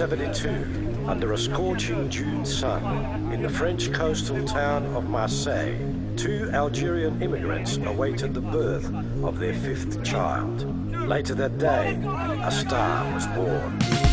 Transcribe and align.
1972, 0.00 1.08
under 1.08 1.34
a 1.34 1.38
scorching 1.38 2.08
June 2.08 2.44
sun, 2.44 3.32
in 3.32 3.42
the 3.42 3.48
French 3.48 3.92
coastal 3.92 4.44
town 4.44 4.84
of 4.96 5.08
Marseille, 5.08 5.76
two 6.16 6.50
Algerian 6.52 7.22
immigrants 7.22 7.76
awaited 7.76 8.34
the 8.34 8.40
birth 8.40 8.92
of 9.22 9.38
their 9.38 9.54
fifth 9.54 10.02
child. 10.02 10.66
Later 11.06 11.34
that 11.36 11.58
day, 11.58 12.00
a 12.42 12.50
star 12.50 13.14
was 13.14 13.26
born. 13.28 14.03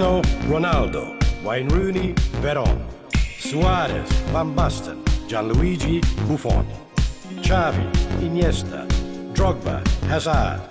Cristiano 0.00 0.22
Ronaldo, 0.48 1.14
Wayne 1.44 1.68
Rooney, 1.68 2.14
Veron, 2.40 2.86
Suarez, 3.38 4.08
Van 4.32 4.54
Basten, 4.54 5.02
Gianluigi 5.28 6.00
Buffon, 6.26 6.64
Xavi, 7.42 7.84
Iniesta, 8.22 8.86
Drogba, 9.34 9.82
Hazard, 10.08 10.62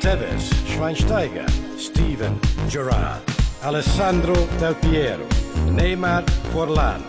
Tevez, 0.00 0.50
Schweinsteiger, 0.66 1.48
Steven 1.78 2.36
Gerrard, 2.68 3.22
Alessandro 3.62 4.34
Del 4.58 4.74
Piero, 4.74 5.24
Neymar 5.70 6.24
Forlan, 6.50 7.00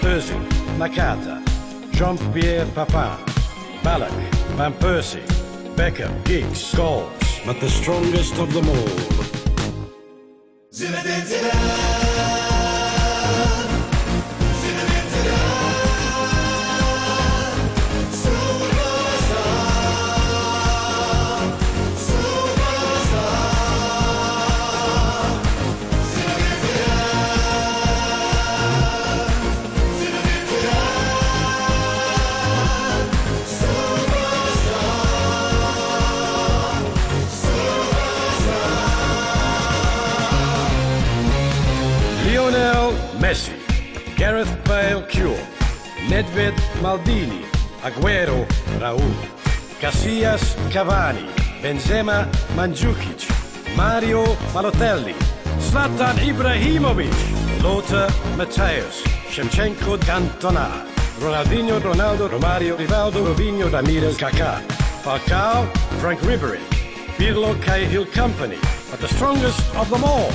Özil, 0.00 0.40
Nakata, 0.78 1.42
Jean-Pierre 1.92 2.66
Papin, 2.74 3.18
Ballack, 3.82 4.10
Van 4.56 4.72
Persie, 4.72 5.20
Beckham, 5.76 6.24
Giggs, 6.24 6.72
Scholes, 6.72 7.12
but 7.44 7.60
the 7.60 7.68
strongest 7.68 8.38
of 8.38 8.54
them 8.54 8.66
all 8.70 9.13
Zinedine 10.74 11.24
Zidane. 11.26 11.73
Nedved 46.14 46.56
Maldini, 46.80 47.44
Aguero 47.82 48.46
Raúl, 48.78 49.16
Casillas 49.80 50.54
Cavani, 50.70 51.26
Benzema 51.60 52.30
Mandzukic, 52.54 53.26
Mario 53.76 54.22
Balotelli, 54.52 55.16
Zlatan 55.58 56.16
Ibrahimovic, 56.18 57.12
Lothar 57.64 58.08
Matthäus, 58.36 59.02
Shevchenko 59.26 59.98
Cantona, 60.06 60.86
Ronaldinho 61.18 61.80
Ronaldo 61.80 62.28
Romario 62.28 62.76
Rivaldo 62.76 63.26
Robinho 63.26 63.68
Ramirez 63.68 64.16
Kaká, 64.16 64.62
Falcao 65.02 65.66
Frank 66.00 66.20
Ribery, 66.20 66.62
Pirlo 67.18 67.60
Cahill 67.60 68.06
Company, 68.06 68.58
but 68.88 69.00
the 69.00 69.08
strongest 69.08 69.58
of 69.74 69.90
them 69.90 70.04
all 70.04 70.30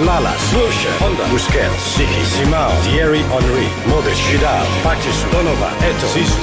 Lalas, 0.00 0.52
Wilshere 0.54 0.98
Honda 1.00 1.24
Busquets, 1.30 1.82
Siki 1.94 2.24
Simao, 2.24 2.70
Thierry 2.82 3.22
Henry, 3.22 3.68
Modric 3.86 4.18
Vidal, 4.30 4.66
Patrice 4.82 5.24
Donova, 5.30 5.70
Eto 5.84 6.06
Zizou. 6.08 6.40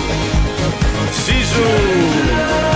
Zizou! 1.11 2.70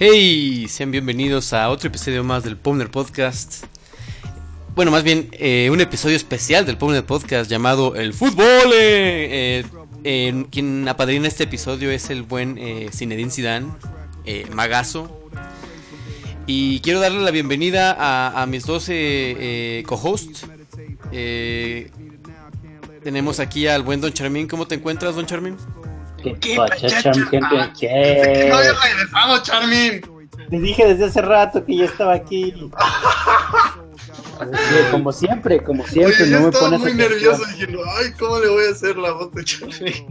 Hey, 0.00 0.68
sean 0.68 0.92
bienvenidos 0.92 1.52
a 1.52 1.68
otro 1.70 1.88
episodio 1.88 2.22
más 2.22 2.44
del 2.44 2.56
Pomner 2.56 2.88
Podcast. 2.88 3.64
Bueno, 4.76 4.92
más 4.92 5.02
bien 5.02 5.28
eh, 5.32 5.70
un 5.72 5.80
episodio 5.80 6.14
especial 6.14 6.64
del 6.64 6.78
Pomner 6.78 7.04
Podcast 7.04 7.50
llamado 7.50 7.96
El 7.96 8.14
Fútbol. 8.14 8.70
eh, 8.72 9.64
eh, 10.04 10.44
quien 10.52 10.86
apadrina 10.86 11.26
este 11.26 11.44
episodio 11.44 11.90
es 11.90 12.10
el 12.10 12.22
buen 12.22 12.58
eh, 12.58 12.90
Zinedine 12.94 13.30
Zidane, 13.32 13.66
magazo. 14.54 15.28
Y 16.46 16.78
quiero 16.78 17.00
darle 17.00 17.18
la 17.20 17.32
bienvenida 17.32 17.92
a, 17.98 18.40
a 18.40 18.46
mis 18.46 18.64
dos 18.64 18.88
co-hosts. 19.84 20.46
Tenemos 23.02 23.40
aquí 23.40 23.66
al 23.66 23.82
buen 23.82 24.00
Don 24.00 24.12
Charmín. 24.12 24.46
¿Cómo 24.46 24.68
te 24.68 24.76
encuentras, 24.76 25.16
Don 25.16 25.26
Charmín? 25.26 25.56
¿Qué 26.22 26.54
pacha, 26.56 26.88
Charmin? 27.02 27.28
¿Qué- 27.30 27.40
qué? 27.80 28.46
No 28.50 28.56
había 28.56 28.72
regresado, 28.72 29.42
Charmin. 29.42 30.00
Te 30.50 30.58
dije 30.58 30.86
desde 30.86 31.06
hace 31.06 31.22
rato 31.22 31.64
que 31.64 31.76
ya 31.76 31.84
estaba 31.84 32.14
aquí. 32.14 32.70
Como 34.92 35.10
siempre, 35.12 35.62
como 35.64 35.84
siempre, 35.86 36.14
Oye, 36.22 36.30
yo 36.30 36.36
no 36.36 36.42
me 36.44 36.48
estaba 36.50 36.66
pones 36.70 36.80
muy 36.80 36.94
nervioso 36.94 37.44
diciendo, 37.46 37.80
ay, 37.98 38.12
¿cómo 38.18 38.38
le 38.38 38.48
voy 38.48 38.66
a 38.66 38.70
hacer 38.70 38.96
la 38.96 39.10
voz 39.10 39.32
de 39.34 39.44
Charmin? 39.44 40.06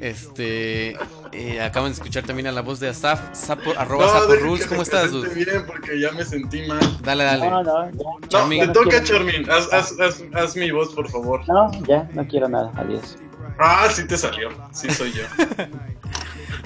Este, 0.00 0.96
eh, 1.32 1.60
acaban 1.62 1.90
de 1.90 1.94
escuchar 1.94 2.24
también 2.24 2.48
a 2.48 2.52
la 2.52 2.62
voz 2.62 2.80
de 2.80 2.88
Asaf, 2.88 3.20
Sapo, 3.32 3.70
arroba 3.76 4.06
No, 4.06 4.12
Sapo 4.12 4.32
deja 4.32 4.44
Rules. 4.44 4.62
que 4.64 4.68
¿Cómo 4.68 4.82
estás, 4.82 5.08
presente 5.10 5.28
dude? 5.34 5.44
bien 5.44 5.66
porque 5.66 6.00
ya 6.00 6.10
me 6.12 6.24
sentí 6.24 6.62
mal. 6.66 6.80
Dale, 7.02 7.24
dale. 7.24 7.48
No, 7.50 7.62
no, 7.62 7.90
ya. 7.90 7.96
No, 7.96 8.28
Charmin. 8.28 8.60
te 8.60 8.68
toca. 8.72 9.02
Charmin. 9.04 9.48
Haz, 9.50 9.72
haz, 9.72 9.94
haz, 10.00 10.22
haz 10.34 10.56
mi 10.56 10.70
voz, 10.72 10.92
por 10.94 11.08
favor. 11.08 11.42
No, 11.48 11.70
ya, 11.86 12.08
no 12.14 12.26
quiero 12.26 12.48
nada, 12.48 12.72
adiós. 12.76 13.18
Ah, 13.58 13.88
sí 13.92 14.06
te 14.06 14.16
salió. 14.16 14.50
Sí 14.72 14.90
soy 14.90 15.12
yo. 15.12 15.24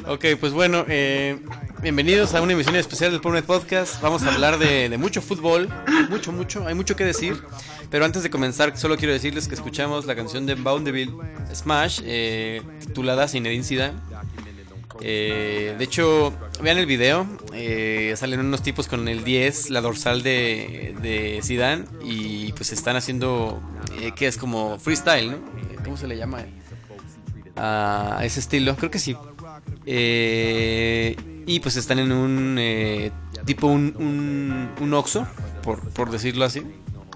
Ok, 0.08 0.24
pues 0.40 0.52
bueno, 0.52 0.84
eh, 0.88 1.38
bienvenidos 1.80 2.34
a 2.34 2.42
una 2.42 2.54
emisión 2.54 2.74
especial 2.74 3.12
del 3.12 3.20
Pornet 3.20 3.44
Podcast. 3.44 4.00
Vamos 4.02 4.24
a 4.24 4.34
hablar 4.34 4.58
de, 4.58 4.94
mucho 4.98 5.22
fútbol, 5.22 5.68
mucho, 6.10 6.32
mucho, 6.32 6.66
hay 6.66 6.74
mucho 6.74 6.96
que 6.96 7.04
decir. 7.04 7.40
Pero 7.88 8.04
antes 8.04 8.24
de 8.24 8.30
comenzar, 8.30 8.76
solo 8.76 8.96
quiero 8.96 9.12
decirles 9.12 9.46
que 9.46 9.54
escuchamos 9.54 10.04
la 10.04 10.16
canción 10.16 10.44
de 10.44 10.56
Boundeville 10.56 11.12
Smash, 11.54 12.00
eh, 12.04 12.62
titulada 12.80 13.28
Zinedine. 13.28 13.92
Eh, 15.00 15.74
de 15.78 15.84
hecho, 15.84 16.32
vean 16.62 16.78
el 16.78 16.86
video, 16.86 17.26
eh, 17.52 18.14
salen 18.16 18.40
unos 18.40 18.62
tipos 18.62 18.88
con 18.88 19.08
el 19.08 19.24
10, 19.24 19.70
la 19.70 19.80
dorsal 19.80 20.22
de, 20.22 20.94
de 21.00 21.40
Zidane, 21.42 21.84
y 22.04 22.52
pues 22.52 22.72
están 22.72 22.96
haciendo, 22.96 23.60
eh, 24.00 24.12
que 24.14 24.26
es 24.26 24.36
como 24.36 24.78
freestyle, 24.78 25.32
¿no? 25.32 25.38
¿Cómo 25.84 25.96
se 25.96 26.06
le 26.06 26.16
llama? 26.16 26.44
A 27.64 28.24
ese 28.24 28.40
estilo, 28.40 28.74
creo 28.74 28.90
que 28.90 28.98
sí. 28.98 29.16
Eh, 29.86 31.14
y 31.46 31.60
pues 31.60 31.76
están 31.76 32.00
en 32.00 32.10
un 32.10 32.56
eh, 32.58 33.12
tipo 33.44 33.68
un, 33.68 33.94
un, 33.98 34.70
un 34.80 34.94
Oxxo, 34.94 35.28
por, 35.62 35.78
por 35.90 36.10
decirlo 36.10 36.44
así. 36.44 36.62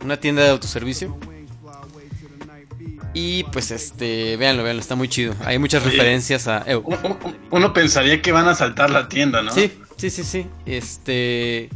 Una 0.05 0.19
tienda 0.19 0.45
de 0.45 0.51
autoservicio. 0.51 1.19
Y 3.13 3.43
pues 3.45 3.73
este, 3.73 4.37
véanlo, 4.37 4.63
véanlo, 4.63 4.81
está 4.81 4.95
muy 4.95 5.09
chido. 5.09 5.35
Hay 5.45 5.59
muchas 5.59 5.83
Oye. 5.83 5.93
referencias 5.93 6.47
a... 6.47 6.63
eh, 6.67 6.81
uno 7.51 7.73
pensaría 7.73 8.23
que 8.23 8.31
van 8.31 8.47
a 8.47 8.55
saltar 8.55 8.91
la 8.91 9.09
tienda, 9.09 9.43
¿no? 9.43 9.51
Sí, 9.51 9.73
sí, 9.97 10.11
sí, 10.11 10.23
sí. 10.23 10.47
Este. 10.65 11.71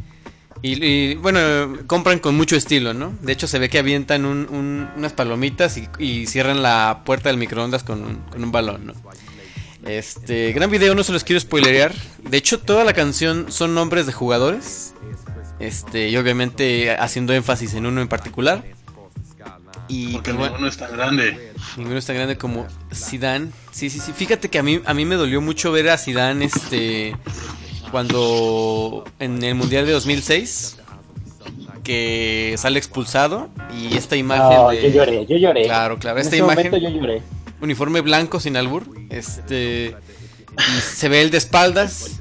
Y, 0.63 0.83
y, 0.85 1.15
bueno, 1.15 1.75
compran 1.87 2.19
con 2.19 2.35
mucho 2.35 2.55
estilo, 2.55 2.93
¿no? 2.93 3.13
De 3.21 3.31
hecho, 3.33 3.47
se 3.47 3.57
ve 3.57 3.67
que 3.69 3.79
avientan 3.79 4.25
un- 4.25 4.47
un- 4.49 4.89
unas 4.95 5.11
palomitas 5.13 5.77
y, 5.77 5.87
y 5.97 6.27
cierran 6.27 6.61
la 6.61 7.01
puerta 7.03 7.29
del 7.29 7.37
microondas 7.37 7.83
con 7.83 8.03
un, 8.03 8.15
con 8.29 8.43
un 8.43 8.51
balón, 8.51 8.85
¿no? 8.85 8.93
Este, 9.85 10.51
gran 10.53 10.69
video, 10.69 10.93
no 10.93 11.03
se 11.03 11.11
los 11.11 11.23
quiero 11.23 11.39
spoilerear. 11.39 11.93
De 12.29 12.37
hecho, 12.37 12.59
toda 12.59 12.83
la 12.83 12.93
canción 12.93 13.47
son 13.51 13.73
nombres 13.73 14.05
de 14.05 14.13
jugadores. 14.13 14.93
Este, 15.59 16.09
y 16.09 16.17
obviamente 16.17 16.91
haciendo 16.91 17.33
énfasis 17.33 17.73
en 17.73 17.85
uno 17.87 18.01
en 18.01 18.07
particular. 18.07 18.63
Y 19.87 20.13
Porque 20.13 20.31
pues, 20.31 20.37
bueno, 20.37 20.51
ninguno 20.53 20.69
es 20.69 20.77
tan 20.77 20.91
grande. 20.91 21.53
Ninguno 21.77 21.97
es 21.97 22.05
tan 22.05 22.15
grande 22.15 22.37
como 22.37 22.67
Zidane. 22.93 23.47
Sí, 23.71 23.89
sí, 23.89 23.99
sí. 23.99 24.13
Fíjate 24.13 24.49
que 24.49 24.59
a 24.59 24.63
mí, 24.63 24.81
a 24.85 24.93
mí 24.93 25.05
me 25.05 25.15
dolió 25.15 25.41
mucho 25.41 25.71
ver 25.71 25.89
a 25.89 25.97
Zidane 25.97 26.45
este, 26.45 27.15
cuando 27.91 29.03
en 29.19 29.43
el 29.43 29.55
Mundial 29.55 29.85
de 29.85 29.91
2006 29.93 30.77
que 31.83 32.55
sale 32.57 32.77
expulsado 32.77 33.49
y 33.75 33.97
esta 33.97 34.15
imagen 34.15 34.67
de 34.69 34.81
yo 34.83 34.89
lloré, 34.89 35.25
yo 35.25 35.37
lloré. 35.37 35.63
Claro, 35.63 35.97
claro, 35.97 36.17
En 36.19 36.23
esta 36.25 36.35
ese 36.35 36.43
imagen 36.43 36.71
momento 36.71 36.77
yo 36.77 36.89
lloré. 36.89 37.21
uniforme 37.61 38.01
blanco 38.01 38.39
sin 38.39 38.55
albur, 38.55 38.83
este 39.09 39.95
y 40.57 40.81
se 40.81 41.09
ve 41.09 41.21
el 41.21 41.31
de 41.31 41.37
espaldas 41.37 42.19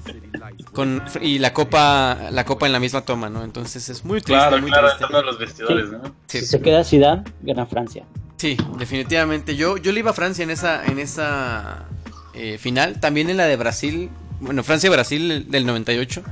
con 0.72 1.02
y 1.20 1.38
la 1.40 1.52
copa 1.52 2.16
la 2.30 2.44
copa 2.44 2.66
en 2.66 2.72
la 2.72 2.80
misma 2.80 3.02
toma, 3.02 3.28
¿no? 3.28 3.44
Entonces 3.44 3.88
es 3.90 4.04
muy 4.04 4.20
triste, 4.20 4.32
Claro, 4.46 4.58
muy 4.62 4.70
claro, 4.70 4.86
triste. 4.88 5.04
entrando 5.04 5.28
a 5.28 5.30
los 5.32 5.38
vestidores, 5.38 5.90
¿no? 5.90 6.00
Sí. 6.26 6.40
Si 6.40 6.46
se 6.46 6.60
queda 6.60 6.84
Zidane, 6.84 7.24
gana 7.42 7.66
Francia. 7.66 8.04
Sí, 8.36 8.56
definitivamente. 8.78 9.56
Yo, 9.56 9.76
yo 9.76 9.92
le 9.92 9.98
iba 10.00 10.12
a 10.12 10.14
Francia 10.14 10.42
en 10.44 10.50
esa, 10.50 10.86
en 10.86 10.98
esa 10.98 11.84
eh, 12.32 12.56
final. 12.56 12.98
También 12.98 13.28
en 13.28 13.36
la 13.36 13.44
de 13.44 13.56
Brasil. 13.56 14.08
Bueno, 14.40 14.62
Francia-Brasil 14.64 15.46
del 15.50 15.66
98. 15.66 16.22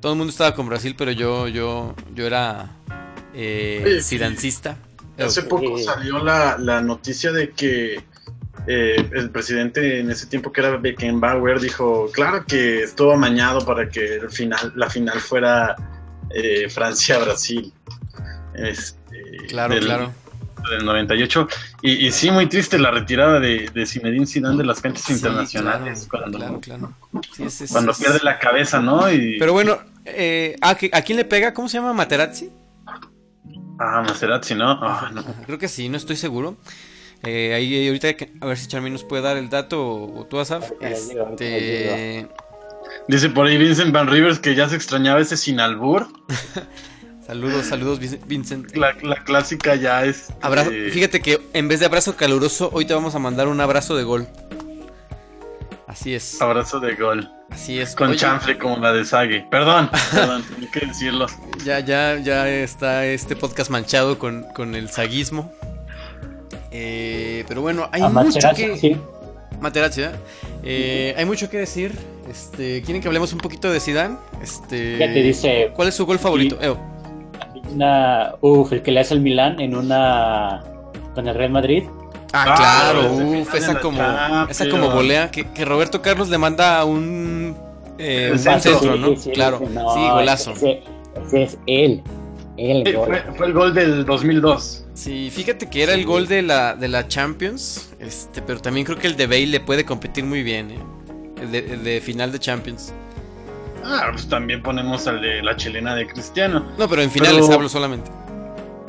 Todo 0.00 0.12
el 0.12 0.18
mundo 0.18 0.30
estaba 0.30 0.54
con 0.54 0.66
Brasil, 0.68 0.94
pero 0.96 1.12
yo, 1.12 1.46
yo, 1.48 1.94
yo 2.14 2.26
era 2.26 2.70
eh, 3.34 4.00
sidancista. 4.02 4.76
Hace 5.18 5.42
poco 5.44 5.78
salió 5.78 6.18
la, 6.24 6.56
la 6.58 6.80
noticia 6.80 7.30
de 7.30 7.50
que 7.50 8.02
eh, 8.66 9.08
el 9.12 9.30
presidente 9.30 10.00
en 10.00 10.10
ese 10.10 10.26
tiempo 10.26 10.50
que 10.50 10.60
era 10.62 10.76
Beckenbauer 10.76 11.60
dijo, 11.60 12.10
claro 12.12 12.44
que 12.46 12.82
estuvo 12.82 13.12
amañado 13.12 13.64
para 13.64 13.88
que 13.88 14.14
el 14.16 14.30
final, 14.30 14.72
la 14.74 14.88
final 14.90 15.20
fuera 15.20 15.76
eh, 16.30 16.68
Francia-Brasil. 16.68 17.72
Este, 18.54 18.98
Claro, 19.48 19.74
del- 19.74 19.84
claro. 19.84 20.12
Del 20.70 20.84
98. 20.84 21.48
Y, 21.82 22.06
y 22.06 22.12
sí, 22.12 22.30
muy 22.30 22.46
triste 22.46 22.78
la 22.78 22.90
retirada 22.90 23.40
de, 23.40 23.68
de 23.74 23.86
Zinedine 23.86 24.26
Zidane 24.26 24.56
de 24.56 24.64
las 24.64 24.80
canchas 24.80 25.04
Sí, 25.04 25.12
internacionales. 25.14 26.06
claro, 26.08 26.24
cuando 26.32 26.38
claro, 26.38 26.60
claro. 26.60 26.92
Sí, 27.34 27.42
es- 27.44 27.60
es- 27.62 27.72
cuando 27.72 27.92
es- 27.92 27.98
pierde 27.98 28.20
la 28.22 28.38
cabeza, 28.38 28.80
¿no? 28.80 29.10
Y, 29.12 29.38
Pero 29.38 29.52
bueno, 29.52 29.78
eh, 30.04 30.56
¿a, 30.60 30.70
¿a 30.70 31.02
quién 31.02 31.16
le 31.18 31.24
pega? 31.24 31.52
¿Cómo 31.52 31.68
se 31.68 31.78
llama? 31.78 31.92
¿Materazzi? 31.92 32.50
Ah, 33.78 34.02
Maserazzi, 34.06 34.54
¿no? 34.54 34.70
Ah, 34.70 35.10
no. 35.12 35.24
Creo 35.46 35.58
que 35.58 35.68
sí, 35.68 35.88
no 35.88 35.96
estoy 35.96 36.16
seguro. 36.16 36.56
Eh, 37.24 37.54
ahí 37.54 37.86
ahorita 37.88 38.08
a 38.40 38.46
ver 38.46 38.56
si 38.58 38.66
Charmin 38.68 38.92
nos 38.92 39.04
puede 39.04 39.22
dar 39.22 39.36
el 39.36 39.48
dato 39.48 39.80
o, 39.84 40.20
o 40.20 40.26
tú, 40.26 40.38
Asaf. 40.40 40.70
Este, 40.80 42.28
Dice 43.08 43.28
por 43.30 43.46
ahí 43.46 43.56
Vincent 43.58 43.92
Van 43.92 44.06
Rivers 44.08 44.38
que 44.38 44.54
ya 44.54 44.68
se 44.68 44.76
extrañaba 44.76 45.20
ese 45.20 45.36
sin 45.36 45.60
albur. 45.60 46.06
saludos, 47.26 47.66
saludos, 47.66 47.98
Vincent. 48.26 48.74
La, 48.76 48.94
la 49.02 49.16
clásica 49.24 49.74
ya 49.76 50.04
es. 50.04 50.28
Abrazo- 50.40 50.70
eh, 50.72 50.90
Fíjate 50.90 51.20
que 51.20 51.40
en 51.52 51.68
vez 51.68 51.80
de 51.80 51.86
abrazo 51.86 52.16
caluroso, 52.16 52.70
hoy 52.72 52.84
te 52.84 52.94
vamos 52.94 53.14
a 53.14 53.18
mandar 53.18 53.48
un 53.48 53.60
abrazo 53.60 53.96
de 53.96 54.04
gol. 54.04 54.26
Así 55.86 56.14
es. 56.14 56.40
Abrazo 56.40 56.80
de 56.80 56.94
gol. 56.94 57.28
Así 57.50 57.78
es. 57.78 57.94
Con 57.94 58.10
Oye, 58.10 58.18
chanfle 58.18 58.56
como 58.56 58.78
la 58.78 58.92
de 58.92 59.04
Sage. 59.04 59.46
Perdón, 59.50 59.90
perdón, 60.14 60.42
tenía 60.54 60.70
que 60.70 60.86
decirlo. 60.86 61.26
Ya, 61.64 61.80
ya, 61.80 62.18
ya 62.18 62.48
está 62.48 63.04
este 63.06 63.36
podcast 63.36 63.70
manchado 63.70 64.18
con, 64.18 64.44
con 64.54 64.74
el 64.74 64.88
saguismo. 64.88 65.52
Eh, 66.70 67.44
pero 67.48 67.60
bueno, 67.60 67.88
hay 67.92 68.00
A 68.02 68.08
mucho 68.08 68.38
que. 68.56 68.76
sí. 68.78 68.96
Materazzi, 69.60 70.02
¿eh? 70.02 70.10
Eh, 70.64 71.14
hay 71.16 71.24
mucho 71.26 71.50
que 71.50 71.58
decir. 71.58 71.92
Este, 72.30 72.80
¿quieren 72.82 73.02
que 73.02 73.08
hablemos 73.08 73.32
un 73.34 73.38
poquito 73.40 73.70
de 73.70 73.78
Zidane? 73.78 74.16
Este, 74.42 74.96
Ya 74.96 75.12
te 75.12 75.22
dice, 75.22 75.70
¿Cuál 75.74 75.88
es 75.88 75.94
su 75.94 76.06
gol 76.06 76.18
favorito? 76.18 76.56
Sí. 76.60 76.66
Una, 77.74 78.34
uf, 78.40 78.72
el 78.72 78.82
que 78.82 78.90
le 78.92 79.00
hace 79.00 79.14
el 79.14 79.20
Milán 79.20 79.60
en 79.60 79.74
una, 79.76 80.62
con 81.14 81.26
el 81.28 81.34
Real 81.34 81.50
Madrid. 81.50 81.84
Ah, 82.34 82.44
Ah, 82.48 82.54
claro, 82.56 83.12
esa 83.54 83.78
como, 83.80 83.98
Champions. 83.98 84.50
esa 84.50 84.68
como 84.70 84.90
volea, 84.90 85.30
que, 85.30 85.44
que 85.52 85.64
Roberto 85.66 86.00
Carlos 86.00 86.30
le 86.30 86.38
manda 86.38 86.82
un, 86.84 87.54
eh, 87.98 88.30
un 88.32 88.38
centro. 88.38 88.72
centro, 88.78 88.96
¿no? 88.96 89.16
Sí, 89.16 89.30
claro, 89.32 89.58
sí, 89.58 89.66
no, 89.70 89.94
sí, 89.94 90.00
golazo. 90.00 90.52
Ese, 90.52 90.82
ese 91.26 91.42
es 91.42 91.58
él, 91.66 92.02
el 92.56 92.86
Sí, 92.86 92.92
gol. 92.92 93.06
fue, 93.08 93.34
fue 93.36 93.46
el 93.48 93.52
gol 93.52 93.74
del 93.74 94.04
2002. 94.06 94.86
Sí, 94.94 95.30
fíjate 95.30 95.68
que 95.68 95.82
era 95.82 95.92
el 95.94 96.06
gol 96.06 96.26
de 96.26 96.40
la, 96.42 96.74
de 96.74 96.88
la 96.88 97.06
Champions, 97.06 97.92
este, 97.98 98.40
pero 98.40 98.60
también 98.60 98.86
creo 98.86 98.98
que 98.98 99.06
el 99.08 99.16
de 99.16 99.26
Bale 99.26 99.46
le 99.48 99.60
puede 99.60 99.84
competir 99.84 100.24
muy 100.24 100.42
bien, 100.42 100.70
¿eh? 100.70 100.78
el, 101.42 101.52
de, 101.52 101.58
el 101.74 101.84
de 101.84 102.00
final 102.00 102.32
de 102.32 102.38
Champions. 102.38 102.94
Ah, 103.84 104.08
pues 104.12 104.28
también 104.28 104.62
ponemos 104.62 105.06
al 105.06 105.20
de 105.20 105.42
la 105.42 105.56
chilena 105.56 105.94
de 105.94 106.06
Cristiano. 106.06 106.66
No, 106.78 106.88
pero 106.88 107.02
en 107.02 107.10
finales 107.10 107.42
Pero- 107.42 107.54
hablo 107.54 107.68
solamente. 107.68 108.10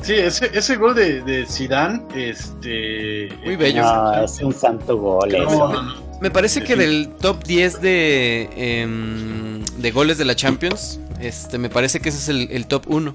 Sí, 0.02 0.12
ese, 0.12 0.50
ese 0.52 0.76
gol 0.76 0.94
de, 0.94 1.22
de 1.22 1.46
Zidane, 1.46 2.02
este... 2.14 3.30
Muy 3.42 3.56
bello. 3.56 3.82
No, 3.82 4.22
es 4.22 4.38
un 4.42 4.52
santo 4.52 4.98
gol. 4.98 5.30
No, 5.30 5.48
ese. 5.48 5.56
no, 5.56 5.82
no. 5.82 5.94
Me 6.20 6.30
parece 6.30 6.62
que 6.62 6.76
del 6.76 7.08
top 7.20 7.42
10 7.44 7.80
de, 7.80 8.50
em, 8.82 9.64
de 9.78 9.90
goles 9.92 10.18
de 10.18 10.26
la 10.26 10.36
Champions, 10.36 11.00
este, 11.20 11.56
me 11.58 11.70
parece 11.70 12.00
que 12.00 12.10
ese 12.10 12.18
es 12.18 12.28
el, 12.28 12.50
el 12.50 12.66
top 12.66 12.84
1. 12.88 13.14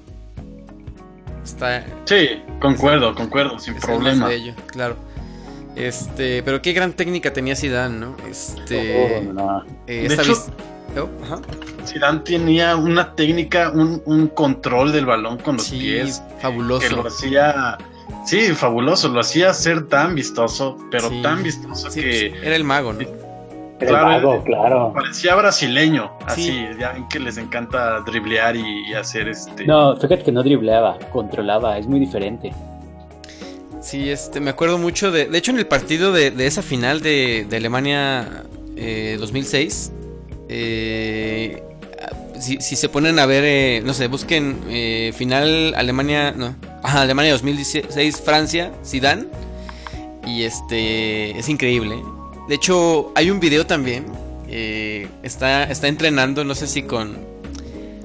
Está, 1.44 1.84
Sí, 2.04 2.42
concuerdo, 2.60 3.14
concuerdo, 3.14 3.58
sin 3.58 3.74
Es 3.76 3.84
el 3.84 3.88
problema. 3.88 4.26
bello, 4.28 4.54
claro. 4.66 4.96
Este, 5.76 6.42
pero 6.42 6.60
qué 6.60 6.72
gran 6.72 6.92
técnica 6.92 7.32
tenía 7.32 7.56
Zidane, 7.56 7.98
¿no? 7.98 8.16
Este, 8.28 9.22
Oh, 9.28 9.32
no. 9.32 9.64
eh, 9.86 10.00
De 10.02 10.06
esta 10.06 10.22
hecho, 10.22 10.32
vis- 10.32 10.50
ajá. 11.24 11.40
Zidane 11.86 12.20
tenía 12.20 12.76
una 12.76 13.14
técnica, 13.14 13.70
un, 13.70 14.02
un 14.04 14.28
control 14.28 14.92
del 14.92 15.06
balón 15.06 15.38
con 15.38 15.56
los 15.56 15.66
Sí, 15.66 15.78
pies 15.78 16.22
fabuloso. 16.40 16.86
que 16.88 16.94
lo 16.94 17.06
hacía, 17.06 17.78
sí, 18.26 18.40
fabuloso, 18.54 19.08
lo 19.08 19.20
hacía 19.20 19.52
ser 19.54 19.86
tan 19.88 20.14
vistoso, 20.14 20.76
pero 20.90 21.08
Sí. 21.08 21.22
tan 21.22 21.42
vistoso 21.42 21.90
Sí, 21.90 22.00
que 22.00 22.26
era 22.42 22.56
el 22.56 22.64
mago, 22.64 22.92
¿no? 22.92 23.00
Pero 23.78 24.42
Claro, 24.44 24.92
parecía 24.92 25.34
brasileño, 25.36 26.10
así, 26.26 26.42
Sí. 26.50 26.66
ya 26.78 26.92
ven 26.92 27.08
que 27.08 27.18
les 27.18 27.38
encanta 27.38 28.00
driblear 28.00 28.54
y, 28.56 28.90
y 28.90 28.92
hacer 28.92 29.26
este. 29.28 29.64
No, 29.66 29.96
fíjate 29.96 30.22
que 30.22 30.32
no 30.32 30.42
dribleaba, 30.42 30.98
controlaba, 31.10 31.78
es 31.78 31.86
muy 31.86 31.98
diferente. 31.98 32.52
Sí, 33.80 34.10
este, 34.10 34.40
me 34.40 34.50
acuerdo 34.50 34.76
mucho 34.76 35.10
de. 35.10 35.26
De 35.26 35.38
hecho, 35.38 35.50
en 35.52 35.58
el 35.58 35.66
partido 35.66 36.12
de, 36.12 36.30
de 36.30 36.46
esa 36.46 36.60
final 36.60 37.00
de, 37.00 37.46
de 37.48 37.56
Alemania 37.56 38.42
eh, 38.76 39.16
2006, 39.18 39.92
eh, 40.52 41.62
si, 42.40 42.58
se 42.60 42.88
ponen 42.88 43.18
a 43.18 43.26
ver, 43.26 43.44
eh, 43.46 43.82
no 43.84 43.94
sé, 43.94 44.08
busquen 44.08 44.58
eh, 44.68 45.12
final 45.16 45.74
Alemania, 45.76 46.32
no, 46.32 46.56
Alemania 46.82 47.32
2016, 47.32 48.20
Francia, 48.20 48.72
Zidane, 48.84 49.26
y 50.26 50.42
este, 50.42 51.38
es 51.38 51.48
increíble. 51.48 51.96
De 52.48 52.54
hecho, 52.56 53.12
hay 53.14 53.30
un 53.30 53.38
video 53.40 53.66
también. 53.66 54.06
eh, 54.48 55.06
está, 55.22 55.64
está 55.70 55.86
entrenando, 55.86 56.42
no 56.44 56.54
sé 56.56 56.66
si 56.66 56.82
con, 56.82 57.16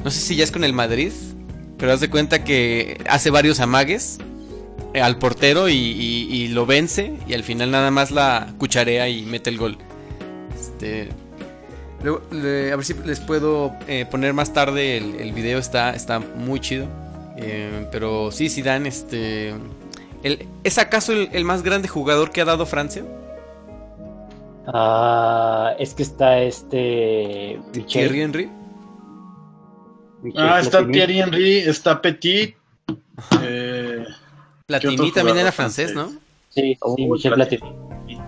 no 0.03 0.11
sé 0.11 0.19
si 0.19 0.35
ya 0.35 0.43
es 0.43 0.51
con 0.51 0.63
el 0.63 0.73
Madrid, 0.73 1.11
pero 1.77 1.91
haz 1.93 1.99
de 2.01 2.09
cuenta 2.09 2.43
que 2.43 2.99
hace 3.09 3.31
varios 3.31 3.59
amagues 3.59 4.19
al 4.93 5.17
portero 5.17 5.67
y, 5.69 5.73
y- 5.73 6.27
y 6.31 6.47
lo 6.49 6.65
vence 6.67 7.13
y 7.27 7.33
al 7.33 7.43
final 7.43 7.71
nada 7.71 7.89
más 7.91 8.11
la 8.11 8.53
cucharea 8.59 9.09
y 9.09 9.23
mete 9.23 9.49
el 9.49 9.57
gol. 9.57 9.77
Este, 10.57 11.09
luego, 12.05 12.21
le- 12.31 12.71
a 12.71 12.75
ver 12.77 12.85
si 12.85 12.93
les 12.93 13.19
puedo 13.19 13.73
eh, 13.87 14.05
poner 14.09 14.33
más 14.33 14.53
tarde 14.53 14.97
el, 14.97 15.15
el 15.15 15.33
video, 15.33 15.59
está, 15.59 15.93
está 15.93 16.19
muy 16.19 16.59
chido. 16.61 16.87
Eh, 17.37 17.87
pero 17.91 18.31
sí, 18.31 18.49
Zidane, 18.49 18.87
este, 18.87 19.49
el- 20.23 20.47
¿es 20.63 20.77
acaso 20.77 21.11
el, 21.11 21.27
el 21.33 21.43
más 21.43 21.61
grande 21.63 21.87
jugador 21.89 22.31
que 22.31 22.39
ha 22.41 22.45
dado 22.45 22.65
Francia? 22.65 23.03
Ah, 24.67 25.73
es 25.77 25.93
que 25.93 26.03
está 26.03 26.39
este. 26.39 27.59
Michel- 27.73 27.85
Thierry 27.85 28.21
Henry. 28.21 28.51
Michel 30.23 30.41
ah, 30.43 30.59
está 30.59 30.77
Platini. 30.79 30.93
Thierry 30.93 31.19
Henry, 31.19 31.57
está 31.59 32.01
Petit. 32.01 32.55
eh, 33.43 34.05
Platini 34.65 35.11
también 35.11 35.37
era 35.37 35.51
francés, 35.51 35.93
¿no? 35.93 36.11
Sí, 36.49 36.75
Oh, 36.81 36.95
sí, 36.95 37.05
Michel 37.05 37.33
Platini. 37.33 37.61
Platini. 37.61 38.21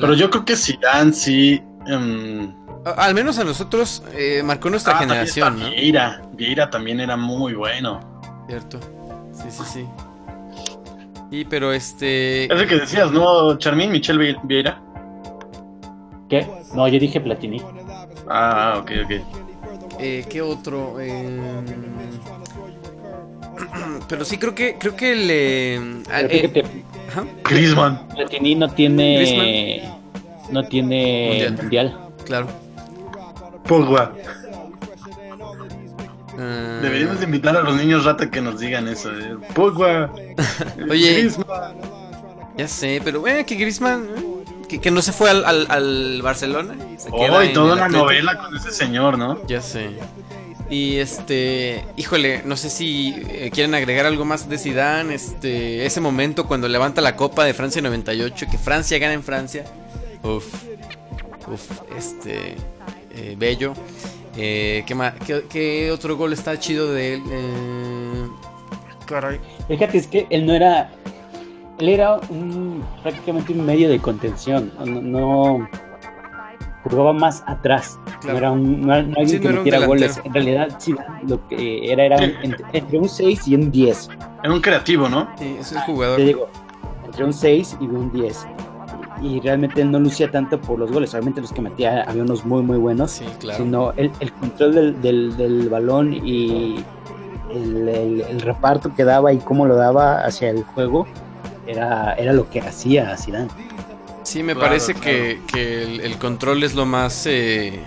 pero 0.00 0.14
yo 0.14 0.30
creo 0.30 0.44
que 0.44 0.56
Zidane 0.56 1.12
sí. 1.12 1.60
Em, 1.86 2.52
Al 2.96 3.14
menos 3.14 3.38
a 3.38 3.44
nosotros 3.44 4.02
eh, 4.12 4.42
marcó 4.44 4.70
nuestra 4.70 4.94
ah, 4.96 4.98
generación, 4.98 5.58
¿no? 5.60 5.70
Vieira, 5.70 6.22
Vieira 6.32 6.70
también 6.70 7.00
era 7.00 7.16
muy 7.16 7.54
bueno. 7.54 8.00
Cierto. 8.48 8.78
Sí, 9.32 9.44
sí, 9.50 9.62
sí. 9.72 9.86
Y 11.30 11.44
pero 11.46 11.72
este. 11.72 12.44
Es 12.44 12.60
el 12.60 12.68
que 12.68 12.76
decías, 12.76 13.10
¿no, 13.10 13.56
Charmín? 13.58 13.90
Michel 13.90 14.18
Vie- 14.18 14.38
Vieira. 14.44 14.80
¿Qué? 16.28 16.46
No, 16.74 16.86
yo 16.88 16.98
dije 16.98 17.20
Platini. 17.20 17.62
Ah, 18.28 18.76
ok, 18.78 18.90
ok. 19.04 19.10
Eh, 19.98 20.24
¿Qué 20.28 20.42
otro? 20.42 21.00
Eh, 21.00 21.40
Pero 24.08 24.24
sí 24.24 24.38
creo 24.38 24.54
que 24.54 24.76
creo 24.78 24.96
que 24.96 26.00
Pero 26.06 26.68
eh, 26.68 26.82
Griezmann. 27.44 28.06
Platini 28.08 28.54
no 28.54 28.68
tiene. 28.70 29.93
No 30.50 30.64
tiene 30.64 31.28
Mundial. 31.50 31.56
mundial. 31.56 31.98
claro. 32.24 32.46
Pogba. 33.66 34.12
Ah, 36.38 36.80
Deberíamos 36.82 37.22
invitar 37.22 37.56
a 37.56 37.60
los 37.62 37.76
niños 37.76 38.04
rata 38.04 38.30
que 38.30 38.40
nos 38.40 38.58
digan 38.60 38.88
eso. 38.88 39.10
eh. 39.12 39.36
Pogba. 39.54 40.10
Oye. 40.90 41.12
Griezmann. 41.12 41.74
Ya 42.56 42.68
sé, 42.68 43.00
pero 43.04 43.20
bueno, 43.20 43.44
que 43.46 43.54
Griezmann 43.56 44.06
eh, 44.16 44.44
que, 44.68 44.80
que 44.80 44.90
no 44.90 45.02
se 45.02 45.12
fue 45.12 45.30
al, 45.30 45.44
al- 45.44 45.66
al 45.70 46.20
Barcelona. 46.22 46.74
se 46.98 47.08
Oh, 47.12 47.42
y 47.42 47.52
toda 47.52 47.74
una 47.74 47.84
Atlético. 47.86 48.04
novela 48.04 48.38
con 48.38 48.56
ese 48.56 48.70
señor, 48.70 49.18
¿no? 49.18 49.44
Ya 49.46 49.60
sé. 49.60 49.90
Y 50.70 50.96
este, 50.96 51.84
híjole, 51.96 52.42
no 52.44 52.56
sé 52.56 52.70
si 52.70 53.14
eh, 53.28 53.50
quieren 53.52 53.74
agregar 53.74 54.06
algo 54.06 54.24
más 54.24 54.48
de 54.48 54.56
Zidane, 54.58 55.14
este, 55.14 55.84
ese 55.84 56.00
momento 56.00 56.46
cuando 56.46 56.68
levanta 56.68 57.00
la 57.00 57.16
Copa 57.16 57.44
de 57.44 57.54
Francia 57.54 57.82
98, 57.82 58.46
que 58.50 58.58
Francia 58.58 58.98
gana 58.98 59.12
en 59.12 59.22
Francia. 59.22 59.64
Uf. 60.24 60.64
Uf, 61.46 61.80
este 61.96 62.56
eh, 63.14 63.34
bello. 63.38 63.74
Eh, 64.36 64.82
¿qué, 64.86 64.94
ma- 64.94 65.14
qué, 65.14 65.44
qué 65.48 65.92
otro 65.92 66.16
gol 66.16 66.32
está 66.32 66.58
chido 66.58 66.92
de 66.92 67.14
él? 67.14 67.22
Eh, 67.30 68.26
caray. 69.06 69.38
Fíjate, 69.68 69.98
es 69.98 70.06
que 70.06 70.26
él 70.30 70.46
no 70.46 70.54
era. 70.54 70.90
Él 71.78 71.88
era 71.88 72.16
un, 72.30 72.82
prácticamente 73.02 73.52
un 73.52 73.64
medio 73.66 73.88
de 73.88 73.98
contención. 73.98 74.72
No, 74.84 75.00
no- 75.58 75.68
jugaba 76.84 77.12
más 77.12 77.42
atrás. 77.46 77.98
Claro. 78.20 78.32
No 78.32 78.38
era, 78.38 78.50
un, 78.52 78.80
no 78.82 78.86
no 78.86 78.92
alguien 79.18 79.28
Sí, 79.28 79.40
que 79.40 79.44
no 79.48 79.50
un 79.50 79.56
metiera 79.58 79.86
goles. 79.86 80.20
En 80.24 80.34
realidad, 80.34 80.68
sí, 80.78 80.94
lo 81.26 81.46
que 81.48 81.90
era 81.92 82.04
era 82.04 82.16
un- 82.16 82.34
entre, 82.42 82.64
entre 82.72 82.98
un 82.98 83.08
6 83.08 83.48
y 83.48 83.54
un 83.54 83.70
10. 83.70 84.08
Era 84.42 84.52
un 84.52 84.60
creativo, 84.60 85.08
¿no? 85.08 85.28
Sí, 85.38 85.56
es 85.60 85.72
el 85.72 85.78
jugador. 85.80 86.16
Te 86.16 86.24
digo, 86.24 86.48
entre 87.04 87.24
un 87.24 87.32
6 87.32 87.76
y 87.80 87.84
un 87.84 88.10
10. 88.12 88.46
Y 89.22 89.40
realmente 89.40 89.80
él 89.80 89.90
no 89.90 89.98
lucía 90.00 90.30
tanto 90.30 90.60
por 90.60 90.78
los 90.78 90.90
goles. 90.90 91.14
Obviamente 91.14 91.40
los 91.40 91.52
que 91.52 91.62
metía 91.62 92.02
había 92.02 92.22
unos 92.22 92.44
muy, 92.44 92.62
muy 92.62 92.76
buenos. 92.78 93.10
Sí, 93.12 93.24
claro. 93.38 93.62
Sino 93.64 93.92
el, 93.96 94.10
el 94.20 94.32
control 94.32 94.74
del, 94.74 95.00
del- 95.02 95.36
del 95.36 95.68
balón 95.68 96.12
y 96.12 96.84
el, 97.50 97.88
el- 97.88 98.20
el 98.22 98.40
reparto 98.40 98.94
que 98.94 99.04
daba 99.04 99.32
y 99.32 99.38
cómo 99.38 99.66
lo 99.66 99.76
daba 99.76 100.24
hacia 100.24 100.50
el 100.50 100.62
juego 100.64 101.06
era, 101.66 102.14
era 102.14 102.32
lo 102.32 102.50
que 102.50 102.60
hacía 102.60 103.12
a 103.12 103.16
Zidane. 103.16 103.48
Sí, 104.24 104.42
me 104.42 104.54
Claro, 104.54 104.68
parece 104.68 104.94
claro. 104.94 105.06
que, 105.06 105.40
que 105.46 105.82
el, 105.84 106.00
el 106.00 106.18
control 106.18 106.64
es 106.64 106.74
lo 106.74 106.84
más 106.86 107.26
eh, 107.26 107.80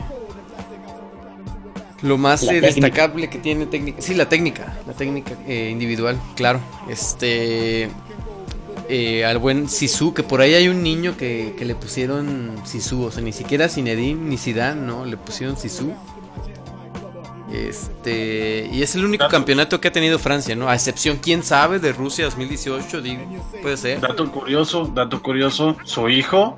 lo 2.03 2.17
más 2.17 2.43
eh, 2.43 2.61
destacable 2.61 3.27
que 3.29 3.39
tiene 3.39 3.65
técnica. 3.65 4.01
Sí, 4.01 4.13
la 4.13 4.29
técnica, 4.29 4.71
la 4.85 4.93
técnica 4.93 5.33
eh, 5.47 5.69
individual, 5.71 6.17
claro. 6.35 6.59
Este 6.87 7.89
eh, 8.89 9.25
al 9.25 9.37
buen 9.37 9.67
Sisu, 9.69 10.13
que 10.13 10.23
por 10.23 10.41
ahí 10.41 10.53
hay 10.53 10.67
un 10.67 10.81
niño 10.83 11.15
que, 11.17 11.55
que 11.57 11.65
le 11.65 11.75
pusieron 11.75 12.55
Sisu, 12.65 13.03
o 13.05 13.11
sea, 13.11 13.21
ni 13.23 13.33
siquiera 13.33 13.67
Zinedine 13.69 14.19
ni 14.21 14.37
Zidane, 14.37 14.81
no, 14.81 15.05
le 15.05 15.17
pusieron 15.17 15.57
Sisu. 15.57 15.93
Este, 17.51 18.69
y 18.71 18.81
es 18.81 18.95
el 18.95 19.05
único 19.05 19.23
Dato. 19.23 19.31
campeonato 19.31 19.79
que 19.79 19.87
ha 19.87 19.91
tenido 19.91 20.19
Francia, 20.19 20.55
¿no? 20.55 20.67
A 20.67 20.75
excepción, 20.75 21.17
quién 21.21 21.43
sabe, 21.43 21.79
de 21.79 21.93
Rusia 21.93 22.25
2018, 22.25 23.01
digo, 23.01 23.21
puede 23.61 23.77
ser. 23.77 24.01
Dato 24.01 24.29
curioso, 24.31 24.91
dato 24.93 25.21
curioso. 25.21 25.77
Su 25.85 26.09
hijo, 26.09 26.57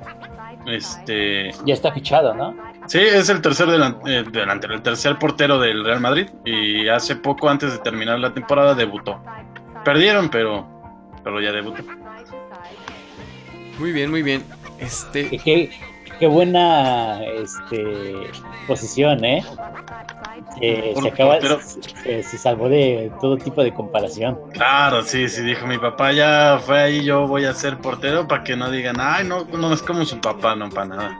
este. 0.66 1.52
Ya 1.64 1.74
está 1.74 1.92
fichado, 1.92 2.34
¿no? 2.34 2.56
Sí, 2.86 2.98
es 2.98 3.28
el 3.28 3.40
tercer 3.40 3.68
delan- 3.68 4.00
eh, 4.04 4.24
delantero, 4.32 4.74
el 4.74 4.82
tercer 4.82 5.16
portero 5.16 5.60
del 5.60 5.84
Real 5.84 6.00
Madrid. 6.00 6.28
Y 6.44 6.88
hace 6.88 7.14
poco, 7.14 7.48
antes 7.48 7.70
de 7.72 7.78
terminar 7.78 8.18
la 8.18 8.34
temporada, 8.34 8.74
debutó. 8.74 9.22
Perdieron, 9.84 10.28
pero. 10.28 10.66
Pero 11.22 11.40
ya 11.40 11.52
debutó. 11.52 11.82
Muy 13.80 13.92
bien, 13.92 14.10
muy 14.10 14.22
bien. 14.22 14.44
Este, 14.78 15.28
Que- 15.30 15.38
Qué, 15.38 15.70
qué 16.18 16.26
buena 16.26 17.24
este, 17.24 18.30
posición, 18.66 19.24
¿eh? 19.24 19.42
Por- 20.94 21.02
se 21.02 21.08
acaba, 21.08 21.38
se, 22.04 22.22
se 22.22 22.38
salvó 22.38 22.68
de 22.68 23.10
todo 23.20 23.38
tipo 23.38 23.62
de 23.62 23.72
comparación. 23.72 24.38
Claro, 24.52 25.02
sí, 25.02 25.28
sí, 25.28 25.42
dijo 25.42 25.66
mi 25.66 25.78
papá 25.78 26.12
ya 26.12 26.60
fue 26.64 26.78
ahí, 26.82 27.04
yo 27.04 27.26
voy 27.26 27.46
a 27.46 27.54
ser 27.54 27.78
portero 27.78 28.28
para 28.28 28.44
que 28.44 28.56
no 28.56 28.70
digan, 28.70 28.96
ay, 29.00 29.26
no, 29.26 29.44
no 29.44 29.72
es 29.72 29.80
como 29.82 30.04
su 30.04 30.20
papá, 30.20 30.54
no, 30.54 30.68
para 30.68 30.86
nada. 30.86 31.18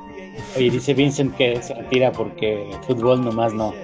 Oye, 0.57 0.71
dice 0.71 0.93
Vincent 0.95 1.35
que 1.37 1.62
se 1.62 1.75
retira 1.75 2.12
porque 2.12 2.71
fútbol 2.87 3.25
nomás 3.25 3.55
no. 3.55 3.75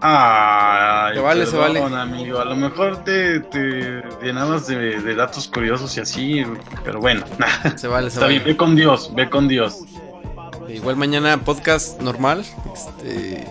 Ay, 0.00 1.14
Se 1.14 1.20
vale, 1.20 1.46
se 1.46 1.56
vale. 1.56 1.80
amigo, 1.82 2.38
a 2.40 2.44
lo 2.44 2.56
mejor 2.56 3.04
te, 3.04 3.40
te 3.40 4.02
llenabas 4.22 4.66
de, 4.66 5.00
de 5.00 5.14
datos 5.14 5.48
curiosos 5.48 5.96
y 5.96 6.00
así, 6.00 6.44
pero 6.84 7.00
bueno, 7.00 7.24
se 7.76 7.86
vale, 7.88 8.10
se 8.10 8.16
está 8.16 8.26
bien, 8.26 8.40
vale. 8.42 8.52
ve 8.52 8.56
con 8.56 8.76
Dios, 8.76 9.10
ve 9.14 9.30
con 9.30 9.48
Dios. 9.48 9.78
Igual 10.68 10.96
mañana 10.96 11.38
podcast 11.38 12.00
normal. 12.00 12.44
Este, 12.74 13.44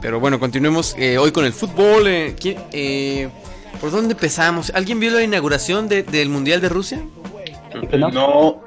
pero 0.00 0.20
bueno, 0.20 0.38
continuemos 0.40 0.94
eh, 0.98 1.18
hoy 1.18 1.30
con 1.32 1.44
el 1.44 1.52
fútbol. 1.52 2.06
eh, 2.08 2.34
¿quién- 2.40 2.58
eh, 2.72 3.28
¿Por 3.80 3.90
dónde 3.90 4.14
empezamos? 4.14 4.70
¿Alguien 4.74 4.98
vio 5.00 5.10
la 5.10 5.22
inauguración 5.22 5.88
de- 5.88 6.02
del 6.04 6.28
Mundial 6.28 6.60
de 6.60 6.68
Rusia? 6.68 7.00
no? 7.98 8.08
No, 8.10 8.60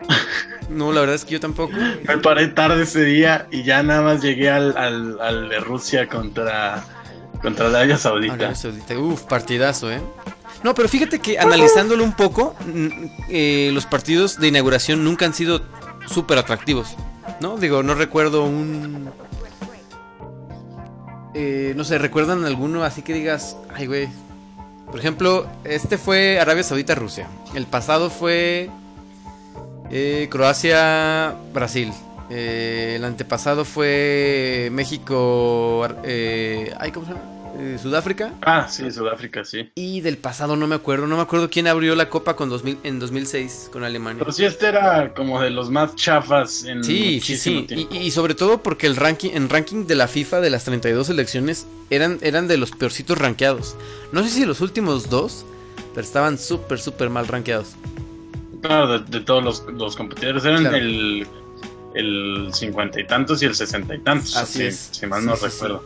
No, 0.70 0.92
la 0.92 1.00
verdad 1.00 1.16
es 1.16 1.24
que 1.24 1.32
yo 1.32 1.40
tampoco. 1.40 1.74
me 2.08 2.18
paré 2.18 2.48
tarde 2.50 2.84
ese 2.84 3.06
día 3.06 3.48
y 3.52 3.64
ya 3.64 3.82
nada 3.84 4.02
más 4.02 4.22
llegué 4.22 4.50
al, 4.50 4.76
al, 4.78 5.18
al 5.22 5.48
de 5.50 5.60
Rusia 5.62 6.08
contra, 6.08 6.84
contra 7.42 7.68
Arabia 7.68 7.98
Saudita. 7.98 8.56
Saudita. 8.56 8.98
Uf, 8.98 9.24
partidazo, 9.24 9.92
¿eh? 9.92 10.02
No, 10.64 10.74
pero 10.74 10.90
fíjate 10.90 11.20
que 11.20 11.38
analizándolo 11.40 12.04
un 12.04 12.14
poco, 12.14 12.56
eh, 13.30 13.70
los 13.74 13.86
partidos 13.86 14.40
de 14.40 14.48
inauguración 14.48 15.04
nunca 15.04 15.26
han 15.26 15.34
sido 15.34 15.62
súper 16.08 16.38
atractivos. 16.38 16.96
¿No? 17.40 17.58
Digo, 17.58 17.84
no 17.84 17.94
recuerdo 17.94 18.44
un. 18.44 19.10
eh, 21.36 21.74
no 21.76 21.84
sé, 21.84 21.98
¿recuerdan 22.00 22.46
alguno 22.46 22.84
así 22.84 23.02
que 23.04 23.14
digas, 23.14 23.58
ay, 23.76 23.86
güey? 23.86 24.10
Por 24.88 25.00
ejemplo, 25.00 25.46
este 25.66 25.98
fue 25.98 26.40
Arabia 26.40 26.64
Saudita-Rusia. 26.64 27.28
El 27.54 27.66
pasado 27.68 28.10
fue 28.10 28.70
eh, 29.92 30.28
Croacia-Brasil. 30.32 31.92
Eh, 32.30 32.94
el 32.98 33.04
antepasado 33.06 33.64
fue 33.66 34.70
México. 34.72 35.88
Eh, 36.04 36.74
ay, 36.80 36.92
¿cómo 36.92 37.06
se 37.06 37.14
llama? 37.14 37.24
Eh, 37.60 37.80
Sudáfrica. 37.82 38.34
Ah, 38.44 38.68
sí, 38.70 38.92
Sudáfrica, 38.92 39.44
sí. 39.44 39.72
Y 39.74 40.02
del 40.02 40.18
pasado 40.18 40.56
no 40.56 40.68
me 40.68 40.76
acuerdo. 40.76 41.08
No 41.08 41.16
me 41.16 41.24
acuerdo 41.24 41.50
quién 41.50 41.66
abrió 41.68 41.96
la 41.96 42.08
copa 42.10 42.36
con 42.36 42.50
2000, 42.50 42.78
en 42.84 43.00
2006 43.00 43.70
con 43.74 43.84
Alemania. 43.84 44.20
Pero 44.20 44.32
sí, 44.32 44.46
este 44.46 44.68
era 44.68 45.14
como 45.16 45.42
de 45.42 45.50
los 45.50 45.72
más 45.72 45.96
chafas 45.96 46.66
en 46.66 46.84
Sí, 46.84 47.20
sí, 47.20 47.36
sí. 47.36 47.64
tiempo. 47.64 47.96
Y, 47.96 47.98
y 47.98 48.12
sobre 48.12 48.36
todo 48.36 48.62
porque 48.62 48.86
el 48.86 48.96
ranking, 48.96 49.32
en 49.34 49.50
ranking 49.50 49.88
de 49.88 49.96
la 49.96 50.08
FIFA 50.08 50.42
de 50.42 50.50
las 50.52 50.66
32 50.66 51.08
selecciones 51.08 51.66
eran, 51.90 52.20
eran 52.22 52.48
de 52.48 52.58
los 52.58 52.70
peorcitos 52.72 53.18
rankeados. 53.18 53.76
No 54.12 54.22
sé 54.24 54.30
si 54.30 54.46
los 54.46 54.62
últimos 54.62 55.10
dos, 55.10 55.44
pero 55.96 56.06
estaban 56.06 56.38
súper, 56.38 56.78
súper 56.80 57.10
mal 57.10 57.28
rankeados. 57.28 57.70
Claro, 58.62 59.00
de, 59.00 59.06
de 59.06 59.22
todos 59.22 59.44
los, 59.44 59.64
los 59.74 59.96
competidores 59.96 60.46
eran 60.46 60.62
Claro. 60.62 60.78
el, 60.78 61.26
el 61.96 62.50
cincuenta 62.54 63.00
y 63.00 63.06
tantos 63.08 63.42
y 63.42 63.46
el 63.46 63.56
sesenta 63.56 63.96
y 63.96 64.00
tantos. 64.00 64.36
Así 64.38 64.60
si, 64.60 64.64
es. 64.66 64.90
si 64.92 65.06
mal 65.08 65.22
Sí, 65.22 65.28
no 65.28 65.36
sí, 65.36 65.42
sí. 65.42 65.48
recuerdo. 65.52 65.84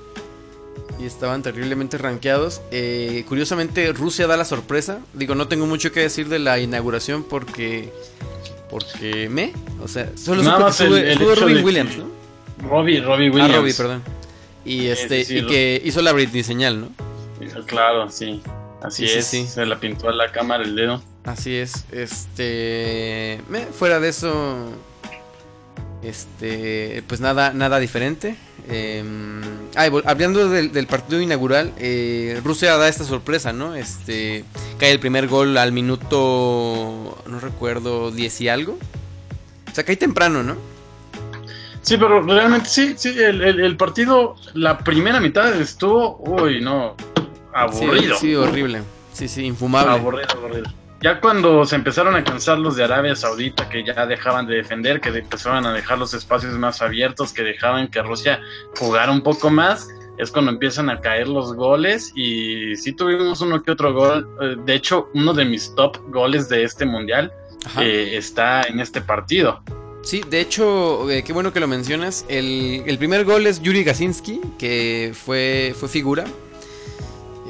Y 1.00 1.06
estaban 1.06 1.42
terriblemente 1.42 1.98
rankeados. 1.98 2.62
Eh, 2.72 3.26
curiosamente, 3.28 3.92
Rusia 3.94 4.28
da 4.28 4.38
la 4.38 4.46
sorpresa. 4.46 5.00
Digo, 5.14 5.34
no 5.36 5.48
tengo 5.48 5.66
mucho 5.66 5.92
que 5.92 6.02
decir 6.02 6.28
de 6.30 6.40
la 6.40 6.60
inauguración 6.60 7.24
porque. 7.24 7.92
Porque 8.70 9.28
me. 9.30 9.54
O 9.84 9.88
sea, 9.88 10.12
solo 10.16 10.44
Nada 10.44 10.72
el- 10.80 10.94
el 10.94 11.20
Robin 11.38 11.58
de 11.58 11.64
Williams, 11.64 11.98
¿no? 11.98 12.06
Robbie, 12.70 13.02
Robbie 13.02 13.30
Williams. 13.30 13.54
Ah, 13.54 13.58
Robbie, 13.58 13.74
perdón. 13.74 14.04
Y 14.64 14.88
este, 14.88 15.22
y 15.22 15.46
que 15.48 15.82
hizo 15.84 16.02
la 16.04 16.12
Britney 16.14 16.44
señal, 16.44 16.80
¿no? 16.82 16.90
Claro, 17.66 18.10
sí. 18.12 18.42
Así 18.84 19.08
Sí, 19.08 19.14
sí, 19.14 19.18
es. 19.20 19.26
sí. 19.26 19.48
Se 19.48 19.66
la 19.66 19.80
pintó 19.80 20.08
a 20.10 20.14
la 20.14 20.32
cámara 20.32 20.64
el 20.64 20.76
dedo. 20.76 21.02
Así 21.24 21.56
es, 21.56 21.86
este, 21.92 23.42
me- 23.50 23.66
fuera 23.66 24.00
de 24.00 24.10
eso, 24.10 24.70
este, 26.04 27.04
pues 27.08 27.20
nada, 27.22 27.54
nada 27.54 27.80
diferente. 27.80 28.36
Eh, 28.70 29.04
ah, 29.76 29.90
hablando 30.06 30.50
del, 30.50 30.72
del 30.72 30.88
partido 30.88 31.20
inaugural, 31.22 31.74
eh, 31.78 32.40
Rusia 32.44 32.78
da 32.78 32.88
esta 32.88 33.04
sorpresa, 33.04 33.54
¿no? 33.54 33.76
Este, 33.76 34.46
cae 34.80 34.92
el 34.92 35.00
primer 35.00 35.28
gol 35.28 35.58
al 35.58 35.72
minuto, 35.72 37.18
no 37.28 37.40
recuerdo, 37.40 38.12
10 38.12 38.42
y 38.42 38.50
algo. 38.50 38.78
O 39.72 39.74
sea, 39.76 39.84
cae 39.84 39.96
temprano, 39.98 40.44
¿no? 40.44 40.56
Sí, 41.82 41.98
pero 41.98 42.22
realmente 42.22 42.70
sí, 42.70 42.94
sí, 42.96 43.10
el, 43.10 43.42
el- 43.42 43.60
el 43.60 43.76
partido, 43.78 44.36
la 44.54 44.78
primera 44.78 45.20
mitad 45.20 45.60
estuvo, 45.60 46.18
uy, 46.20 46.62
no, 46.62 46.96
aburrido. 47.54 48.16
Sí, 48.18 48.28
sí, 48.28 48.36
horrible. 48.36 48.84
Sí, 49.14 49.28
sí, 49.28 49.46
infumable. 49.46 49.92
Aburrido, 49.94 50.28
aburrido. 50.38 50.72
Ya 51.02 51.20
cuando 51.20 51.66
se 51.66 51.76
empezaron 51.76 52.16
a 52.16 52.24
cansar 52.24 52.60
los 52.60 52.76
de 52.76 52.84
Arabia 52.84 53.16
Saudita, 53.16 53.68
que 53.68 53.84
ya 53.84 54.06
dejaban 54.06 54.46
de 54.46 54.58
defender, 54.58 55.02
que 55.02 55.10
empezaban 55.10 55.66
a 55.66 55.74
dejar 55.74 55.98
los 55.98 56.14
espacios 56.14 56.54
más 56.60 56.82
abiertos, 56.84 57.34
que 57.34 57.42
dejaban 57.42 57.88
que 57.90 58.04
Rusia 58.04 58.40
jugara 58.78 59.12
un 59.12 59.22
poco 59.24 59.50
más, 59.50 59.88
es 60.20 60.30
cuando 60.30 60.52
empiezan 60.52 60.92
a 60.92 61.00
caer 61.02 61.28
los 61.28 61.56
goles 61.56 62.12
y 62.16 62.76
sí 62.76 62.94
tuvimos 62.94 63.42
uno 63.42 63.64
que 63.64 63.72
otro 63.72 63.94
gol. 63.94 64.30
Eh, 64.42 64.56
De 64.64 64.76
hecho, 64.76 65.10
uno 65.16 65.34
de 65.34 65.46
mis 65.46 65.74
top 65.74 65.98
goles 66.12 66.48
de 66.50 66.64
este 66.64 66.86
mundial 66.86 67.34
eh, 67.80 68.12
está 68.14 68.62
en 68.64 68.80
este 68.80 69.02
partido. 69.02 69.64
Sí, 70.04 70.24
de 70.30 70.40
hecho, 70.42 71.10
eh, 71.10 71.24
qué 71.24 71.34
bueno 71.34 71.52
que 71.52 71.60
lo 71.60 71.68
mencionas. 71.68 72.26
El, 72.28 72.84
el 72.86 72.98
primer 73.00 73.26
gol 73.26 73.48
es 73.48 73.60
Yuri 73.62 73.84
Gasinski, 73.84 74.40
que 74.60 75.14
fue, 75.16 75.74
fue 75.80 75.90
figura. 75.90 76.26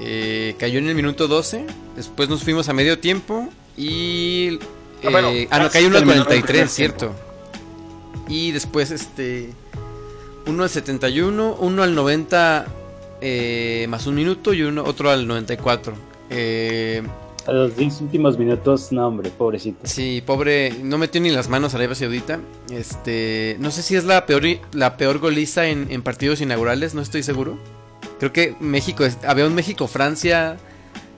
Eh, 0.03 0.55
cayó 0.57 0.79
en 0.79 0.89
el 0.89 0.95
minuto 0.95 1.27
12. 1.27 1.65
Después 1.95 2.27
nos 2.27 2.43
fuimos 2.43 2.67
a 2.69 2.73
medio 2.73 2.99
tiempo. 2.99 3.49
Y. 3.77 4.59
Ah, 5.03 5.09
bueno, 5.11 5.29
eh, 5.29 5.47
ah, 5.51 5.59
no, 5.59 5.69
cayó 5.69 5.87
uno 5.87 5.97
al 5.97 6.03
terminó 6.03 6.21
el 6.21 6.27
43, 6.27 6.45
primer 6.47 6.69
cierto. 6.69 7.15
Y 8.27 8.51
después, 8.51 8.91
este. 8.91 9.51
Uno 10.47 10.63
al 10.63 10.69
71, 10.69 11.57
uno 11.59 11.83
al 11.83 11.93
90 11.93 12.65
eh, 13.21 13.85
más 13.87 14.07
un 14.07 14.15
minuto 14.15 14.53
y 14.53 14.63
uno, 14.63 14.83
otro 14.83 15.11
al 15.11 15.27
94. 15.27 15.93
Eh, 16.31 17.03
A 17.45 17.51
los 17.51 17.77
10 17.77 18.01
últimos 18.01 18.37
minutos, 18.37 18.91
no, 18.91 19.07
hombre, 19.07 19.29
pobrecito. 19.29 19.79
Sí, 19.83 20.23
pobre, 20.25 20.73
no 20.81 20.97
metió 20.97 21.21
ni 21.21 21.29
las 21.29 21.47
manos 21.47 21.73
a 21.73 21.77
Arabia 21.77 21.95
Saudita. 21.95 22.39
Este, 22.71 23.57
no 23.59 23.69
sé 23.69 23.83
si 23.83 23.95
es 23.95 24.05
la 24.05 24.25
peor 24.25 24.43
la 24.73 24.97
peor 24.97 25.19
goliza 25.19 25.67
en, 25.67 25.87
en 25.91 26.01
partidos 26.01 26.41
inaugurales, 26.41 26.95
no 26.95 27.01
estoy 27.01 27.21
seguro. 27.21 27.59
Creo 28.21 28.31
que 28.31 28.55
México, 28.59 29.03
había 29.27 29.47
un 29.47 29.55
México 29.55 29.87
Francia 29.87 30.55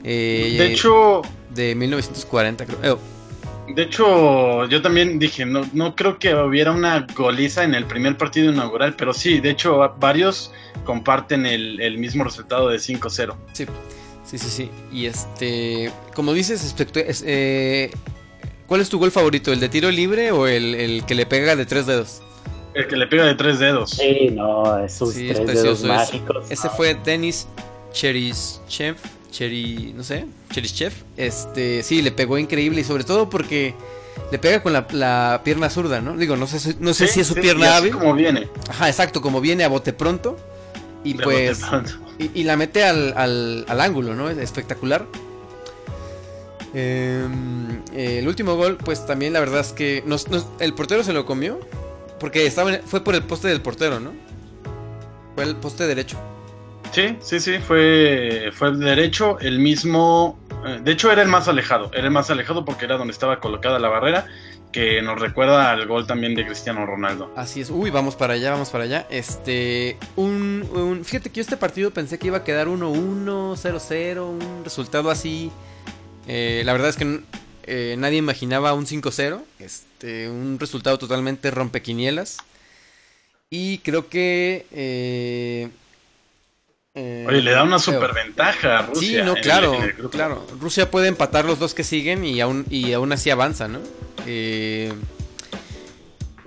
eh, 0.05 0.55
De 0.57 0.67
hecho, 0.67 1.21
de 1.53 1.75
1940, 1.75 2.65
creo. 2.65 2.95
Eh, 2.95 3.73
De 3.75 3.81
hecho, 3.83 4.65
yo 4.69 4.81
también 4.81 5.19
dije, 5.19 5.45
no, 5.45 5.67
no 5.73 5.95
creo 5.97 6.17
que 6.17 6.33
hubiera 6.33 6.71
una 6.71 7.05
goliza 7.13 7.65
en 7.65 7.75
el 7.75 7.83
primer 7.87 8.17
partido 8.17 8.49
inaugural, 8.53 8.95
pero 8.95 9.13
sí, 9.13 9.41
de 9.41 9.49
hecho, 9.49 9.79
va- 9.79 9.89
varios 9.99 10.53
comparten 10.85 11.45
el, 11.45 11.81
el 11.81 11.97
mismo 11.97 12.23
resultado 12.23 12.69
de 12.69 12.77
5-0. 12.77 13.35
sí, 13.51 13.65
sí, 14.23 14.37
sí, 14.37 14.49
sí. 14.49 14.71
Y 14.89 15.05
este, 15.05 15.91
como 16.15 16.31
dices, 16.31 16.73
eh, 17.25 17.91
¿cuál 18.65 18.79
es 18.79 18.87
tu 18.87 18.97
gol 18.97 19.11
favorito? 19.11 19.51
¿El 19.51 19.59
de 19.59 19.67
tiro 19.67 19.91
libre 19.91 20.31
o 20.31 20.47
el, 20.47 20.73
el 20.73 21.05
que 21.05 21.15
le 21.15 21.25
pega 21.25 21.57
de 21.57 21.65
tres 21.65 21.85
dedos? 21.85 22.21
El 22.73 22.87
que 22.87 22.95
le 22.95 23.07
pega 23.07 23.25
de 23.25 23.35
tres 23.35 23.59
dedos. 23.59 23.91
Sí, 23.91 24.29
no, 24.31 24.79
esos 24.83 25.13
Sí, 25.13 25.29
es 25.29 25.35
tres 25.35 25.47
dedos 25.61 25.79
precioso. 25.79 25.83
es- 25.83 25.87
mágicos. 25.89 26.45
ese 26.49 26.67
no. 26.67 26.73
fue 26.73 26.95
Denis 26.95 27.47
Cherischev. 27.91 28.95
Cheri, 29.31 29.93
no 29.95 30.03
sé, 30.03 30.25
Cherischev. 30.51 30.93
Este, 31.17 31.81
sí, 31.81 32.01
le 32.03 32.11
pegó 32.11 32.37
increíble 32.37 32.81
y 32.81 32.83
sobre 32.83 33.03
todo 33.03 33.29
porque 33.31 33.73
le 34.31 34.37
pega 34.37 34.61
con 34.61 34.73
la, 34.73 34.85
la 34.91 35.41
pierna 35.43 35.71
zurda, 35.71 36.01
¿no? 36.01 36.15
Digo, 36.15 36.35
no 36.37 36.45
sé, 36.45 36.59
si- 36.59 36.75
no 36.79 36.93
sé 36.93 37.07
Sí, 37.07 37.13
si 37.15 37.19
es 37.21 37.27
su 37.27 37.33
sí, 37.33 37.41
pierna 37.41 37.77
hábil. 37.77 37.93
como 37.93 38.13
viene. 38.13 38.47
Ajá, 38.69 38.87
exacto, 38.89 39.21
como 39.21 39.41
viene 39.41 39.63
a 39.63 39.69
bote 39.69 39.91
pronto. 39.91 40.37
Y 41.03 41.13
de 41.13 41.23
pues. 41.23 41.59
pronto. 41.59 41.91
Y, 42.19 42.29
y 42.41 42.43
la 42.43 42.55
mete 42.57 42.83
al, 42.83 43.13
al- 43.17 43.65
al 43.67 43.81
ángulo, 43.81 44.13
¿no? 44.13 44.29
Es 44.29 44.37
espectacular. 44.37 45.05
Em, 46.75 47.81
eh, 47.93 48.19
el 48.19 48.27
último 48.27 48.55
gol, 48.55 48.77
pues 48.77 49.05
también 49.05 49.33
la 49.33 49.39
verdad 49.39 49.61
es 49.61 49.73
que 49.73 50.03
nos- 50.05 50.27
nos- 50.29 50.45
el 50.59 50.73
portero 50.73 51.03
se 51.03 51.13
lo 51.13 51.25
comió. 51.25 51.59
Porque 52.19 52.45
estaba 52.45 52.71
fue 52.85 53.03
por 53.03 53.15
el 53.15 53.23
poste 53.23 53.47
del 53.49 53.61
portero, 53.61 53.99
¿no? 53.99 54.11
Fue 55.35 55.43
el 55.43 55.55
poste 55.55 55.87
derecho. 55.87 56.17
Sí, 56.91 57.17
sí, 57.21 57.39
sí, 57.39 57.57
fue, 57.57 58.51
fue 58.53 58.69
el 58.69 58.79
derecho, 58.79 59.39
el 59.39 59.59
mismo. 59.59 60.39
eh, 60.65 60.79
De 60.83 60.91
hecho, 60.91 61.11
era 61.11 61.21
el 61.23 61.27
más 61.27 61.47
alejado. 61.47 61.89
Era 61.93 62.03
el 62.05 62.11
más 62.11 62.29
alejado 62.29 62.63
porque 62.65 62.85
era 62.85 62.97
donde 62.97 63.11
estaba 63.13 63.39
colocada 63.39 63.79
la 63.79 63.89
barrera, 63.89 64.27
que 64.71 65.01
nos 65.01 65.19
recuerda 65.19 65.71
al 65.71 65.87
gol 65.87 66.05
también 66.05 66.35
de 66.35 66.45
Cristiano 66.45 66.85
Ronaldo. 66.85 67.31
Así 67.35 67.61
es. 67.61 67.71
Uy, 67.71 67.89
vamos 67.89 68.15
para 68.15 68.33
allá, 68.35 68.51
vamos 68.51 68.69
para 68.69 68.83
allá. 68.83 69.07
Este, 69.09 69.97
un, 70.15 70.69
un- 70.71 71.03
fíjate 71.03 71.31
que 71.31 71.37
yo 71.37 71.41
este 71.41 71.57
partido 71.57 71.89
pensé 71.91 72.19
que 72.19 72.27
iba 72.27 72.37
a 72.37 72.43
quedar 72.43 72.67
1-1, 72.67 73.55
0-0, 73.57 74.19
un 74.29 74.61
resultado 74.63 75.09
así. 75.09 75.51
Eh, 76.27 76.61
la 76.63 76.73
verdad 76.73 76.89
es 76.89 76.95
que 76.97 77.21
eh, 77.65 77.95
nadie 77.97 78.17
imaginaba 78.17 78.73
un 78.73 78.85
5-0, 78.85 79.41
este, 79.59 80.29
un 80.29 80.57
resultado 80.59 80.97
totalmente 80.97 81.51
rompequinielas. 81.51 82.37
Y 83.49 83.77
creo 83.79 84.09
que... 84.09 84.65
eh, 84.71 85.69
eh, 86.95 87.25
Oye, 87.27 87.41
le 87.41 87.51
da 87.51 87.63
una 87.63 87.79
superventaja 87.79 88.79
a 88.79 88.81
Rusia. 88.87 89.01
Sí, 89.21 89.25
no, 89.25 89.31
en 89.31 89.37
el- 89.37 89.43
claro, 89.43 89.73
en 89.75 89.81
el 89.83 89.93
grupo. 89.93 90.09
claro. 90.09 90.47
Rusia 90.59 90.89
puede 90.91 91.07
empatar 91.07 91.45
los 91.45 91.59
dos 91.59 91.73
que 91.73 91.83
siguen 91.83 92.23
y 92.23 92.39
aún, 92.41 92.65
y 92.69 92.93
aún 92.93 93.11
así 93.11 93.29
avanza, 93.29 93.67
¿no? 93.67 93.79
Eh, 94.27 94.93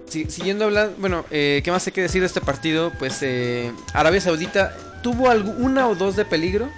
si- 0.09 0.31
siguiendo 0.31 0.65
hablando, 0.67 0.95
bueno, 0.99 1.25
eh, 1.31 1.61
¿qué 1.65 1.71
más 1.71 1.87
hay 1.87 1.93
que 1.93 2.03
decir 2.03 2.21
de 2.21 2.27
este 2.27 2.41
partido? 2.41 2.93
Pues 2.99 3.25
Arabia 3.93 4.21
Saudita 4.21 4.77
tuvo 5.03 5.29
algu- 5.29 5.57
una 5.59 5.89
o 5.89 5.95
dos 5.95 6.17
de 6.17 6.25
peligro, 6.25 6.69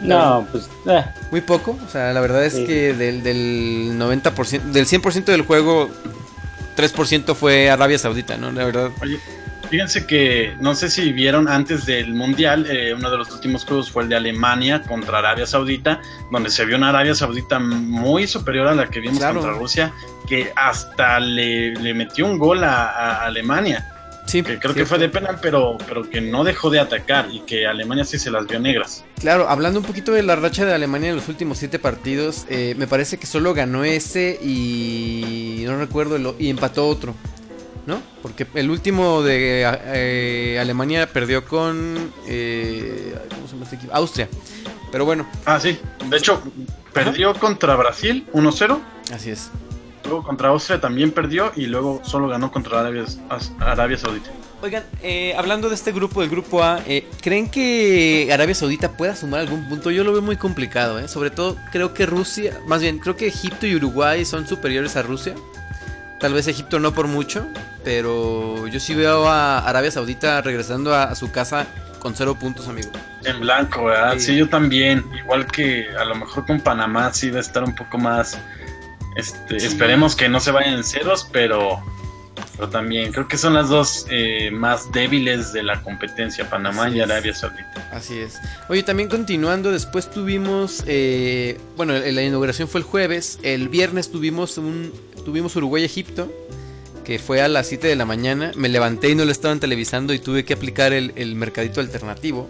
No, 0.00 0.46
pues, 0.52 0.68
eh, 0.86 1.04
muy 1.30 1.40
poco. 1.40 1.76
O 1.86 1.90
sea, 1.90 2.12
la 2.12 2.20
verdad 2.20 2.44
es 2.44 2.54
Sí. 2.54 2.64
que 2.66 2.94
del, 2.94 3.22
del 3.22 3.98
90%, 3.98 4.60
del 4.72 4.86
100% 4.86 5.32
del 5.32 5.42
juego, 5.42 5.90
3% 6.76 7.34
fue 7.34 7.70
Arabia 7.70 7.98
Saudita, 7.98 8.36
¿no? 8.36 8.52
La 8.52 8.64
verdad. 8.64 8.90
Oye, 9.02 9.18
fíjense 9.68 10.06
que 10.06 10.54
no 10.60 10.74
sé 10.76 10.88
si 10.88 11.12
vieron 11.12 11.48
antes 11.48 11.84
del 11.84 12.14
Mundial, 12.14 12.66
eh, 12.70 12.94
uno 12.94 13.10
de 13.10 13.18
los 13.18 13.30
últimos 13.32 13.64
juegos 13.64 13.90
fue 13.90 14.04
el 14.04 14.08
de 14.08 14.16
Alemania 14.16 14.82
contra 14.82 15.18
Arabia 15.18 15.46
Saudita, 15.46 16.00
donde 16.30 16.50
se 16.50 16.64
vio 16.64 16.76
una 16.76 16.90
Arabia 16.90 17.14
Saudita 17.16 17.58
muy 17.58 18.26
superior 18.28 18.68
a 18.68 18.74
la 18.74 18.86
que 18.86 19.00
vimos 19.00 19.18
Claro. 19.18 19.40
contra 19.40 19.58
Rusia, 19.58 19.92
que 20.28 20.52
hasta 20.54 21.18
le, 21.18 21.74
le 21.74 21.92
metió 21.94 22.26
un 22.26 22.38
gol 22.38 22.62
a, 22.62 22.86
a 22.90 23.24
Alemania, 23.26 23.84
Sí, 24.28 24.42
que 24.42 24.58
creo 24.58 24.74
que 24.74 24.84
fue 24.84 24.98
de 24.98 25.08
penal, 25.08 25.38
pero, 25.40 25.78
pero 25.88 26.08
que 26.08 26.20
no 26.20 26.44
dejó 26.44 26.68
de 26.68 26.78
atacar 26.80 27.28
y 27.32 27.40
que 27.40 27.66
Alemania 27.66 28.04
sí 28.04 28.18
se 28.18 28.30
las 28.30 28.46
vio 28.46 28.60
negras. 28.60 29.04
Claro, 29.20 29.48
hablando 29.48 29.80
un 29.80 29.86
poquito 29.86 30.12
de 30.12 30.22
la 30.22 30.36
racha 30.36 30.66
de 30.66 30.74
Alemania 30.74 31.08
en 31.10 31.16
los 31.16 31.28
últimos 31.28 31.56
siete 31.58 31.78
partidos, 31.78 32.44
eh, 32.50 32.74
me 32.76 32.86
parece 32.86 33.16
que 33.16 33.26
solo 33.26 33.54
ganó 33.54 33.84
ese 33.84 34.38
y 34.42 35.62
no 35.66 35.78
recuerdo 35.78 36.16
el 36.16 36.34
y 36.38 36.50
empató 36.50 36.86
otro. 36.86 37.14
¿no? 37.86 38.02
Porque 38.20 38.46
el 38.52 38.68
último 38.68 39.22
de 39.22 39.62
eh, 39.94 40.58
Alemania 40.60 41.10
perdió 41.10 41.46
con 41.46 42.12
eh, 42.26 43.14
¿cómo 43.30 43.46
se 43.46 43.52
llama 43.54 43.64
este 43.64 43.76
equipo? 43.76 43.94
Austria. 43.94 44.28
Pero 44.92 45.06
bueno, 45.06 45.26
Ah, 45.46 45.58
sí. 45.58 45.78
De 46.10 46.18
hecho, 46.18 46.42
perdió 46.92 47.32
contra 47.34 47.76
Brasil 47.76 48.26
1-0. 48.34 48.78
así 49.14 49.30
es. 49.30 49.50
Luego 50.08 50.24
contra 50.24 50.48
Austria 50.48 50.80
también 50.80 51.12
perdió 51.12 51.52
y 51.54 51.66
luego 51.66 52.00
solo 52.02 52.28
ganó 52.28 52.50
contra 52.50 52.80
Arabia, 52.80 53.04
Arabia 53.60 53.98
Saudita. 53.98 54.30
Oigan, 54.62 54.82
eh, 55.02 55.34
hablando 55.36 55.68
de 55.68 55.74
este 55.74 55.92
grupo, 55.92 56.20
del 56.22 56.30
grupo 56.30 56.64
A, 56.64 56.80
eh, 56.86 57.06
¿creen 57.20 57.48
que 57.50 58.28
Arabia 58.32 58.54
Saudita 58.54 58.96
pueda 58.96 59.14
sumar 59.14 59.40
algún 59.40 59.68
punto? 59.68 59.90
Yo 59.90 60.02
lo 60.04 60.12
veo 60.12 60.22
muy 60.22 60.36
complicado, 60.36 60.98
¿eh? 60.98 61.06
Sobre 61.08 61.30
todo 61.30 61.56
creo 61.70 61.94
que 61.94 62.06
Rusia, 62.06 62.58
más 62.66 62.80
bien, 62.80 62.98
creo 62.98 63.16
que 63.16 63.28
Egipto 63.28 63.66
y 63.66 63.76
Uruguay 63.76 64.24
son 64.24 64.48
superiores 64.48 64.96
a 64.96 65.02
Rusia. 65.02 65.34
Tal 66.18 66.32
vez 66.32 66.48
Egipto 66.48 66.80
no 66.80 66.92
por 66.92 67.06
mucho, 67.06 67.46
pero 67.84 68.66
yo 68.66 68.80
sí 68.80 68.94
veo 68.94 69.28
a 69.28 69.58
Arabia 69.58 69.90
Saudita 69.90 70.40
regresando 70.40 70.92
a, 70.92 71.04
a 71.04 71.14
su 71.14 71.30
casa 71.30 71.66
con 72.00 72.14
cero 72.16 72.34
puntos, 72.34 72.66
amigo. 72.66 72.90
En 73.24 73.40
blanco, 73.40 73.84
¿verdad? 73.84 74.14
Sí. 74.14 74.20
Sí. 74.20 74.36
yo 74.36 74.48
también. 74.48 75.04
Igual 75.22 75.46
que 75.46 75.86
a 75.96 76.04
lo 76.04 76.14
mejor 76.14 76.46
con 76.46 76.60
Panamá 76.60 77.12
sí 77.12 77.30
va 77.30 77.38
a 77.38 77.40
estar 77.40 77.62
un 77.62 77.74
poco 77.74 77.98
más. 77.98 78.38
Este. 79.18 79.56
Esperemos 79.56 80.16
que 80.16 80.28
no 80.28 80.40
se 80.40 80.52
vayan 80.52 80.74
en 80.74 80.84
ceros, 80.84 81.28
pero, 81.32 81.82
pero 82.56 82.68
también 82.68 83.12
creo 83.12 83.28
que 83.28 83.36
son 83.36 83.52
las 83.52 83.68
dos 83.68 84.06
eh, 84.10 84.50
más 84.50 84.90
débiles 84.92 85.52
de 85.52 85.62
la 85.62 85.82
competencia, 85.82 86.48
Panamá 86.48 86.86
Así 86.86 86.96
y. 86.96 87.00
Arabia 87.00 87.34
Saudita. 87.34 87.88
Así 87.92 88.18
es. 88.18 88.38
Oye, 88.68 88.82
también 88.82 89.08
continuando, 89.08 89.72
después 89.72 90.10
tuvimos, 90.10 90.84
eh, 90.86 91.58
bueno, 91.76 91.94
la 91.98 92.22
inauguración 92.22 92.68
fue 92.68 92.80
el 92.80 92.86
jueves, 92.86 93.38
el 93.42 93.68
viernes 93.68 94.10
tuvimos 94.10 94.56
un, 94.56 94.92
tuvimos 95.24 95.54
Uruguay-Egipto, 95.56 96.32
que 97.04 97.18
fue 97.18 97.42
a 97.42 97.48
las 97.48 97.66
7 97.66 97.88
de 97.88 97.96
la 97.96 98.04
mañana, 98.04 98.52
me 98.54 98.68
levanté 98.68 99.10
y 99.10 99.14
no 99.14 99.24
lo 99.24 99.32
estaban 99.32 99.60
televisando 99.60 100.14
y 100.14 100.20
tuve 100.20 100.44
que 100.44 100.54
aplicar 100.54 100.92
el, 100.92 101.12
el 101.16 101.34
mercadito 101.34 101.80
alternativo. 101.80 102.48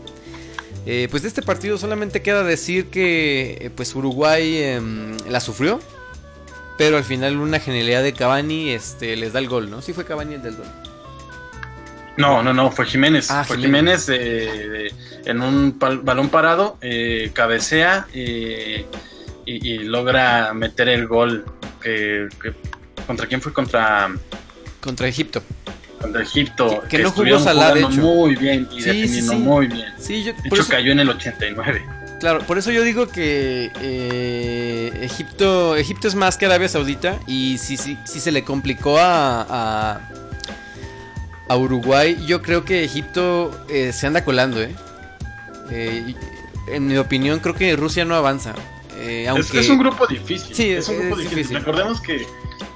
Eh, 0.91 1.07
pues 1.11 1.23
de 1.23 1.29
este 1.29 1.43
partido 1.43 1.77
solamente 1.77 2.23
queda 2.23 2.43
decir 2.43 2.87
que 2.87 3.59
eh, 3.61 3.71
pues 3.75 3.95
Uruguay 3.95 4.57
em, 4.57 5.17
la 5.29 5.39
sufrió, 5.39 5.81
pero 6.79 6.97
al 6.97 7.05
final 7.05 7.37
una 7.37 7.61
genialidad 7.61 8.03
de 8.03 8.15
Cavani 8.15 8.71
este, 8.71 9.15
les 9.17 9.33
da 9.35 9.41
el 9.41 9.49
gol, 9.49 9.69
¿no? 9.71 9.83
Sí 9.83 9.93
fue 9.93 10.05
Cavani 10.07 10.35
el 10.37 10.43
del 10.43 10.57
gol. 10.57 10.67
No, 12.17 12.43
no, 12.43 12.53
no, 12.53 12.71
fue 12.73 12.87
Jiménez. 12.87 13.31
Ah, 13.31 13.45
fue 13.45 13.59
Jiménez. 13.59 14.07
Jiménez 14.07 14.09
eh, 14.09 14.69
de- 14.69 15.31
en 15.31 15.41
un 15.41 15.79
pal- 15.79 16.01
balón 16.03 16.31
parado, 16.31 16.77
eh, 16.81 17.31
cabecea 17.33 18.07
eh, 18.13 18.87
y, 19.47 19.69
y 19.75 19.79
logra 19.81 20.53
meter 20.55 20.89
el 20.89 21.07
gol. 21.07 21.45
que- 21.81 22.29
que- 22.43 22.55
¿Contra 23.07 23.27
quién 23.29 23.41
fue? 23.41 23.53
Contra, 23.53 24.11
Contra 24.81 25.07
Egipto. 25.07 25.43
contra 26.01 26.23
Egipto. 26.23 26.83
Que- 26.89 26.97
que 26.97 27.03
no 27.05 27.11
jugó 27.13 27.39
Salah, 27.39 27.73
de 27.73 27.81
hecho. 27.81 27.91
muy 28.01 28.35
bien 28.35 28.69
y 28.73 28.81
Sí, 28.83 28.87
defendiendo 28.89 29.33
sí, 29.33 29.39
sí. 29.39 29.45
muy 29.45 29.67
bien. 29.69 29.87
Sí, 29.99 30.25
yo, 30.25 30.33
De 30.33 30.41
hecho, 30.49 30.63
eso- 30.63 30.71
cayó 30.73 30.91
en 30.93 30.99
el 31.01 31.09
89. 31.11 31.85
Claro, 32.21 32.41
por 32.41 32.59
eso 32.59 32.73
yo 32.73 32.83
digo 32.83 33.07
que 33.09 33.71
eh, 33.81 34.93
Egipto, 35.03 35.77
Egipto 35.77 36.09
es 36.09 36.15
más 36.17 36.37
que 36.37 36.47
Arabia 36.47 36.69
Saudita 36.69 37.21
y 37.29 37.59
si, 37.59 37.77
si, 37.77 37.97
si 38.05 38.19
se 38.19 38.33
le 38.33 38.43
complicó 38.43 38.99
a, 38.99 39.43
a, 39.49 40.01
a 41.49 41.57
Uruguay, 41.57 42.17
yo 42.27 42.43
creo 42.43 42.65
que 42.65 42.83
Egipto 42.83 43.53
eh, 43.69 43.93
se 43.93 44.07
anda 44.09 44.25
colando, 44.25 44.61
¿eh? 44.61 44.75
Eh, 45.71 46.15
En 46.73 46.87
mi 46.89 46.97
opinión, 46.97 47.39
creo 47.39 47.55
que 47.55 47.77
Rusia 47.77 48.05
no 48.05 48.17
avanza. 48.17 48.53
Es- 49.01 49.69
un 49.71 49.79
grupo 49.79 50.07
difícil. 50.09 50.55
Sí, 50.57 50.71
es 50.71 50.89
un 50.89 50.97
grupo 50.99 51.15
es 51.21 51.31
difícil. 51.31 51.37
difícil. 51.39 51.57
Recordemos 51.59 52.01
que, 52.01 52.27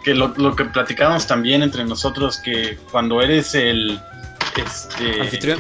que 0.05 0.15
lo, 0.15 0.29
lo 0.37 0.55
que 0.55 0.67
platicábamos 0.67 1.27
también 1.27 1.63
entre 1.65 1.85
nosotros, 1.85 2.39
que 2.39 2.79
cuando 2.93 3.21
eres 3.21 3.55
el 3.57 4.01
este, 4.57 5.21
anfitrión. 5.21 5.59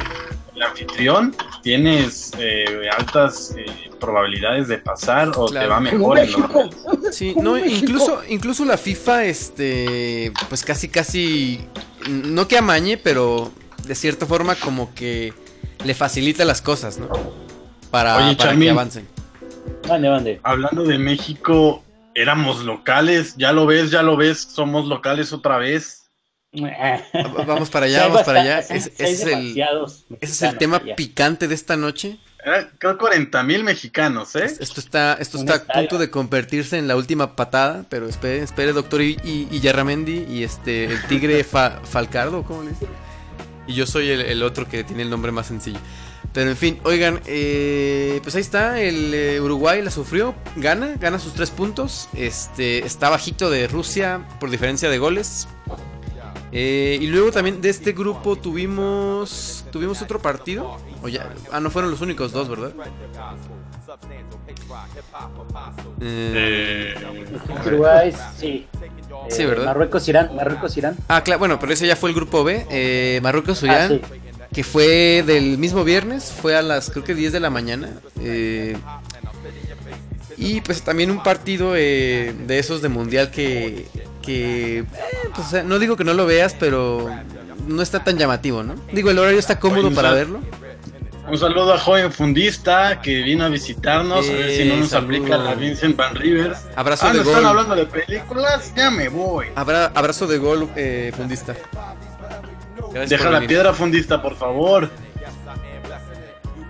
El 0.62 0.68
anfitrión, 0.70 1.34
tienes 1.62 2.32
eh, 2.38 2.88
altas 2.96 3.54
eh, 3.56 3.64
probabilidades 4.00 4.68
de 4.68 4.78
pasar 4.78 5.30
o 5.36 5.46
Claro. 5.46 5.66
te 5.66 5.70
va 5.72 5.80
mejor 5.80 6.18
en 6.18 6.32
lo- 6.32 7.12
Sí, 7.12 7.34
no, 7.40 7.58
incluso, 7.58 8.22
incluso 8.28 8.64
la 8.64 8.76
FIFA, 8.78 9.24
este, 9.24 10.32
pues 10.48 10.64
casi, 10.64 10.88
casi, 10.88 11.60
no 12.08 12.48
que 12.48 12.58
amañe, 12.58 12.96
pero 12.96 13.50
de 13.86 13.94
cierta 13.94 14.26
forma 14.26 14.54
como 14.54 14.94
que 14.94 15.32
le 15.84 15.94
facilita 15.94 16.44
las 16.44 16.62
cosas, 16.62 16.98
¿no? 16.98 17.08
Para, 17.90 18.16
Oye, 18.16 18.36
para 18.36 18.56
que 18.56 18.70
avancen. 18.70 19.08
Hablando 20.42 20.84
de 20.84 20.98
México, 20.98 21.82
éramos 22.14 22.64
locales, 22.64 23.34
ya 23.36 23.52
lo 23.52 23.66
ves, 23.66 23.90
ya 23.90 24.02
lo 24.02 24.16
ves, 24.16 24.48
somos 24.52 24.86
locales 24.86 25.32
otra 25.32 25.58
vez. 25.58 26.01
Va- 26.54 27.44
Vamos 27.46 27.70
para 27.70 27.86
allá, 27.86 28.08
vamos 28.08 28.22
para 28.24 28.40
allá. 28.42 28.58
ese, 28.58 28.92
es 28.98 29.20
el, 29.22 29.28
demasiados 29.30 30.04
ese 30.20 30.32
es 30.32 30.42
el 30.42 30.48
mexicanos 30.48 30.58
tema 30.58 30.76
allá. 30.78 30.96
picante 30.96 31.48
de 31.48 31.54
esta 31.54 31.76
noche. 31.76 32.18
Era, 32.44 32.68
creo 32.78 32.98
40 32.98 33.42
mil 33.44 33.64
mexicanos, 33.64 34.34
¿eh? 34.36 34.44
Esto 34.44 34.80
está, 34.80 35.14
esto 35.14 35.38
está 35.38 35.54
a 35.68 35.72
punto 35.78 35.96
de 35.98 36.10
convertirse 36.10 36.76
en 36.76 36.88
la 36.88 36.96
última 36.96 37.36
patada, 37.36 37.84
pero 37.88 38.08
espere, 38.08 38.38
espere, 38.42 38.72
doctor 38.72 39.00
y, 39.00 39.16
y, 39.24 39.48
y 39.50 39.60
Yarramendi 39.60 40.26
y 40.28 40.42
este, 40.42 40.84
el 40.86 41.02
tigre 41.06 41.42
Fa- 41.44 41.80
Falcardo, 41.84 42.42
¿cómo 42.42 42.64
le 42.64 42.70
dice? 42.70 42.86
Y 43.66 43.74
yo 43.74 43.86
soy 43.86 44.10
el, 44.10 44.20
el 44.22 44.42
otro 44.42 44.68
que 44.68 44.82
tiene 44.84 45.02
el 45.02 45.10
nombre 45.10 45.30
más 45.32 45.46
sencillo. 45.46 45.78
Pero 46.34 46.50
en 46.50 46.56
fin, 46.56 46.80
oigan, 46.84 47.20
eh, 47.26 48.18
pues 48.22 48.34
ahí 48.34 48.40
está, 48.40 48.80
el 48.80 49.12
eh, 49.14 49.40
Uruguay 49.40 49.80
la 49.82 49.90
sufrió, 49.90 50.34
gana, 50.56 50.96
gana 50.98 51.18
sus 51.18 51.34
tres 51.34 51.50
puntos, 51.50 52.08
este, 52.14 52.84
está 52.84 53.08
bajito 53.10 53.50
de 53.50 53.68
Rusia 53.68 54.26
por 54.40 54.50
diferencia 54.50 54.88
de 54.90 54.98
goles. 54.98 55.46
Eh, 56.52 56.98
y 57.00 57.06
luego 57.06 57.32
también 57.32 57.60
de 57.62 57.70
este 57.70 57.92
grupo 57.92 58.36
tuvimos, 58.36 59.64
tuvimos 59.72 60.02
otro 60.02 60.20
partido. 60.20 60.76
O 61.02 61.08
ya- 61.08 61.30
ah, 61.50 61.60
no 61.60 61.70
fueron 61.70 61.90
los 61.90 62.00
únicos 62.02 62.30
dos, 62.32 62.48
¿verdad? 62.48 62.72
Eh, 66.00 66.94
Uruguay, 67.66 68.12
sí. 68.38 68.66
Sí, 69.28 69.42
Eh, 69.42 69.46
¿verdad? 69.46 69.66
Marruecos, 69.66 70.08
Irán, 70.08 70.34
Marruecos, 70.34 70.76
Irán. 70.76 70.96
Ah, 71.08 71.22
claro, 71.22 71.38
bueno, 71.38 71.58
pero 71.58 71.72
ese 71.72 71.86
ya 71.86 71.96
fue 71.96 72.10
el 72.10 72.14
grupo 72.16 72.42
B. 72.44 72.66
Eh, 72.70 73.20
Marruecos, 73.22 73.62
Ah, 73.62 73.66
Irán, 73.66 73.88
sí. 73.88 74.00
que 74.52 74.64
fue 74.64 75.22
del 75.26 75.58
mismo 75.58 75.84
viernes, 75.84 76.32
fue 76.40 76.56
a 76.56 76.62
las 76.62 76.90
creo 76.90 77.04
que 77.04 77.14
10 77.14 77.32
de 77.32 77.40
la 77.40 77.50
mañana. 77.50 77.88
eh, 78.20 78.76
y 80.38 80.60
pues 80.62 80.82
también 80.82 81.10
un 81.10 81.22
partido 81.22 81.74
eh, 81.76 82.34
de 82.46 82.58
esos 82.58 82.82
de 82.82 82.88
mundial 82.88 83.30
que, 83.30 83.86
que 84.22 84.78
eh, 84.78 84.84
pues, 85.34 85.46
o 85.46 85.50
sea, 85.50 85.62
no 85.62 85.78
digo 85.78 85.96
que 85.96 86.04
no 86.04 86.14
lo 86.14 86.24
veas, 86.26 86.54
pero 86.58 87.10
no 87.66 87.82
está 87.82 88.02
tan 88.04 88.16
llamativo, 88.18 88.62
¿no? 88.62 88.74
Digo, 88.92 89.10
el 89.10 89.18
horario 89.18 89.38
está 89.38 89.58
cómodo 89.60 89.88
Oye, 89.88 89.96
para 89.96 90.08
Sal- 90.10 90.16
verlo. 90.18 90.40
Un 91.28 91.38
saludo 91.38 91.72
a 91.72 91.78
joven 91.78 92.10
fundista 92.12 93.00
que 93.00 93.22
vino 93.22 93.44
a 93.44 93.48
visitarnos, 93.48 94.28
a 94.28 94.32
ver 94.32 94.50
si 94.56 94.64
no 94.64 94.74
Eh, 94.74 94.78
nos 94.80 94.88
saludo. 94.88 95.06
aplica 95.18 95.38
la 95.38 95.54
Vincent 95.54 95.96
Van 95.96 96.14
Rivers. 96.16 96.58
Abrazo 96.74 97.06
ah, 97.06 97.12
de 97.12 97.18
¿no 97.18 97.24
gol. 97.24 97.32
están 97.34 97.46
hablando 97.46 97.74
de 97.76 97.86
películas? 97.86 98.72
Ya 98.76 98.90
me 98.90 99.08
voy. 99.08 99.46
Abra- 99.54 99.92
abrazo 99.94 100.26
de 100.26 100.38
gol, 100.38 100.68
eh, 100.74 101.12
fundista. 101.16 101.54
Gracias 102.92 103.10
Deja 103.10 103.24
la 103.30 103.38
venir. 103.38 103.48
piedra 103.48 103.72
fundista, 103.72 104.20
por 104.20 104.34
favor. 104.36 104.90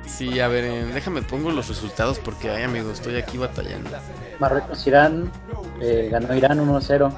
Sí, 0.06 0.38
a 0.40 0.48
ver, 0.48 0.64
eh, 0.64 0.84
déjame 0.92 1.22
pongo 1.22 1.50
los 1.50 1.68
resultados 1.68 2.18
porque, 2.18 2.50
ay, 2.50 2.64
amigo, 2.64 2.90
estoy 2.92 3.16
aquí 3.16 3.38
batallando. 3.38 3.90
Marruecos, 4.42 4.84
Irán. 4.86 5.30
eh, 5.80 6.08
ganó 6.10 6.34
Irán 6.36 6.58
1-0. 6.60 7.12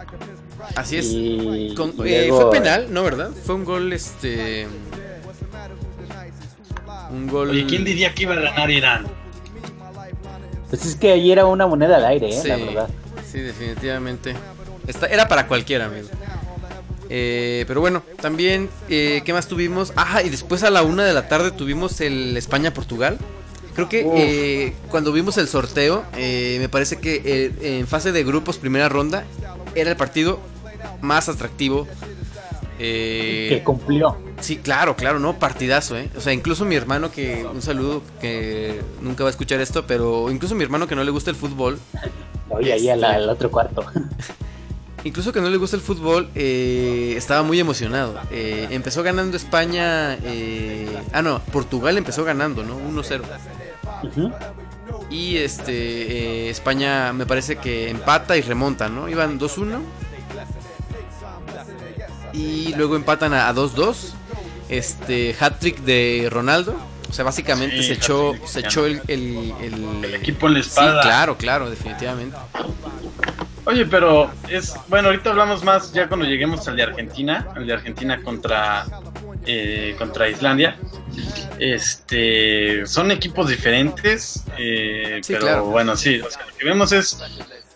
Así 0.76 0.96
es. 0.98 1.06
Y, 1.10 1.74
Con- 1.76 1.92
y 2.06 2.12
eh, 2.12 2.26
luego, 2.28 2.50
fue 2.50 2.60
penal, 2.60 2.86
¿no, 2.90 3.02
verdad? 3.02 3.30
Fue 3.44 3.54
un 3.54 3.64
gol, 3.64 3.92
este. 3.92 4.66
Un 7.10 7.26
gol. 7.28 7.50
Oye, 7.50 7.66
¿quién 7.66 7.84
diría 7.84 8.14
que 8.14 8.22
iba 8.24 8.34
a 8.34 8.40
ganar 8.40 8.70
Irán? 8.70 9.06
Pues 10.70 10.84
es 10.86 10.96
que 10.96 11.12
ahí 11.12 11.30
era 11.30 11.46
una 11.46 11.66
moneda 11.66 11.96
al 11.96 12.04
aire, 12.06 12.28
eh, 12.30 12.40
Sí, 12.40 12.48
la 12.48 12.56
verdad. 12.56 12.88
sí, 13.30 13.40
definitivamente. 13.40 14.34
Esta- 14.86 15.06
era 15.06 15.28
para 15.28 15.46
cualquiera, 15.46 15.86
amigo. 15.86 16.08
Eh, 17.10 17.64
pero 17.68 17.80
bueno, 17.80 18.02
también, 18.20 18.68
eh, 18.88 19.22
¿qué 19.24 19.32
más 19.32 19.46
tuvimos? 19.46 19.92
Ah, 19.96 20.22
y 20.24 20.30
después 20.30 20.62
a 20.64 20.70
la 20.70 20.82
una 20.82 21.04
de 21.04 21.12
la 21.12 21.28
tarde 21.28 21.50
tuvimos 21.52 22.00
el 22.00 22.36
España-Portugal. 22.36 23.18
Creo 23.74 23.88
que 23.88 24.06
eh, 24.16 24.74
cuando 24.88 25.12
vimos 25.12 25.36
el 25.38 25.48
sorteo, 25.48 26.04
eh, 26.16 26.58
me 26.60 26.68
parece 26.68 26.96
que 26.98 27.22
eh, 27.24 27.78
en 27.78 27.86
fase 27.86 28.12
de 28.12 28.22
grupos, 28.22 28.58
primera 28.58 28.88
ronda, 28.88 29.24
era 29.74 29.90
el 29.90 29.96
partido 29.96 30.38
más 31.00 31.28
atractivo. 31.28 31.88
Eh, 32.78 33.46
Que 33.48 33.62
cumplió. 33.64 34.16
Sí, 34.40 34.56
claro, 34.58 34.96
claro, 34.96 35.18
no, 35.18 35.38
partidazo, 35.38 35.96
¿eh? 35.96 36.08
O 36.16 36.20
sea, 36.20 36.32
incluso 36.32 36.64
mi 36.64 36.74
hermano 36.76 37.10
que, 37.10 37.44
un 37.44 37.62
saludo, 37.62 38.02
que 38.20 38.80
nunca 39.00 39.24
va 39.24 39.30
a 39.30 39.32
escuchar 39.32 39.60
esto, 39.60 39.86
pero 39.86 40.30
incluso 40.30 40.54
mi 40.54 40.64
hermano 40.64 40.86
que 40.86 40.94
no 40.94 41.04
le 41.04 41.10
gusta 41.10 41.30
el 41.30 41.36
fútbol, 41.36 41.78
Oye, 42.50 42.72
ahí 42.72 42.88
al, 42.88 43.02
al 43.02 43.28
otro 43.28 43.50
cuarto. 43.50 43.84
incluso 45.04 45.32
que 45.32 45.40
no 45.40 45.50
le 45.50 45.56
gusta 45.56 45.76
el 45.76 45.82
fútbol, 45.82 46.28
eh, 46.34 47.14
estaba 47.16 47.42
muy 47.42 47.60
emocionado. 47.60 48.18
Eh, 48.30 48.68
empezó 48.70 49.02
ganando 49.02 49.36
España, 49.36 50.14
eh, 50.24 50.88
ah, 51.12 51.22
no, 51.22 51.40
Portugal 51.52 51.96
empezó 51.98 52.24
ganando, 52.24 52.64
¿no? 52.64 52.78
1-0. 52.78 53.22
Y 55.10 55.36
este, 55.36 55.72
eh, 56.46 56.50
España 56.50 57.12
me 57.12 57.26
parece 57.26 57.56
que 57.56 57.88
empata 57.90 58.36
y 58.36 58.42
remonta, 58.42 58.88
¿no? 58.88 59.08
Iban 59.08 59.38
2-1. 59.38 59.80
y 62.32 62.74
luego 62.74 62.96
empatan 62.96 63.32
a 63.34 63.48
a 63.48 63.54
2-2. 63.54 64.12
Este 64.68 65.36
hat-trick 65.38 65.78
de 65.80 66.28
Ronaldo. 66.30 66.74
O 67.08 67.12
sea, 67.12 67.24
básicamente 67.24 67.76
Sí, 67.76 67.84
se 67.88 67.92
echó, 67.92 68.32
se 68.44 68.60
echó 68.60 68.86
el, 68.86 69.00
el, 69.06 69.52
el- 69.60 70.04
El 70.04 70.14
equipo 70.16 70.48
en 70.48 70.54
la 70.54 70.62
Sí, 70.62 70.68
espalda. 70.70 71.00
claro, 71.02 71.36
claro, 71.36 71.70
definitivamente. 71.70 72.36
Oye, 73.66 73.86
pero 73.86 74.30
es. 74.48 74.74
Bueno, 74.88 75.08
ahorita 75.08 75.30
hablamos 75.30 75.62
más 75.62 75.92
ya 75.92 76.08
cuando 76.08 76.26
lleguemos 76.26 76.66
al 76.66 76.76
de 76.76 76.82
Argentina. 76.82 77.46
El 77.56 77.66
de 77.66 77.74
Argentina 77.74 78.20
contra. 78.22 78.86
eh, 79.46 79.94
contra 79.98 80.28
Islandia. 80.28 80.76
Este. 81.58 82.86
Son 82.86 83.10
equipos 83.10 83.48
diferentes. 83.48 84.44
eh, 84.58 85.20
Sí, 85.22 85.32
pero 85.32 85.46
claro. 85.46 85.64
bueno, 85.66 85.96
sí. 85.96 86.20
O 86.20 86.30
sea, 86.30 86.46
lo 86.46 86.56
que 86.56 86.64
vemos 86.64 86.92
es. 86.92 87.18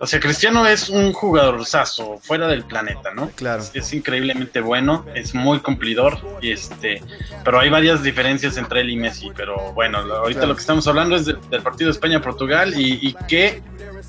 O 0.01 0.07
sea, 0.07 0.20
Cristiano 0.20 0.64
es 0.64 0.88
un 0.90 1.12
jugadorzazo 1.12 2.20
fuera 2.22 2.46
del 2.46 2.62
planeta, 2.62 3.12
¿no? 3.14 3.31
Claro. 3.31 3.64
Es, 3.64 3.72
es 3.74 3.92
increíblemente 3.92 4.61
bueno, 4.61 5.05
es 5.16 5.35
muy 5.35 5.59
cumplidor, 5.59 6.20
y 6.40 6.53
este, 6.53 7.03
pero 7.44 7.59
hay 7.59 7.68
varias 7.68 8.05
diferencias 8.05 8.57
entre 8.59 8.83
él 8.83 8.90
y 8.90 8.96
Messi. 8.96 9.33
Pero 9.37 9.72
bueno, 9.72 9.98
ahorita 9.98 10.38
Claro. 10.40 10.46
lo 10.51 10.55
que 10.55 10.61
estamos 10.61 10.87
hablando 10.87 11.16
es 11.16 11.24
de- 11.27 11.37
del 11.51 11.62
partido 11.62 11.90
España-Portugal 11.90 12.74
y, 12.79 13.09
y 13.09 13.16
qué, 13.27 13.61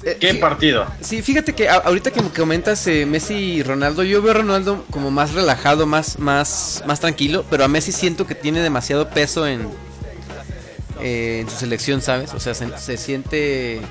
Eh, 0.04 0.15
qué 0.20 0.36
partido. 0.36 0.86
Sí, 1.02 1.24
fíjate 1.24 1.54
que 1.54 1.68
ahorita 1.68 2.12
que 2.12 2.22
comentas 2.22 2.86
eh, 2.86 3.08
Messi 3.08 3.34
y 3.34 3.63
Ronaldo, 3.63 4.04
yo 4.04 4.22
veo 4.22 4.32
a 4.32 4.36
Ronaldo 4.36 4.86
como 4.92 5.10
más 5.10 5.34
relajado, 5.34 5.88
más, 5.88 6.20
más, 6.20 6.84
más 6.86 7.00
tranquilo, 7.00 7.44
pero 7.50 7.63
a 7.65 7.68
Messi 7.68 7.92
siento 7.92 8.28
que 8.28 8.36
tiene 8.36 8.62
demasiado 8.62 9.10
peso 9.20 9.46
en, 9.48 9.68
eh, 11.02 11.40
en 11.42 11.50
su 11.50 11.58
selección, 11.58 12.02
¿sabes? 12.02 12.34
O 12.34 12.40
sea, 12.40 12.54
se, 12.54 12.66
se 12.78 12.96
siente 12.98 13.82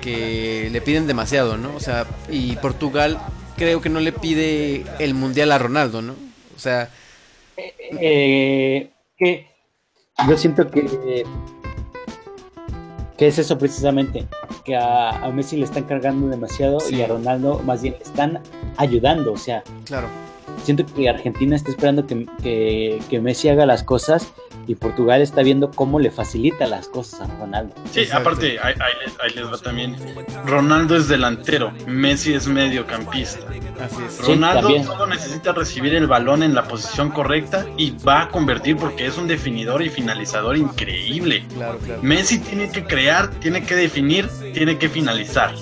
que 0.00 0.68
le 0.72 0.80
piden 0.80 1.06
demasiado, 1.06 1.56
¿no? 1.56 1.74
O 1.76 1.80
sea, 1.80 2.06
y 2.30 2.56
Portugal 2.56 3.18
creo 3.56 3.80
que 3.82 3.88
no 3.90 4.00
le 4.00 4.12
pide 4.12 4.84
el 4.98 5.12
mundial 5.14 5.52
a 5.52 5.58
Ronaldo, 5.58 6.00
¿no? 6.02 6.14
O 6.56 6.58
sea, 6.58 6.88
Eh, 7.58 8.90
que 9.18 9.46
yo 10.28 10.36
siento 10.38 10.70
que 10.70 10.82
que 13.18 13.26
es 13.28 13.38
eso 13.38 13.56
precisamente 13.58 14.26
que 14.64 14.74
a, 14.74 15.10
a 15.10 15.30
Messi 15.30 15.56
le 15.58 15.64
están 15.64 15.84
cargando 15.84 16.26
demasiado 16.28 16.80
Sí. 16.80 16.96
y 16.96 17.02
a 17.02 17.06
Ronaldo 17.06 17.60
más 17.64 17.82
bien 17.82 17.94
le 17.98 18.04
están 18.04 18.40
ayudando 18.78 19.32
o 19.32 19.36
sea 19.36 19.62
claro. 19.84 20.08
Siento 20.64 20.84
que 20.86 21.08
Argentina 21.08 21.56
está 21.56 21.70
esperando 21.70 22.06
que, 22.06 22.26
que- 22.42 23.00
que 23.10 23.20
Messi 23.20 23.48
haga 23.48 23.66
las 23.66 23.82
cosas 23.82 24.32
y 24.68 24.76
Portugal 24.76 25.20
está 25.22 25.42
viendo 25.42 25.70
cómo 25.72 25.98
le 25.98 26.10
facilita 26.12 26.66
las 26.68 26.86
cosas 26.88 27.22
a 27.22 27.26
Ronaldo 27.38 27.74
Sí, 27.90 28.00
Exacto. 28.00 28.28
aparte, 28.30 28.58
ahí, 28.62 28.74
ahí 28.74 28.92
les- 29.04 29.20
ahí 29.20 29.30
les 29.34 29.52
va 29.52 29.58
también. 29.58 29.96
Ronaldo 30.46 30.96
es 30.96 31.08
delantero, 31.08 31.72
Messi 31.86 32.34
es 32.34 32.46
mediocampista. 32.46 33.40
Así 33.80 33.96
es. 34.06 34.12
Sí, 34.14 34.22
Ronaldo 34.34 34.68
solo 34.84 35.06
necesita 35.08 35.52
recibir 35.52 35.94
el 35.94 36.06
balón 36.06 36.42
en 36.44 36.54
la 36.54 36.64
posición 36.64 37.10
correcta 37.10 37.66
y 37.76 37.92
va 38.06 38.22
a 38.22 38.28
convertir 38.28 38.76
porque 38.76 39.06
es 39.06 39.18
un 39.18 39.26
definidor 39.26 39.82
y 39.82 39.88
finalizador 39.90 40.56
increíble. 40.56 41.44
Claro, 41.54 41.78
claro. 41.78 42.02
Messi 42.02 42.38
tiene 42.38 42.70
que 42.70 42.84
crear, 42.84 43.30
tiene 43.40 43.64
que 43.64 43.74
definir, 43.74 44.28
tiene 44.54 44.78
que 44.78 44.88
finalizar. 44.88 45.54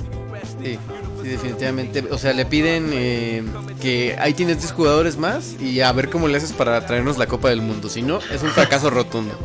Sí, 0.63 0.79
sí, 1.23 1.29
definitivamente. 1.29 2.05
O 2.11 2.19
sea, 2.19 2.33
le 2.33 2.45
piden 2.47 2.91
eh, 2.93 3.43
que 3.81 4.17
ahí 4.19 4.35
tienes 4.35 4.59
10 4.59 4.73
jugadores 4.73 5.17
más 5.17 5.55
y 5.61 5.81
a 5.81 5.93
ver 5.93 6.11
cómo 6.11 6.29
le 6.29 6.37
haces 6.37 6.53
para 6.53 6.85
traernos 6.87 7.19
la 7.19 7.27
Copa 7.27 7.49
del 7.51 7.63
Mundo. 7.63 7.89
Si 7.89 8.03
no, 8.03 8.19
es 8.33 8.43
un 8.43 8.51
fracaso 8.51 8.91
rotundo. 8.91 9.37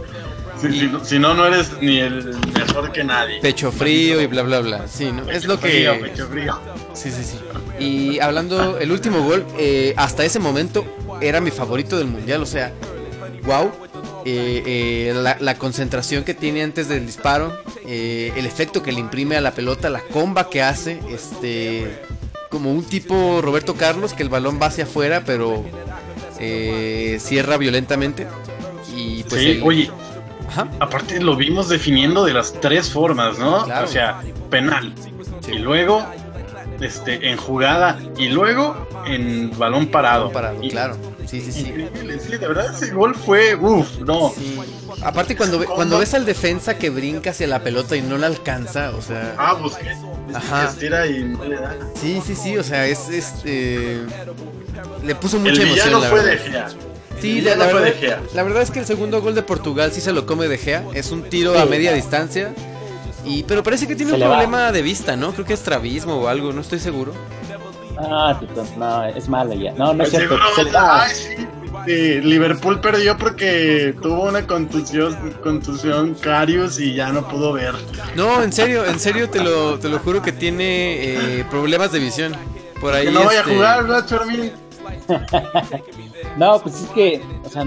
Si, 0.62 0.72
si 0.72 0.86
no- 0.88 1.04
si 1.04 1.20
no, 1.20 1.34
no 1.34 1.46
eres 1.46 1.70
ni 1.82 2.00
el 2.00 2.34
mejor 2.54 2.92
que 2.94 3.04
nadie. 3.04 3.40
Pecho 3.42 3.72
frío 3.72 4.22
y 4.22 4.28
bla, 4.28 4.42
bla, 4.44 4.62
bla. 4.62 4.88
Sí, 4.88 5.12
¿no? 5.12 5.30
Es 5.30 5.46
lo 5.46 5.58
Frío, 5.58 5.94
que... 5.94 6.00
pecho 6.10 6.28
frío. 6.28 6.58
Sí, 6.94 7.12
sí, 7.12 7.24
sí. 7.24 7.38
Y 7.84 8.20
hablando, 8.20 8.78
el 8.80 8.92
último 8.92 9.22
gol, 9.22 9.46
eh, 9.58 9.94
hasta 9.98 10.24
ese 10.24 10.40
momento 10.40 10.86
era 11.22 11.42
mi 11.42 11.52
favorito 11.52 11.98
del 11.98 12.08
mundial. 12.08 12.42
O 12.42 12.46
sea, 12.46 12.72
wow. 13.44 13.70
Eh, 14.28 14.64
eh, 14.66 15.14
la, 15.16 15.38
la 15.40 15.56
concentración 15.56 16.24
que 16.24 16.34
tiene 16.34 16.64
antes 16.64 16.88
del 16.90 17.06
disparo, 17.06 17.56
eh, 17.86 18.34
el 18.36 18.46
efecto 18.48 18.82
que 18.82 18.92
le 18.92 19.00
imprime 19.00 19.36
a 19.38 19.42
la 19.42 19.52
pelota, 19.52 19.90
la 19.92 20.02
comba 20.02 20.50
que 20.50 20.64
hace, 20.64 21.00
este, 21.12 22.02
como 22.50 22.72
un 22.72 22.84
tipo 22.84 23.40
Roberto 23.44 23.76
Carlos, 23.76 24.14
que 24.14 24.24
el 24.24 24.30
balón 24.30 24.60
va 24.60 24.66
hacia 24.68 24.86
afuera, 24.86 25.22
pero 25.26 25.64
eh, 26.40 27.18
cierra 27.20 27.58
violentamente. 27.58 28.26
Y 28.96 29.24
pues 29.24 29.42
sí, 29.42 29.52
el- 29.52 29.64
oye, 29.64 29.92
Ajá. 30.50 30.70
aparte 30.80 31.20
lo 31.22 31.36
vimos 31.36 31.70
definiendo 31.70 32.26
de 32.26 32.34
las 32.34 32.54
tres 32.60 32.90
formas, 32.92 33.38
¿no? 33.38 33.64
Claro. 33.66 33.86
O 33.86 33.88
sea, 33.90 34.22
penal. 34.50 34.94
Sí. 35.46 35.52
Y 35.54 35.60
luego, 35.60 36.04
este, 36.82 37.30
en 37.30 37.38
jugada. 37.38 38.00
Y 38.18 38.30
luego 38.30 38.88
en 39.06 39.52
balón 39.58 39.86
parado. 39.88 40.32
Parado, 40.32 40.64
Y- 40.64 40.70
claro. 40.70 40.98
Sí, 41.28 41.42
sí, 41.42 41.52
sí. 41.52 41.60
Increíble, 41.70 42.20
sí, 42.20 42.32
de 42.38 42.48
verdad 42.48 42.74
ese 42.76 42.92
gol 42.94 43.16
fue, 43.16 43.56
uff, 43.56 43.98
no. 44.00 44.32
Sí. 44.38 44.58
Aparte 45.04 45.36
cuando, 45.36 45.60
ve- 45.60 45.66
cuando 45.66 45.98
ves 46.00 46.14
al 46.14 46.26
defensa 46.26 46.78
que 46.78 46.90
brinca 46.90 47.32
hacia 47.32 47.48
la 47.48 47.64
pelota 47.64 47.96
y 47.96 48.02
no 48.02 48.18
la 48.18 48.28
alcanza, 48.28 48.92
o 48.92 49.02
sea, 49.02 49.34
Ah, 49.38 49.54
Busquets. 49.54 49.98
Ajá. 50.34 50.66
Estira 50.70 51.08
y 51.08 51.24
no 51.24 51.44
le 51.46 51.56
da. 51.56 51.76
sí, 52.00 52.22
sí, 52.26 52.36
sí, 52.36 52.58
o 52.58 52.64
sea, 52.64 52.86
es, 52.88 53.10
es 53.10 53.34
eh, 53.46 54.06
le 55.04 55.16
puso 55.16 55.40
mucha 55.40 55.62
emoción, 55.62 56.02
la 56.02 56.10
fue 56.10 56.24
verdad. 56.24 56.44
de 56.44 56.52
Gea. 56.52 56.68
Sí, 57.22 57.40
El 57.40 57.46
la, 57.46 57.52
villano 57.54 57.64
la 57.64 57.70
fue 57.72 57.80
verdad, 57.82 57.96
de 57.96 58.08
Gea. 58.08 58.22
la 58.34 58.44
verdad 58.44 58.62
es 58.64 58.72
que 58.72 58.80
el 58.80 58.86
segundo 58.86 59.22
gol 59.22 59.34
de 59.36 59.42
Portugal 59.44 59.92
sí 59.94 60.02
se 60.02 60.12
lo 60.12 60.26
come 60.26 60.48
de 60.48 60.58
Gea, 60.58 60.84
es 60.94 61.12
un 61.12 61.24
tiro 61.24 61.58
a 61.58 61.66
media 61.66 61.94
distancia. 61.94 62.54
Y, 63.26 63.42
pero 63.44 63.64
parece 63.64 63.88
que 63.88 63.96
tiene 63.96 64.12
Se 64.12 64.18
un 64.18 64.24
va. 64.24 64.28
problema 64.28 64.72
de 64.72 64.82
vista, 64.84 65.16
¿no? 65.16 65.34
Creo 65.34 65.46
que 65.46 65.54
es 65.54 65.62
trabismo 65.62 66.16
o 66.18 66.28
algo, 66.28 66.54
no 66.54 66.62
estoy 66.62 66.78
seguro. 66.80 67.12
Ah 67.98 68.38
Tito, 68.40 68.66
no 68.78 69.06
es 69.06 69.28
malo 69.28 69.54
ya 69.54 69.72
no 69.74 69.94
no 69.94 70.04
es 70.04 70.10
cierto 70.10 70.38
sí. 71.14 71.46
Sí, 71.86 72.20
Liverpool 72.22 72.80
perdió 72.80 73.16
porque 73.16 73.94
tuvo 74.02 74.24
una 74.24 74.48
contusión, 74.48 75.36
contusión 75.44 76.16
Carius 76.16 76.80
y 76.80 76.96
ya 76.96 77.12
no 77.12 77.28
pudo 77.28 77.54
ver. 77.54 77.76
No, 78.16 78.42
en 78.42 78.52
serio, 78.52 78.86
en 78.86 79.00
serio 79.00 79.30
te 79.30 79.44
lo, 79.44 79.78
te 79.78 79.90
lo 79.90 80.00
juro 80.00 80.22
que 80.22 80.32
tiene 80.32 81.40
eh, 81.40 81.46
problemas 81.50 81.92
de 81.92 82.00
visión. 82.00 82.34
Por 82.82 82.94
ahí 82.94 83.06
que 83.06 83.12
no 83.12 83.26
vaya 83.26 83.40
a 83.40 83.42
este, 83.42 83.54
jugar, 83.54 83.84
¿verdad, 83.84 84.06
Charmin? 84.08 84.52
no 86.38 86.62
pues 86.62 86.76
es 86.82 86.88
que 86.90 87.22
o 87.44 87.50
sea 87.50 87.66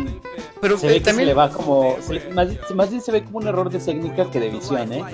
Pero 0.61 0.79
se 0.79 0.87
eh, 0.87 0.89
ve 0.91 0.95
que 0.95 1.01
se 1.01 1.05
también 1.05 1.29
le 1.29 1.35
va 1.35 1.51
como 1.51 1.97
se 2.01 2.15
le- 2.15 2.31
más, 2.31 2.49
más 2.75 2.91
bien 2.91 3.01
se 3.03 3.13
ve 3.13 3.25
como 3.25 3.39
un 3.39 3.47
error 3.47 3.71
de 3.71 3.79
técnica 3.79 4.31
que 4.31 4.41
de 4.41 4.51
visión 4.51 4.93
eh 4.93 5.05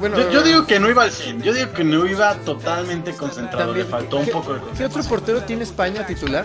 bueno, 0.00 0.16
Yo, 0.18 0.30
yo 0.30 0.42
digo 0.42 0.66
que 0.66 0.80
no 0.80 0.88
iba 0.90 1.02
al 1.04 1.10
100, 1.12 1.42
yo 1.42 1.52
digo 1.52 1.72
que 1.72 1.84
no 1.84 2.06
iba 2.06 2.34
totalmente 2.36 3.12
concentrado, 3.12 3.66
También, 3.66 3.86
le 3.86 3.90
faltó 3.90 4.18
un 4.18 4.24
¿qué- 4.24 4.32
poco 4.32 4.54
de 4.54 4.60
¿Qué 4.76 4.84
otro 4.84 5.02
portero 5.04 5.42
tiene 5.42 5.62
España 5.64 6.06
titular? 6.06 6.44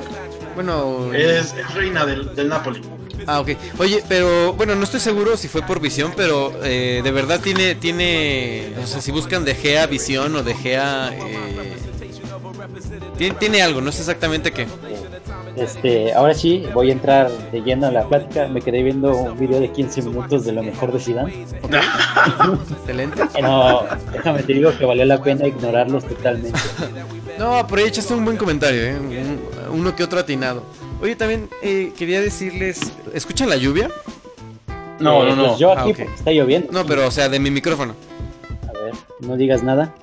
Bueno, 0.56 1.14
Es, 1.14 1.54
es 1.54 1.74
reina 1.74 2.06
del, 2.06 2.34
del 2.36 2.50
Napoli. 2.50 2.82
ah, 3.28 3.40
ok. 3.40 3.50
Oye, 3.80 4.04
pero 4.10 4.54
bueno, 4.54 4.76
no 4.76 4.84
estoy 4.84 5.00
seguro 5.00 5.38
si 5.38 5.48
fue 5.48 5.62
por 5.62 5.80
visión, 5.80 6.14
pero 6.18 6.52
eh, 6.64 7.02
de 7.04 7.12
verdad 7.12 7.40
tiene, 7.40 7.76
tiene, 7.76 8.74
o 8.84 8.88
sea, 8.88 9.02
si 9.02 9.12
buscan 9.12 9.46
de 9.46 9.54
Gea 9.56 9.86
visión 9.86 10.36
o 10.36 10.44
de 10.44 10.56
Gea, 10.56 11.12
eh, 11.14 11.77
tiene, 13.18 13.36
tiene 13.36 13.62
algo, 13.62 13.82
no 13.82 13.92
sé 13.92 14.02
exactamente 14.02 14.52
qué. 14.52 14.68
Este, 15.56 16.14
ahora 16.14 16.34
sí, 16.36 16.66
voy 16.74 16.90
a 16.90 16.94
entrar 16.94 17.32
de 17.52 17.62
lleno 17.62 17.88
a 17.88 17.92
la 17.92 18.08
plática. 18.08 18.48
Me 18.48 18.62
quedé 18.62 18.84
viendo 18.84 19.12
un 19.16 19.40
video 19.40 19.60
de 19.60 19.72
15 19.72 20.04
minutos 20.04 20.46
de 20.46 20.52
lo 20.52 20.62
mejor 20.62 20.92
de 20.92 21.00
Zidane. 21.00 21.34
Excelente. 22.80 23.24
No, 23.42 23.84
déjame 24.12 24.44
te 24.44 24.54
digo 24.54 24.72
que 24.78 24.86
valió 24.86 25.06
la 25.06 25.22
pena 25.22 25.48
ignorarlos 25.48 26.06
totalmente. 26.06 26.60
No, 27.38 27.58
ahí 27.60 27.84
echaste 27.84 28.16
un 28.16 28.26
buen 28.26 28.36
comentario, 28.36 28.82
¿eh? 28.84 28.96
Un- 29.00 29.40
uno 29.80 29.96
que 29.96 30.04
otro 30.04 30.18
atinado. 30.20 30.64
Oye, 31.00 31.16
también 31.16 31.48
eh, 31.62 31.92
quería 31.96 32.20
decirles, 32.20 32.80
¿escuchan 33.14 33.48
la 33.48 33.58
lluvia? 33.58 33.92
No, 35.00 35.24
Eh, 35.24 35.30
no, 35.30 35.36
no. 35.36 35.46
pues 35.50 35.60
yo 35.60 35.72
aquí 35.72 35.80
Ah, 35.82 35.84
porque 35.86 36.04
está 36.16 36.32
lloviendo. 36.32 36.72
No, 36.72 36.84
pero 36.88 37.06
o 37.06 37.12
sea, 37.12 37.30
de 37.30 37.40
mi 37.40 37.52
micrófono. 37.52 37.94
A 38.68 38.72
ver, 38.84 38.94
no 39.20 39.38
digas 39.38 39.62
nada. 39.62 39.94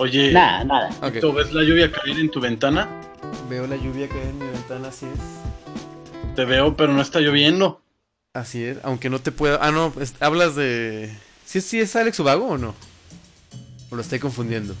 Oye, 0.00 0.32
Nada, 0.32 0.64
nada. 0.64 0.88
Ok. 1.02 1.20
¿tú 1.20 1.30
ves 1.34 1.52
la 1.52 1.62
lluvia 1.62 1.92
caer 1.92 2.18
en 2.18 2.30
tu 2.30 2.40
ventana? 2.40 2.88
Veo 3.50 3.66
la 3.66 3.76
lluvia 3.76 4.08
caer 4.08 4.28
en 4.28 4.38
mi 4.38 4.46
ventana, 4.46 4.88
así 4.88 5.04
es. 5.04 6.34
Te 6.34 6.46
veo, 6.46 6.74
pero 6.74 6.94
no 6.94 7.02
está 7.02 7.20
lloviendo. 7.20 7.82
Así 8.32 8.64
es, 8.64 8.78
aunque 8.82 9.10
no 9.10 9.18
te 9.18 9.30
pueda. 9.30 9.58
Ah, 9.60 9.70
no, 9.72 9.92
es- 10.00 10.14
hablas 10.20 10.56
de. 10.56 11.14
¿Sí, 11.44 11.60
¿Sí 11.60 11.80
es 11.80 11.94
Alex 11.96 12.18
Ubago 12.18 12.46
o 12.46 12.56
no? 12.56 12.74
¿O 13.90 13.96
lo 13.96 14.00
estoy 14.00 14.18
confundiendo? 14.18 14.74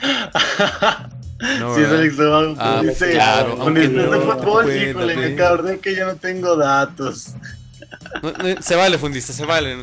No, 1.58 1.74
sí, 1.74 1.80
es. 1.82 1.88
Alex 1.88 2.18
Ubago, 2.18 2.54
Ah, 2.58 2.82
claro, 2.98 3.50
con 3.52 3.60
aunque 3.68 3.84
el 3.84 3.94
de 3.96 4.02
no 4.08 4.20
fútbol, 4.20 4.76
híjole, 4.76 5.16
me 5.16 5.42
acordé 5.42 5.78
que 5.78 5.96
yo 5.96 6.04
no 6.06 6.16
tengo 6.16 6.54
datos. 6.56 7.28
No, 8.22 8.32
no, 8.32 8.60
se 8.60 8.74
vale, 8.76 8.98
fundista, 8.98 9.32
se 9.32 9.46
vale. 9.46 9.76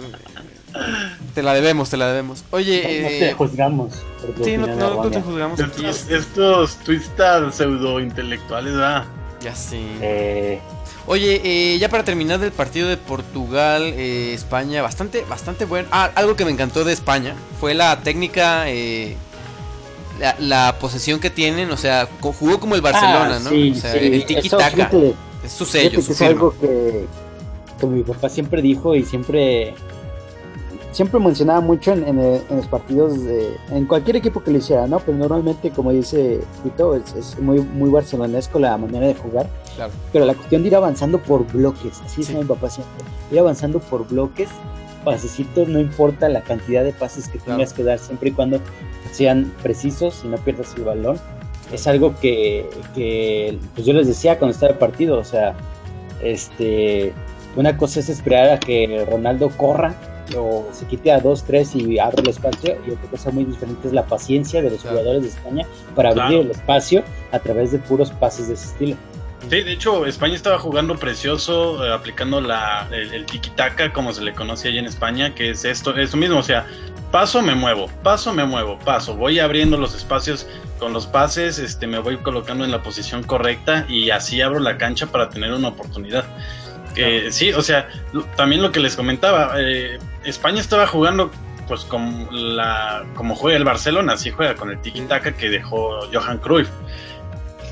Te 1.34 1.42
la 1.42 1.56
debemos, 1.56 1.90
te 1.90 1.98
la 1.98 2.10
debemos. 2.10 2.44
Oye, 2.52 3.02
No 3.02 3.08
te 3.08 3.30
eh, 3.30 3.34
juzgamos. 3.34 3.94
Sí, 4.44 4.58
no, 4.58 4.68
no, 4.68 5.04
no 5.04 5.10
te 5.10 5.22
juzgamos 5.22 5.60
aquí. 5.60 5.86
Estos, 5.86 6.10
estos 6.10 6.76
twistas 6.78 7.56
pseudo 7.56 8.00
intelectuales, 8.00 8.74
¿verdad? 8.74 9.06
Ya 9.42 9.56
sí. 9.56 9.86
Eh, 10.02 10.60
Oye, 11.06 11.42
eh, 11.44 11.78
ya 11.80 11.88
para 11.88 12.04
terminar 12.04 12.40
del 12.40 12.52
partido 12.52 12.90
de 12.90 12.98
Portugal, 12.98 13.84
eh, 13.96 14.34
España, 14.34 14.82
bastante, 14.82 15.24
bastante 15.30 15.64
bueno. 15.64 15.88
Ah, 15.92 16.12
algo 16.16 16.36
que 16.36 16.44
me 16.44 16.52
encantó 16.52 16.84
de 16.84 16.92
España 16.92 17.34
fue 17.62 17.74
la 17.74 18.02
técnica, 18.02 18.70
eh, 18.70 19.16
la, 20.20 20.36
la 20.40 20.76
posesión 20.80 21.22
que 21.22 21.30
tienen, 21.30 21.72
o 21.72 21.78
sea, 21.78 22.10
jugó 22.20 22.60
como 22.60 22.76
el 22.76 22.82
Barcelona, 22.82 23.38
Ah, 23.38 23.40
¿no? 23.42 23.50
sí, 23.50 23.72
o 23.72 23.76
sea, 23.76 23.94
sí, 23.94 24.00
el 24.00 24.14
eso, 24.16 24.26
tiki-taka. 24.28 24.90
Es 25.46 25.52
su 25.54 25.66
sello, 25.66 26.02
su 26.02 26.12
es 26.12 26.22
algo 26.24 26.54
que, 26.60 27.06
que 27.80 27.86
mi 27.86 28.04
papá 28.04 28.28
siempre 28.28 28.62
dijo 28.62 28.94
y 28.94 29.06
siempre 29.06 29.76
siempre 30.98 31.20
mencionaba 31.20 31.62
mucho 31.62 31.94
en, 31.94 32.08
en, 32.08 32.20
eh, 32.20 32.42
en 32.50 32.58
los 32.58 32.66
partidos 32.68 33.24
de, 33.24 33.56
en 33.70 33.86
cualquier 33.86 34.16
equipo 34.16 34.42
que 34.42 34.50
lo 34.50 34.58
hiciera, 34.58 34.88
¿no? 34.88 35.00
Pero 35.00 35.16
normalmente, 35.16 35.70
como 35.70 35.92
dice 35.92 36.40
Tito, 36.64 36.96
es, 36.96 37.14
es 37.14 37.40
muy, 37.40 37.60
muy 37.60 37.92
barcelonesco 37.92 38.58
la 38.58 38.76
manera 38.78 39.06
de 39.06 39.14
jugar. 39.14 39.48
Claro. 39.76 39.92
Pero 40.12 40.26
la 40.26 40.34
cuestión 40.34 40.64
de 40.64 40.70
ir 40.70 40.76
avanzando 40.76 41.20
por 41.20 41.46
bloques, 41.52 42.02
así 42.04 42.24
Sí. 42.24 42.34
decía 42.34 42.40
mi 42.40 42.46
papá 42.46 42.70
siempre. 42.72 43.06
Ir 43.32 43.38
avanzando 43.40 43.80
por 43.80 44.08
bloques, 44.08 44.50
pasecitos, 45.06 45.68
no 45.68 45.80
importa 45.80 46.30
la 46.30 46.42
cantidad 46.42 46.84
de 46.84 46.94
pases 46.94 47.28
que 47.30 47.38
tengas 47.38 47.74
que 47.74 47.84
dar, 47.84 48.00
siempre 48.00 48.30
y 48.30 48.32
cuando 48.32 48.60
sean 49.12 49.54
precisos 49.62 50.22
y 50.26 50.28
no 50.30 50.38
pierdas 50.38 50.74
el 50.78 50.84
balón. 50.84 51.20
Es 51.72 51.86
algo 51.86 52.16
que, 52.20 52.68
que 52.96 53.60
pues 53.76 53.86
yo 53.86 53.94
les 53.94 54.08
decía 54.08 54.40
cuando 54.40 54.54
estaba 54.56 54.72
el 54.72 54.80
partido, 54.80 55.20
o 55.20 55.24
sea, 55.24 55.54
este, 56.24 57.14
una 57.56 57.78
cosa 57.78 58.00
es 58.00 58.10
esperar 58.10 58.50
a 58.50 58.60
que 58.60 59.06
Ronaldo 59.10 59.50
corra 59.56 59.94
o 60.36 60.68
se 60.72 60.86
quite 60.88 61.12
a 61.12 61.20
dos, 61.20 61.44
tres 61.44 61.76
y 61.76 62.00
abra 62.00 62.22
el 62.22 62.30
espacio 62.30 62.78
y 62.88 62.92
otra 62.92 63.10
cosa 63.10 63.32
muy 63.32 63.46
diferente 63.46 63.88
es 63.88 63.94
la 63.94 64.06
paciencia 64.06 64.62
de 64.62 64.72
los 64.72 64.82
Claro. 64.82 64.98
jugadores 64.98 65.24
de 65.24 65.30
España 65.30 65.66
para 65.96 66.10
abrir 66.10 66.26
Claro. 66.26 66.42
el 66.42 66.52
espacio 66.52 67.04
a 67.32 67.40
través 67.40 67.72
de 67.72 67.80
puros 67.80 68.12
pases 68.12 68.48
de 68.48 68.56
ese 68.56 68.68
estilo. 68.68 68.96
Sí, 69.50 69.62
de 69.62 69.72
hecho, 69.72 70.06
España 70.06 70.36
estaba 70.36 70.60
jugando 70.60 70.98
precioso, 70.98 71.86
eh, 71.86 71.94
aplicando 71.94 72.42
la, 72.42 72.88
el, 72.92 73.14
el 73.14 73.26
tiki-taka, 73.26 73.94
como 73.94 74.12
se 74.12 74.22
le 74.22 74.34
conoce 74.34 74.68
allá 74.68 74.80
en 74.80 74.86
España, 74.88 75.34
que 75.34 75.52
es 75.52 75.64
esto, 75.64 75.96
esto 75.96 76.18
mismo, 76.18 76.40
o 76.40 76.44
sea, 76.44 76.66
paso 77.12 77.42
me 77.42 77.56
muevo, 77.56 77.88
paso 78.04 78.34
me 78.34 78.44
muevo, 78.44 78.78
paso, 78.80 79.16
voy 79.16 79.40
abriendo 79.40 79.78
los 79.78 79.96
espacios 79.96 80.48
con 80.80 80.92
los 80.92 81.08
pases, 81.08 81.60
este, 81.60 81.88
me 81.88 82.00
voy 82.00 82.18
colocando 82.18 82.66
en 82.66 82.72
la 82.72 82.84
posición 82.84 83.24
correcta 83.24 83.86
y 83.88 84.10
así 84.10 84.42
abro 84.42 84.60
la 84.60 84.78
cancha 84.78 85.06
para 85.08 85.30
tener 85.30 85.54
una 85.54 85.70
oportunidad. 85.70 86.26
Que 86.98 87.32
sí, 87.32 87.52
o 87.54 87.62
sea, 87.62 87.88
también 88.36 88.62
lo 88.62 88.72
que 88.72 88.80
les 88.80 88.96
comentaba, 88.96 89.54
eh, 89.58 89.98
España 90.24 90.60
estaba 90.60 90.86
jugando 90.88 91.32
pues 91.68 91.82
como, 91.86 92.32
la, 92.32 93.04
como 93.16 93.36
juega 93.36 93.58
el 93.58 93.64
Barcelona, 93.66 94.14
así 94.14 94.32
juega 94.32 94.56
con 94.56 94.70
el 94.72 94.80
tiki-taka 94.82 95.34
que 95.36 95.50
dejó 95.50 96.00
Johan 96.14 96.38
Cruyff 96.38 96.70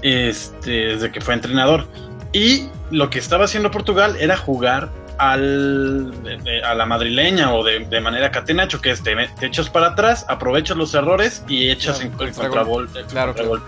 este, 0.02 0.72
desde 0.88 1.12
que 1.12 1.22
fue 1.22 1.34
entrenador. 1.34 1.86
Y 2.34 2.70
lo 2.92 3.10
que 3.10 3.20
estaba 3.20 3.46
haciendo 3.46 3.72
Portugal 3.72 4.18
era 4.20 4.36
jugar 4.38 4.90
al, 5.18 6.12
de- 6.44 6.62
a 6.64 6.74
la 6.76 6.86
madrileña 6.86 7.54
o 7.54 7.64
de, 7.64 7.80
de 7.86 8.02
manera 8.02 8.32
catenacho, 8.32 8.82
que 8.82 8.92
es 8.92 9.02
te, 9.02 9.16
te 9.40 9.46
echas 9.46 9.70
para 9.70 9.88
atrás, 9.88 10.26
aprovechas 10.28 10.76
los 10.76 10.94
errores 10.94 11.44
y 11.48 11.70
echas 11.70 12.00
Claro, 12.00 12.12
en 12.12 12.18
contragolpe. 12.18 12.92
contragolpe. 12.94 13.04
Claro, 13.12 13.34
claro. 13.34 13.62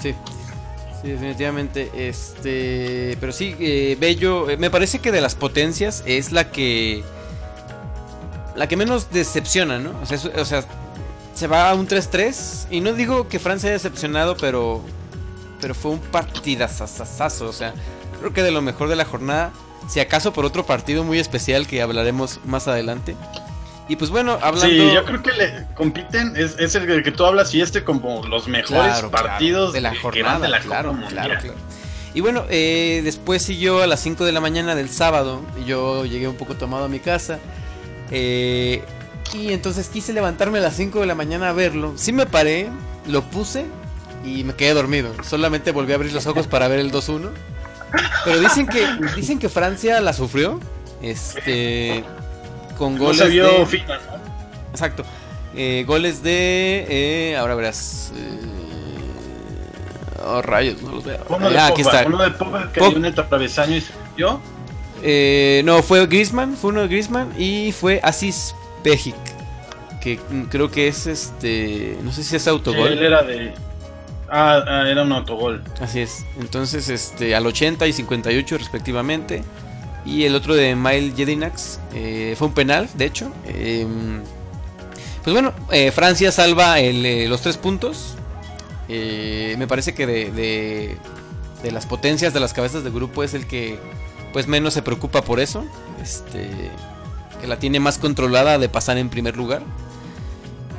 Sí. 0.00 0.14
Definitivamente. 1.04 1.90
Este. 2.08 3.16
Pero 3.20 3.32
sí, 3.32 3.54
eh, 3.60 3.96
Bello. 4.00 4.48
eh, 4.48 4.56
me 4.56 4.70
parece 4.70 4.98
que 5.00 5.12
de 5.12 5.20
las 5.20 5.34
potencias 5.34 6.02
es 6.06 6.32
la 6.32 6.50
que. 6.50 7.04
La 8.56 8.68
que 8.68 8.76
menos 8.76 9.10
decepciona, 9.10 9.78
¿no? 9.78 9.98
O 10.00 10.06
sea, 10.06 10.18
o 10.36 10.44
sea, 10.44 10.64
se 11.34 11.46
va 11.46 11.68
a 11.70 11.74
un 11.74 11.86
3-3. 11.88 12.68
Y 12.70 12.80
no 12.80 12.92
digo 12.94 13.28
que 13.28 13.38
Francia 13.38 13.68
haya 13.68 13.74
decepcionado, 13.74 14.36
pero. 14.36 14.80
Pero 15.60 15.74
fue 15.74 15.92
un 15.92 16.00
partidazazazazo. 16.00 17.48
O 17.48 17.52
sea, 17.52 17.74
creo 18.20 18.32
que 18.32 18.42
de 18.42 18.50
lo 18.50 18.62
mejor 18.62 18.88
de 18.88 18.96
la 18.96 19.04
jornada. 19.04 19.52
Si 19.88 20.00
acaso 20.00 20.32
por 20.32 20.46
otro 20.46 20.64
partido 20.64 21.04
muy 21.04 21.18
especial 21.18 21.66
que 21.66 21.82
hablaremos 21.82 22.40
más 22.46 22.68
adelante. 22.68 23.14
Y 23.88 23.96
pues 23.96 24.10
bueno, 24.10 24.38
hablando. 24.40 24.66
Sí, 24.66 24.92
yo 24.94 25.04
creo 25.04 25.22
que 25.22 25.32
le 25.32 25.66
compiten, 25.74 26.34
es, 26.36 26.56
es 26.58 26.74
el 26.74 27.02
que 27.02 27.10
tú 27.10 27.24
hablas 27.26 27.54
y 27.54 27.60
este 27.60 27.84
como 27.84 28.26
los 28.26 28.48
mejores 28.48 28.68
Claro, 28.92 29.10
claro, 29.10 29.26
partidos 29.28 29.72
de 29.74 29.82
la 29.82 29.94
jornada, 29.94 30.38
de 30.40 30.48
la 30.48 30.60
claro, 30.60 30.96
claro, 31.08 31.34
claro. 31.40 31.54
Y 32.14 32.20
bueno, 32.20 32.44
eh, 32.48 33.02
después 33.04 33.42
siguió 33.42 33.82
a 33.82 33.86
las 33.86 34.00
5 34.00 34.24
de 34.24 34.32
la 34.32 34.40
mañana 34.40 34.74
del 34.74 34.88
sábado. 34.88 35.42
Yo 35.66 36.04
llegué 36.06 36.28
un 36.28 36.36
poco 36.36 36.54
tomado 36.54 36.84
a 36.84 36.88
mi 36.88 37.00
casa. 37.00 37.38
eh, 38.10 38.82
y 39.32 39.52
entonces 39.52 39.88
quise 39.88 40.12
levantarme 40.12 40.58
a 40.58 40.60
las 40.62 40.76
5 40.76 41.00
de 41.00 41.06
la 41.06 41.14
mañana 41.14 41.48
a 41.48 41.52
verlo. 41.52 41.94
Sí 41.96 42.12
me 42.12 42.24
paré, 42.26 42.68
lo 43.08 43.22
puse 43.22 43.66
y 44.24 44.44
me 44.44 44.54
quedé 44.54 44.74
dormido. 44.74 45.12
Solamente 45.24 45.72
volví 45.72 45.92
a 45.92 45.96
abrir 45.96 46.12
los 46.12 46.26
ojos 46.26 46.46
para 46.46 46.68
ver 46.68 46.78
el 46.78 46.92
2-1. 46.92 47.30
Pero 48.24 48.38
dicen 48.40 48.66
que 48.66 48.86
dicen 49.16 49.38
que 49.38 49.48
Francia 49.48 50.00
la 50.00 50.12
sufrió. 50.12 50.60
Este. 51.02 52.04
Con 52.78 52.94
No 52.94 53.04
goles 53.04 53.18
se 53.18 53.28
vio 53.28 53.46
de- 53.60 53.66
fina, 53.66 53.98
¿no? 53.98 54.70
Exacto. 54.70 55.04
Eh, 55.56 55.84
goles 55.86 56.22
de. 56.22 56.86
eh, 56.88 57.36
ahora 57.36 57.54
verás. 57.54 58.12
eh, 58.16 58.38
oh, 60.26 60.42
rayos, 60.42 60.82
no 60.82 60.92
los 60.92 61.04
veo. 61.04 61.24
Uno 61.28 61.50
de 61.50 61.58
Ah, 61.58 61.66
aquí 61.68 61.82
está. 61.82 62.04
uno 62.06 62.22
de 62.22 62.30
Pogba 62.30 62.72
que 62.72 62.80
Pog- 62.80 62.94
dio 62.98 63.08
un 63.08 63.14
travesaño 63.14 63.76
y 63.76 63.80
se 63.80 63.92
yo 64.16 64.40
Eh, 65.02 65.62
no, 65.64 65.82
fue 65.82 66.06
Griezmann, 66.06 66.56
fue 66.56 66.70
uno 66.70 66.80
de 66.82 66.88
Griezmann 66.88 67.32
y 67.38 67.72
fue 67.72 68.00
Asis 68.02 68.54
Pejic. 68.82 69.14
Que 70.00 70.18
mm, 70.30 70.44
creo 70.44 70.70
que 70.70 70.88
es 70.88 71.06
este. 71.06 71.96
No 72.02 72.10
sé 72.12 72.22
si 72.24 72.36
es 72.36 72.46
autogol. 72.48 72.88
él 72.92 73.02
era 73.02 73.22
de 73.22 73.52
ah, 74.30 74.62
ah, 74.66 74.84
era 74.88 75.02
un 75.02 75.12
autogol. 75.12 75.62
Así 75.80 76.00
es. 76.00 76.24
Entonces, 76.40 76.88
este, 76.88 77.34
al 77.34 77.46
80 77.46 77.86
y 77.86 77.92
58 77.92 78.58
respectivamente. 78.58 79.42
Y 80.04 80.24
el 80.24 80.34
otro 80.34 80.54
de 80.54 80.76
Mile 80.76 81.12
Jedinax 81.16 81.80
eh, 81.94 82.34
fue 82.38 82.48
un 82.48 82.54
penal, 82.54 82.88
de 82.94 83.04
hecho. 83.06 83.32
Eh, 83.46 83.86
pues 85.22 85.32
bueno, 85.32 85.52
eh, 85.72 85.90
Francia 85.92 86.30
salva 86.30 86.78
el, 86.80 87.04
eh, 87.06 87.26
los 87.28 87.40
tres 87.40 87.56
puntos. 87.56 88.16
Me 88.88 89.66
parece 89.66 89.94
que 89.94 90.06
de, 90.06 90.30
de, 90.30 90.98
de 91.62 91.72
las 91.72 91.86
potencias 91.86 92.34
de 92.34 92.40
las 92.40 92.52
cabezas 92.52 92.84
de 92.84 92.90
grupo 92.90 93.24
es 93.24 93.32
el 93.32 93.46
que 93.46 93.78
pues 94.34 94.46
menos 94.46 94.74
se 94.74 94.82
preocupa 94.82 95.22
por 95.22 95.40
eso. 95.40 95.64
Este, 96.02 96.50
que 97.40 97.46
la 97.46 97.58
tiene 97.58 97.80
más 97.80 97.96
controlada 97.98 98.58
de 98.58 98.68
pasar 98.68 98.98
en 98.98 99.08
primer 99.08 99.36
lugar. 99.38 99.62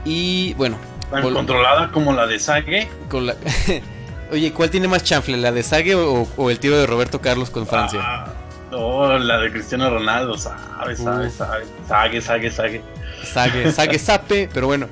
Y 0.05 0.53
bueno, 0.53 0.77
Tan 1.09 1.23
controlada 1.33 1.91
como 1.91 2.13
la 2.13 2.27
de 2.27 2.39
Sague. 2.39 2.87
con 3.09 3.25
la- 3.25 3.35
Oye, 4.31 4.51
¿cuál 4.53 4.69
tiene 4.69 4.87
más 4.87 5.03
chanfle? 5.03 5.37
¿La 5.37 5.51
de 5.51 5.63
Sague 5.63 5.95
o, 5.95 6.27
o 6.37 6.49
el 6.51 6.59
tiro 6.59 6.77
de 6.77 6.85
Roberto 6.85 7.21
Carlos 7.21 7.49
con 7.49 7.65
Francia? 7.67 7.99
Ah, 8.03 8.27
oh, 8.71 9.17
la 9.17 9.39
de 9.39 9.51
Cristiano 9.51 9.89
Ronaldo, 9.89 10.37
sabe, 10.37 10.95
sabe, 10.95 11.27
Uf. 11.27 11.33
sabe. 11.37 11.65
Sague, 11.87 12.21
sague, 12.21 12.51
sague. 12.51 12.81
Sague, 13.23 13.71
Sague 13.73 13.99
Sape, 13.99 14.49
pero 14.53 14.67
bueno. 14.67 14.87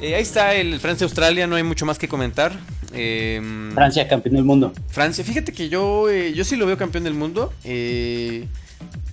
Eh, 0.00 0.14
ahí 0.14 0.22
está 0.22 0.54
el 0.54 0.78
Francia-Australia, 0.78 1.46
no 1.46 1.56
hay 1.56 1.62
mucho 1.62 1.86
más 1.86 1.98
que 1.98 2.08
comentar. 2.08 2.52
Eh, 2.92 3.40
Francia, 3.74 4.06
campeón 4.08 4.36
del 4.36 4.44
mundo. 4.44 4.72
Francia, 4.88 5.24
fíjate 5.24 5.52
que 5.52 5.68
yo, 5.68 6.08
eh, 6.08 6.32
yo 6.34 6.44
sí 6.44 6.56
lo 6.56 6.66
veo 6.66 6.76
campeón 6.76 7.04
del 7.04 7.14
mundo. 7.14 7.52
Eh, 7.64 8.46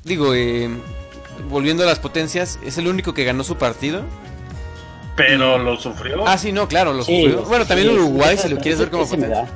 digo, 0.03 0.33
eh, 0.35 0.69
volviendo 1.49 1.83
a 1.83 1.85
las 1.85 1.99
potencias, 1.99 2.59
es 2.65 2.77
el 2.77 2.87
único 2.87 3.13
que 3.13 3.23
ganó 3.23 3.43
su 3.43 3.57
partido. 3.57 4.03
Pero 5.15 5.57
lo 5.57 5.77
sufrió. 5.77 6.27
Ah, 6.27 6.37
sí, 6.37 6.51
no, 6.51 6.67
claro, 6.67 6.91
lo 6.93 7.03
Sí, 7.03 7.23
sufrió. 7.23 7.43
Bueno, 7.43 7.65
también 7.65 7.89
sí, 7.89 7.95
Uruguay, 7.95 8.37
si 8.37 8.49
lo 8.49 8.57
quieres 8.57 8.79
ver 8.79 8.89
como 8.89 9.07
potencia. 9.07 9.47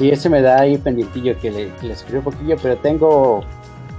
Sí, 0.00 0.08
ese 0.10 0.30
me 0.30 0.40
da 0.40 0.60
ahí 0.60 0.78
pendientillo 0.78 1.38
que 1.38 1.50
le, 1.50 1.68
que 1.74 1.86
le 1.88 1.94
sufrió 1.94 2.20
un 2.20 2.24
poquillo, 2.24 2.56
pero 2.62 2.74
tengo, 2.78 3.44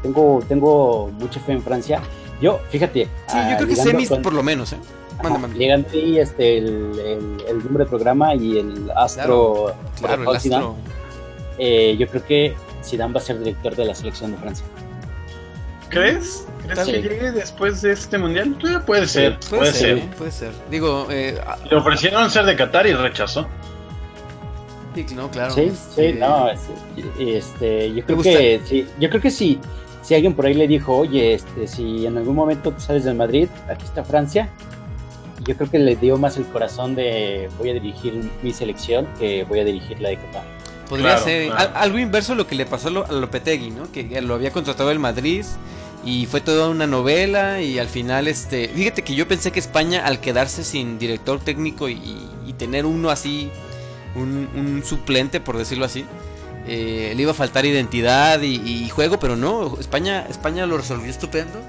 tengo, 0.01 0.41
tengo 0.49 1.11
mucha 1.19 1.39
fe 1.39 1.51
en 1.51 1.61
Francia. 1.61 2.01
Yo, 2.41 2.59
fíjate. 2.71 3.03
Sí, 3.05 3.09
ah, 3.37 3.49
yo 3.51 3.57
creo 3.57 3.67
que 3.67 3.73
llegando 3.75 3.91
semis 3.91 4.09
con- 4.09 4.21
por 4.23 4.33
lo 4.33 4.41
menos, 4.41 4.73
¿eh? 4.73 4.77
Manda, 5.21 5.37
manda. 5.37 5.55
Llegando 5.55 5.87
ahí 5.93 6.17
este, 6.17 6.57
el, 6.57 6.65
el, 7.05 7.43
el 7.47 7.57
número 7.63 7.83
de 7.83 7.89
programa 7.91 8.33
y 8.33 8.57
el 8.57 8.89
astro. 8.95 9.75
Claro, 9.99 10.15
el 10.21 10.25
Paul 10.25 10.39
Zidane, 10.39 10.63
astro. 10.65 10.75
eh, 11.59 11.95
yo 11.99 12.07
creo 12.07 12.25
que 12.25 12.55
Zidane 12.83 13.13
va 13.13 13.19
a 13.19 13.23
ser 13.23 13.37
director 13.37 13.75
de 13.75 13.85
la 13.85 13.93
selección 13.93 14.31
de 14.31 14.37
Francia. 14.39 14.65
¿Crees? 15.89 16.47
¿Crees 16.65 16.79
que 16.87 17.01
llegue 17.01 17.31
después 17.31 17.81
de 17.83 17.91
este 17.91 18.17
mundial? 18.17 18.55
Eh, 18.63 18.79
puede 18.85 19.05
ser, 19.07 19.37
Puede, 19.37 19.49
puede, 19.59 19.71
ser, 19.73 19.79
ser. 19.81 19.97
¿eh? 19.97 20.09
puede 20.17 20.31
ser. 20.31 20.51
Digo, 20.71 21.05
eh, 21.11 21.39
ah, 21.45 21.57
Le 21.69 21.75
ofrecieron 21.77 22.29
ser 22.31 22.45
de 22.45 22.55
Qatar 22.55 22.87
y 22.87 22.93
rechazó. 22.93 23.47
No, 25.15 25.29
claro. 25.31 25.53
Sí, 25.53 25.69
sí, 25.71 26.01
Este, 26.01 26.13
no, 26.13 26.49
es- 26.49 26.59
este, 27.19 27.93
yo 27.93 28.03
creo 28.05 28.21
que 28.21 28.61
sí, 28.65 28.87
yo 28.99 29.09
creo 29.09 29.21
que 29.21 29.31
sí. 29.31 29.59
Si 30.01 30.15
alguien 30.15 30.33
por 30.33 30.45
ahí 30.47 30.53
le 30.55 30.67
dijo, 30.67 30.97
oye, 30.97 31.35
este, 31.35 31.67
si 31.67 32.05
en 32.07 32.17
algún 32.17 32.35
momento 32.35 32.71
te 32.71 32.81
sales 32.81 33.03
del 33.03 33.15
Madrid, 33.15 33.47
aquí 33.69 33.85
está 33.85 34.03
Francia, 34.03 34.49
yo 35.45 35.55
creo 35.55 35.69
que 35.69 35.79
le 35.79 35.95
dio 35.95 36.17
más 36.17 36.37
el 36.37 36.45
corazón 36.45 36.95
de 36.95 37.49
voy 37.57 37.69
a 37.69 37.73
dirigir 37.73 38.29
mi 38.41 38.51
selección 38.53 39.07
que 39.19 39.43
voy 39.43 39.59
a 39.59 39.63
dirigir 39.65 39.99
la 40.01 40.09
de 40.09 40.17
Qatar. 40.17 40.43
Podría 40.89 41.09
Claro, 41.11 41.23
ser 41.23 41.45
claro. 41.47 41.71
algo 41.75 41.99
inverso 41.99 42.33
a 42.33 42.35
lo 42.35 42.47
que 42.47 42.55
le 42.55 42.65
pasó 42.65 42.89
a 42.89 42.91
Lo- 42.91 43.05
a 43.05 43.11
Lopetegui, 43.11 43.69
¿no? 43.71 43.91
Que 43.91 44.19
lo 44.21 44.33
había 44.33 44.51
contratado 44.51 44.91
el 44.91 44.99
Madrid 44.99 45.45
y 46.03 46.25
fue 46.25 46.41
toda 46.41 46.67
una 46.69 46.85
novela 46.87 47.61
y 47.61 47.77
al 47.79 47.87
final, 47.87 48.27
este, 48.27 48.67
fíjate 48.69 49.03
que 49.03 49.13
yo 49.15 49.27
pensé 49.27 49.51
que 49.51 49.59
España 49.59 50.05
al 50.05 50.19
quedarse 50.19 50.63
sin 50.63 50.97
director 50.99 51.39
técnico 51.39 51.87
y, 51.89 51.99
y 52.45 52.53
tener 52.53 52.85
uno 52.85 53.09
así, 53.11 53.49
un, 54.15 54.81
suplente 54.85 55.39
por 55.39 55.57
decirlo 55.57 55.85
así, 55.85 56.05
eh, 56.67 57.13
le 57.15 57.21
iba 57.21 57.31
a 57.31 57.35
faltar 57.35 57.65
identidad 57.65 58.41
y, 58.41 58.87
juego, 58.89 59.19
pero 59.19 59.35
no, 59.35 59.77
España, 59.79 60.25
España 60.29 60.65
lo 60.65 60.77
resolvió 60.77 61.09
estupendo. 61.09 61.61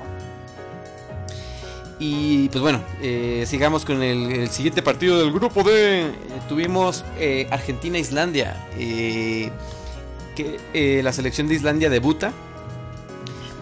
Y 1.98 2.48
pues 2.48 2.60
bueno, 2.60 2.82
eh, 3.00 3.44
sigamos 3.46 3.84
con 3.84 4.02
el, 4.02 4.48
siguiente 4.48 4.82
partido 4.82 5.18
del 5.18 5.32
grupo 5.32 5.62
D. 5.62 6.10
Tuvimos 6.48 7.04
eh, 7.18 7.46
Argentina-Islandia. 7.50 8.56
que 8.76 9.52
la 11.02 11.12
selección 11.12 11.46
de 11.46 11.54
Islandia 11.54 11.90
debuta. 11.90 12.32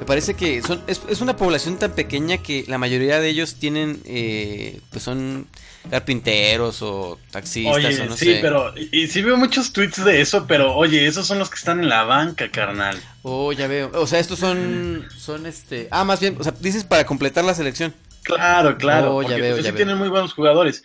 Me 0.01 0.07
parece 0.07 0.33
que 0.33 0.63
son, 0.63 0.83
es, 0.87 1.03
es 1.11 1.21
una 1.21 1.37
población 1.37 1.79
tan 1.79 1.93
pequeña 1.93 2.39
que 2.39 2.65
la 2.67 2.79
mayoría 2.79 3.21
de 3.21 3.29
ellos 3.29 3.57
tienen, 3.57 4.01
eh, 4.07 4.81
pues 4.91 5.03
son 5.05 5.47
carpinteros 5.91 6.81
o 6.81 7.19
taxistas 7.31 7.77
Oye, 7.77 8.01
o 8.01 8.07
no 8.07 8.17
sí, 8.17 8.25
sé. 8.25 8.39
pero. 8.41 8.73
Y, 8.77 9.03
y 9.03 9.07
sí 9.09 9.21
veo 9.21 9.37
muchos 9.37 9.75
tweets 9.75 10.03
de 10.03 10.23
eso, 10.23 10.47
pero 10.47 10.75
oye, 10.75 11.07
esos 11.07 11.27
son 11.27 11.39
los 11.39 11.51
que 11.51 11.57
están 11.57 11.81
en 11.81 11.91
la 11.91 12.05
banca, 12.05 12.51
carnal. 12.51 12.99
Oh, 13.23 13.53
ya 13.53 13.67
veo. 13.67 13.91
O 13.93 14.07
sea, 14.07 14.19
estos 14.21 14.39
son, 14.39 15.07
son 15.19 15.45
este... 15.45 15.89
Ah, 15.91 16.05
más 16.05 16.19
bien, 16.19 16.35
o 16.41 16.43
sea, 16.45 16.55
dices 16.59 16.85
para 16.85 17.05
completar 17.05 17.45
la 17.45 17.55
selección. 17.55 17.95
Claro, 18.23 18.79
claro. 18.79 19.17
Oh, 19.17 19.23
ya 19.23 19.37
veo, 19.37 19.59
sí 19.59 19.63
ya 19.63 19.71
veo. 19.71 19.77
tienen 19.77 19.99
muy 19.99 20.09
buenos 20.09 20.33
jugadores. 20.33 20.83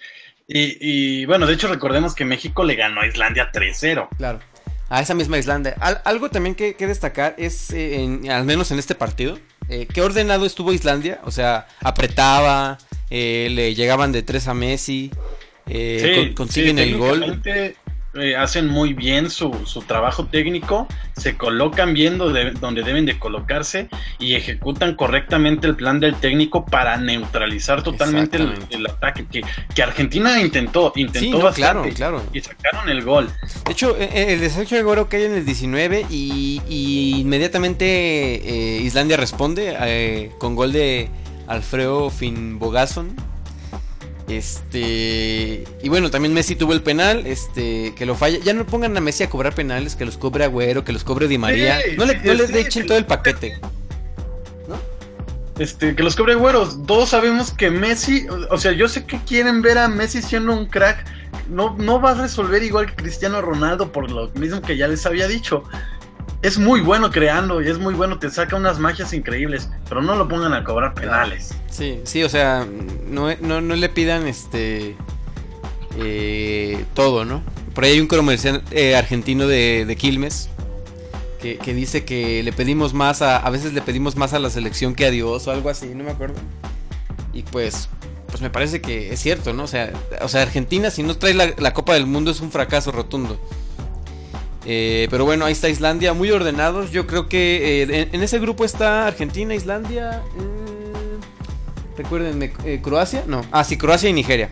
Y, 0.48 0.78
y, 1.22 1.26
bueno, 1.26 1.48
de 1.48 1.54
hecho, 1.54 1.70
recordemos 1.70 2.14
que 2.14 2.26
México 2.26 2.66
le 2.66 2.76
ganó 2.76 3.00
a 3.02 3.08
Islandia 3.08 3.50
3-0. 3.52 4.10
Claro. 4.18 4.40
A 4.96 5.02
esa 5.02 5.14
misma 5.14 5.38
Islandia. 5.38 5.76
Al- 5.82 6.02
algo 6.06 6.30
también 6.30 6.56
que, 6.56 6.76
que 6.76 6.88
destacar 6.88 7.36
es, 7.38 7.70
eh, 7.72 8.02
en- 8.02 8.30
al 8.32 8.46
menos 8.46 8.72
en 8.72 8.80
este 8.80 8.96
partido, 8.96 9.38
eh, 9.68 9.88
qué 9.94 10.02
ordenado 10.02 10.46
estuvo 10.46 10.72
Islandia. 10.72 11.20
O 11.26 11.32
sea, 11.32 11.68
apretaba, 11.82 12.78
eh, 13.10 13.50
le 13.52 13.76
llegaban 13.76 14.14
de 14.14 14.24
3 14.24 14.48
a 14.48 14.54
Messi, 14.54 15.12
eh, 15.68 16.00
Sí, 16.02 16.16
con- 16.16 16.34
consiguen 16.46 16.78
sí, 16.78 16.84
el 16.84 16.98
gol. 16.98 17.42
Eh, 18.16 18.36
hacen 18.36 18.68
muy 18.68 18.94
bien 18.94 19.30
su, 19.30 19.54
su 19.66 19.82
trabajo 19.82 20.26
técnico, 20.26 20.88
se 21.16 21.38
colocan 21.38 21.94
bien 21.94 22.18
donde, 22.18 22.52
donde 22.52 22.84
deben 22.84 23.06
de 23.06 23.18
colocarse 23.20 23.90
y 24.20 24.36
ejecutan 24.36 24.96
correctamente 24.96 25.68
el 25.68 25.76
plan 25.76 26.00
del 26.00 26.16
técnico 26.16 26.66
para 26.66 26.98
neutralizar 26.98 27.84
totalmente 27.84 28.38
el, 28.70 28.86
ataque 28.88 29.26
que, 29.32 29.44
que 29.74 29.84
Argentina 29.84 30.42
intentó, 30.42 30.94
intentó 30.96 31.20
Sí, 31.20 31.30
no, 31.32 31.40
bastante 31.40 31.94
claro, 31.94 32.20
claro. 32.20 32.30
y 32.34 32.42
sacaron 32.42 32.90
el 32.90 33.04
gol. 33.04 33.30
De 33.66 33.72
hecho, 33.72 33.96
eh, 33.98 34.10
eh, 34.14 34.34
el 34.34 34.40
de 34.40 34.50
Sergio 34.50 34.80
Agüero 34.80 35.08
cae 35.10 35.26
en 35.26 35.34
el 35.34 35.46
19 35.46 36.06
y, 36.10 36.62
y 36.68 37.20
inmediatamente 37.22 37.86
eh, 37.86 38.82
Islandia 38.82 39.18
responde 39.18 39.76
eh, 39.80 40.32
con 40.38 40.56
gol 40.56 40.72
de 40.72 41.10
Alfredo 41.48 42.10
Finnbogason. 42.10 43.16
Este 44.28 45.64
y 45.84 45.90
bueno, 45.90 46.10
también 46.10 46.34
Messi 46.34 46.56
tuvo 46.56 46.74
el 46.74 46.82
penal, 46.82 47.28
este 47.28 47.94
que 47.96 48.06
lo 48.06 48.16
falla. 48.16 48.40
Ya 48.40 48.54
no 48.54 48.66
pongan 48.66 48.98
a 48.98 49.02
Messi 49.02 49.24
a 49.24 49.30
cobrar 49.30 49.54
penales, 49.54 49.96
que 49.96 50.06
los 50.06 50.18
cobre 50.18 50.46
Agüero, 50.46 50.84
que 50.84 50.94
los 50.94 51.04
cobre 51.04 51.28
Di 51.28 51.38
María. 51.38 51.80
Sí, 51.82 51.96
no 51.98 52.06
le, 52.06 52.14
sí, 52.14 52.20
no 52.26 52.34
les 52.34 52.50
sí, 52.50 52.58
echen 52.58 52.88
todo 52.88 52.98
el 52.98 53.06
paquete. 53.06 53.60
Este, 55.60 55.96
que 55.96 56.04
los 56.04 56.18
cobre 56.18 56.36
güeros, 56.36 56.86
todos 56.86 57.10
sabemos 57.10 57.52
que 57.52 57.70
Messi, 57.70 58.28
o 58.28 58.56
o 58.56 58.58
sea, 58.58 58.74
yo 58.74 58.90
sé 58.90 59.06
que 59.06 59.20
quieren 59.20 59.62
ver 59.62 59.78
a 59.78 59.88
Messi 59.88 60.22
siendo 60.22 60.52
un 60.52 60.66
crack, 60.66 61.06
no, 61.50 61.76
no 61.78 62.02
va 62.02 62.12
a 62.12 62.14
resolver 62.16 62.62
igual 62.62 62.88
que 62.88 62.96
Cristiano 62.96 63.42
Ronaldo 63.42 63.92
por 63.92 64.12
lo 64.12 64.30
mismo 64.32 64.62
que 64.62 64.76
ya 64.76 64.88
les 64.88 65.06
había 65.06 65.28
dicho. 65.28 65.64
Es 66.46 66.60
muy 66.60 66.82
bueno 66.82 67.10
creando 67.10 67.60
y 67.60 67.68
es 67.68 67.80
muy 67.80 67.96
bueno, 67.96 68.20
te 68.20 68.30
saca 68.30 68.56
unas 68.56 68.78
magias 68.78 69.14
increíbles, 69.14 69.68
pero 69.90 70.04
no 70.04 70.16
lo 70.16 70.28
pongan 70.28 70.54
a 70.54 70.64
cobrar 70.64 70.94
penales. 70.94 71.56
Sí, 71.72 72.02
sí, 72.04 72.22
o 72.24 72.30
sea, 72.30 72.68
no, 73.10 73.36
no, 73.38 73.62
no 73.62 73.76
le 73.76 73.90
pidan 73.90 74.28
este 74.28 74.96
eh, 75.98 76.86
todo, 76.94 77.26
¿no? 77.26 77.42
Por 77.74 77.84
ahí 77.84 77.94
hay 77.94 78.00
un 78.00 78.06
comercial 78.06 78.62
eh, 78.70 78.96
argentino 78.96 79.48
de, 79.48 79.86
de 79.88 79.96
Quilmes 79.96 80.50
que, 81.42 81.58
que 81.58 81.74
dice 81.74 82.06
que 82.06 82.44
le 82.44 82.54
pedimos 82.54 82.94
más 82.94 83.24
a, 83.24 83.38
a 83.38 83.50
veces 83.50 83.74
le 83.74 83.82
pedimos 83.82 84.16
más 84.16 84.34
a 84.34 84.40
la 84.40 84.52
selección 84.52 84.94
que 84.94 85.08
a 85.08 85.10
Dios 85.10 85.48
o 85.48 85.52
algo 85.52 85.72
así, 85.72 85.88
no 85.96 86.04
me 86.04 86.12
acuerdo. 86.12 86.36
Y 87.34 87.42
pues, 87.42 87.90
pues 88.28 88.42
me 88.42 88.52
parece 88.52 88.82
que 88.82 89.12
es 89.12 89.20
cierto, 89.20 89.52
¿no? 89.54 89.64
O 89.64 89.68
sea, 89.68 89.92
o 90.22 90.28
sea 90.28 90.44
Argentina 90.44 90.92
si 90.92 91.02
no 91.02 91.18
trae 91.18 91.34
la, 91.34 91.56
la 91.58 91.74
Copa 91.74 91.96
del 91.96 92.06
Mundo 92.06 92.30
es 92.30 92.40
un 92.40 92.52
fracaso 92.52 92.92
rotundo. 92.92 93.40
Eh, 94.66 95.08
pero 95.12 95.26
bueno, 95.26 95.46
ahí 95.46 95.52
está 95.54 95.70
Islandia, 95.70 96.14
muy 96.14 96.32
ordenados. 96.32 96.92
Yo 96.92 97.06
creo 97.08 97.30
que 97.30 97.84
eh, 97.84 98.02
en, 98.02 98.16
en 98.16 98.24
ese 98.24 98.40
grupo 98.40 98.66
está 98.66 99.06
Argentina, 99.08 99.54
Islandia. 99.54 100.22
eh, 100.40 101.98
recuérdenme, 101.98 102.52
eh, 102.66 102.80
Croacia. 102.82 103.24
No, 103.28 103.42
ah, 103.52 103.64
sí, 103.64 103.78
Croacia 103.78 104.10
y 104.10 104.14
Nigeria. 104.14 104.50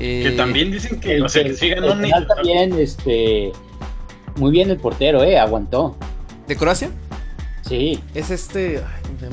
Eh, 0.00 0.22
Que 0.24 0.30
también 0.32 0.70
dicen 0.72 0.98
que, 1.00 1.20
o 1.22 1.28
sea, 1.28 1.44
que 1.44 1.54
sí 1.54 1.68
ganó 1.68 1.92
el 1.92 2.00
penal 2.00 2.22
Ni- 2.22 2.34
también, 2.34 2.72
este, 2.78 3.52
muy 4.36 4.50
bien 4.50 4.70
el 4.70 4.78
portero, 4.78 5.22
eh, 5.22 5.38
aguantó. 5.38 5.96
¿De 6.48 6.56
Croacia? 6.56 6.90
Sí, 7.68 8.00
Es 8.14 8.30
este. 8.30 8.78
ay. 8.78 9.28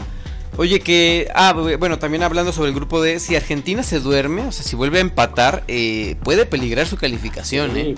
Oye, 0.60 0.82
que. 0.82 1.30
Ah, 1.34 1.53
bu- 1.55 1.78
bueno, 1.80 1.99
también 1.99 2.22
hablando 2.22 2.51
sobre 2.51 2.68
el 2.68 2.76
grupo 2.76 3.01
D. 3.01 3.22
Si 3.22 3.34
Argentina 3.34 3.82
se 3.82 4.01
duerme, 4.01 4.41
o 4.45 4.51
sea, 4.51 4.66
si 4.66 4.76
vuelve 4.76 4.97
a 4.97 5.01
empatar, 5.01 5.64
eh, 5.70 6.18
puede 6.22 6.45
peligrar 6.45 6.86
su 6.86 6.97
calificación, 6.97 7.72
sí, 7.76 7.80
¿eh? 7.80 7.95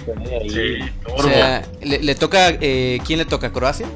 Sí, 0.48 0.92
O 1.18 1.24
sea, 1.24 1.64
le, 1.82 2.04
le 2.04 2.14
toca. 2.14 2.50
Eh, 2.62 3.00
¿Quién 3.04 3.18
le 3.18 3.26
toca? 3.26 3.52
¿Croacia? 3.52 3.88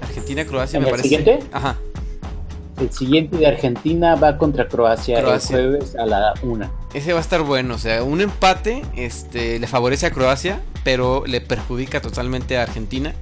Argentina, 0.00 0.46
Croacia, 0.46 0.78
¿En 0.78 0.82
me 0.84 0.88
el 0.88 0.96
parece. 0.96 1.08
siguiente? 1.16 1.46
Ajá. 1.52 1.76
El 2.80 2.90
siguiente 2.92 3.36
de 3.36 3.46
Argentina 3.48 4.14
va 4.14 4.38
contra 4.38 4.66
Croacia, 4.68 5.20
Croacia. 5.20 5.58
el 5.58 5.70
jueves 5.70 5.94
a 5.96 6.06
la 6.06 6.32
una. 6.42 6.70
Ese 6.94 7.12
va 7.12 7.18
a 7.18 7.22
estar 7.22 7.42
bueno, 7.42 7.74
o 7.74 7.78
sea, 7.78 8.02
un 8.02 8.20
empate 8.22 8.82
este, 8.96 9.58
le 9.58 9.66
favorece 9.66 10.06
a 10.06 10.10
Croacia, 10.10 10.60
pero 10.84 11.24
le 11.26 11.40
perjudica 11.42 12.00
totalmente 12.00 12.56
a 12.56 12.62
Argentina. 12.62 13.14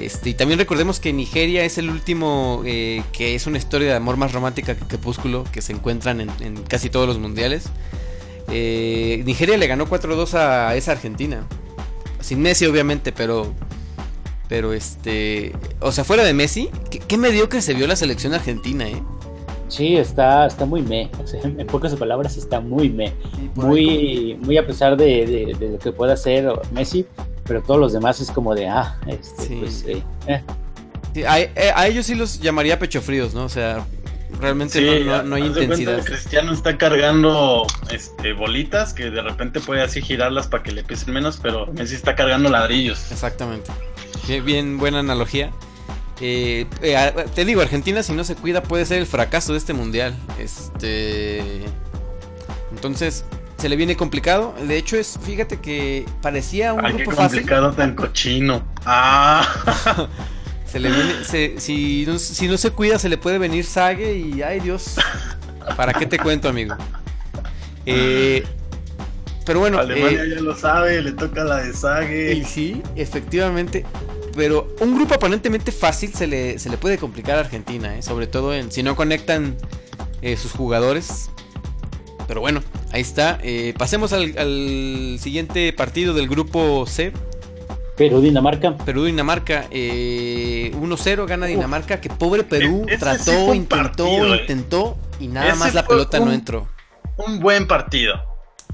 Este, 0.00 0.30
y 0.30 0.34
también 0.34 0.58
recordemos 0.58 1.00
que 1.00 1.12
Nigeria 1.12 1.64
es 1.64 1.76
el 1.78 1.90
último, 1.90 2.62
eh, 2.64 3.02
que 3.12 3.34
es 3.34 3.46
una 3.46 3.58
historia 3.58 3.88
de 3.88 3.94
amor 3.94 4.16
más 4.16 4.32
romántica 4.32 4.76
que 4.76 4.84
Crepúsculo, 4.86 5.44
que 5.52 5.60
se 5.62 5.72
encuentran 5.72 6.20
en, 6.20 6.30
en 6.40 6.56
casi 6.62 6.88
todos 6.90 7.06
los 7.08 7.18
mundiales. 7.18 7.64
Eh, 8.50 9.22
Nigeria 9.26 9.56
le 9.58 9.66
ganó 9.66 9.86
4-2 9.86 10.34
a 10.34 10.74
esa 10.76 10.92
Argentina. 10.92 11.46
Sin 12.20 12.40
Messi, 12.40 12.66
obviamente, 12.66 13.12
pero. 13.12 13.52
Pero 14.48 14.72
este. 14.72 15.52
O 15.80 15.92
sea, 15.92 16.04
fuera 16.04 16.24
de 16.24 16.32
Messi, 16.32 16.70
qué, 16.90 17.00
qué 17.00 17.18
mediocre 17.18 17.60
se 17.60 17.74
vio 17.74 17.86
la 17.86 17.96
selección 17.96 18.32
argentina, 18.34 18.88
¿eh? 18.88 19.02
Sí, 19.68 19.96
está, 19.96 20.46
está 20.46 20.64
muy 20.64 20.80
me. 20.80 21.10
O 21.22 21.26
sea, 21.26 21.40
en 21.42 21.66
pocas 21.66 21.94
palabras, 21.96 22.36
está 22.38 22.58
muy 22.60 22.88
me. 22.88 23.12
Muy, 23.54 24.38
muy 24.40 24.56
a 24.56 24.66
pesar 24.66 24.96
de, 24.96 25.26
de- 25.26 25.54
de 25.58 25.72
lo 25.72 25.78
que 25.78 25.92
pueda 25.92 26.14
hacer 26.14 26.48
Messi, 26.72 27.04
pero 27.48 27.62
todos 27.62 27.80
los 27.80 27.92
demás 27.92 28.20
es 28.20 28.30
como 28.30 28.54
de, 28.54 28.68
ah, 28.68 28.96
este, 29.08 29.42
Sí. 29.46 29.56
pues, 29.60 29.84
eh, 29.88 30.02
eh. 30.28 30.42
Sí, 31.14 31.24
a, 31.24 31.40
eh, 31.40 31.52
a 31.74 31.86
ellos 31.88 32.06
sí 32.06 32.14
los 32.14 32.38
llamaría 32.38 32.78
pecho 32.78 33.00
fríos, 33.02 33.34
¿no? 33.34 33.44
O 33.44 33.48
sea, 33.48 33.84
realmente 34.40 34.78
Sí, 34.78 35.04
no, 35.04 35.16
no- 35.16 35.22
no 35.24 35.34
hay 35.36 35.46
intensidad. 35.46 36.04
Cristiano 36.04 36.52
está 36.52 36.76
cargando 36.78 37.66
este, 37.90 38.34
bolitas 38.34 38.92
que 38.92 39.10
de 39.10 39.22
repente 39.22 39.58
puede 39.60 39.82
así 39.82 40.02
girarlas 40.02 40.46
para 40.46 40.62
que 40.62 40.70
le 40.70 40.84
pesen 40.84 41.14
menos, 41.14 41.38
pero 41.42 41.66
Messi 41.72 41.94
está 41.96 42.14
cargando 42.14 42.50
ladrillos. 42.50 43.10
Exactamente. 43.10 43.70
Bien, 44.28 44.44
bien 44.44 44.78
buena 44.78 44.98
analogía. 45.00 45.50
Eh, 46.20 46.66
eh, 46.82 47.12
te 47.34 47.44
digo, 47.44 47.62
Argentina 47.62 48.02
si 48.02 48.12
no 48.12 48.22
se 48.24 48.34
cuida 48.34 48.62
puede 48.62 48.84
ser 48.84 48.98
el 48.98 49.06
fracaso 49.06 49.52
de 49.52 49.58
este 49.58 49.72
mundial. 49.72 50.14
Este, 50.38 51.62
entonces 52.70 53.24
se 53.58 53.68
le 53.68 53.76
viene 53.76 53.96
complicado. 53.96 54.54
De 54.66 54.76
hecho 54.76 54.96
es, 54.96 55.18
fíjate 55.22 55.58
que 55.58 56.06
parecía 56.22 56.72
un 56.72 56.84
Ay, 56.86 56.92
qué 56.94 57.02
grupo 57.02 57.16
fácil. 57.16 57.38
complicado 57.40 57.72
tan 57.72 57.94
cochino. 57.94 58.62
Ah, 58.86 59.46
Se 60.70 60.78
le 60.78 60.90
viene, 60.90 61.24
se- 61.24 61.58
si, 61.60 62.04
no, 62.06 62.18
si 62.18 62.46
no 62.46 62.58
se 62.58 62.70
cuida 62.72 62.98
se 62.98 63.08
le 63.08 63.16
puede 63.16 63.38
venir 63.38 63.64
Sague 63.64 64.16
y 64.18 64.42
ay 64.42 64.60
Dios. 64.60 64.96
¿Para 65.76 65.94
qué 65.94 66.04
te 66.04 66.18
cuento, 66.18 66.46
amigo? 66.48 66.76
Eh, 67.86 68.44
pero 69.46 69.60
bueno, 69.60 69.78
Alemania 69.78 70.24
eh, 70.24 70.34
ya 70.36 70.40
lo 70.42 70.54
sabe, 70.54 71.00
le 71.00 71.12
toca 71.12 71.42
la 71.42 71.62
de 71.62 71.70
Y 71.70 71.72
Sague. 71.72 72.44
sí, 72.46 72.82
efectivamente. 72.96 73.86
Pero 74.36 74.68
un 74.80 74.94
grupo 74.94 75.14
aparentemente 75.14 75.72
fácil 75.72 76.12
se 76.12 76.26
le, 76.26 76.58
se 76.58 76.68
le 76.68 76.76
puede 76.76 76.98
complicar 76.98 77.38
a 77.38 77.40
Argentina, 77.40 77.96
¿eh? 77.96 78.02
sobre 78.02 78.26
todo 78.26 78.52
en, 78.54 78.70
si 78.70 78.82
no 78.82 78.94
conectan 78.94 79.56
eh, 80.20 80.36
sus 80.36 80.52
jugadores. 80.52 81.30
Pero 82.28 82.40
bueno, 82.42 82.62
ahí 82.92 83.00
está. 83.00 83.38
Eh, 83.42 83.74
pasemos 83.76 84.12
al, 84.12 84.36
al 84.38 85.18
siguiente 85.18 85.72
partido 85.72 86.12
del 86.14 86.28
grupo 86.28 86.86
C. 86.86 87.12
Perú, 87.96 88.20
Dinamarca. 88.20 88.76
Perú-Dinamarca. 88.76 89.66
Eh, 89.72 90.70
1-0 90.74 91.26
gana 91.26 91.46
Dinamarca. 91.46 92.00
Que 92.00 92.10
pobre 92.10 92.44
Perú 92.44 92.84
E- 92.86 92.92
sí 92.92 92.98
trató, 92.98 93.54
intentó, 93.54 94.04
partido, 94.04 94.34
eh. 94.34 94.40
intentó. 94.42 94.98
Y 95.18 95.26
nada 95.26 95.48
Ese 95.48 95.58
más 95.58 95.74
la 95.74 95.84
pelota 95.84 96.20
no 96.20 96.30
entró. 96.30 96.68
Un 97.16 97.40
buen 97.40 97.66
partido. 97.66 98.22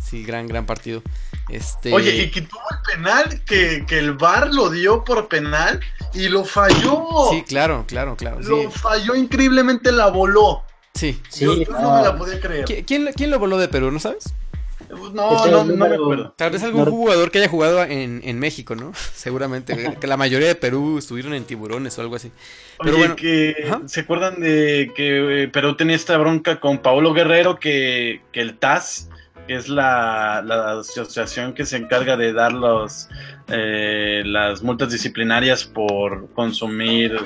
Sí, 0.02 0.24
gran, 0.24 0.46
gran 0.46 0.66
partido. 0.66 1.02
Este... 1.48 1.92
Oye, 1.94 2.24
y 2.24 2.30
que 2.30 2.42
tuvo 2.42 2.60
el 2.70 2.94
penal, 2.96 3.42
que, 3.44 3.86
que 3.86 3.98
el 3.98 4.12
VAR 4.12 4.52
lo 4.52 4.68
dio 4.68 5.04
por 5.04 5.28
penal 5.28 5.80
y 6.12 6.28
lo 6.28 6.44
falló. 6.44 7.06
Sí, 7.30 7.42
claro, 7.44 7.84
claro, 7.86 8.16
claro. 8.16 8.42
sí. 8.42 8.48
Lo 8.48 8.70
falló 8.70 9.14
increíblemente, 9.14 9.92
la 9.92 10.08
voló. 10.08 10.64
Sí. 10.94 11.20
Sí, 11.28 11.44
yo 11.44 11.54
yo 11.56 11.72
no 11.72 11.80
no. 11.80 11.96
me 11.96 12.02
la 12.02 12.16
podía 12.18 12.40
creer. 12.40 12.64
¿Qui- 12.64 12.84
¿Quién, 12.86 13.10
¿Quién 13.16 13.30
lo 13.30 13.38
voló 13.38 13.58
de 13.58 13.68
Perú, 13.68 13.90
no 13.90 13.98
sabes? 13.98 14.32
No, 15.12 15.36
Este 15.36 15.50
no, 15.50 15.64
no 15.64 15.76
me 15.88 15.94
acuerdo. 15.94 16.34
Tal 16.36 16.52
vez 16.52 16.62
algún 16.62 16.84
No- 16.84 16.90
jugador 16.90 17.30
que 17.30 17.38
haya 17.38 17.48
jugado 17.48 17.82
en, 17.82 18.20
en 18.22 18.38
México, 18.38 18.76
¿no? 18.76 18.92
Seguramente. 19.14 19.96
Que 20.00 20.06
la 20.06 20.16
mayoría 20.16 20.46
de 20.48 20.54
Perú 20.54 20.98
estuvieron 20.98 21.34
en 21.34 21.44
tiburones 21.44 21.98
o 21.98 22.02
algo 22.02 22.14
así. 22.16 22.30
Pero 22.78 22.90
Oye, 22.96 22.98
bueno, 23.00 23.16
que. 23.16 23.54
¿se 23.86 24.00
acuerdan 24.00 24.40
de 24.40 24.92
que 24.94 25.44
eh, 25.44 25.48
Perú 25.48 25.74
tenía 25.76 25.96
esta 25.96 26.16
bronca 26.18 26.60
con 26.60 26.78
Paolo 26.78 27.12
Guerrero 27.12 27.58
que, 27.58 28.20
que 28.30 28.40
el 28.40 28.56
TAS, 28.58 29.08
que 29.48 29.56
es 29.56 29.68
la, 29.68 30.42
la 30.46 30.78
asociación 30.80 31.54
que 31.54 31.66
se 31.66 31.76
encarga 31.78 32.16
de 32.16 32.32
dar 32.32 32.52
los, 32.52 33.08
eh, 33.48 34.22
las 34.26 34.62
multas 34.62 34.92
disciplinarias 34.92 35.64
por 35.64 36.30
consumir 36.34 37.16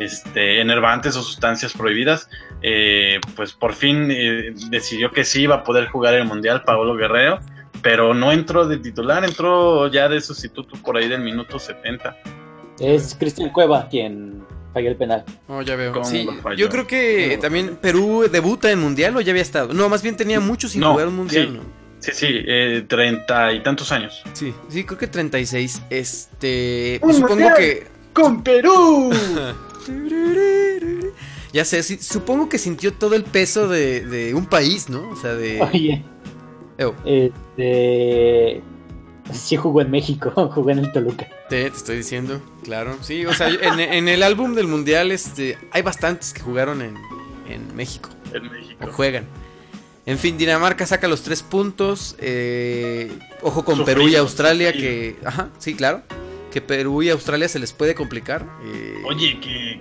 este, 0.00 0.60
enervantes 0.60 1.16
o 1.16 1.22
sustancias 1.22 1.72
prohibidas, 1.72 2.28
eh, 2.62 3.20
pues 3.36 3.52
por 3.52 3.74
fin 3.74 4.08
eh, 4.10 4.52
decidió 4.70 5.12
que 5.12 5.24
sí 5.24 5.42
iba 5.42 5.56
a 5.56 5.64
poder 5.64 5.86
jugar 5.88 6.14
el 6.14 6.24
Mundial 6.24 6.64
Paolo 6.64 6.96
Guerrero, 6.96 7.40
pero 7.82 8.14
no 8.14 8.32
entró 8.32 8.66
de 8.66 8.78
titular, 8.78 9.24
entró 9.24 9.88
ya 9.88 10.08
de 10.08 10.20
sustituto 10.20 10.76
por 10.82 10.96
ahí 10.96 11.08
del 11.08 11.20
minuto 11.20 11.58
70. 11.58 12.16
Es 12.78 13.14
Cristian 13.18 13.50
Cueva 13.50 13.88
quien 13.88 14.42
falló 14.72 14.88
el 14.88 14.96
penal. 14.96 15.24
Oh, 15.48 15.62
ya 15.62 15.76
veo. 15.76 15.92
¿Cómo 15.92 16.04
Sí, 16.04 16.26
yo 16.56 16.68
creo 16.68 16.86
que 16.86 17.38
también 17.40 17.76
Perú 17.76 18.26
debuta 18.30 18.70
en 18.70 18.80
mundial 18.80 19.16
o 19.16 19.20
ya 19.20 19.32
había 19.32 19.42
estado. 19.42 19.72
No, 19.74 19.88
más 19.88 20.02
bien 20.02 20.16
tenía 20.16 20.40
mucho 20.40 20.68
sin 20.68 20.80
No, 20.80 20.92
jugar 20.92 21.08
un 21.08 21.16
mundial, 21.16 21.46
sí. 21.46 21.52
¿no? 21.54 21.80
Sí, 22.00 22.12
sí, 22.14 22.26
eh, 22.30 22.84
treinta 22.88 23.52
y 23.52 23.62
tantos 23.62 23.92
años. 23.92 24.22
Sí, 24.32 24.54
sí, 24.70 24.84
creo 24.84 24.98
que 24.98 25.06
36. 25.06 25.82
Este. 25.90 26.98
pues 27.02 27.16
supongo 27.16 27.48
que. 27.56 27.86
¡Con 28.14 28.42
Perú! 28.42 29.10
Ya 31.52 31.64
sé, 31.64 31.82
sí, 31.82 31.98
supongo 32.00 32.48
que 32.48 32.58
sintió 32.58 32.92
todo 32.92 33.14
el 33.16 33.24
peso 33.24 33.66
de, 33.68 34.04
de 34.06 34.34
un 34.34 34.46
país, 34.46 34.88
¿no? 34.88 35.08
O 35.10 35.16
sea, 35.16 35.34
de. 35.34 35.60
Oye, 35.60 36.04
Ew, 36.78 36.94
este. 37.04 38.62
Sí 39.32 39.56
jugó 39.56 39.80
en 39.80 39.90
México, 39.90 40.30
jugó 40.54 40.70
en 40.70 40.78
el 40.80 40.92
Toluca. 40.92 41.28
te, 41.48 41.68
te 41.70 41.76
estoy 41.76 41.96
diciendo, 41.98 42.40
claro. 42.64 42.96
Sí, 43.02 43.26
o 43.26 43.34
sea, 43.34 43.48
en, 43.48 43.80
en 43.80 44.08
el 44.08 44.22
álbum 44.22 44.54
del 44.54 44.66
mundial, 44.66 45.10
este, 45.12 45.58
hay 45.72 45.82
bastantes 45.82 46.32
que 46.32 46.40
jugaron 46.40 46.82
en, 46.82 46.96
en 47.48 47.74
México. 47.76 48.10
en 48.32 48.46
o 48.46 48.50
México. 48.50 48.86
juegan. 48.92 49.26
En 50.06 50.18
fin, 50.18 50.38
Dinamarca 50.38 50.86
saca 50.86 51.06
los 51.08 51.22
tres 51.22 51.42
puntos. 51.42 52.16
eh, 52.18 53.12
ojo 53.42 53.64
con 53.64 53.76
Sufrido, 53.76 53.98
Perú 53.98 54.08
y 54.08 54.16
Australia, 54.16 54.72
sufrido. 54.72 55.16
que. 55.18 55.26
Ajá, 55.26 55.50
sí, 55.58 55.74
claro. 55.74 56.02
Que 56.50 56.60
Perú 56.60 57.02
y 57.02 57.10
Australia 57.10 57.48
se 57.48 57.58
les 57.58 57.72
puede 57.72 57.94
complicar. 57.94 58.44
eh, 58.64 59.02
Oye, 59.06 59.38
que, 59.40 59.80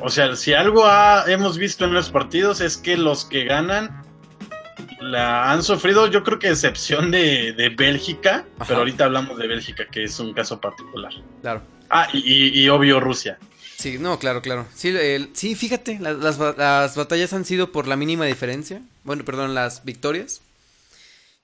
o 0.00 0.10
sea, 0.10 0.34
si 0.36 0.52
algo 0.52 0.84
ha- 0.86 1.24
hemos 1.28 1.56
visto 1.58 1.84
en 1.84 1.94
los 1.94 2.10
partidos 2.10 2.60
es 2.60 2.76
que 2.76 2.96
los 2.96 3.24
que 3.24 3.44
ganan 3.44 4.02
la 5.00 5.52
han 5.52 5.62
sufrido, 5.62 6.08
yo 6.08 6.24
creo 6.24 6.38
que 6.40 6.48
excepción 6.48 7.10
de, 7.12 7.52
de 7.52 7.68
Bélgica, 7.68 8.44
Ajá. 8.56 8.64
pero 8.66 8.80
ahorita 8.80 9.04
hablamos 9.04 9.38
de 9.38 9.46
Bélgica, 9.46 9.86
que 9.90 10.04
es 10.04 10.18
un 10.18 10.34
caso 10.34 10.60
particular. 10.60 11.12
Claro. 11.40 11.62
Ah, 11.88 12.08
y, 12.12 12.18
y- 12.18 12.60
y 12.64 12.68
obvio 12.68 12.98
Rusia. 13.00 13.38
Sí, 13.76 13.96
no, 14.00 14.18
claro, 14.18 14.42
claro. 14.42 14.66
Sí, 14.74 14.88
el- 14.88 15.30
sí 15.34 15.54
fíjate, 15.54 15.98
la- 16.00 16.12
las, 16.14 16.36
las 16.38 16.96
batallas 16.96 17.32
han 17.32 17.44
sido 17.44 17.70
por 17.70 17.86
la 17.86 17.94
mínima 17.96 18.24
diferencia. 18.26 18.82
Bueno, 19.04 19.24
perdón, 19.24 19.54
las 19.54 19.84
victorias. 19.84 20.40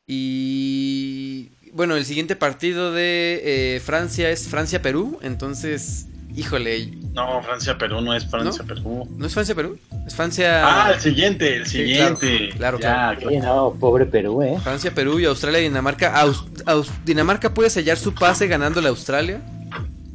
Y 0.07 1.49
bueno, 1.75 1.97
el 1.97 2.05
siguiente 2.05 2.37
partido 2.37 2.93
de 2.93 3.77
eh, 3.77 3.81
Francia 3.81 4.31
es 4.31 4.49
Francia-Perú. 4.49 5.19
Entonces, 5.23 6.07
híjole, 6.35 6.93
No, 7.13 7.43
Francia-Perú 7.43 8.01
no 8.01 8.15
es 8.15 8.25
Francia-Perú. 8.27 9.09
¿no 9.17 9.27
es 9.27 9.33
Francia-Perú? 9.35 9.79
Es 10.07 10.15
Francia. 10.15 10.63
Ah, 10.65 10.93
el 10.95 11.01
siguiente, 11.01 11.57
el 11.57 11.67
Sí, 11.67 11.85
claro, 11.97 12.17
siguiente. 12.17 12.57
claro, 12.57 12.79
Ya, 12.81 13.17
Oye, 13.27 13.41
no, 13.41 13.75
pobre 13.79 14.07
Perú, 14.07 14.43
¿eh? 14.43 14.59
Francia, 14.63 14.93
Perú 14.95 15.19
y 15.21 15.25
Australia 15.25 15.61
y 15.61 15.65
Dinamarca. 15.65 16.15
Aus- 16.25 16.45
Aus- 16.65 16.91
Dinamarca 17.05 17.53
puede 17.53 17.71
sellar 17.71 17.97
su 17.99 18.15
pase 18.15 18.47
ganándole 18.47 18.87
a 18.87 18.91
Australia. 18.91 19.41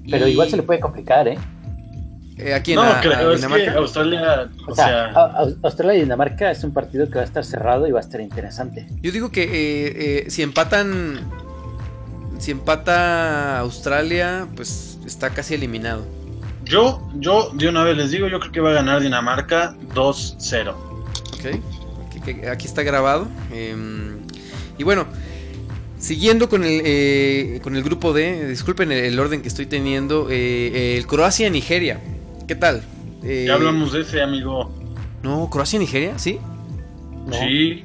Pero 0.10 0.28
Y- 0.28 0.32
igual 0.32 0.50
se 0.50 0.58
le 0.58 0.64
puede 0.64 0.80
complicar, 0.80 1.28
¿eh? 1.28 1.38
eh, 2.38 2.54
aquí 2.54 2.72
en 2.72 2.78
No, 2.78 2.84
a- 2.84 3.00
a 3.00 3.02
creo, 3.02 3.32
es 3.34 3.42
que 3.42 3.48
Dinamarca. 3.48 3.74
Australia, 3.80 4.50
O 4.66 4.72
o 4.72 4.76
sea, 4.76 4.86
sea, 4.88 5.06
a- 5.08 5.26
a- 5.44 5.48
Australia 5.64 5.96
y 5.96 6.02
Dinamarca 6.02 6.50
es 6.52 6.64
un 6.64 6.74
partido 6.74 7.08
que 7.10 7.16
va 7.16 7.22
a 7.22 7.26
estar 7.26 7.44
cerrado 7.46 7.86
y 7.88 7.92
va 7.92 8.00
a 8.00 8.02
estar 8.02 8.22
interesante. 8.22 8.88
Yo 9.02 9.12
digo 9.12 9.30
que 9.32 9.44
eh, 9.44 10.24
eh, 10.26 10.30
si 10.30 10.42
empatan. 10.42 11.20
Si 12.40 12.52
empata 12.52 13.60
Australia, 13.60 14.48
pues 14.56 14.98
está 15.06 15.30
casi 15.32 15.54
eliminado. 15.54 16.06
yo, 16.66 17.02
yo 17.16 17.50
de 17.54 17.68
una 17.68 17.84
vez 17.84 17.98
les 17.98 18.12
digo, 18.12 18.28
yo 18.28 18.40
creo 18.40 18.52
que 18.52 18.60
va 18.62 18.70
a 18.72 18.74
ganar 18.74 19.02
Dinamarca 19.02 19.76
2-0. 19.94 20.74
Ok. 21.34 21.62
Aquí, 22.08 22.20
que- 22.22 22.50
aquí 22.50 22.66
está 22.68 22.84
grabado. 22.84 23.28
em, 23.52 24.20
y 24.78 24.84
bueno. 24.84 25.06
Siguiendo 25.98 26.48
con 26.48 26.64
el, 26.64 26.82
eh, 26.86 27.60
con 27.62 27.76
el 27.76 27.84
grupo 27.84 28.14
D, 28.14 28.48
disculpen 28.48 28.90
el, 28.94 29.00
el 29.04 29.20
orden 29.20 29.42
que 29.42 29.50
estoy 29.50 29.66
teniendo, 29.66 30.28
eh, 30.30 30.96
el 30.98 31.06
Croacia-Nigeria. 31.08 32.00
¿Qué 32.48 32.56
tal? 32.56 32.84
Eh, 33.22 33.44
Ya 33.46 33.56
hablamos 33.56 33.92
de 33.92 34.02
ese, 34.04 34.22
amigo. 34.22 34.72
No, 35.24 35.50
Croacia-Nigeria, 35.50 36.18
¿sí? 36.18 36.40
No, 37.28 37.34
Sí. 37.34 37.84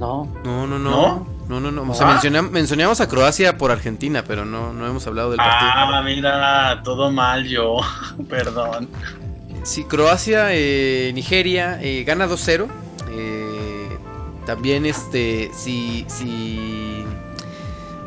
no. 0.00 0.24
No, 0.44 0.66
no, 0.66 0.80
no. 0.80 0.90
¿No? 0.90 1.26
No, 1.60 1.70
no, 1.70 1.84
no. 1.84 1.90
O 1.92 1.94
sea, 1.94 2.08
Ah. 2.08 2.14
mencionam- 2.18 2.50
mencionamos 2.50 3.00
a 3.02 3.08
Croacia 3.08 3.58
por 3.58 3.70
Argentina, 3.70 4.24
pero 4.26 4.44
no, 4.46 4.72
no 4.72 4.86
hemos 4.86 5.06
hablado 5.06 5.30
del 5.30 5.36
partido. 5.36 5.70
Ah, 5.74 6.02
mira, 6.02 6.80
todo 6.82 7.10
mal 7.12 7.44
yo. 7.46 7.76
Perdón. 8.30 8.88
Sí, 9.62 9.84
Croacia, 9.84 10.46
eh, 10.50 11.12
Nigeria, 11.14 11.78
eh, 11.82 12.04
gana 12.04 12.26
2-0. 12.26 12.68
Eh, 13.10 13.88
también, 14.46 14.86
este, 14.86 15.50
si, 15.54 16.06
si... 16.08 17.04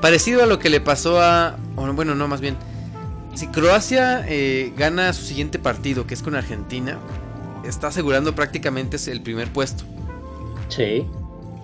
Parecido 0.01 0.43
a 0.43 0.47
lo 0.47 0.57
que 0.59 0.69
le 0.69 0.81
pasó 0.81 1.21
a... 1.21 1.55
bueno, 1.75 2.15
no, 2.15 2.27
más 2.27 2.41
bien. 2.41 2.57
Si 3.35 3.47
Croacia 3.47 4.25
eh, 4.27 4.73
gana 4.75 5.13
su 5.13 5.23
siguiente 5.23 5.59
partido, 5.59 6.07
que 6.07 6.13
es 6.13 6.23
con 6.23 6.35
Argentina, 6.35 6.97
está 7.63 7.87
asegurando 7.87 8.33
prácticamente 8.33 8.97
el 9.11 9.21
primer 9.21 9.49
puesto. 9.53 9.83
Sí. 10.69 11.05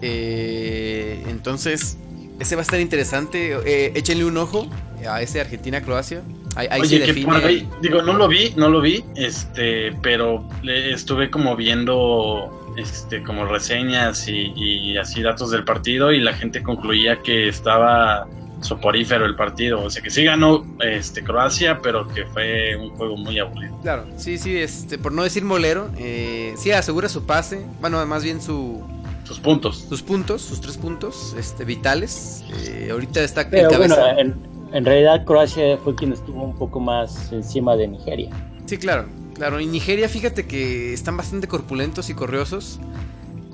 Eh, 0.02 1.24
entonces, 1.28 1.98
ese 2.40 2.56
va 2.56 2.62
a 2.62 2.64
estar 2.64 2.80
interesante. 2.80 3.58
Eh, 3.66 3.92
échenle 3.96 4.26
un 4.26 4.38
ojo 4.38 4.68
a 5.08 5.22
ese 5.22 5.42
Argentina-Croacia. 5.42 6.22
Ahí, 6.56 6.68
ahí 6.70 6.82
Oye, 6.82 7.00
que 7.00 7.08
define. 7.08 7.26
por 7.26 7.46
ahí, 7.46 7.68
digo, 7.82 8.02
no 8.02 8.14
lo 8.14 8.28
vi, 8.28 8.54
no 8.58 8.70
lo 8.70 8.82
vi, 8.82 9.04
este, 9.16 9.94
pero 10.02 10.46
estuve 10.64 11.30
como 11.32 11.56
viendo, 11.56 12.74
este, 12.78 13.24
como 13.24 13.46
reseñas 13.46 14.28
y, 14.28 14.52
y 14.56 14.98
así 14.98 15.22
datos 15.22 15.52
del 15.52 15.64
partido 15.64 16.12
y 16.12 16.20
la 16.20 16.34
gente 16.34 16.62
concluía 16.62 17.22
que 17.22 17.48
estaba 17.48 18.28
soporífero 18.62 19.26
el 19.26 19.36
partido, 19.36 19.84
o 19.84 19.90
sea 19.90 20.02
que 20.02 20.10
sí 20.10 20.24
ganó, 20.24 20.66
este, 20.80 21.24
Croacia, 21.24 21.80
pero 21.82 22.08
que 22.08 22.26
fue 22.26 22.76
un 22.76 22.92
juego 22.92 23.18
muy 23.18 23.40
aburrido. 23.40 23.78
Claro, 23.82 24.06
sí, 24.18 24.38
sí, 24.38 24.56
este, 24.58 24.98
por 24.98 25.12
no 25.12 25.24
decir 25.24 25.44
molero, 25.44 25.90
eh, 25.98 26.54
sí 26.58 26.72
asegura 26.72 27.10
su 27.10 27.26
pase, 27.26 27.66
bueno, 27.80 28.06
más 28.06 28.24
bien 28.24 28.42
su, 28.42 28.84
Sus 29.32 29.40
puntos. 29.40 29.86
sus 29.88 30.02
puntos, 30.02 30.42
sus 30.42 30.60
tres 30.62 30.78
puntos, 30.78 31.36
este, 31.38 31.64
vitales. 31.66 32.44
Eh, 32.66 32.90
ahorita 32.92 33.22
está 33.22 33.44
en 33.44 33.50
bueno, 33.50 33.70
cabeza. 33.70 34.20
en, 34.20 34.36
en 34.74 34.86
realidad 34.86 35.26
Croacia 35.26 35.78
fue 35.78 35.96
quien 35.96 36.14
estuvo 36.14 36.44
un 36.44 36.56
poco 36.56 36.80
más 36.80 37.32
encima 37.32 37.76
de 37.76 37.88
Nigeria. 37.88 38.30
Sí, 38.66 38.78
claro, 38.78 39.08
claro. 39.34 39.60
Y 39.60 39.66
Nigeria, 39.68 40.08
fíjate 40.10 40.46
que 40.48 40.94
están 40.94 41.18
bastante 41.18 41.48
corpulentos 41.48 42.10
y 42.10 42.14
corriosos. 42.14 42.80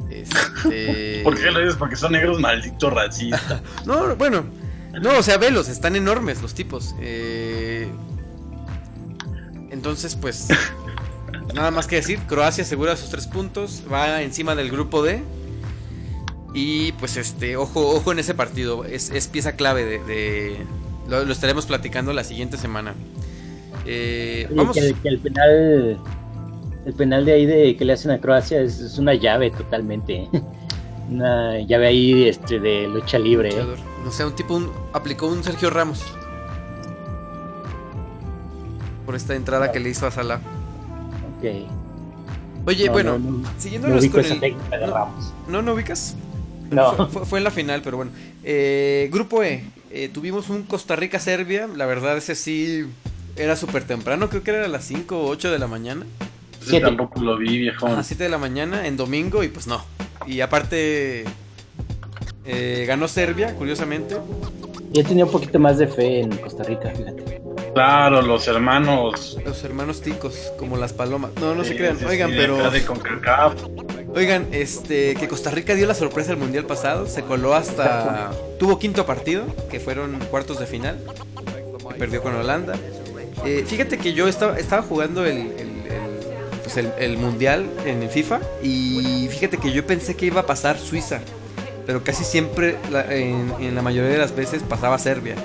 Este... 0.09 1.21
¿Por 1.23 1.37
qué 1.37 1.51
lo 1.51 1.59
dices? 1.59 1.75
Porque 1.75 1.95
son 1.95 2.13
negros 2.13 2.39
malditos 2.39 2.91
racistas. 2.93 3.61
No, 3.85 4.15
bueno, 4.15 4.45
no, 5.01 5.17
o 5.17 5.23
sea, 5.23 5.37
velos, 5.37 5.69
están 5.69 5.95
enormes 5.95 6.41
los 6.41 6.53
tipos. 6.53 6.95
Eh, 6.99 7.87
Entonces, 9.69 10.15
pues, 10.15 10.47
nada 11.53 11.71
más 11.71 11.87
que 11.87 11.97
decir, 11.97 12.19
Croacia 12.27 12.63
asegura 12.63 12.95
sus 12.95 13.09
tres 13.09 13.27
puntos, 13.27 13.83
va 13.91 14.21
encima 14.21 14.55
del 14.55 14.71
grupo 14.71 15.03
D. 15.03 15.21
Y 16.53 16.91
pues, 16.93 17.17
este, 17.17 17.55
ojo, 17.57 17.89
ojo 17.89 18.11
en 18.11 18.19
ese 18.19 18.33
partido, 18.33 18.85
es, 18.85 19.09
es 19.11 19.27
pieza 19.27 19.55
clave 19.55 19.85
de... 19.85 19.99
de- 20.03 20.65
Lo, 21.07 21.23
lo 21.23 21.31
estaremos 21.31 21.65
platicando 21.65 22.13
la 22.13 22.23
siguiente 22.23 22.57
semana. 22.57 22.93
Eh, 23.85 24.47
vamos, 24.53 24.75
que, 24.75 24.81
el, 24.87 24.95
que 24.95 25.07
el 25.09 25.19
penal 25.19 25.97
el 26.85 26.93
penal 26.93 27.25
de 27.25 27.33
ahí 27.33 27.45
de 27.45 27.75
que 27.77 27.85
le 27.85 27.93
hacen 27.93 28.11
a 28.11 28.19
Croacia 28.19 28.61
es, 28.61 28.79
es 28.79 28.97
una 28.97 29.13
llave 29.13 29.51
totalmente. 29.51 30.27
Una 31.09 31.57
llave 31.61 31.87
ahí 31.87 32.27
este 32.27 32.59
de 32.59 32.85
lucha 32.85 33.17
libre. 33.17 33.47
¿eh? 33.57 33.65
No 34.03 34.11
sé, 34.11 34.25
un 34.25 34.35
tipo 34.35 34.55
un- 34.57 34.69
aplicó 34.91 35.27
un 35.27 35.41
Sergio 35.41 35.69
Ramos. 35.69 36.03
Por 39.05 39.15
esta 39.15 39.35
entrada 39.35 39.71
que 39.71 39.79
le 39.79 39.89
hizo 39.89 40.05
a 40.05 40.11
Salah. 40.11 40.41
Ok. 41.37 41.45
Oye, 42.67 42.87
No, 42.87 42.91
bueno, 42.91 43.17
no, 43.19 43.31
no, 43.37 43.49
siguiéndonos 43.57 44.05
con 44.07 44.25
el. 44.25 44.55
Ramos. 44.91 45.33
¿No, 45.47 45.61
no 45.61 45.73
ubicas? 45.73 46.17
No. 46.71 46.93
Fue, 46.95 47.07
fue- 47.07 47.25
fue 47.25 47.37
en 47.39 47.43
la 47.43 47.51
final, 47.51 47.81
pero 47.83 47.97
bueno. 47.97 48.11
Eh, 48.43 49.09
grupo 49.11 49.43
E. 49.43 49.63
eh, 49.91 50.09
tuvimos 50.13 50.49
un 50.49 50.63
Costa 50.63 50.95
Rica-Serbia. 50.95 51.67
La 51.75 51.85
verdad, 51.85 52.17
ese 52.17 52.35
sí 52.35 52.85
era 53.35 53.55
súper 53.55 53.83
temprano. 53.83 54.29
Creo 54.29 54.43
que 54.43 54.51
era 54.51 54.65
a 54.65 54.67
las 54.67 54.85
5 54.85 55.19
o 55.19 55.27
8 55.29 55.51
de 55.51 55.59
la 55.59 55.67
mañana. 55.67 56.05
Siete. 56.59 56.85
tampoco 56.85 57.21
lo 57.21 57.37
vi, 57.37 57.57
viejo. 57.59 57.87
A 57.87 57.91
las 57.91 58.07
7 58.07 58.23
de 58.25 58.29
la 58.29 58.37
mañana 58.37 58.87
en 58.87 58.97
domingo 58.97 59.43
y 59.43 59.47
pues 59.47 59.67
no. 59.67 59.83
Y 60.25 60.41
aparte, 60.41 61.23
Eh, 62.49 62.85
ganó 62.87 63.07
Serbia, 63.07 63.53
curiosamente. 63.55 64.15
Yo 64.93 65.03
tenía 65.03 65.25
un 65.25 65.31
poquito 65.31 65.59
más 65.59 65.77
de 65.77 65.87
fe 65.87 66.21
en 66.21 66.35
Costa 66.37 66.63
Rica, 66.63 66.91
fíjate. 66.95 67.41
Claro, 67.73 68.21
los 68.21 68.47
hermanos. 68.47 69.37
Los 69.45 69.63
hermanos 69.65 70.01
ticos, 70.01 70.51
como 70.57 70.77
las 70.77 70.93
palomas. 70.93 71.31
No, 71.41 71.53
no 71.55 71.63
se 71.65 71.75
crean. 71.75 71.97
sí, 71.99 72.05
Oigan, 72.05 72.31
sí, 72.31 72.35
pero. 72.37 72.71
De. 72.71 72.81
Oigan, 74.15 74.47
este, 74.51 75.15
que 75.15 75.27
Costa 75.27 75.51
Rica 75.51 75.75
dio 75.75 75.85
la 75.85 75.93
sorpresa 75.93 76.31
el 76.31 76.37
mundial 76.37 76.65
pasado, 76.65 77.07
se 77.07 77.23
coló 77.23 77.53
hasta, 77.53 78.31
tuvo 78.57 78.79
quinto 78.79 79.05
partido, 79.05 79.43
que 79.69 79.79
fueron 79.79 80.17
cuartos 80.31 80.59
de 80.59 80.65
final, 80.65 80.97
perdió 81.99 82.23
con 82.23 82.33
Holanda. 82.35 82.73
Eh, 83.45 83.63
fíjate 83.67 83.97
que 83.97 84.13
yo 84.13 84.27
estaba, 84.27 84.57
estaba 84.57 84.81
jugando 84.81 85.25
el, 85.25 85.37
el- 85.37 85.59
el, 85.59 86.63
pues 86.63 86.77
el- 86.77 86.91
el 86.97 87.17
mundial 87.17 87.65
en 87.85 88.01
el 88.01 88.09
FIFA 88.09 88.39
y 88.63 89.27
fíjate 89.29 89.57
que 89.57 89.71
yo 89.71 89.85
pensé 89.85 90.15
que 90.15 90.25
iba 90.25 90.41
a 90.41 90.45
pasar 90.45 90.77
Suiza, 90.79 91.19
pero 91.85 92.03
casi 92.03 92.23
siempre, 92.23 92.75
la- 92.91 93.13
en, 93.13 93.53
en 93.59 93.75
la 93.75 93.81
mayoría 93.81 94.09
de 94.11 94.17
las 94.17 94.35
veces 94.35 94.63
pasaba 94.63 94.97
Serbia. 94.97 95.35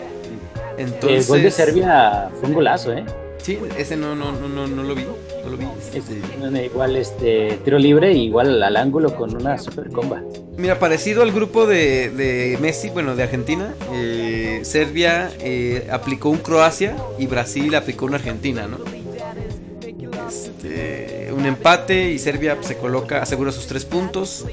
Entonces, 0.79 1.25
el 1.25 1.27
gol 1.27 1.43
de 1.43 1.51
Serbia 1.51 2.31
fue 2.41 2.49
un 2.49 2.55
golazo, 2.55 2.93
¿eh? 2.93 3.05
Sí, 3.39 3.59
ese 3.77 3.97
no, 3.97 4.15
no, 4.15 4.33
no, 4.33 4.49
no, 4.49 4.67
no 4.67 4.83
lo 4.85 4.95
vi, 4.95 5.05
no 5.45 5.51
lo 5.51 5.57
vi. 5.57 6.65
igual 6.65 6.97
este 6.97 7.59
tiro 7.65 7.79
libre, 7.79 8.13
igual 8.13 8.63
al 8.63 8.77
ángulo 8.77 9.15
con 9.15 9.35
una 9.35 9.59
super 9.59 9.91
comba. 9.91 10.23
Mira, 10.57 10.79
parecido 10.79 11.23
al 11.23 11.33
grupo 11.33 11.67
de, 11.67 12.11
de 12.11 12.59
Messi, 12.61 12.91
bueno, 12.91 13.17
de 13.17 13.23
Argentina, 13.23 13.75
eh, 13.93 14.61
Serbia 14.65 15.31
eh, 15.41 15.89
aplicó 15.91 16.29
un 16.29 16.39
Croacia 16.39 16.97
y 17.19 17.27
Brasil 17.27 17.75
aplicó 17.75 18.07
un 18.07 18.15
Argentina, 18.15 18.67
¿no? 18.67 18.79
Este, 20.29 21.33
un 21.33 21.47
empate 21.47 22.11
y 22.11 22.19
Serbia 22.19 22.57
se 22.61 22.77
coloca, 22.77 23.23
asegura 23.23 23.53
sus 23.53 23.67
tres 23.67 23.85
puntos. 23.85 24.47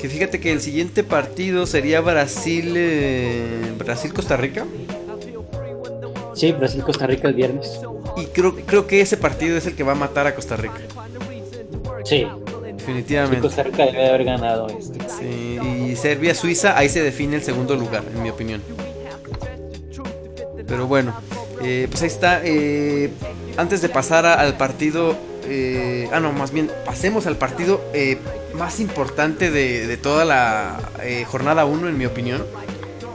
Que 0.00 0.08
fíjate 0.08 0.38
que 0.38 0.52
el 0.52 0.60
siguiente 0.60 1.02
partido 1.02 1.66
sería 1.66 2.00
Brasil, 2.00 2.74
eh, 2.76 3.72
Brasil-Costa 3.76 4.36
Rica. 4.36 4.64
Sí, 6.38 6.52
Brasil-Costa 6.52 7.06
Rica 7.08 7.26
el 7.28 7.34
viernes. 7.34 7.80
Y 8.16 8.26
creo, 8.26 8.54
creo 8.54 8.86
que 8.86 9.00
ese 9.00 9.16
partido 9.16 9.56
es 9.56 9.66
el 9.66 9.74
que 9.74 9.82
va 9.82 9.92
a 9.92 9.96
matar 9.96 10.26
a 10.28 10.34
Costa 10.36 10.54
Rica. 10.56 10.78
Sí, 12.04 12.18
sí, 12.20 12.26
Definitivamente. 12.76 13.40
Costa 13.40 13.64
Rica 13.64 13.84
debe 13.86 14.08
haber 14.08 14.22
ganado 14.24 14.68
este. 14.68 14.98
Sí, 15.18 15.58
y 15.90 15.96
Serbia-Suiza, 15.96 16.78
ahí 16.78 16.88
se 16.88 17.02
define 17.02 17.36
el 17.36 17.42
segundo 17.42 17.74
lugar, 17.74 18.04
en 18.14 18.22
mi 18.22 18.30
opinión. 18.30 18.62
Pero 20.66 20.86
bueno, 20.86 21.12
eh, 21.62 21.88
pues 21.90 22.02
ahí 22.02 22.08
está. 22.08 22.40
eh, 22.44 23.10
antes 23.56 23.82
de 23.82 23.88
pasar 23.88 24.24
a- 24.24 24.34
al 24.40 24.56
partido, 24.56 25.16
eh, 25.48 26.08
ah 26.12 26.20
no, 26.20 26.30
más 26.32 26.52
bien 26.52 26.70
pasemos 26.86 27.26
al 27.26 27.36
partido 27.36 27.80
eh, 27.94 28.18
más 28.54 28.78
importante 28.80 29.50
de, 29.50 29.86
de 29.88 29.96
toda 29.96 30.24
la 30.24 30.78
eh, 31.02 31.24
jornada 31.26 31.64
1, 31.64 31.88
en 31.88 31.98
mi 31.98 32.06
opinión. 32.06 32.44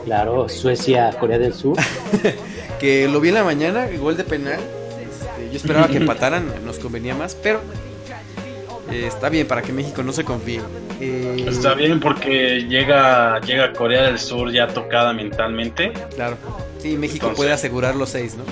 Claro, 0.04 0.50
Suecia, 0.50 1.12
Corea 1.20 1.40
del 1.40 1.54
Sur. 1.54 1.78
Que 2.84 3.08
lo 3.08 3.22
vi 3.22 3.30
en 3.30 3.36
la 3.36 3.46
mañana, 3.46 3.88
gol 3.98 4.18
de 4.18 4.26
penal. 4.26 4.60
Este, 4.60 5.50
yo 5.52 5.56
esperaba 5.56 5.88
que 5.88 5.96
empataran, 6.00 6.52
nos 6.66 6.80
convenía 6.80 7.16
más, 7.16 7.34
pero 7.34 7.62
eh, 8.92 9.06
está 9.08 9.30
bien 9.30 9.48
para 9.48 9.62
que 9.62 9.72
México 9.72 10.04
no 10.04 10.12
se 10.12 10.26
confíe. 10.26 10.60
Eh, 11.00 11.46
Está 11.48 11.76
bien 11.76 12.02
porque 12.02 12.66
llega, 12.68 13.40
llega 13.40 13.72
Corea 13.72 14.04
del 14.04 14.20
Sur 14.20 14.52
ya 14.52 14.68
tocada 14.68 15.14
mentalmente. 15.14 15.94
Claro. 16.14 16.36
Sí, 16.80 16.98
México 16.98 17.28
Entonces- 17.28 17.38
puede 17.38 17.54
asegurar 17.54 17.96
los 17.96 18.10
seis, 18.10 18.36
¿no? 18.36 18.44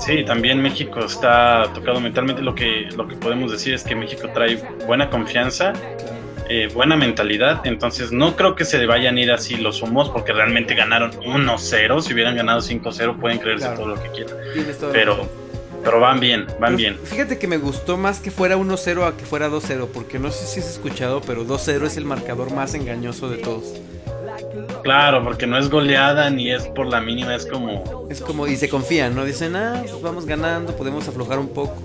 Sí, 0.00 0.24
también 0.24 0.60
México 0.60 0.98
está 1.04 1.70
tocado 1.72 2.00
mentalmente. 2.00 2.42
Lo 2.42 2.56
que, 2.56 2.88
lo 2.96 3.06
que 3.06 3.14
podemos 3.14 3.52
decir 3.52 3.74
es 3.74 3.84
que 3.84 3.94
México 3.94 4.28
trae 4.34 4.60
buena 4.88 5.08
confianza, 5.08 5.72
eh, 6.48 6.68
buena 6.72 6.96
mentalidad. 6.96 7.60
Entonces 7.66 8.12
no 8.12 8.36
creo 8.36 8.54
que 8.54 8.64
se 8.64 8.84
vayan 8.86 9.16
a 9.16 9.20
ir 9.20 9.30
así 9.32 9.56
los 9.56 9.82
humos 9.82 10.08
porque 10.10 10.32
realmente 10.32 10.74
ganaron 10.74 11.12
1-0. 11.12 12.02
Si 12.02 12.12
hubieran 12.12 12.36
ganado 12.36 12.60
5-0 12.60 13.18
pueden 13.20 13.38
creerse 13.38 13.66
Claro. 13.66 13.80
todo 13.82 13.94
lo 13.94 14.02
que 14.02 14.08
quieran. 14.10 14.36
Pero, 14.92 15.28
pero 15.84 16.00
van 16.00 16.20
bien, 16.20 16.46
van 16.46 16.58
Pero 16.60 16.76
bien. 16.76 16.98
Fíjate 17.04 17.38
que 17.38 17.46
me 17.46 17.56
gustó 17.58 17.96
más 17.96 18.20
que 18.20 18.30
fuera 18.30 18.56
1-0 18.56 19.06
a 19.06 19.16
que 19.16 19.24
fuera 19.24 19.48
2-0, 19.48 19.88
porque 19.92 20.18
no 20.18 20.30
sé 20.30 20.46
si 20.46 20.60
has 20.60 20.70
escuchado, 20.70 21.20
pero 21.20 21.44
2-0 21.46 21.86
es 21.86 21.96
el 21.96 22.04
marcador 22.04 22.52
más 22.52 22.74
engañoso 22.74 23.28
de 23.28 23.38
todos. 23.38 23.64
Claro, 24.88 25.22
porque 25.22 25.46
no 25.46 25.58
es 25.58 25.68
goleada 25.68 26.30
ni 26.30 26.50
es 26.50 26.62
por 26.62 26.86
la 26.86 27.02
mínima, 27.02 27.34
es 27.34 27.44
como... 27.44 28.06
Es 28.08 28.22
como, 28.22 28.46
y 28.46 28.56
se 28.56 28.70
confían, 28.70 29.14
¿no? 29.14 29.26
Dicen, 29.26 29.54
ah, 29.54 29.82
pues 29.82 30.00
vamos 30.00 30.24
ganando, 30.24 30.74
podemos 30.74 31.06
aflojar 31.06 31.38
un 31.38 31.48
poco. 31.48 31.76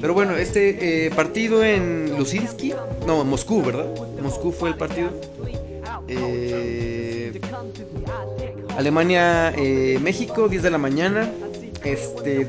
Pero 0.00 0.14
bueno, 0.14 0.36
este 0.36 1.06
eh, 1.06 1.10
partido 1.10 1.64
en 1.64 2.16
Lusinski, 2.16 2.72
no, 3.04 3.22
en 3.22 3.28
Moscú, 3.28 3.64
¿verdad? 3.64 3.86
Moscú 4.22 4.52
fue 4.52 4.68
el 4.68 4.76
partido. 4.76 5.10
Eh, 6.06 7.40
Alemania, 8.78 9.52
eh, 9.56 9.98
México, 10.00 10.48
10 10.48 10.62
de 10.62 10.70
la 10.70 10.78
mañana. 10.78 11.28
Este, 11.82 12.46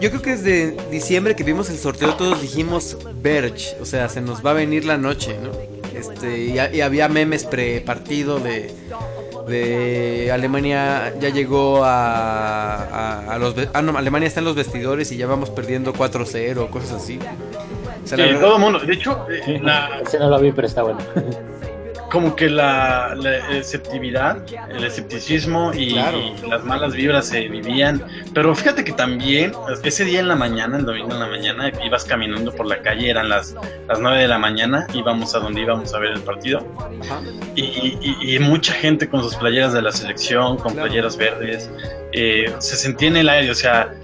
yo 0.00 0.10
creo 0.10 0.22
que 0.22 0.36
desde 0.36 0.76
diciembre 0.92 1.34
que 1.34 1.42
vimos 1.42 1.70
el 1.70 1.78
sorteo 1.78 2.14
todos 2.14 2.40
dijimos 2.40 2.96
Berch, 3.20 3.74
o 3.80 3.84
sea, 3.84 4.08
se 4.08 4.20
nos 4.20 4.46
va 4.46 4.52
a 4.52 4.54
venir 4.54 4.84
la 4.84 4.96
noche, 4.96 5.36
¿no? 5.42 5.50
Este, 5.92 6.38
y, 6.38 6.76
y 6.76 6.80
había 6.82 7.08
memes 7.08 7.42
pre 7.42 7.80
partido 7.80 8.38
de, 8.38 8.72
de 9.50 10.30
Alemania 10.32 11.12
ya 11.20 11.28
llegó 11.28 11.84
a, 11.84 12.76
a, 12.76 13.34
a 13.34 13.38
los 13.38 13.54
ah, 13.74 13.82
no, 13.82 13.98
Alemania 13.98 14.26
está 14.28 14.40
en 14.40 14.46
los 14.46 14.54
vestidores 14.54 15.12
y 15.12 15.16
ya 15.18 15.26
vamos 15.26 15.50
perdiendo 15.50 15.92
4-0, 15.92 16.70
cosas 16.70 16.92
así. 16.92 17.18
O 17.18 18.06
sea, 18.06 18.16
la 18.16 18.24
Sí, 18.24 18.30
verdad- 18.30 18.40
todo 18.40 18.54
el 18.56 18.60
mundo. 18.62 18.78
De 18.78 18.92
hecho, 18.94 19.26
eh, 19.30 19.60
la- 19.62 20.00
Ese 20.06 20.18
no 20.18 20.30
lo 20.30 20.40
vi, 20.40 20.52
pero 20.52 20.66
está 20.66 20.82
bueno. 20.82 20.98
como 22.10 22.34
que 22.36 22.50
la, 22.50 23.14
la 23.16 23.36
esceptividad, 23.56 24.42
el 24.70 24.84
escepticismo 24.84 25.72
y 25.74 25.92
Claro. 25.92 26.18
las 26.48 26.64
malas 26.64 26.92
vibras 26.94 27.26
se 27.28 27.48
vivían. 27.48 28.02
Pero 28.34 28.54
fíjate 28.54 28.84
que 28.84 28.92
también 28.92 29.52
ese 29.84 30.04
día 30.04 30.20
en 30.20 30.28
la 30.28 30.36
mañana, 30.36 30.78
el 30.78 30.84
domingo 30.84 31.12
en 31.12 31.20
la 31.20 31.26
mañana, 31.28 31.70
ibas 31.84 32.04
caminando 32.04 32.52
por 32.52 32.66
la 32.66 32.82
calle, 32.82 33.10
eran 33.10 33.28
las, 33.28 33.54
las 33.88 34.00
9 34.00 34.18
de 34.22 34.28
la 34.28 34.38
mañana, 34.38 34.86
íbamos 34.94 35.34
a 35.34 35.38
donde 35.38 35.60
íbamos 35.62 35.94
a 35.94 35.98
ver 35.98 36.12
el 36.12 36.20
partido. 36.20 36.66
Y, 37.54 37.62
y- 37.62 38.34
y 38.36 38.38
mucha 38.38 38.72
gente 38.72 39.08
con 39.08 39.22
sus 39.22 39.36
playeras 39.36 39.72
de 39.72 39.82
la 39.82 39.92
selección, 39.92 40.56
con 40.56 40.72
Claro. 40.74 40.88
playeras 40.88 41.16
verdes, 41.16 41.70
eh, 42.12 42.52
se 42.58 42.76
sentía 42.76 43.08
en 43.08 43.16
el 43.18 43.28
aire, 43.28 43.50
o 43.50 43.54
sea, 43.54 43.94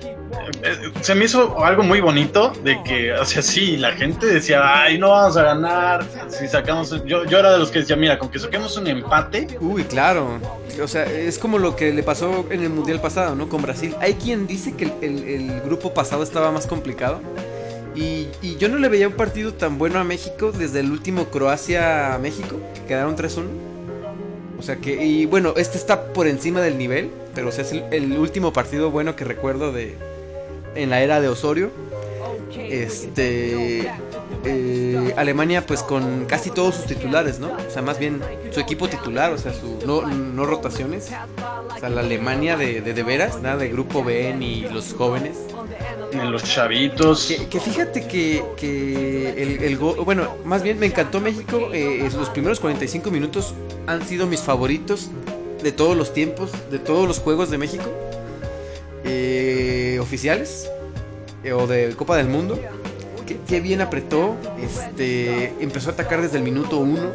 se 1.00 1.14
me 1.14 1.24
hizo 1.24 1.64
algo 1.64 1.82
muy 1.82 2.00
bonito 2.00 2.52
de 2.62 2.82
que, 2.84 3.12
o 3.12 3.24
sea, 3.24 3.42
sí, 3.42 3.76
la 3.76 3.92
gente 3.92 4.26
decía, 4.26 4.82
ay, 4.82 4.98
no 4.98 5.10
vamos 5.10 5.36
a 5.36 5.42
ganar, 5.42 6.06
si 6.28 6.48
sacamos, 6.48 7.04
yo, 7.04 7.24
yo 7.24 7.38
era 7.38 7.52
de 7.52 7.58
los 7.58 7.70
que 7.70 7.80
decía, 7.80 7.96
mira, 7.96 8.18
con 8.18 8.30
que 8.30 8.38
saquemos 8.38 8.76
un 8.76 8.86
empate, 8.86 9.46
Uy, 9.60 9.84
claro. 9.84 10.38
O 10.82 10.88
sea, 10.88 11.04
es 11.04 11.38
como 11.38 11.58
lo 11.58 11.76
que 11.76 11.92
le 11.92 12.02
pasó 12.02 12.46
en 12.50 12.62
el 12.62 12.70
mundial 12.70 13.00
pasado, 13.00 13.34
¿no? 13.34 13.48
Con 13.48 13.62
Brasil. 13.62 13.94
Hay 14.00 14.14
quien 14.14 14.46
dice 14.46 14.74
que 14.74 14.92
el, 15.00 15.60
grupo 15.62 15.94
pasado 15.94 16.22
estaba 16.22 16.52
más 16.52 16.66
complicado. 16.66 17.20
Y, 17.94 18.28
yo 18.58 18.68
no 18.68 18.78
le 18.78 18.88
veía 18.88 19.08
un 19.08 19.14
partido 19.14 19.54
tan 19.54 19.78
bueno 19.78 19.98
a 19.98 20.04
México 20.04 20.52
desde 20.52 20.80
el 20.80 20.90
último 20.90 21.26
Croacia-México, 21.26 22.60
que 22.74 22.84
quedaron 22.86 23.16
3-1. 23.16 23.44
O 24.58 24.62
sea 24.62 24.76
que, 24.76 25.04
y 25.04 25.26
bueno, 25.26 25.54
este 25.56 25.78
está 25.78 26.12
por 26.12 26.26
encima 26.26 26.60
del 26.60 26.78
nivel, 26.78 27.10
pero 27.34 27.48
es 27.48 27.72
el 27.72 28.18
último 28.18 28.52
partido 28.52 28.90
bueno 28.90 29.16
que 29.16 29.24
recuerdo 29.24 29.72
de 29.72 29.96
en 30.76 30.90
la 30.90 31.00
era 31.02 31.20
de 31.20 31.28
Osorio. 31.28 31.70
Este 32.58 33.90
eh, 34.44 35.14
Alemania 35.16 35.64
pues 35.66 35.82
con 35.82 36.24
casi 36.26 36.50
todos 36.50 36.74
sus 36.76 36.86
titulares, 36.86 37.38
¿no? 37.38 37.48
O 37.52 37.70
sea, 37.70 37.82
más 37.82 37.98
bien 37.98 38.20
su 38.50 38.60
equipo 38.60 38.88
titular, 38.88 39.32
o 39.32 39.38
sea, 39.38 39.52
su 39.52 39.78
no, 39.86 40.02
no 40.06 40.46
rotaciones. 40.46 41.10
O 41.74 41.78
sea, 41.78 41.88
la 41.90 42.00
Alemania 42.00 42.56
de, 42.56 42.80
de, 42.80 42.94
de 42.94 43.02
veras, 43.02 43.40
nada 43.42 43.56
de 43.56 43.68
grupo 43.68 44.02
B 44.02 44.34
ni 44.38 44.62
los 44.62 44.94
jóvenes. 44.94 45.36
en 46.12 46.30
los 46.32 46.44
chavitos, 46.44 47.26
Que, 47.26 47.46
que 47.46 47.60
fíjate 47.60 48.06
que, 48.06 48.42
que 48.56 49.42
el, 49.42 49.62
el 49.62 49.76
go- 49.76 50.04
bueno, 50.04 50.36
más 50.44 50.62
bien 50.62 50.78
me 50.78 50.86
encantó 50.86 51.20
México. 51.20 51.70
eh, 51.72 52.08
los 52.16 52.30
primeros 52.30 52.60
45 52.60 53.10
minutos 53.10 53.54
han 53.86 54.04
sido 54.06 54.26
mis 54.26 54.40
favoritos 54.40 55.10
de 55.62 55.72
todos 55.72 55.96
los 55.96 56.12
tiempos, 56.14 56.50
de 56.70 56.78
todos 56.78 57.06
los 57.06 57.18
juegos 57.18 57.50
de 57.50 57.58
México. 57.58 57.84
Eh, 59.06 59.98
oficiales 60.00 60.70
eh, 61.44 61.52
o 61.52 61.66
de 61.66 61.94
Copa 61.96 62.16
del 62.16 62.28
Mundo. 62.28 62.58
Qué, 63.26 63.38
qué 63.48 63.60
bien 63.60 63.80
apretó. 63.80 64.36
Este 64.62 65.54
empezó 65.60 65.90
a 65.90 65.92
atacar 65.94 66.20
desde 66.22 66.38
el 66.38 66.44
minuto 66.44 66.78
uno. 66.78 67.10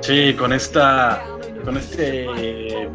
sí, 0.00 0.34
con 0.34 0.52
esta... 0.52 1.24
Con 1.64 1.76
este 1.76 2.24
eh, 2.38 2.88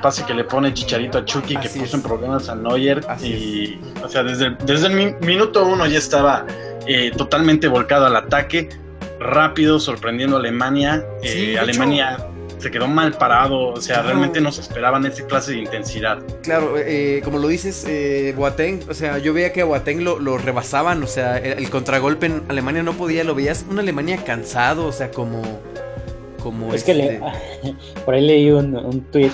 pase 0.00 0.24
que 0.24 0.34
le 0.34 0.44
pone 0.44 0.72
Chicharito 0.72 1.18
a 1.18 1.24
Chucky, 1.24 1.56
que 1.56 1.68
puso 1.68 1.84
es. 1.84 1.94
en 1.94 2.02
problemas 2.02 2.48
a 2.48 2.54
Neuer. 2.54 3.00
Así 3.08 3.26
y, 3.26 3.80
o 4.04 4.08
sea, 4.08 4.22
desde, 4.22 4.46
el- 4.46 4.58
desde 4.58 4.86
el 4.86 4.92
mi- 4.94 5.26
minuto 5.26 5.66
uno 5.66 5.84
ya 5.86 5.98
estaba 5.98 6.46
eh, 6.86 7.10
totalmente 7.16 7.66
volcado 7.66 8.06
al 8.06 8.14
ataque, 8.14 8.68
rápido, 9.18 9.80
sorprendiendo 9.80 10.36
a 10.36 10.38
Alemania. 10.38 11.04
Eh, 11.24 11.50
hecho- 11.54 11.60
Alemania 11.60 12.24
se 12.64 12.70
quedó 12.70 12.88
mal 12.88 13.12
parado, 13.12 13.68
o 13.68 13.80
sea, 13.80 13.96
Claro. 13.96 14.08
realmente 14.08 14.40
no 14.40 14.50
se 14.50 14.60
esperaban 14.62 15.04
esa 15.06 15.24
clase 15.26 15.52
de 15.52 15.58
intensidad. 15.58 16.18
Claro, 16.42 16.74
eh, 16.78 17.20
como 17.24 17.38
lo 17.38 17.46
dices, 17.48 17.84
eh, 17.88 18.34
Boateng, 18.36 18.80
o 18.88 18.94
sea, 18.94 19.18
yo 19.18 19.32
veía 19.34 19.52
que 19.52 19.60
a 19.62 19.64
Boateng 19.64 20.02
lo, 20.02 20.18
lo 20.18 20.38
rebasaban, 20.38 21.02
o 21.02 21.06
sea, 21.06 21.38
el, 21.38 21.58
el 21.58 21.70
contragolpe 21.70 22.26
en 22.26 22.42
Alemania 22.48 22.82
no 22.82 22.92
podía, 22.94 23.22
lo 23.24 23.34
veías, 23.34 23.64
una 23.70 23.82
Alemania 23.82 24.18
cansado, 24.24 24.86
o 24.86 24.92
sea, 24.92 25.10
como, 25.10 25.42
como 26.42 26.74
Es 26.74 26.84
que 26.84 26.92
este- 26.92 27.20
le- 27.62 27.74
por 28.04 28.14
ahí 28.14 28.26
leí 28.26 28.50
un, 28.50 28.76
un 28.76 29.02
tweet 29.10 29.30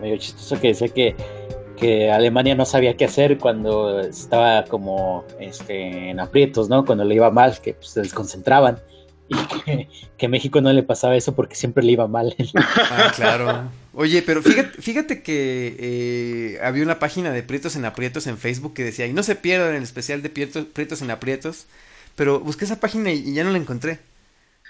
medio 0.00 0.16
chistoso 0.16 0.58
que 0.60 0.68
decía 0.68 0.88
que, 0.88 1.14
que 1.76 2.10
Alemania 2.10 2.54
no 2.54 2.64
sabía 2.64 2.96
qué 2.96 3.04
hacer 3.04 3.36
cuando 3.38 4.00
estaba 4.00 4.64
como 4.64 5.24
este, 5.38 6.10
en 6.10 6.20
aprietos, 6.20 6.68
¿no? 6.68 6.84
Cuando 6.86 7.04
le 7.04 7.14
iba 7.16 7.30
mal, 7.30 7.58
que 7.60 7.74
pues, 7.74 7.90
se 7.90 8.00
desconcentraban. 8.00 8.78
Y 9.30 9.60
que, 9.64 9.88
que 10.18 10.26
a 10.26 10.28
México 10.28 10.60
no 10.60 10.72
le 10.72 10.82
pasaba 10.82 11.16
eso 11.16 11.34
porque 11.34 11.54
siempre 11.54 11.84
le 11.84 11.92
iba 11.92 12.06
mal. 12.08 12.34
Ah, 12.54 13.12
claro. 13.14 13.70
Oye, 13.94 14.22
pero 14.22 14.42
fíjate, 14.42 14.82
fíjate 14.82 15.22
que 15.22 15.76
eh, 15.78 16.58
había 16.62 16.82
una 16.82 16.98
página 16.98 17.32
de 17.32 17.42
Prietos 17.42 17.76
en 17.76 17.84
Aprietos 17.84 18.26
en 18.26 18.36
Facebook 18.38 18.74
que 18.74 18.84
decía, 18.84 19.06
y 19.06 19.12
no 19.12 19.22
se 19.22 19.36
pierdan 19.36 19.74
el 19.74 19.82
especial 19.82 20.22
de 20.22 20.30
Prietos, 20.30 20.66
Prietos 20.66 21.00
en 21.00 21.10
Aprietos, 21.10 21.66
pero 22.16 22.40
busqué 22.40 22.64
esa 22.64 22.80
página 22.80 23.12
y, 23.12 23.30
y 23.30 23.34
ya 23.34 23.44
no 23.44 23.50
la 23.50 23.58
encontré. 23.58 24.00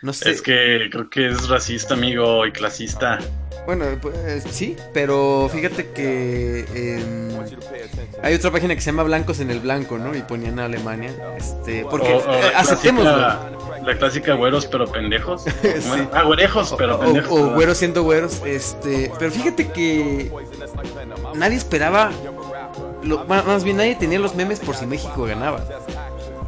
No 0.03 0.13
sé. 0.13 0.31
Es 0.31 0.41
que 0.43 0.89
creo 0.91 1.11
que 1.11 1.29
es 1.29 1.49
racista, 1.49 1.95
amigo, 1.95 2.47
y 2.47 2.53
clasista. 2.53 3.19
Bueno, 3.67 3.85
pues 4.01 4.45
sí, 4.51 4.75
pero 4.95 5.49
fíjate 5.53 5.89
que 5.91 6.61
em, 6.75 7.39
hay 8.23 8.35
otra 8.35 8.51
página 8.51 8.75
que 8.75 8.81
se 8.81 8.87
llama 8.87 9.03
Blancos 9.03 9.41
en 9.41 9.51
el 9.51 9.61
Blanco, 9.61 9.99
¿no? 9.99 10.17
Y 10.17 10.23
ponían 10.23 10.59
a 10.59 10.65
Alemania. 10.65 11.13
Este, 11.37 11.85
porque 11.91 12.15
O- 12.15 12.19
o 12.31 12.33
eh, 12.35 12.51
la 12.53 12.59
aceptémoslo. 12.59 13.13
clásica- 13.15 13.51
La 13.85 13.97
clásica 13.99 14.35
güeros 14.35 14.67
pero 14.67 14.87
pendejos. 14.91 15.45
Bueno, 15.89 16.11
ah, 16.13 16.23
güerejos 16.23 16.75
pero 16.79 16.99
pendejos. 17.01 17.31
o 17.39 17.51
güeros 17.55 17.77
siendo 17.79 18.03
güeros, 18.03 18.41
este, 18.45 19.11
pero 19.19 19.31
fíjate 19.31 19.69
que 19.71 20.31
nadie 21.35 21.57
esperaba, 21.57 22.11
lo- 23.03 23.25
más 23.27 23.63
bien 23.65 23.77
nadie 23.79 23.95
tenía 23.97 24.19
los 24.19 24.35
memes 24.35 24.61
por 24.61 24.75
si 24.77 24.87
México 24.87 25.25
ganaba. 25.25 25.65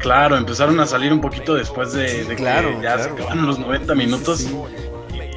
Claro, 0.03 0.37
empezaron 0.37 0.79
a 0.81 0.85
salir 0.85 1.11
un 1.13 1.21
poquito 1.21 1.55
después 1.55 1.93
de, 1.93 2.25
de 2.25 2.35
claro, 2.35 2.69
que 2.69 2.75
ya 2.75 2.95
claro. 2.95 3.03
se 3.03 3.09
acabaron 3.09 3.47
los 3.47 3.57
90 3.57 3.95
minutos 3.95 4.39
Sí, 4.39 4.55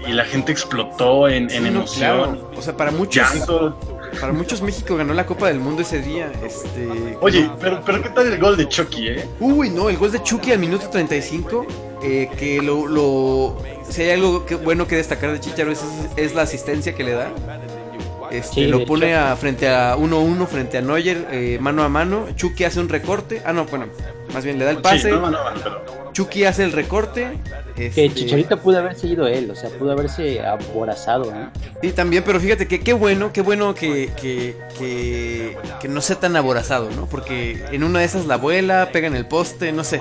y 0.09 0.13
la 0.13 0.25
gente 0.25 0.51
explotó 0.53 1.29
en, 1.29 1.51
emoción. 1.51 2.35
claro. 2.35 2.51
O 2.57 2.61
sea, 2.63 2.77
para 2.77 2.91
muchos, 2.91 3.33
Llanto. 3.33 3.79
para 4.21 4.33
muchos 4.33 4.63
México 4.63 4.97
ganó 4.97 5.15
la 5.15 5.25
Copa 5.25 5.47
del 5.49 5.61
Mundo 5.61 5.83
ese 5.83 6.01
día. 6.03 6.31
Este, 6.45 7.17
Oye, 7.21 7.49
pero, 7.61 7.81
pero 7.87 8.03
¿qué 8.03 8.11
tal 8.11 8.27
el 8.27 8.39
gol 8.41 8.57
de 8.57 8.69
Chucky, 8.69 9.09
eh? 9.09 9.29
Uy, 9.41 9.71
no, 9.71 9.89
el 9.89 9.97
gol 9.97 10.11
de 10.13 10.23
Chucky 10.23 10.51
al 10.53 10.59
minuto 10.59 10.89
35, 10.91 11.67
eh, 12.03 12.29
que 12.37 12.61
lo, 12.61 12.87
lo... 12.89 13.57
Si 13.89 14.03
hay 14.03 14.11
algo 14.11 14.45
que, 14.47 14.57
bueno 14.57 14.87
que 14.89 14.97
destacar 14.97 15.31
de 15.31 15.39
Chicharo 15.41 15.71
es, 15.71 15.85
es 16.17 16.35
la 16.35 16.43
asistencia 16.43 16.93
que 16.95 17.05
le 17.05 17.13
da. 17.13 17.31
Este, 18.31 18.55
Sí, 18.55 18.67
lo 18.67 18.85
pone 18.85 19.15
a, 19.15 19.35
frente 19.37 19.69
a 19.69 19.97
1-1, 19.97 20.47
frente 20.47 20.79
a 20.79 20.81
Neuer, 20.81 21.29
eh, 21.31 21.59
mano 21.61 21.83
a 21.83 21.89
mano. 21.89 22.27
Chucky 22.35 22.65
hace 22.65 22.81
un 22.81 22.89
recorte. 22.89 23.43
Ah, 23.45 23.53
no, 23.53 23.65
bueno, 23.67 23.87
más 24.33 24.45
bien 24.45 24.59
le 24.59 24.65
da 24.65 24.71
el 24.73 24.79
pase. 24.79 25.11
Sí, 25.11 25.11
no, 25.11 25.21
no, 25.21 25.31
no, 25.31 25.61
pero 25.63 26.13
Chucky 26.13 26.45
hace 26.45 26.65
el 26.65 26.73
recorte. 26.73 27.39
Que 27.75 27.87
este, 27.87 28.11
Chicharito 28.15 28.59
pudo 28.59 28.79
haber 28.79 28.95
seguido 28.95 29.27
él, 29.27 29.51
o 29.51 29.55
sea, 29.55 29.69
pudo 29.69 29.93
haberse 29.93 30.41
aborazado, 30.41 31.31
¿no? 31.31 31.51
Sí, 31.83 31.93
también, 31.93 32.23
pero 32.25 32.41
fíjate 32.41 32.67
que 32.67 32.81
qué 32.81 32.95
bueno, 32.95 33.33
qué 33.35 33.43
bueno 33.43 33.75
que, 33.75 34.11
que, 34.21 34.57
que, 34.79 35.59
que 35.79 35.89
no 35.89 36.01
sea 36.01 36.17
tan 36.17 36.35
aborazado, 36.37 36.89
¿no? 36.91 37.05
Porque 37.07 37.63
en 37.71 37.85
una 37.85 37.99
de 37.99 38.07
esas 38.07 38.25
la 38.25 38.35
abuela, 38.35 38.89
pega 38.93 39.09
en 39.09 39.15
el 39.15 39.27
poste, 39.27 39.73
no 39.73 39.85
sé. 39.85 40.01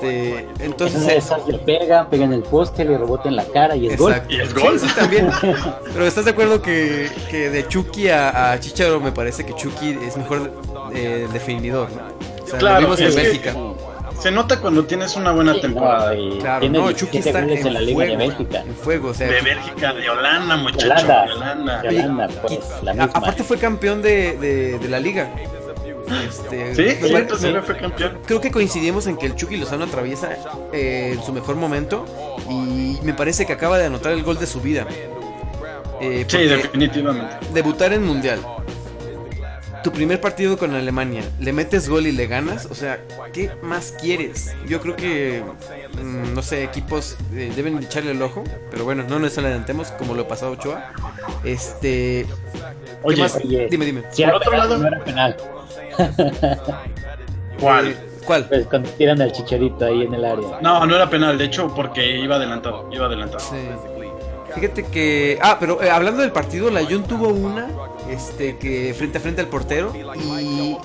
Este, 0.00 0.38
En 0.38 0.48
entonces... 0.60 1.08
esas 1.08 1.46
le 1.48 1.58
pega, 1.58 2.08
pega 2.08 2.24
en 2.24 2.32
el 2.32 2.42
poste, 2.42 2.84
le 2.84 2.96
rebota 2.96 3.28
en 3.28 3.36
la 3.36 3.44
cara 3.44 3.74
y 3.76 3.88
es 3.88 3.96
gol. 3.98 4.14
Y 4.28 4.40
es 4.40 4.54
gol. 4.54 4.78
Sí, 4.78 4.88
sí, 4.88 4.94
también. 4.94 5.28
Pero 5.92 6.06
¿estás 6.06 6.24
de 6.24 6.30
acuerdo 6.30 6.62
que, 6.62 7.10
que 7.30 7.50
de 7.50 7.66
Chucky 7.66 8.08
a, 8.08 8.52
a 8.52 8.60
Chicharo 8.60 9.00
me 9.00 9.12
parece 9.12 9.44
que 9.44 9.54
Chucky 9.54 9.98
es 10.06 10.16
mejor 10.16 10.52
eh, 10.94 11.26
definidor, 11.32 11.88
¿no? 11.90 12.44
O 12.44 12.46
sea, 12.46 12.58
Claro, 12.58 12.74
lo 12.80 12.86
vimos 12.96 13.00
en 13.00 13.14
Bélgica. 13.14 13.54
se 14.20 14.30
nota 14.30 14.60
cuando 14.60 14.84
tienes 14.84 15.14
una 15.16 15.32
buena 15.32 15.54
Sí, 15.54 15.60
temporada. 15.62 16.14
no, 16.14 16.20
y 16.20 16.38
Claro, 16.38 16.60
tiene 16.60 16.78
no, 16.78 16.92
Chucky 16.92 17.18
17 17.20 17.28
está 17.28 17.40
en, 17.60 17.66
en 17.66 17.74
la 17.74 17.80
Liga 17.80 17.94
fuego, 17.96 18.10
de 18.12 18.16
Bélgica. 18.16 18.60
en 18.60 18.74
fuego, 18.76 19.08
o 19.10 19.14
sea, 19.14 19.26
De 19.28 19.40
Bélgica, 19.42 19.92
de 19.92 20.10
Holanda, 20.10 20.56
De 20.56 20.62
muchacho. 20.62 20.86
Holanda, 21.04 21.24
De 21.26 21.32
Holanda. 21.32 21.82
de 21.82 21.88
Holanda, 21.88 22.28
pues, 22.42 22.52
y- 22.54 22.84
la 22.84 22.90
a- 22.90 22.94
misma. 22.94 23.10
aparte 23.14 23.42
fue 23.44 23.58
campeón 23.58 24.00
de, 24.02 24.36
de, 24.38 24.78
de 24.78 24.88
la 24.88 24.98
liga. 25.00 25.28
Este, 26.26 26.74
Sí, 26.74 26.82
me 27.02 27.08
cierto, 27.08 27.36
sí, 27.38 27.52
fue 27.64 27.76
campeón. 27.78 28.18
Creo 28.26 28.40
que 28.40 28.50
coincidimos 28.50 29.06
en 29.06 29.16
que 29.16 29.26
el 29.26 29.34
Chucky 29.34 29.56
Lozano 29.56 29.84
atraviesa 29.84 30.36
eh, 30.72 31.12
en 31.16 31.22
su 31.22 31.32
mejor 31.32 31.56
momento 31.56 32.04
y 32.48 32.98
me 33.02 33.14
parece 33.14 33.46
que 33.46 33.52
acaba 33.52 33.78
de 33.78 33.86
anotar 33.86 34.12
el 34.12 34.22
gol 34.22 34.38
de 34.38 34.46
su 34.46 34.60
vida. 34.60 34.86
Eh, 36.00 36.24
Sí, 36.28 36.38
definitivamente. 36.38 37.36
debutar 37.52 37.92
en 37.92 38.04
mundial. 38.04 38.40
Tu 39.82 39.92
primer 39.92 40.20
partido 40.20 40.58
con 40.58 40.74
Alemania, 40.74 41.22
le 41.38 41.52
metes 41.52 41.88
gol 41.88 42.06
y 42.08 42.12
le 42.12 42.26
ganas, 42.26 42.66
o 42.66 42.74
sea, 42.74 42.98
¿qué 43.32 43.50
más 43.62 43.94
quieres? 44.00 44.52
Yo 44.66 44.80
creo 44.80 44.96
que, 44.96 45.42
mm, 46.02 46.34
no 46.34 46.42
sé, 46.42 46.64
equipos 46.64 47.16
eh, 47.32 47.52
deben 47.54 47.78
echarle 47.78 48.10
el 48.10 48.20
ojo, 48.20 48.42
pero 48.72 48.84
bueno, 48.84 49.04
no 49.08 49.20
nos 49.20 49.38
adelantemos 49.38 49.92
como 49.92 50.14
lo 50.14 50.26
pasó 50.26 50.50
Ochoa. 50.50 50.92
Este, 51.44 52.26
¿qué 52.26 52.96
Oye, 53.04 53.22
más? 53.22 53.36
oye. 53.36 53.68
Dime, 53.70 53.86
dime. 53.86 54.02
Si 54.10 54.24
Por 54.24 54.34
otro 54.34 54.50
penal, 54.50 54.68
lado- 54.68 54.82
no 54.82 54.88
era 54.88 55.04
penal. 55.04 55.36
¿Cuál? 57.60 57.96
¿Cuál? 58.24 58.44
Pues 58.46 58.66
cuando 58.66 58.90
tiran 58.90 59.20
al 59.22 59.32
chicharito 59.32 59.84
ahí 59.86 60.02
en 60.02 60.14
el 60.14 60.24
área. 60.24 60.58
No, 60.60 60.84
no 60.86 60.94
era 60.94 61.08
penal, 61.08 61.38
de 61.38 61.44
hecho, 61.44 61.72
porque 61.74 62.18
iba 62.18 62.36
adelantado. 62.36 62.88
Iba 62.92 63.06
adelantado. 63.06 63.40
Sí. 63.40 63.56
Fíjate 64.54 64.84
que. 64.86 65.38
Ah, 65.42 65.56
pero 65.58 65.82
eh, 65.82 65.90
hablando 65.90 66.22
del 66.22 66.32
partido, 66.32 66.70
la 66.70 66.84
Jun 66.84 67.04
tuvo 67.04 67.28
una. 67.28 67.68
Este, 68.10 68.56
que 68.56 68.94
frente 68.96 69.18
a 69.18 69.20
frente 69.20 69.40
al 69.40 69.48
portero. 69.48 69.92
Y 69.94 70.76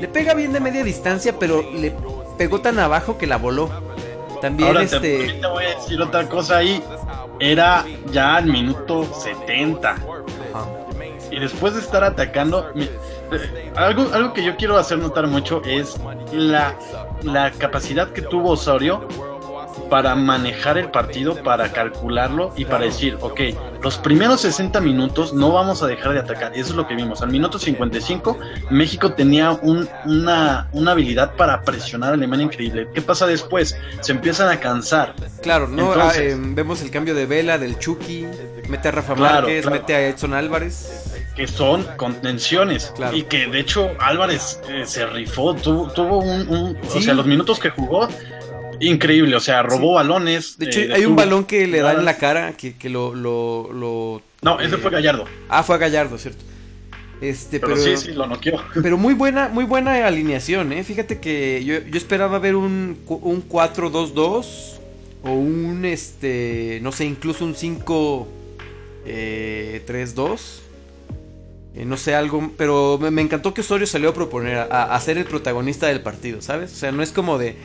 le 0.00 0.08
pega 0.08 0.34
bien 0.34 0.52
de 0.52 0.60
media 0.60 0.82
distancia, 0.84 1.34
pero 1.38 1.62
le 1.72 1.94
pegó 2.38 2.60
tan 2.60 2.78
abajo 2.78 3.18
que 3.18 3.26
la 3.26 3.36
voló. 3.36 3.68
También 4.40 4.68
Ahora 4.68 4.82
este. 4.82 5.34
te 5.40 5.46
voy 5.46 5.64
a 5.64 5.68
decir 5.78 6.00
otra 6.02 6.28
cosa 6.28 6.58
ahí. 6.58 6.82
Era 7.38 7.84
ya 8.12 8.36
al 8.36 8.46
minuto 8.46 9.04
70. 9.12 9.96
Y 11.30 11.38
después 11.40 11.74
de 11.74 11.80
estar 11.80 12.04
atacando, 12.04 12.70
mi- 12.74 12.90
algo, 13.76 14.08
algo 14.12 14.32
que 14.32 14.44
yo 14.44 14.56
quiero 14.56 14.76
hacer 14.76 14.98
notar 14.98 15.26
mucho 15.26 15.62
es 15.64 15.98
la, 16.32 16.76
la 17.22 17.50
capacidad 17.52 18.10
que 18.10 18.22
tuvo 18.22 18.50
Osorio 18.50 19.06
para 19.92 20.14
manejar 20.14 20.78
el 20.78 20.90
partido, 20.90 21.34
para 21.42 21.70
calcularlo 21.70 22.54
y 22.56 22.64
para 22.64 22.86
decir, 22.86 23.18
ok, 23.20 23.40
los 23.82 23.98
primeros 23.98 24.40
60 24.40 24.80
minutos 24.80 25.34
no 25.34 25.52
vamos 25.52 25.82
a 25.82 25.86
dejar 25.86 26.14
de 26.14 26.20
atacar. 26.20 26.52
Eso 26.54 26.70
es 26.70 26.76
lo 26.76 26.88
que 26.88 26.94
vimos. 26.94 27.20
Al 27.20 27.28
minuto 27.30 27.58
55, 27.58 28.38
México 28.70 29.12
tenía 29.12 29.50
un- 29.50 29.86
una, 30.06 30.70
una 30.72 30.92
habilidad 30.92 31.34
para 31.34 31.60
presionar 31.60 32.12
a 32.12 32.14
Alemania 32.14 32.46
increíble. 32.46 32.88
¿Qué 32.94 33.02
pasa 33.02 33.26
después? 33.26 33.76
Se 34.00 34.12
empiezan 34.12 34.48
a 34.48 34.58
cansar. 34.60 35.12
Claro, 35.42 35.68
¿no? 35.68 35.92
Entonces- 35.92 36.32
Ah, 36.32 36.36
eh, 36.38 36.40
vemos 36.40 36.80
el 36.80 36.90
cambio 36.90 37.14
de 37.14 37.26
vela 37.26 37.58
del 37.58 37.78
Chucky. 37.78 38.26
Mete 38.70 38.88
a 38.88 38.92
Rafa 38.92 39.14
Claro, 39.14 39.34
Márquez, 39.42 39.60
claro. 39.66 39.76
mete 39.78 39.94
a 39.94 40.08
Edson 40.08 40.32
Álvarez. 40.32 41.08
que 41.36 41.46
son 41.48 41.86
contenciones 41.96 42.92
Claro. 42.94 43.16
y 43.16 43.22
que 43.22 43.46
de 43.46 43.58
hecho 43.58 43.90
Álvarez 43.98 44.60
eh, 44.68 44.82
se 44.84 45.06
rifó, 45.06 45.54
tuvo, 45.54 45.90
tuvo 45.90 46.18
un, 46.18 46.46
un- 46.46 46.78
o 46.94 47.00
sea, 47.00 47.14
los 47.14 47.24
minutos 47.24 47.58
que 47.58 47.70
jugó, 47.70 48.06
increíble, 48.86 49.34
o 49.36 49.40
sea, 49.40 49.62
robó 49.62 49.94
balones. 49.94 50.58
De 50.58 50.66
hecho, 50.66 50.80
eh, 50.80 50.92
hay 50.94 51.04
un 51.04 51.16
balón 51.16 51.44
que 51.44 51.66
le 51.66 51.80
da 51.80 51.92
en 51.92 52.04
la 52.04 52.16
cara 52.16 52.52
que, 52.56 52.76
que 52.76 52.88
lo, 52.88 53.14
lo, 53.14 53.72
lo- 53.72 54.22
No, 54.42 54.60
ese 54.60 54.74
eh, 54.74 54.78
fue 54.78 54.90
Gallardo, 54.90 55.24
Ah, 55.48 55.62
fue 55.62 55.78
Gallardo, 55.78 56.18
¿cierto? 56.18 56.44
Este, 57.20 57.60
pero, 57.60 57.74
pero, 57.74 57.96
sí, 57.96 58.06
sí, 58.06 58.12
lo 58.12 58.26
noqueó. 58.26 58.60
Pero 58.82 58.98
muy 58.98 59.14
buena, 59.14 59.48
muy 59.48 59.64
buena 59.64 60.04
alineación, 60.06 60.72
¿eh? 60.72 60.82
Fíjate 60.82 61.20
que 61.20 61.62
yo, 61.64 61.78
yo 61.78 61.96
esperaba 61.96 62.40
ver 62.40 62.56
un, 62.56 62.98
un 63.06 63.48
4-2-2 63.48 64.78
o 65.22 65.30
un, 65.30 65.84
este, 65.84 66.80
no 66.82 66.90
sé, 66.90 67.04
incluso 67.04 67.44
un 67.44 67.54
5-3-2. 67.54 68.26
Eh, 71.74 71.84
no 71.86 71.96
sé, 71.96 72.14
algo, 72.14 72.50
pero 72.58 72.98
me, 73.00 73.10
me 73.10 73.22
encantó 73.22 73.54
que 73.54 73.62
Osorio 73.62 73.86
salió 73.86 74.10
a 74.10 74.14
proponer, 74.14 74.56
a, 74.58 74.94
a 74.94 75.00
ser 75.00 75.16
el 75.16 75.24
protagonista 75.24 75.86
del 75.86 76.00
partido, 76.02 76.42
¿sabes? 76.42 76.72
O 76.72 76.76
sea, 76.76 76.92
no 76.92 77.02
es 77.02 77.12
como 77.12 77.38
de, 77.38 77.56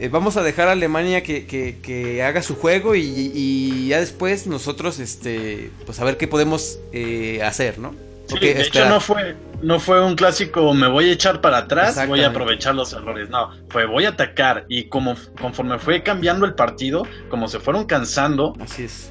eh, 0.00 0.08
vamos 0.08 0.36
a 0.36 0.42
dejar 0.42 0.68
a 0.68 0.72
Alemania 0.72 1.22
que, 1.22 1.46
que- 1.46 1.78
que 1.82 2.22
haga 2.22 2.42
su 2.42 2.56
juego 2.56 2.94
y, 2.94 3.02
y 3.34 3.88
ya 3.88 4.00
después 4.00 4.46
nosotros, 4.46 4.98
este, 4.98 5.70
pues 5.86 6.00
a 6.00 6.04
ver 6.04 6.16
qué 6.16 6.26
podemos 6.28 6.78
eh, 6.92 7.42
hacer, 7.42 7.78
¿no? 7.78 7.94
Sí, 8.26 8.38
de 8.38 8.62
hecho, 8.62 8.88
no 8.88 9.00
fue, 9.00 9.34
no 9.60 9.80
fue 9.80 10.04
un 10.04 10.14
clásico, 10.14 10.72
me 10.72 10.86
voy 10.86 11.08
a 11.10 11.12
echar 11.12 11.40
para 11.40 11.58
atrás, 11.58 11.96
voy 12.06 12.20
a 12.22 12.28
aprovechar 12.28 12.76
los 12.76 12.92
errores. 12.92 13.28
No, 13.28 13.50
fue 13.68 13.86
voy 13.86 14.04
a 14.04 14.10
atacar. 14.10 14.66
Y 14.68 14.84
como 14.84 15.16
conforme 15.40 15.80
fue 15.80 16.04
cambiando 16.04 16.46
el 16.46 16.54
partido, 16.54 17.02
como 17.28 17.48
se 17.48 17.58
fueron 17.58 17.86
cansando, 17.86 18.54
Así 18.60 18.84
es. 18.84 19.10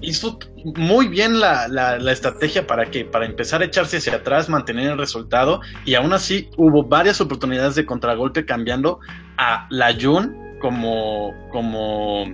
Hizo 0.00 0.38
muy 0.76 1.08
bien 1.08 1.40
la, 1.40 1.66
la- 1.68 1.98
la 1.98 2.12
estrategia 2.12 2.66
para 2.66 2.86
que 2.90 3.04
para 3.04 3.26
empezar 3.26 3.62
a 3.62 3.64
echarse 3.64 3.96
hacia 3.98 4.14
atrás, 4.14 4.48
mantener 4.48 4.90
el 4.92 4.98
resultado 4.98 5.60
y 5.84 5.94
aún 5.94 6.12
así 6.12 6.48
hubo 6.56 6.84
varias 6.84 7.20
oportunidades 7.20 7.74
de 7.74 7.84
contragolpe 7.86 8.44
cambiando 8.44 9.00
a 9.36 9.66
la 9.70 9.94
Jun 10.00 10.36
como 10.60 11.32
como 11.52 12.26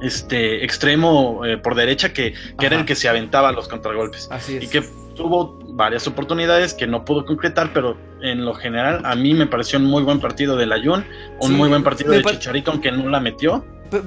este 0.00 0.64
extremo 0.64 1.44
eh, 1.44 1.58
por 1.58 1.74
derecha 1.74 2.12
que, 2.12 2.32
que 2.58 2.66
era 2.66 2.76
el 2.76 2.84
que 2.84 2.94
se 2.94 3.08
aventaba 3.08 3.48
a 3.48 3.52
los 3.52 3.66
contragolpes 3.68 4.28
Así 4.30 4.56
es. 4.56 4.64
y 4.64 4.68
que 4.68 4.82
tuvo 5.16 5.58
varias 5.74 6.06
oportunidades 6.06 6.74
que 6.74 6.86
no 6.86 7.04
pudo 7.04 7.24
concretar, 7.24 7.72
pero 7.72 7.96
en 8.22 8.44
lo 8.44 8.54
general 8.54 9.00
a 9.04 9.16
mí 9.16 9.34
me 9.34 9.46
pareció 9.46 9.78
un 9.78 9.86
muy 9.86 10.02
buen 10.04 10.20
partido 10.20 10.56
de 10.56 10.66
la 10.66 10.76
Jun, 10.82 11.04
un 11.40 11.48
Sí, 11.50 11.54
muy 11.54 11.68
buen 11.68 11.82
partido 11.82 12.12
de 12.12 12.20
par- 12.20 12.34
Chicharito 12.34 12.70
aunque 12.70 12.92
no 12.92 13.08
la 13.08 13.18
metió. 13.20 13.64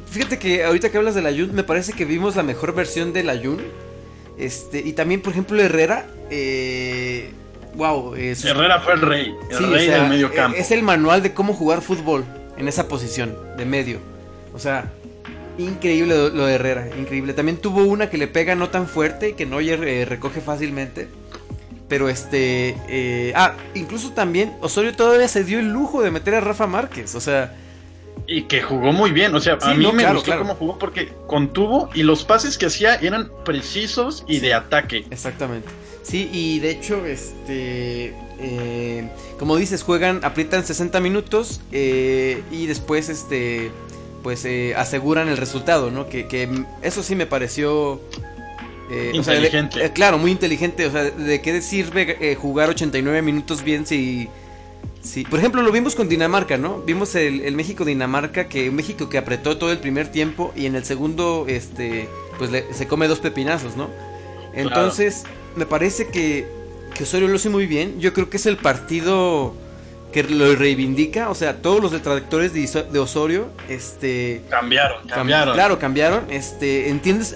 Fíjate 0.10 0.38
que 0.38 0.64
ahorita 0.64 0.90
que 0.92 0.98
hablas 0.98 1.16
del 1.16 1.26
Ayun, 1.26 1.54
me 1.54 1.64
parece 1.64 1.94
que 1.94 2.06
vimos 2.06 2.36
la 2.36 2.44
mejor 2.44 2.74
versión 2.74 3.14
del 3.14 3.30
Ayun. 3.30 3.62
Este, 4.38 4.80
y 4.80 4.94
también, 4.94 5.22
por 5.22 5.34
ejemplo, 5.34 5.62
Herrera. 5.62 6.08
Eh, 6.30 7.32
wow, 7.76 8.16
es, 8.16 8.44
Herrera 8.46 8.80
fue 8.82 8.94
el 8.94 9.02
rey, 9.02 9.36
el 9.50 9.58
sí, 9.58 9.64
o 9.64 9.70
rey 9.70 9.86
sea, 9.88 10.00
del 10.02 10.10
medio 10.10 10.28
eh, 10.28 10.36
campo. 10.36 10.58
Es 10.58 10.72
el 10.72 10.84
manual 10.84 11.22
de 11.22 11.34
cómo 11.34 11.54
jugar 11.54 11.82
fútbol 11.82 12.26
en 12.58 12.68
esa 12.68 12.88
posición 12.88 13.36
de 13.58 13.66
medio. 13.66 14.00
O 14.54 14.60
sea, 14.60 14.92
increíble 15.58 16.16
lo, 16.16 16.30
lo 16.30 16.46
de 16.46 16.56
Herrera, 16.56 16.88
increíble. 16.98 17.34
También 17.34 17.58
tuvo 17.58 17.84
una 17.84 18.10
que 18.10 18.18
le 18.18 18.28
pega 18.28 18.56
no 18.56 18.70
tan 18.70 18.88
fuerte 18.88 19.30
y 19.30 19.34
que 19.34 19.46
Neuer 19.46 19.84
eh, 19.84 20.06
recoge 20.06 20.42
fácilmente. 20.42 21.08
Pero 21.88 22.08
este. 22.08 22.78
eh, 22.88 23.34
ah, 23.36 23.54
incluso 23.74 24.12
también 24.14 24.54
Osorio 24.62 24.96
todavía 24.96 25.28
se 25.28 25.44
dio 25.44 25.60
el 25.60 25.74
lujo 25.74 26.02
de 26.02 26.10
meter 26.10 26.36
a 26.36 26.40
Rafa 26.40 26.66
Márquez. 26.66 27.16
O 27.16 27.22
sea, 27.22 27.54
Y 28.34 28.44
que 28.44 28.62
jugó 28.62 28.94
muy 28.94 29.12
bien, 29.12 29.36
o 29.36 29.40
sea, 29.42 29.58
Sí, 29.60 29.70
a 29.70 29.74
mí 29.74 29.84
no, 29.84 29.92
me 29.92 30.04
claro, 30.04 30.16
gustó 30.16 30.28
claro. 30.28 30.42
cómo 30.44 30.56
jugó 30.56 30.80
porque 30.80 31.12
contuvo 31.28 31.90
y 31.94 32.04
los 32.04 32.24
pases 32.24 32.58
que 32.58 32.68
hacía 32.68 32.96
eran 32.96 33.30
precisos 33.44 34.24
y 34.28 34.40
de 34.40 34.54
ataque. 34.54 35.06
Exactamente. 35.10 35.68
Sí, 36.04 36.30
y 36.32 36.60
de 36.60 36.72
hecho, 36.72 37.06
este. 37.06 38.14
eh, 38.40 39.10
como 39.38 39.56
dices, 39.58 39.84
juegan, 39.84 40.22
aprietan 40.24 40.66
60 40.66 41.00
minutos 41.02 41.62
eh, 41.72 42.42
y 42.52 42.68
después, 42.68 43.10
este. 43.10 43.72
Pues 44.24 44.46
eh, 44.46 44.76
aseguran 44.78 45.28
el 45.30 45.38
resultado, 45.38 45.90
¿no? 45.90 46.08
Que, 46.08 46.28
que 46.28 46.48
eso 46.84 47.02
sí 47.04 47.16
me 47.16 47.26
pareció. 47.26 48.00
eh, 48.92 49.14
o 49.20 49.24
sea, 49.24 49.34
de- 49.34 49.40
Inteligente. 49.42 49.84
eh, 49.86 49.92
claro, 49.94 50.18
muy 50.20 50.30
inteligente. 50.32 50.86
O 50.86 50.92
sea, 50.92 51.04
¿de 51.04 51.42
qué 51.42 51.60
sirve 51.62 52.36
jugar 52.40 52.70
89 52.70 53.22
minutos 53.24 53.64
bien 53.64 53.86
si. 53.88 54.30
Si- 55.02 55.24
por 55.24 55.40
ejemplo, 55.40 55.62
lo 55.62 55.72
vimos 55.72 55.96
con 55.96 56.08
Dinamarca, 56.10 56.58
¿no? 56.58 56.80
Vimos 56.80 57.16
el, 57.16 57.42
el 57.42 57.56
México-Dinamarca, 57.56 58.48
que 58.48 58.70
un 58.70 58.76
México 58.76 59.10
que 59.10 59.18
apretó 59.18 59.58
todo 59.58 59.72
el 59.72 59.80
primer 59.80 60.08
tiempo 60.12 60.54
y 60.56 60.66
en 60.66 60.76
el 60.76 60.86
segundo, 60.86 61.46
este. 61.48 62.08
Pues 62.38 62.52
le- 62.52 62.74
se 62.74 62.88
come 62.88 63.08
dos 63.08 63.20
pepinazos, 63.20 63.76
¿no? 63.78 63.90
Entonces, 64.54 65.24
me 65.56 65.66
parece 65.66 66.08
que, 66.08 66.46
que 66.94 67.04
Osorio 67.04 67.28
lo 67.28 67.36
hace 67.36 67.50
muy 67.50 67.66
bien. 67.68 68.00
Yo 68.00 68.14
creo 68.14 68.30
que 68.30 68.38
es 68.38 68.46
el 68.46 68.58
partido 68.58 69.54
que 70.12 70.24
lo 70.24 70.56
reivindica. 70.56 71.30
O 71.30 71.36
sea, 71.36 71.62
todos 71.62 71.82
los 71.82 71.92
detractores 71.92 72.54
de, 72.54 73.00
Osorio, 73.00 73.48
este. 73.70 74.42
Cambiaron, 74.50 75.04
cam- 75.08 75.14
cambiaron. 75.16 75.54
Claro, 75.54 75.80
cambiaron. 75.80 76.26
Este, 76.30 76.90
entiendes. 76.90 77.34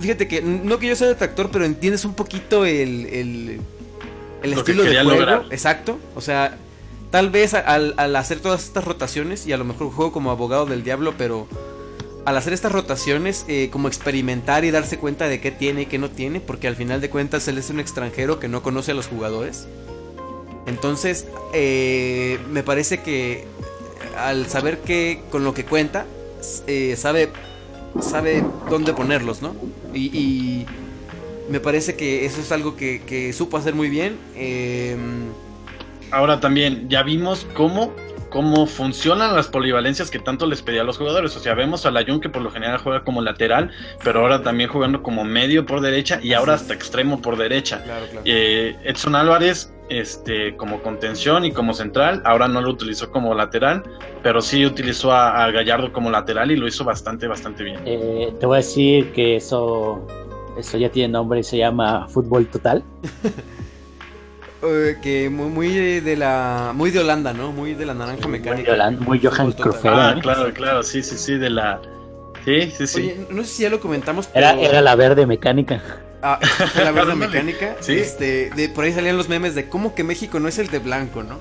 Fíjate 0.00 0.28
que 0.28 0.40
no 0.42 0.78
que 0.78 0.86
yo 0.86 0.96
sea 0.96 1.08
detractor, 1.08 1.50
pero 1.52 1.64
entiendes 1.64 2.04
un 2.04 2.14
poquito 2.14 2.64
el, 2.64 3.06
el, 3.06 3.60
el 4.42 4.50
Lo 4.50 4.56
que 4.64 4.72
estilo 4.72 4.82
de 4.84 4.94
juego. 4.94 5.10
lograr. 5.10 5.44
Exacto. 5.50 5.98
O 6.14 6.20
sea, 6.20 6.56
tal 7.10 7.30
vez 7.30 7.54
al, 7.54 8.16
hacer 8.16 8.40
todas 8.40 8.64
estas 8.64 8.84
rotaciones, 8.84 9.46
y 9.46 9.52
a 9.52 9.56
lo 9.56 9.64
mejor 9.64 9.90
juego 9.90 10.12
como 10.12 10.30
abogado 10.30 10.66
del 10.66 10.82
diablo, 10.82 11.14
pero 11.18 11.48
al 12.24 12.36
hacer 12.36 12.52
estas 12.52 12.72
rotaciones, 12.72 13.44
eh, 13.48 13.68
como 13.72 13.88
experimentar 13.88 14.64
y 14.64 14.70
darse 14.70 14.98
cuenta 14.98 15.26
de 15.26 15.40
qué 15.40 15.50
tiene 15.50 15.82
y 15.82 15.86
qué 15.86 15.98
no 15.98 16.10
tiene, 16.10 16.40
porque 16.40 16.68
al 16.68 16.76
final 16.76 17.00
de 17.00 17.10
cuentas 17.10 17.48
él 17.48 17.58
es 17.58 17.70
un 17.70 17.80
extranjero 17.80 18.38
que 18.38 18.48
no 18.48 18.62
conoce 18.62 18.92
a 18.92 18.94
los 18.94 19.08
jugadores. 19.08 19.66
Entonces, 20.66 21.26
eh, 21.52 22.38
me 22.50 22.62
parece 22.62 23.00
que 23.00 23.46
al 24.16 24.46
saber 24.46 24.78
que 24.80 25.22
con 25.30 25.44
lo 25.44 25.54
que 25.54 25.64
cuenta, 25.64 26.06
eh, 26.66 26.94
sabe, 26.96 27.30
sabe 28.00 28.44
dónde 28.68 28.92
ponerlos, 28.92 29.42
¿no? 29.42 29.54
Y, 29.94 30.66
me 31.48 31.58
parece 31.58 31.96
que 31.96 32.26
eso 32.26 32.40
es 32.40 32.52
algo 32.52 32.76
que, 32.76 33.32
supo 33.36 33.56
hacer 33.56 33.74
muy 33.74 33.88
bien. 33.88 34.16
Ahora 36.10 36.40
también, 36.40 36.88
ya 36.88 37.02
vimos 37.02 37.46
cómo, 37.54 37.92
cómo 38.30 38.66
funcionan 38.66 39.34
las 39.34 39.48
polivalencias 39.48 40.10
que 40.10 40.18
tanto 40.18 40.46
les 40.46 40.62
pedía 40.62 40.82
a 40.82 40.84
los 40.84 40.98
jugadores. 40.98 41.36
O 41.36 41.40
sea, 41.40 41.54
vemos 41.54 41.86
a 41.86 41.90
Layun 41.90 42.20
que 42.20 42.28
por 42.28 42.42
lo 42.42 42.50
general 42.50 42.78
juega 42.78 43.04
como 43.04 43.22
lateral, 43.22 43.70
pero 44.02 44.20
ahora 44.20 44.42
también 44.42 44.70
jugando 44.70 45.02
como 45.02 45.24
medio 45.24 45.66
por 45.66 45.80
derecha 45.80 46.18
y 46.22 46.32
ahora 46.32 46.54
hasta 46.54 46.74
extremo 46.74 47.20
por 47.20 47.36
derecha. 47.36 47.82
claro, 47.84 48.06
claro. 48.06 48.22
Eh, 48.24 48.76
Edson 48.84 49.14
Álvarez, 49.14 49.72
este, 49.88 50.56
como 50.56 50.82
contención 50.82 51.44
y 51.44 51.52
como 51.52 51.74
central, 51.74 52.22
ahora 52.24 52.48
no 52.48 52.60
lo 52.60 52.70
utilizó 52.70 53.10
como 53.10 53.34
lateral, 53.34 53.82
pero 54.22 54.40
sí 54.40 54.64
utilizó 54.64 55.12
a, 55.12 55.44
a 55.44 55.50
Gallardo 55.50 55.92
como 55.92 56.10
lateral 56.10 56.50
y 56.50 56.56
lo 56.56 56.66
hizo 56.66 56.84
bastante, 56.84 57.26
bastante 57.26 57.64
bien. 57.64 57.80
Eh, 57.84 58.32
te 58.38 58.46
voy 58.46 58.56
a 58.56 58.58
decir 58.58 59.12
que 59.12 59.36
eso, 59.36 60.06
eso 60.56 60.78
ya 60.78 60.90
tiene 60.90 61.12
nombre 61.12 61.40
y 61.40 61.42
se 61.42 61.58
llama 61.58 62.06
fútbol 62.08 62.46
total. 62.46 62.84
Eh, 64.62 64.98
que 65.02 65.30
muy, 65.30 65.48
muy 65.48 66.00
de 66.00 66.16
la 66.16 66.72
muy 66.74 66.90
de 66.90 66.98
Holanda, 67.00 67.32
¿no? 67.32 67.52
Muy 67.52 67.74
de 67.74 67.86
la 67.86 67.94
naranja 67.94 68.28
Muy, 68.28 68.38
mecánica. 68.38 68.90
Muy 68.90 69.18
Johan 69.18 69.52
Fútbol 69.52 69.56
total. 69.56 69.80
Cruyff, 69.80 69.86
Ah, 69.86 70.14
claro, 70.20 70.52
claro, 70.52 70.82
sí, 70.82 71.02
sí, 71.02 71.16
sí, 71.16 71.38
de 71.38 71.50
la... 71.50 71.80
Sí, 72.44 72.70
sí, 72.76 72.86
sí. 72.86 73.00
Oye, 73.00 73.26
no 73.30 73.42
sé 73.42 73.48
si 73.48 73.62
ya 73.62 73.70
lo 73.70 73.80
comentamos, 73.80 74.26
pero 74.26 74.46
Era, 74.46 74.60
era 74.60 74.80
la 74.82 74.94
verde 74.96 75.26
mecánica. 75.26 75.82
Ah, 76.22 76.38
fue 76.72 76.84
la 76.84 76.92
verde 76.92 77.14
mecánica. 77.16 77.76
Sí. 77.80 77.94
Este, 77.94 78.50
de, 78.54 78.68
por 78.68 78.84
ahí 78.84 78.92
salían 78.92 79.16
los 79.16 79.28
memes 79.28 79.54
de 79.54 79.68
cómo 79.68 79.94
que 79.94 80.04
México 80.04 80.40
no 80.40 80.48
es 80.48 80.58
el 80.58 80.68
de 80.68 80.78
blanco, 80.78 81.22
¿no? 81.22 81.38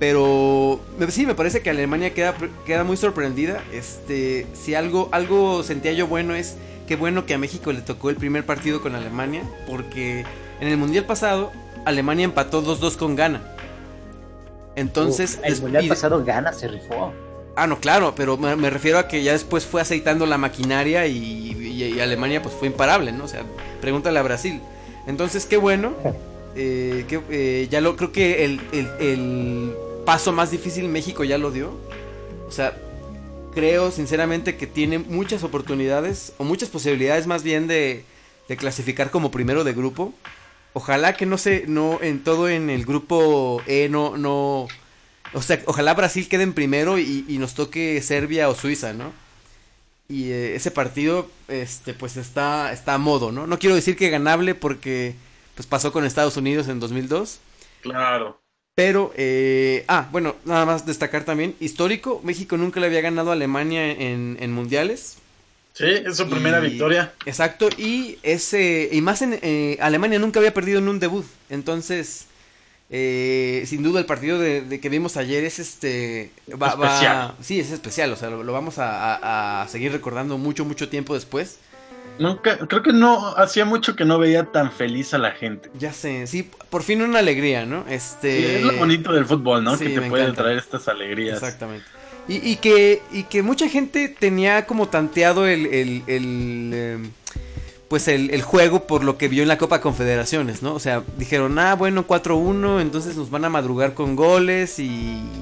Pero 0.00 0.80
sí, 1.10 1.26
me 1.26 1.34
parece 1.34 1.60
que 1.60 1.70
Alemania 1.70 2.14
queda, 2.14 2.34
queda 2.64 2.84
muy 2.84 2.96
sorprendida. 2.96 3.62
Este, 3.72 4.46
si 4.54 4.74
algo, 4.74 5.08
algo 5.12 5.62
sentía 5.62 5.92
yo 5.92 6.06
bueno 6.06 6.34
es 6.34 6.56
que 6.88 6.96
bueno 6.96 7.26
que 7.26 7.34
a 7.34 7.38
México 7.38 7.70
le 7.72 7.82
tocó 7.82 8.10
el 8.10 8.16
primer 8.16 8.44
partido 8.46 8.80
con 8.80 8.94
Alemania, 8.94 9.42
porque 9.68 10.24
en 10.60 10.68
el 10.68 10.76
mundial 10.76 11.04
pasado 11.04 11.52
Alemania 11.84 12.24
empató 12.24 12.62
2-2 12.62 12.96
con 12.96 13.16
Ghana. 13.16 13.42
Entonces, 14.76 15.38
Uf, 15.40 15.46
el 15.46 15.60
mundial 15.62 15.88
pasado 15.88 16.24
gana, 16.24 16.52
se 16.52 16.68
rifó. 16.68 17.12
Ah, 17.56 17.66
no, 17.66 17.80
claro, 17.80 18.14
pero 18.14 18.36
me, 18.36 18.54
me 18.56 18.70
refiero 18.70 18.98
a 18.98 19.08
que 19.08 19.22
ya 19.22 19.32
después 19.32 19.66
fue 19.66 19.80
aceitando 19.80 20.24
la 20.26 20.38
maquinaria 20.38 21.06
y, 21.06 21.16
y- 21.16 21.84
y 21.96 22.00
Alemania 22.00 22.40
pues 22.42 22.54
fue 22.54 22.68
imparable, 22.68 23.12
¿no? 23.12 23.24
O 23.24 23.28
sea, 23.28 23.42
pregúntale 23.80 24.18
a 24.18 24.22
Brasil. 24.22 24.60
Entonces, 25.06 25.46
qué 25.46 25.56
bueno. 25.56 25.92
eh, 26.56 27.04
que, 27.08 27.20
eh, 27.30 27.68
ya 27.70 27.80
lo 27.80 27.96
creo 27.96 28.12
que 28.12 28.44
el, 28.44 28.60
el- 28.72 28.90
el 29.00 29.72
paso 30.06 30.32
más 30.32 30.50
difícil 30.50 30.88
México 30.88 31.24
ya 31.24 31.38
lo 31.38 31.50
dio. 31.50 31.72
O 32.48 32.52
sea, 32.52 32.76
creo 33.54 33.90
sinceramente 33.90 34.56
que 34.56 34.66
tiene 34.66 34.98
muchas 34.98 35.42
oportunidades 35.42 36.32
o 36.38 36.44
muchas 36.44 36.68
posibilidades 36.68 37.26
más 37.26 37.42
bien 37.42 37.66
de, 37.66 38.04
de 38.48 38.56
clasificar 38.56 39.10
como 39.10 39.30
primero 39.30 39.64
de 39.64 39.72
grupo. 39.72 40.14
Ojalá 40.72 41.14
que 41.14 41.26
no 41.26 41.36
se, 41.38 41.64
no 41.66 42.00
en 42.00 42.22
todo 42.22 42.48
en 42.48 42.70
el 42.70 42.84
grupo 42.84 43.62
E 43.66 43.88
no, 43.88 44.16
no, 44.16 44.68
o 45.32 45.42
sea, 45.42 45.60
ojalá 45.66 45.94
Brasil 45.94 46.28
quede 46.28 46.44
en 46.44 46.54
primero 46.54 46.98
y, 46.98 47.24
y 47.28 47.38
nos 47.38 47.54
toque 47.54 48.00
Serbia 48.02 48.48
o 48.48 48.54
Suiza, 48.54 48.92
¿no? 48.92 49.12
Y 50.10 50.32
eh, 50.32 50.56
ese 50.56 50.72
partido, 50.72 51.30
este, 51.46 51.94
pues 51.94 52.16
está, 52.16 52.72
está 52.72 52.94
a 52.94 52.98
modo, 52.98 53.30
¿no? 53.30 53.46
No 53.46 53.60
quiero 53.60 53.76
decir 53.76 53.96
que 53.96 54.10
ganable 54.10 54.56
porque, 54.56 55.14
pues 55.54 55.68
pasó 55.68 55.92
con 55.92 56.04
Estados 56.04 56.36
Unidos 56.36 56.66
en 56.66 56.80
2002. 56.80 57.38
Claro. 57.80 58.40
Pero, 58.74 59.12
eh, 59.16 59.84
ah, 59.86 60.08
bueno, 60.10 60.34
nada 60.44 60.66
más 60.66 60.84
destacar 60.84 61.24
también, 61.24 61.54
histórico, 61.60 62.20
México 62.24 62.56
nunca 62.56 62.80
le 62.80 62.86
había 62.86 63.02
ganado 63.02 63.30
a 63.30 63.34
Alemania 63.34 63.88
en, 63.88 64.36
en 64.40 64.52
mundiales. 64.52 65.19
Sí, 65.72 65.84
es 65.86 66.16
su 66.16 66.28
primera 66.28 66.58
Y- 66.60 66.70
victoria. 66.70 67.12
Exacto, 67.26 67.68
y 67.78 68.18
ese, 68.22 68.88
y 68.92 69.00
más 69.00 69.22
en 69.22 69.38
eh, 69.40 69.78
Alemania 69.80 70.18
nunca 70.18 70.40
había 70.40 70.52
perdido 70.52 70.78
en 70.78 70.88
un 70.88 70.98
debut. 71.00 71.24
Entonces, 71.48 72.26
eh, 72.90 73.62
sin 73.66 73.82
duda 73.82 74.00
el 74.00 74.06
partido 74.06 74.38
de, 74.38 74.62
de 74.62 74.80
que 74.80 74.88
vimos 74.88 75.16
ayer 75.16 75.44
es 75.44 75.58
este 75.58 76.30
va, 76.50 76.74
va- 76.74 76.86
Especial. 76.88 77.34
sí, 77.40 77.60
es 77.60 77.70
especial, 77.70 78.12
o 78.12 78.16
sea, 78.16 78.30
lo, 78.30 78.42
lo 78.42 78.52
vamos 78.52 78.78
a, 78.78 79.14
a- 79.14 79.62
a 79.62 79.68
seguir 79.68 79.92
recordando 79.92 80.38
mucho, 80.38 80.64
mucho 80.64 80.88
tiempo 80.88 81.14
después. 81.14 81.58
Nunca, 82.18 82.58
creo 82.58 82.82
que 82.82 82.92
no, 82.92 83.28
hacía 83.36 83.64
mucho 83.64 83.96
que 83.96 84.04
no 84.04 84.18
veía 84.18 84.44
tan 84.46 84.72
feliz 84.72 85.14
a 85.14 85.18
la 85.18 85.30
gente. 85.30 85.70
Ya 85.78 85.92
sé, 85.92 86.26
sí, 86.26 86.50
por 86.68 86.82
fin 86.82 87.00
una 87.00 87.20
alegría, 87.20 87.64
¿no? 87.64 87.84
Sí, 87.88 87.94
Este 87.94 88.56
es 88.56 88.62
lo 88.64 88.72
bonito 88.74 89.12
del 89.12 89.24
fútbol, 89.24 89.64
¿no? 89.64 89.76
sí, 89.76 89.84
que 89.86 89.94
te 89.94 90.00
me 90.00 90.10
puede 90.10 90.24
encanta. 90.24 90.42
traer 90.42 90.58
estas 90.58 90.88
alegrías. 90.88 91.36
Exactamente. 91.42 91.86
Y, 92.28 92.48
y 92.48 92.56
que, 92.56 93.02
y 93.10 93.24
que 93.24 93.42
mucha 93.42 93.68
gente 93.68 94.08
tenía 94.08 94.66
como 94.66 94.88
tanteado 94.88 95.46
el, 95.46 96.02
em, 96.06 97.10
pues 97.88 98.06
el, 98.08 98.30
el 98.30 98.42
juego 98.42 98.86
por 98.86 99.02
lo 99.02 99.18
que 99.18 99.28
vio 99.28 99.42
en 99.42 99.48
la 99.48 99.58
Copa 99.58 99.80
Confederaciones, 99.80 100.62
¿no? 100.62 100.74
O 100.74 100.78
sea, 100.78 101.02
dijeron, 101.16 101.58
ah, 101.58 101.74
bueno, 101.74 102.06
4-1, 102.06 102.80
entonces 102.80 103.16
nos 103.16 103.30
van 103.30 103.44
a 103.44 103.48
madrugar 103.48 103.94
con 103.94 104.14
goles 104.14 104.78
y, 104.78 104.84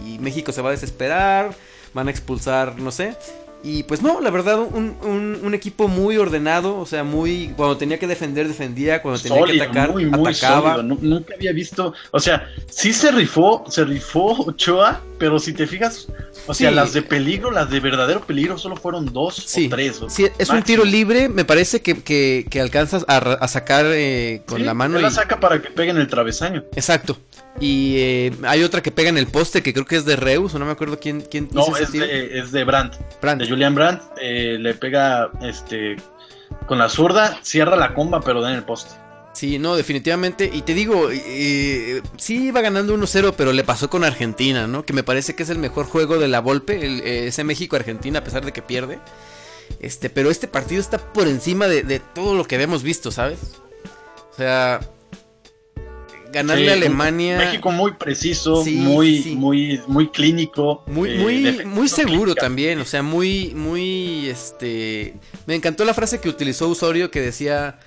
y 0.07 0.19
México 0.21 0.53
se 0.53 0.63
va 0.63 0.71
a 0.71 0.73
desesperar, 0.73 1.55
van 1.93 2.09
a 2.09 2.11
expulsar, 2.11 2.79
no 2.81 2.91
sé. 2.91 3.15
Y 3.63 3.83
pues 3.83 4.03
no, 4.03 4.21
la 4.21 4.31
verdad, 4.31 4.61
un, 4.61 4.97
un, 5.03 5.41
un 5.43 5.55
equipo 5.55 5.89
muy 5.89 6.17
ordenado, 6.17 6.79
o 6.79 6.87
sea, 6.87 7.03
muy... 7.03 7.53
Cuando 7.57 7.77
tenía 7.77 7.99
que 7.99 8.07
defender, 8.07 8.47
defendía, 8.47 9.03
cuando 9.03 9.21
tenía 9.21 9.37
Sólido, 9.39 9.57
que 9.65 9.71
atacar, 9.71 9.91
muy, 9.91 10.07
muy 10.07 10.31
atacaba. 10.31 10.77
sólido. 10.77 10.83
Nu- 10.95 10.99
Nunca 11.03 11.35
había 11.35 11.53
visto, 11.53 11.93
o 12.13 12.21
sea, 12.21 12.49
sí 12.71 12.93
se 12.93 13.11
rifó, 13.11 13.65
se 13.69 13.85
rifó 13.85 14.45
Ochoa, 14.45 15.01
pero 15.19 15.41
si 15.41 15.53
te 15.53 15.67
fijas, 15.67 16.07
o 16.47 16.55
sea, 16.55 16.71
Sí. 16.71 16.75
las 16.77 16.93
de 16.93 17.03
peligro, 17.03 17.51
las 17.51 17.69
de 17.69 17.81
verdadero 17.81 18.21
peligro, 18.21 18.57
solo 18.59 18.77
fueron 18.77 19.13
dos 19.13 19.35
Sí, 19.35 19.67
o 19.67 19.71
tres. 19.71 20.01
o 20.03 20.09
sí, 20.09 20.25
es 20.39 20.49
un 20.51 20.57
máximo. 20.59 20.63
tiro 20.65 20.85
libre, 20.85 21.29
me 21.29 21.45
parece 21.45 21.83
que, 21.83 22.01
que, 22.01 22.47
que 22.49 22.61
alcanzas 22.61 23.05
a, 23.09 23.17
a 23.19 23.49
sacar 23.49 23.87
eh, 23.89 24.43
con 24.47 24.59
Sí, 24.59 24.65
la 24.65 24.75
mano. 24.75 24.97
él 24.97 25.03
la 25.03 25.09
y- 25.09 25.13
saca 25.13 25.41
para 25.41 25.61
que 25.61 25.69
pegue 25.71 25.91
en 25.91 25.97
el 25.99 26.07
travesaño. 26.07 26.63
Exacto. 26.77 27.19
Y 27.61 27.97
eh, 27.99 28.33
hay 28.45 28.63
otra 28.63 28.83
que 28.83 28.93
pega 28.93 29.09
en 29.09 29.19
el 29.19 29.27
poste 29.27 29.63
que 29.63 29.73
creo 29.73 29.85
que 29.85 29.97
es 29.97 30.05
de 30.05 30.17
Reus, 30.17 30.55
o 30.55 30.59
no 30.59 30.65
me 30.65 30.73
acuerdo 30.73 30.99
quién, 31.01 31.23
quién 31.23 31.49
No, 31.53 31.77
es 31.77 31.93
de, 31.93 32.39
es 32.39 32.53
de 32.53 32.65
Brandt. 32.65 32.95
Brandt. 33.21 33.43
de 33.43 33.49
Julian 33.49 33.75
Brandt, 33.75 34.03
eh, 34.21 34.57
le 34.61 34.75
pega 34.75 35.31
este 35.43 35.97
con 36.67 36.79
la 36.79 36.89
zurda, 36.89 37.39
cierra 37.43 37.77
la 37.77 37.95
comba, 37.95 38.21
pero 38.21 38.41
da 38.41 38.51
en 38.51 38.57
el 38.57 38.65
poste. 38.65 38.95
Sí, 39.33 39.59
no, 39.59 39.77
definitivamente. 39.77 40.51
Y 40.53 40.63
te 40.63 40.75
digo, 40.75 41.11
eh, 41.13 42.03
sí 42.17 42.49
iba 42.49 42.61
ganando 42.61 42.97
1-0, 42.97 43.35
pero 43.37 43.53
le 43.53 43.65
pasó 43.65 43.89
con 43.91 44.03
Argentina, 44.05 44.67
¿no? 44.67 44.85
Que 44.85 44.93
me 44.93 45.03
parece 45.03 45.35
que 45.37 45.43
es 45.43 45.51
el 45.51 45.59
mejor 45.59 45.87
juego 45.87 46.19
de 46.19 46.29
la 46.29 46.41
Volpe, 46.41 46.85
el, 46.85 47.01
ese 47.03 47.45
México-Argentina, 47.45 48.21
a 48.21 48.25
pesar 48.25 48.45
de 48.45 48.53
que 48.53 48.63
pierde. 48.63 48.99
Este, 49.81 50.11
pero 50.11 50.31
este 50.31 50.49
partido 50.49 50.81
está 50.81 50.99
por 50.99 51.29
encima 51.29 51.69
de, 51.69 51.83
de 51.83 52.01
todo 52.01 52.35
lo 52.35 52.45
que 52.45 52.55
habíamos 52.57 52.83
visto, 52.83 53.13
¿sabes? 53.13 53.39
O 54.33 54.37
sea, 54.37 54.81
ganarle 56.33 56.65
Sí, 56.65 56.71
a 56.71 56.73
Alemania. 56.75 57.39
México 57.39 57.71
muy 57.71 57.93
preciso, 57.93 58.63
Sí, 58.65 58.77
muy, 58.77 59.23
sí. 59.23 59.35
muy, 59.35 59.81
muy 59.87 60.09
clínico. 60.11 60.83
Muy, 60.87 61.11
eh, 61.11 61.19
muy, 61.19 61.65
muy 61.65 61.89
seguro 61.89 62.23
clínica. 62.25 62.41
también, 62.43 62.79
o 62.81 62.85
sea, 62.85 63.03
muy, 63.03 63.53
muy, 63.55 64.29
este... 64.29 65.15
Me 65.47 65.55
encantó 65.55 65.85
la 65.85 65.95
frase 65.95 66.21
que 66.21 66.29
utilizó 66.29 66.69
Osorio 66.69 67.11
que 67.11 67.21
decía, 67.21 67.79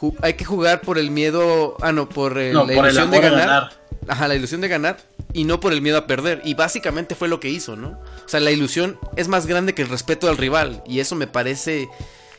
"Ju- 0.00 0.16
hay 0.22 0.34
que 0.34 0.44
jugar 0.44 0.80
por 0.80 0.98
el 0.98 1.10
miedo, 1.10 1.76
ah, 1.80 1.92
no, 1.92 2.08
por 2.08 2.38
el- 2.38 2.52
No, 2.52 2.66
la 2.66 2.74
por 2.74 2.86
el 2.86 2.92
ilusión 2.94 3.10
de 3.10 3.20
ganar. 3.20 3.70
Ajá, 4.06 4.28
la 4.28 4.34
ilusión 4.34 4.60
de 4.60 4.68
ganar 4.68 4.98
y 5.32 5.44
no 5.44 5.60
por 5.60 5.72
el 5.72 5.80
miedo 5.80 5.96
a 5.96 6.06
perder. 6.06 6.42
Y 6.44 6.54
básicamente 6.54 7.14
fue 7.14 7.28
lo 7.28 7.40
que 7.40 7.48
hizo, 7.48 7.74
¿no? 7.74 7.98
O 8.24 8.28
sea, 8.28 8.38
la 8.40 8.50
ilusión 8.50 8.98
es 9.16 9.28
más 9.28 9.46
grande 9.46 9.72
que 9.74 9.80
el 9.82 9.88
respeto 9.88 10.28
al 10.28 10.36
rival 10.36 10.82
y 10.86 11.00
eso 11.00 11.14
me 11.16 11.26
parece 11.26 11.88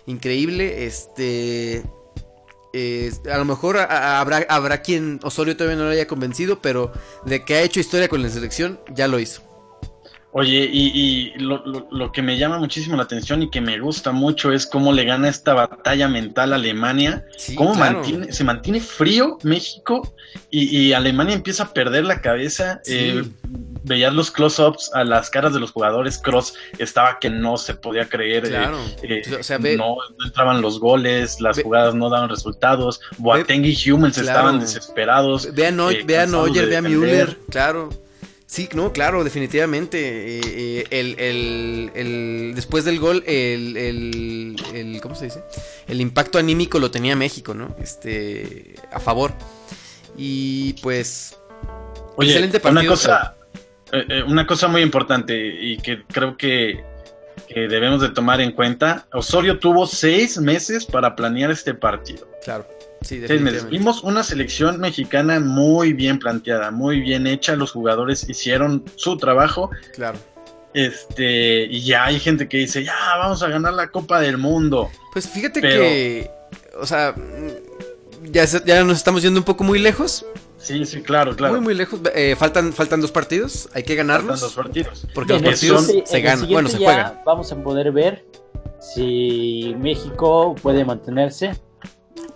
increíble, 0.06 0.86
este... 0.86 1.84
a 3.32 3.38
lo 3.38 3.46
mejor 3.46 3.78
a- 3.78 4.20
habrá, 4.20 4.46
habrá 4.50 4.82
quien 4.82 5.20
Osorio 5.24 5.56
todavía 5.56 5.78
no 5.78 5.86
lo 5.86 5.92
haya 5.92 6.08
convencido, 6.08 6.60
pero 6.62 6.92
de 7.26 7.44
que 7.46 7.56
ha 7.56 7.62
hecho 7.62 7.80
historia 7.80 8.08
con 8.10 8.22
la 8.22 8.30
selección, 8.30 8.80
ya 8.94 9.08
lo 9.08 9.20
hizo. 9.20 9.42
Oye, 10.38 10.70
y, 10.70 11.32
y 11.36 11.40
lo, 11.40 11.66
lo- 11.66 11.88
lo 11.90 12.12
que 12.12 12.22
me 12.22 12.38
llama 12.38 12.60
muchísimo 12.60 12.98
la 12.98 13.04
atención 13.04 13.42
y 13.42 13.50
que 13.50 13.62
me 13.62 13.80
gusta 13.80 14.12
mucho 14.12 14.52
es 14.52 14.66
cómo 14.68 14.92
le 14.92 15.06
gana 15.06 15.30
esta 15.30 15.54
batalla 15.54 16.10
mental 16.10 16.52
a 16.52 16.58
Alemania. 16.58 17.24
Sí, 17.38 17.56
cómo 17.56 17.72
claro. 17.74 18.00
mantiene, 18.00 18.34
se 18.34 18.44
mantiene 18.44 18.82
frío 18.82 19.38
México 19.44 20.14
y, 20.52 20.78
y 20.78 20.92
Alemania 20.92 21.36
empieza 21.36 21.64
a 21.64 21.74
perder 21.74 22.04
la 22.04 22.20
cabeza. 22.20 22.82
Sí. 22.84 22.96
Eh, 22.98 23.24
veías 23.84 24.14
los 24.14 24.30
close-ups 24.30 24.92
a 24.94 25.06
las 25.06 25.30
caras 25.30 25.54
de 25.54 25.62
los 25.62 25.72
jugadores. 25.72 26.18
Cross 26.18 26.56
estaba 26.80 27.18
que 27.20 27.30
no 27.30 27.56
se 27.56 27.74
podía 27.76 28.10
creer. 28.10 28.46
eh, 28.48 28.50
Claro. 28.50 28.78
eh, 29.04 29.22
O 29.40 29.44
sea, 29.44 29.58
ve- 29.58 29.78
no, 29.78 29.96
no 30.18 30.26
entraban 30.26 30.62
los 30.62 30.82
goles, 30.82 31.40
las 31.40 31.56
Ve- 31.56 31.64
jugadas 31.64 31.96
no 31.96 32.10
daban 32.10 32.28
resultados. 32.28 33.00
Boateng 33.20 33.64
y 33.64 33.90
Hummels 33.90 34.16
Claro. 34.16 34.28
estaban 34.30 34.60
desesperados. 34.60 35.54
Ve 35.56 35.68
a, 35.68 35.72
Neu- 35.72 35.94
eh, 35.94 36.04
ve 36.06 36.18
a 36.18 36.22
cansados 36.24 36.48
Neuer, 36.52 36.62
de 36.66 36.70
ve 36.72 36.76
a 36.76 36.82
defender. 36.82 37.00
Müller, 37.28 37.38
claro. 37.50 37.90
Sí, 38.56 38.70
no, 38.74 38.94
claro, 38.94 39.26
definitivamente. 39.26 40.38
eh, 40.38 40.42
eh, 40.46 40.84
el, 40.90 41.20
el- 41.20 41.92
el- 41.94 42.56
después 42.56 42.86
del 42.86 43.00
gol, 43.02 43.22
el, 43.28 43.76
el- 43.76 44.56
el- 44.74 45.02
¿Cómo 45.02 45.14
se 45.14 45.26
dice? 45.26 45.44
El 45.90 46.00
impacto 46.00 46.38
anímico 46.40 46.80
lo 46.80 46.90
tenía 46.90 47.18
México, 47.18 47.54
¿no? 47.54 47.76
Este. 47.82 48.76
A 48.94 49.02
favor. 49.02 49.34
Y 50.18 50.72
pues. 50.82 51.38
Oye, 52.16 52.30
Excelente 52.30 52.60
una 52.64 52.76
partido, 52.76 52.94
cosa, 52.94 53.36
eh, 53.92 54.06
eh, 54.08 54.24
una 54.26 54.48
cosa 54.48 54.70
muy 54.70 54.82
importante 54.84 55.36
y 55.38 55.76
que 55.80 56.04
creo 56.04 56.38
que, 56.38 56.82
que 57.50 57.68
debemos 57.68 58.00
de 58.00 58.08
tomar 58.12 58.40
en 58.40 58.54
cuenta, 58.54 59.06
Osorio 59.12 59.60
tuvo 59.60 59.86
seis 59.86 60.38
meses 60.38 60.86
para 60.86 61.14
planear 61.14 61.52
este 61.52 61.74
partido. 61.74 62.26
Claro. 62.42 62.66
Sí, 63.06 63.20
Seis 63.20 63.22
meses. 63.22 63.30
definitivamente. 63.30 63.78
Vimos 63.78 64.04
una 64.04 64.24
selección 64.24 64.80
mexicana 64.80 65.40
muy 65.40 65.94
bien 65.94 66.18
planteada, 66.20 66.72
muy 66.72 67.00
bien 67.02 67.28
hecha. 67.28 67.56
Los 67.56 67.72
jugadores 67.72 68.28
hicieron 68.28 68.84
su 68.96 69.16
trabajo. 69.18 69.70
Claro. 69.94 70.18
Este, 70.74 71.66
y 71.66 71.82
ya 71.86 72.06
hay 72.06 72.20
gente 72.20 72.50
que 72.50 72.58
dice, 72.58 72.84
ya 72.84 72.96
vamos 73.18 73.42
a 73.44 73.48
ganar 73.48 73.74
la 73.74 73.88
Copa 73.88 74.20
del 74.20 74.38
Mundo. 74.38 74.90
Pues 75.14 75.28
fíjate 75.30 75.62
Pero- 75.62 75.82
que. 75.82 76.32
O 76.80 76.86
sea. 76.86 77.14
Ya, 78.32 78.48
se- 78.48 78.64
ya 78.66 78.84
nos 78.84 78.98
estamos 78.98 79.22
yendo 79.22 79.40
un 79.40 79.44
poco 79.46 79.64
muy 79.64 79.78
lejos. 79.80 80.26
Sí, 80.58 80.84
sí, 80.86 81.02
claro, 81.02 81.36
claro. 81.36 81.54
Muy, 81.54 81.62
muy 81.62 81.74
lejos. 81.76 82.00
Eh, 82.16 82.36
faltan, 82.38 82.74
faltan 82.74 83.00
dos 83.00 83.12
partidos. 83.12 83.70
Hay 83.74 83.84
que 83.84 83.96
Faltan 83.96 84.08
ganarlos. 84.08 84.42
dos 84.42 84.54
partidos. 84.56 85.06
Porque 85.14 85.34
los 85.34 85.44
partidos 85.44 85.92
se 86.06 86.22
ganan. 86.22 86.48
Bueno, 86.50 86.68
se 86.70 86.78
juegan. 86.78 87.22
Vamos 87.24 87.52
a 87.52 87.56
poder 87.56 87.92
ver 87.92 88.26
si 88.80 89.76
México 89.80 90.56
puede 90.62 90.84
mantenerse 90.84 91.56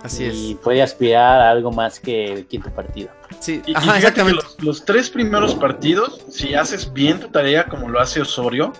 Así 0.03 0.23
y 0.25 0.51
es. 0.53 0.57
puede 0.59 0.81
aspirar 0.81 1.41
a 1.41 1.49
algo 1.51 1.71
más 1.71 1.99
que 1.99 2.31
el 2.33 2.45
quinto 2.47 2.69
partido. 2.71 3.09
Sí, 3.39 3.61
Y, 3.65 3.75
ajá, 3.75 3.97
exactamente. 3.97 4.41
los, 4.43 4.63
los 4.63 4.85
tres 4.85 5.09
primeros 5.09 5.55
partidos, 5.55 6.21
si 6.29 6.55
haces 6.55 6.91
bien 6.93 7.19
tu 7.19 7.27
tarea 7.29 7.65
como 7.65 7.89
lo 7.89 7.99
hace 7.99 8.21
Osorio, 8.21 8.71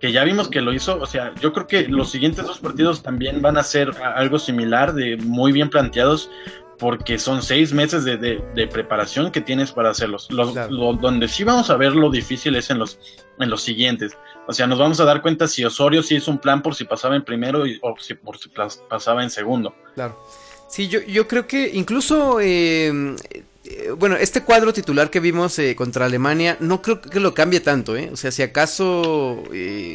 que 0.00 0.12
ya 0.12 0.22
vimos 0.24 0.48
que 0.48 0.60
lo 0.60 0.72
hizo, 0.72 1.00
o 1.00 1.06
sea, 1.06 1.34
yo 1.40 1.52
creo 1.52 1.66
que 1.66 1.88
los 1.88 2.10
siguientes 2.10 2.46
dos 2.46 2.60
partidos 2.60 3.02
también 3.02 3.42
van 3.42 3.56
a 3.58 3.64
ser 3.64 3.90
algo 4.02 4.38
similar, 4.38 4.94
de 4.94 5.16
muy 5.16 5.50
bien 5.50 5.68
planteados, 5.70 6.30
porque 6.78 7.18
son 7.18 7.42
seis 7.42 7.72
meses 7.72 8.04
de, 8.04 8.16
de- 8.16 8.40
de 8.54 8.68
preparación 8.68 9.32
que 9.32 9.40
tienes 9.40 9.72
para 9.72 9.90
halos. 9.90 10.28
Los, 10.30 10.52
Claro. 10.52 10.70
lo- 10.70 10.92
donde 10.92 11.26
sí 11.26 11.42
vamos 11.42 11.68
a 11.70 11.76
ver 11.76 11.92
lo 11.96 12.08
difícil 12.10 12.54
es 12.54 12.70
en 12.70 12.78
los, 12.78 13.00
en 13.40 13.50
los 13.50 13.62
siguientes. 13.62 14.16
O 14.50 14.52
sea, 14.54 14.66
nos 14.66 14.78
vamos 14.78 14.98
a 14.98 15.04
dar 15.04 15.20
cuenta 15.20 15.46
si 15.46 15.62
Osorio 15.62 16.02
sí 16.02 16.16
hizo 16.16 16.30
un 16.30 16.38
plan 16.38 16.62
por 16.62 16.74
si 16.74 16.84
pasaba 16.84 17.14
en 17.14 17.22
primero 17.22 17.66
y, 17.66 17.78
o 17.82 17.94
si 18.00 18.14
por 18.14 18.38
si 18.38 18.48
pasaba 18.88 19.22
en 19.22 19.28
segundo. 19.28 19.74
Claro. 19.94 20.18
Sí, 20.70 20.88
yo, 20.88 21.00
yo 21.02 21.28
creo 21.28 21.46
que 21.46 21.70
incluso, 21.74 22.40
eh, 22.40 22.90
eh, 23.64 23.90
bueno, 23.94 24.16
este 24.16 24.42
cuadro 24.44 24.72
titular 24.72 25.10
que 25.10 25.20
vimos 25.20 25.58
eh, 25.58 25.76
contra 25.76 26.06
Alemania, 26.06 26.56
no 26.60 26.80
creo 26.80 26.98
que 27.02 27.20
lo 27.20 27.34
cambie 27.34 27.60
tanto, 27.60 27.94
¿eh? 27.94 28.08
O 28.10 28.16
sea, 28.16 28.30
si 28.30 28.42
acaso 28.42 29.42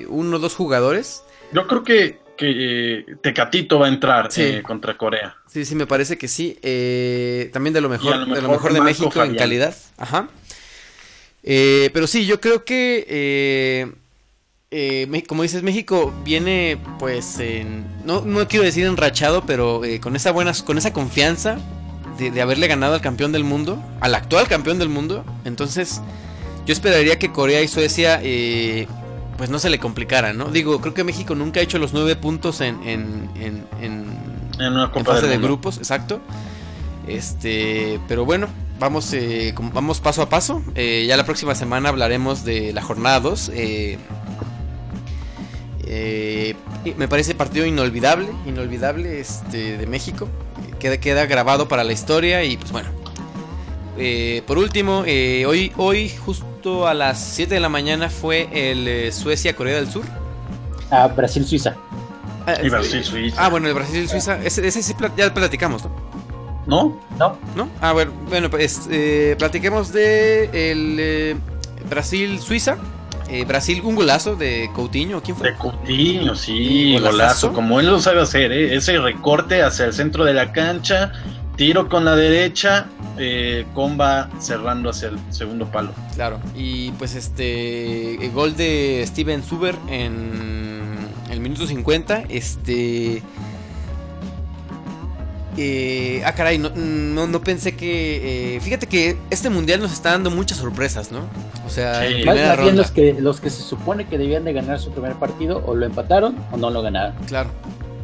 uno 0.09 0.35
o 0.37 0.39
dos 0.39 0.53
jugadores, 0.53 1.23
Yo 1.51 1.65
creo 1.65 1.83
que, 1.83 2.19
que 2.37 3.05
Tecatito 3.23 3.79
va 3.79 3.87
a 3.87 3.89
entrar 3.89 4.31
Sí. 4.31 4.61
contra 4.61 4.95
Corea. 4.97 5.35
sí, 5.47 5.65
sí, 5.65 5.73
me 5.73 5.87
parece 5.87 6.15
que 6.19 6.27
sí. 6.27 6.59
también 7.51 7.73
de 7.73 7.81
lo 7.81 7.89
mejor, 7.89 8.27
de, 8.27 8.39
lo 8.39 8.49
mejor 8.49 8.71
de 8.71 8.81
México 8.81 9.23
en 9.23 9.35
calidad. 9.35 9.75
Ajá. 9.97 10.29
Pero 11.41 12.05
sí, 12.05 12.27
yo 12.27 12.39
creo 12.39 12.63
que, 12.65 13.91
eh, 14.73 15.23
como 15.27 15.43
dices, 15.43 15.63
México 15.63 16.11
viene, 16.25 16.77
pues, 16.99 17.39
en, 17.39 17.85
no, 18.05 18.21
no 18.21 18.47
quiero 18.47 18.65
decir 18.65 18.85
enrachado, 18.85 19.45
pero 19.45 19.85
eh, 19.85 19.99
con 19.99 20.15
esa 20.15 20.31
buenas, 20.31 20.63
con 20.63 20.77
esa 20.77 20.91
confianza 20.91 21.57
de, 22.17 22.31
de 22.31 22.41
haberle 22.41 22.67
ganado 22.67 22.95
al 22.95 23.01
campeón 23.01 23.31
del 23.31 23.43
mundo, 23.43 23.81
al 24.01 24.15
actual 24.15 24.47
campeón 24.47 24.79
del 24.79 24.89
mundo. 24.89 25.23
Entonces, 25.45 26.01
yo 26.65 26.73
esperaría 26.73 27.19
que 27.19 27.31
Corea 27.31 27.61
y 27.61 27.67
Suecia, 27.67 28.19
eh, 28.23 28.87
pues, 29.37 29.49
no 29.49 29.59
se 29.59 29.69
le 29.69 29.79
complicara, 29.79 30.33
¿no? 30.33 30.45
Digo, 30.45 30.81
creo 30.81 30.93
que 30.93 31.03
México 31.03 31.35
nunca 31.35 31.59
ha 31.59 31.63
hecho 31.63 31.77
los 31.77 31.93
nueve 31.93 32.15
puntos 32.15 32.61
en, 32.61 32.81
en, 32.87 33.29
en, 33.35 33.65
en, 33.81 34.05
En 34.59 34.73
una 34.73 34.91
Copa 34.91 35.13
fase 35.15 35.27
de 35.27 35.37
grupos, 35.37 35.77
exacto. 35.77 36.19
Este, 37.07 37.99
pero 38.07 38.23
bueno, 38.25 38.47
vamos, 38.79 39.11
eh, 39.13 39.53
vamos 39.73 39.99
paso 39.99 40.21
a 40.21 40.29
paso. 40.29 40.63
Eh, 40.75 41.05
ya 41.07 41.17
la 41.17 41.25
próxima 41.25 41.53
semana 41.55 41.89
hablaremos 41.89 42.45
de 42.45 42.71
la 42.73 42.81
jornada 42.81 43.19
2. 43.19 43.51
eh, 43.53 43.97
eh, 45.95 46.55
me 46.97 47.07
parece 47.07 47.35
partido 47.35 47.65
inolvidable, 47.65 48.27
inolvidable 48.45 49.19
este, 49.19 49.77
de 49.77 49.87
México. 49.87 50.27
Queda, 50.79 50.97
queda 50.97 51.25
grabado 51.25 51.67
para 51.67 51.83
la 51.83 51.93
historia 51.93 52.43
y 52.43 52.57
pues 52.57 52.71
bueno. 52.71 52.89
Eh, 53.97 54.41
por 54.47 54.57
último, 54.57 55.03
eh, 55.05 55.45
hoy, 55.45 55.71
hoy 55.77 56.09
justo 56.09 56.87
a 56.87 56.93
las 56.93 57.19
7 57.19 57.53
de 57.53 57.59
la 57.59 57.69
mañana 57.69 58.09
fue 58.09 58.49
el 58.51 58.87
eh, 58.87 59.11
Suecia-Corea 59.11 59.75
del 59.75 59.89
Sur. 59.89 60.05
A 60.89 61.07
Brasil-Suiza. 61.07 61.75
Ah, 62.45 62.55
Y 62.61 62.69
Brasil, 62.69 63.03
Suiza. 63.03 63.45
Ah, 63.45 63.49
bueno, 63.49 63.67
el 63.67 63.73
Brasil-Suiza. 63.73 64.39
Ese, 64.43 64.67
ese 64.67 64.83
sí 64.83 64.95
ya 65.15 65.33
platicamos, 65.33 65.83
¿no? 65.85 65.91
¿No? 66.65 66.99
¿No? 67.19 67.37
¿No? 67.55 67.69
Ah, 67.81 67.93
bueno, 67.93 68.11
bueno 68.29 68.49
pues 68.49 68.87
eh, 68.89 69.35
platiquemos 69.37 69.91
de 69.91 70.45
el 70.71 70.97
eh, 70.99 71.35
Brasil-Suiza. 71.89 72.77
Eh, 73.29 73.45
Brasil, 73.45 73.81
un 73.83 73.95
golazo 73.95 74.35
de 74.35 74.69
Coutinho, 74.73 75.21
¿quién 75.21 75.37
fue? 75.37 75.51
De 75.51 75.57
Coutinho, 75.57 76.35
sí, 76.35 76.97
golazo. 76.99 77.53
Como 77.53 77.79
él 77.79 77.87
lo 77.87 77.99
sabe 77.99 78.21
hacer, 78.21 78.51
¿eh? 78.51 78.75
Ese 78.75 78.99
recorte 78.99 79.63
hacia 79.63 79.85
el 79.85 79.93
centro 79.93 80.25
de 80.25 80.33
la 80.33 80.51
cancha, 80.51 81.11
tiro 81.55 81.89
con 81.89 82.05
la 82.05 82.15
derecha, 82.15 82.87
eh, 83.17 83.65
comba 83.73 84.29
cerrando 84.39 84.89
hacia 84.89 85.09
el 85.09 85.19
segundo 85.29 85.65
palo. 85.67 85.91
Claro. 86.15 86.39
Y 86.55 86.91
pues 86.91 87.15
este 87.15 88.23
el 88.23 88.31
gol 88.31 88.55
de 88.55 89.03
Steven 89.07 89.43
Zuber 89.43 89.75
en 89.87 91.07
el 91.29 91.39
minuto 91.39 91.65
50, 91.65 92.23
este 92.29 93.21
eh, 95.57 96.21
ah, 96.25 96.33
caray, 96.33 96.57
no, 96.57 96.69
no, 96.75 97.27
no 97.27 97.41
pensé 97.41 97.75
que. 97.75 98.55
eh, 98.55 98.59
fíjate 98.61 98.87
que 98.87 99.17
este 99.29 99.49
mundial 99.49 99.79
nos 99.81 99.91
está 99.93 100.11
dando 100.11 100.31
muchas 100.31 100.57
sorpresas, 100.57 101.11
¿no? 101.11 101.19
O 101.65 101.69
sea, 101.69 101.99
Sí. 102.01 102.05
en 102.07 102.25
Más, 102.25 102.35
primera 102.35 102.47
más 102.49 102.57
bien 102.57 102.67
ronda. 102.69 102.81
los 102.81 102.91
que, 102.91 103.13
los 103.19 103.41
que 103.41 103.49
se 103.49 103.61
supone 103.61 104.07
que 104.07 104.17
debían 104.17 104.43
de 104.43 104.53
ganar 104.53 104.79
su 104.79 104.91
primer 104.91 105.13
partido 105.13 105.63
o 105.65 105.75
lo 105.75 105.85
empataron 105.85 106.35
o 106.51 106.57
no 106.57 106.69
lo 106.69 106.81
ganaron. 106.81 107.13
Claro. 107.27 107.49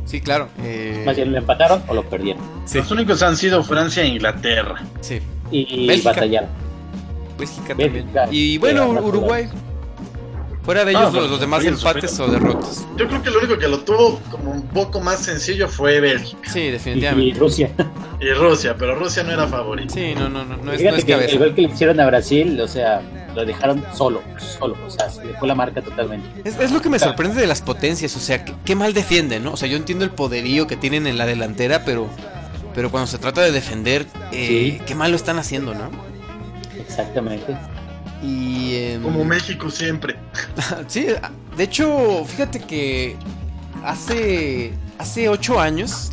Sí, 0.06 0.22
claro. 0.22 0.48
eh, 0.64 1.04
Más 1.06 1.16
bien 1.16 1.32
lo 1.32 1.38
empataron 1.38 1.84
o 1.88 1.94
lo 1.94 2.04
perdieron. 2.10 2.42
sí, 2.66 2.80
Los 2.80 2.90
únicos 2.92 3.22
han 3.22 3.38
sido 3.38 3.64
Francia 3.64 4.04
e 4.04 4.08
Inglaterra. 4.08 4.84
sí. 5.02 5.20
Y, 5.52 5.88
Bélgica. 5.88 6.12
batallaron. 6.12 6.50
Bélgica 7.40 7.74
Bélgica, 7.74 8.06
también. 8.24 8.30
Y 8.32 8.58
bueno, 8.60 8.90
Uruguay. 8.90 9.48
Fuera 10.70 10.86
de 10.86 10.94
No, 10.94 11.00
ellos, 11.00 11.10
pero 11.12 11.22
los, 11.24 11.32
los 11.32 11.40
demás 11.40 11.66
empates 11.66 12.20
o 12.20 12.28
derrotas. 12.28 12.86
Yo 12.96 13.08
creo 13.08 13.24
que 13.24 13.32
lo 13.32 13.40
único 13.40 13.58
que 13.58 13.68
lo 13.68 13.80
tuvo 13.80 14.20
como 14.30 14.52
un 14.52 14.62
poco 14.68 15.00
más 15.02 15.20
sencillo 15.20 15.68
fue 15.68 16.00
Bélgica 16.00 16.48
Sí, 16.52 16.60
Y, 16.60 16.64
y 16.66 16.72
definitivamente. 16.72 17.40
Rusia. 17.40 17.72
y 18.22 18.30
Rusia, 18.34 18.76
pero 18.78 18.94
Rusia 18.94 19.24
no 19.24 19.32
era 19.32 19.48
favorito. 19.48 19.92
Sí, 19.96 20.14
no, 20.14 20.30
no, 20.30 20.46
no, 20.46 20.58
no 20.58 20.72
es, 20.72 20.84
no 20.84 20.90
es 20.96 21.04
que 21.04 21.14
cabeza. 21.14 21.32
el 21.34 21.40
gol 21.40 21.56
que 21.56 21.62
le 21.64 21.70
hicieron 21.70 22.00
a 22.00 22.06
Brasil, 22.06 22.62
o 22.62 22.68
sea, 22.68 23.02
lo 23.34 23.46
dejaron 23.46 23.84
solo, 23.96 24.22
solo. 24.38 24.78
O 24.86 24.92
sea, 24.92 25.10
se 25.10 25.24
fue 25.40 25.48
la 25.48 25.56
marca 25.56 25.82
totalmente. 25.82 26.28
Es, 26.48 26.60
es 26.60 26.72
lo 26.72 26.84
que 26.84 26.90
me 26.90 27.00
sorprende 27.00 27.42
de 27.42 27.48
las 27.48 27.64
potencias, 27.64 28.16
o 28.16 28.20
sea, 28.20 28.46
qué, 28.46 28.54
qué 28.64 28.76
mal 28.76 28.94
defienden, 28.94 29.44
¿no? 29.46 29.54
O 29.54 29.58
sea, 29.58 29.68
yo 29.68 29.76
entiendo 29.76 30.06
el 30.06 30.12
poderío 30.12 30.68
que 30.68 30.76
tienen 30.76 31.08
en 31.08 31.18
la 31.18 31.26
delantera, 31.26 31.84
pero 31.84 32.08
pero 32.76 32.92
cuando 32.92 33.08
se 33.08 33.18
trata 33.18 33.42
de 33.42 33.52
defender, 33.52 34.06
eh, 34.32 34.78
Sí. 34.78 34.82
qué 34.86 34.94
mal 34.94 35.10
lo 35.10 35.18
están 35.18 35.40
haciendo, 35.40 35.74
¿no? 35.74 35.90
Exactamente. 36.80 37.58
Y 38.24 38.76
em, 38.76 39.02
Como 39.04 39.24
México 39.24 39.70
siempre. 39.70 40.16
sí, 40.88 41.08
de 41.56 41.64
hecho, 41.64 42.24
fíjate 42.26 42.60
que 42.60 43.16
hace 43.84 44.74
hace 44.98 45.30
ocho 45.30 45.60
años 45.60 46.12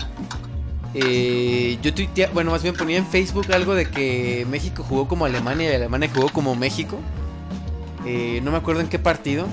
eh, 0.94 1.76
yo 1.82 1.92
tuitea, 1.92 2.30
bueno, 2.32 2.52
más 2.52 2.62
bien 2.62 2.74
ponía 2.76 2.96
en 2.96 3.06
Facebook 3.06 3.52
algo 3.52 3.74
de 3.74 3.90
que 3.90 4.46
México 4.48 4.84
jugó 4.88 5.08
como 5.08 5.24
Alemania 5.26 5.72
y 5.72 5.74
Alemania 5.74 6.08
jugó 6.14 6.28
como 6.30 6.54
México. 6.54 6.98
Eh, 8.06 8.40
no 8.44 8.50
me 8.52 8.56
acuerdo 8.58 8.80
en 8.82 8.88
qué 8.88 8.98
partido. 8.98 9.46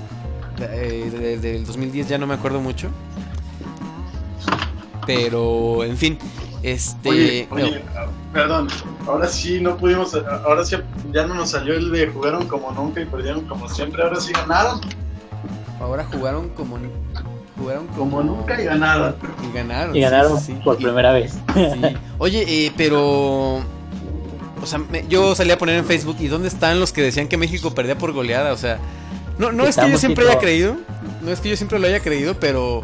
eh, 0.59 1.09
de- 1.11 1.37
del 1.39 1.65
2010 1.65 2.07
ya 2.07 2.17
no 2.19 2.27
me 2.27 2.35
acuerdo 2.35 2.61
mucho. 2.61 2.89
Pero, 5.05 5.83
en 5.83 5.97
fin, 5.97 6.17
este... 6.61 7.09
Oye, 7.09 7.47
oye, 7.51 7.83
ah, 7.97 8.05
perdón, 8.33 8.67
ahora 9.07 9.27
sí 9.27 9.61
no 9.61 9.77
pudimos, 9.77 10.13
ahora 10.15 10.65
sí 10.65 10.75
ya 11.11 11.25
no 11.27 11.35
nos 11.35 11.51
salió 11.51 11.75
el 11.75 11.91
de 11.91 12.07
jugaron 12.07 12.47
como 12.47 12.71
nunca 12.71 12.99
y 12.99 13.05
perdieron 13.05 13.41
como 13.41 13.69
siempre, 13.69 14.03
ahora 14.03 14.19
sí 14.19 14.33
ganaron 14.33 14.81
Ahora 15.79 16.05
jugaron 16.05 16.49
como... 16.49 16.77
Jugaron 17.57 17.87
como 17.87 18.23
nunca 18.23 18.59
y 18.61 18.65
ganaron. 18.65 19.15
Y 19.47 19.55
ganaron. 19.55 19.95
Y 19.95 20.01
ganaron 20.01 20.39
sí, 20.39 20.53
sí. 20.53 20.61
por 20.63 20.77
primera 20.77 21.11
vez. 21.11 21.33
Sí. 21.53 21.81
Oye, 22.17 22.45
eh, 22.47 22.71
pero. 22.75 23.57
O 24.61 24.65
sea, 24.65 24.79
me- 24.79 25.05
yo 25.07 25.35
salí 25.35 25.51
a 25.51 25.57
poner 25.57 25.77
en 25.77 25.85
Facebook. 25.85 26.17
¿Y 26.19 26.27
dónde 26.27 26.47
están 26.47 26.79
los 26.79 26.91
que 26.91 27.01
decían 27.01 27.27
que 27.27 27.37
México 27.37 27.73
perdía 27.75 27.97
por 27.97 28.11
goleada? 28.11 28.53
O 28.53 28.57
sea, 28.57 28.79
no, 29.37 29.51
no 29.51 29.65
es 29.65 29.77
que 29.77 29.89
yo 29.91 29.97
siempre 29.97 30.27
haya 30.27 30.39
creído. 30.39 30.77
No 31.21 31.31
es 31.31 31.41
que 31.41 31.49
yo 31.49 31.57
siempre 31.57 31.79
lo 31.79 31.87
haya 31.87 31.99
creído, 31.99 32.39
pero. 32.39 32.83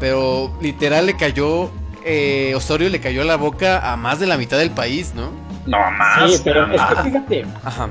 Pero 0.00 0.52
literal 0.60 1.06
le 1.06 1.16
cayó. 1.16 1.70
Eh, 2.04 2.54
Osorio 2.54 2.88
le 2.90 3.00
cayó 3.00 3.24
la 3.24 3.36
boca 3.36 3.92
a 3.92 3.96
más 3.96 4.20
de 4.20 4.26
la 4.26 4.36
mitad 4.36 4.58
del 4.58 4.70
país, 4.70 5.14
¿no? 5.14 5.30
No 5.66 5.78
más. 5.92 6.30
Sí, 6.32 6.40
pero 6.44 6.66
es 6.66 6.72
que 6.72 6.94
ah, 6.96 7.02
fíjate, 7.02 7.46
Ajá. 7.64 7.88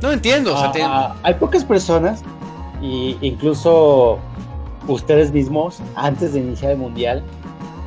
No 0.00 0.10
entiendo, 0.10 0.54
o 0.54 0.58
sea, 0.58 0.72
te- 0.72 0.82
ah, 0.82 1.14
hay 1.22 1.34
pocas 1.34 1.64
personas, 1.64 2.22
y 2.80 3.16
incluso 3.20 4.18
ustedes 4.88 5.30
mismos, 5.32 5.80
antes 5.94 6.32
de 6.32 6.40
iniciar 6.40 6.72
el 6.72 6.78
mundial, 6.78 7.22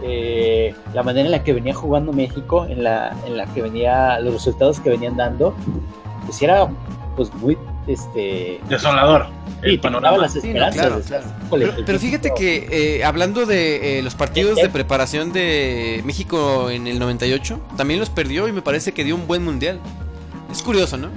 eh, 0.04 0.74
la 0.94 1.04
manera 1.04 1.26
en 1.26 1.32
la 1.32 1.44
que 1.44 1.52
venía 1.52 1.74
jugando 1.74 2.14
México, 2.14 2.66
en 2.66 2.84
la, 2.84 3.14
en 3.26 3.36
la 3.38 3.46
que 3.48 3.62
venía, 3.62 4.20
los 4.20 4.34
resultados 4.34 4.80
que 4.80 4.90
venían 4.92 5.18
dando, 5.18 5.54
pues 6.26 6.42
era 6.42 6.68
pues 7.18 7.34
muy 7.36 7.58
este 7.88 8.60
Desolador. 8.70 9.28
sí, 9.62 9.70
El 9.70 9.80
panorama. 9.80 10.18
las 10.18 10.34
Sí, 10.34 10.40
no, 10.40 10.46
esperanzas. 10.48 10.80
claro, 10.82 10.96
decías, 10.98 11.22
claro. 11.24 11.38
"Híjole, 11.46 11.66
Pero, 11.68 11.86
pero 11.86 12.00
fíjate 12.00 12.32
que 12.38 12.68
eh, 12.98 13.04
hablando 13.04 13.46
de 13.46 14.00
eh, 14.00 14.02
los 14.04 14.16
partidos 14.16 14.56
de 14.58 14.70
preparación 14.70 15.32
de 15.34 16.02
México 16.06 16.70
en 16.70 16.88
el 16.88 17.00
98, 17.00 17.60
también 17.78 18.00
los 18.00 18.10
perdió 18.10 18.48
y 18.48 18.52
me 18.52 18.62
parece 18.62 18.92
que 18.94 19.04
dio 19.04 19.16
un 19.16 19.28
buen 19.28 19.44
mundial. 19.44 19.80
Es 20.52 20.62
curioso, 20.64 20.98
¿no? 20.98 21.10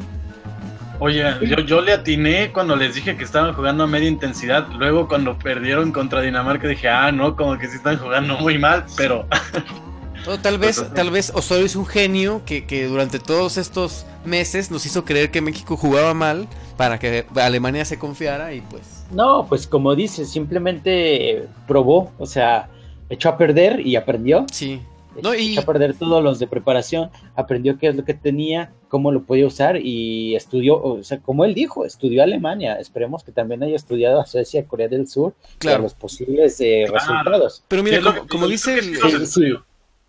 Oye, 1.00 1.22
yo, 1.46 1.58
yo 1.60 1.80
le 1.80 1.92
atiné 1.92 2.50
cuando 2.52 2.74
les 2.74 2.96
dije 2.96 3.16
que 3.16 3.22
estaban 3.22 3.54
jugando 3.54 3.84
a 3.84 3.86
media 3.86 4.08
intensidad. 4.08 4.66
Luego, 4.76 5.06
cuando 5.06 5.38
perdieron 5.38 5.92
contra 5.92 6.20
Dinamarca, 6.22 6.66
dije, 6.66 6.88
ah, 6.88 7.12
no, 7.12 7.36
como 7.36 7.56
que 7.56 7.68
sí 7.68 7.76
están 7.76 7.98
jugando 7.98 8.36
muy 8.38 8.58
mal. 8.58 8.84
Pero 8.96 9.24
O 10.28 10.38
tal 10.38 10.58
vez, 10.58 10.84
tal 10.94 11.10
vez 11.10 11.32
Osorio 11.34 11.64
es 11.64 11.74
un 11.76 11.86
genio 11.86 12.42
que, 12.44 12.66
que 12.66 12.86
durante 12.86 13.18
todos 13.18 13.56
estos 13.56 14.04
meses 14.24 14.70
nos 14.70 14.84
hizo 14.86 15.04
creer 15.04 15.30
que 15.30 15.40
México 15.40 15.76
jugaba 15.76 16.12
mal 16.14 16.46
para 16.76 16.98
que 16.98 17.24
Alemania 17.34 17.84
se 17.84 17.98
confiara 17.98 18.52
y 18.54 18.60
pues. 18.60 19.04
No, 19.10 19.46
pues 19.48 19.66
como 19.66 19.94
dices, 19.94 20.30
simplemente 20.30 21.46
probó, 21.66 22.12
o 22.18 22.26
sea, 22.26 22.68
echó 23.08 23.30
a 23.30 23.38
perder 23.38 23.80
y 23.86 23.96
aprendió. 23.96 24.44
Sí. 24.52 24.80
No, 25.22 25.34
y 25.34 25.52
echó 25.52 25.62
a 25.62 25.64
perder 25.64 25.94
todos 25.96 26.22
los 26.22 26.38
de 26.38 26.46
preparación, 26.46 27.10
aprendió 27.34 27.76
qué 27.78 27.88
es 27.88 27.96
lo 27.96 28.04
que 28.04 28.14
tenía, 28.14 28.70
cómo 28.88 29.10
lo 29.10 29.24
podía 29.24 29.46
usar 29.46 29.76
y 29.82 30.36
estudió, 30.36 30.80
o 30.80 31.02
sea, 31.02 31.18
como 31.18 31.44
él 31.44 31.54
dijo, 31.54 31.84
estudió 31.84 32.22
Alemania. 32.22 32.74
Esperemos 32.78 33.24
que 33.24 33.32
también 33.32 33.62
haya 33.64 33.74
estudiado 33.74 34.20
a 34.20 34.26
Suecia, 34.26 34.64
Corea 34.66 34.86
del 34.86 35.08
Sur, 35.08 35.34
claro. 35.58 35.82
los 35.82 35.94
posibles 35.94 36.60
eh, 36.60 36.84
Claro. 36.86 36.98
resultados. 37.00 37.64
Pero 37.66 37.82
mira, 37.82 38.00
como, 38.00 38.26
como 38.28 38.46
dice 38.46 38.78
el. 38.78 39.26
sí. 39.26 39.54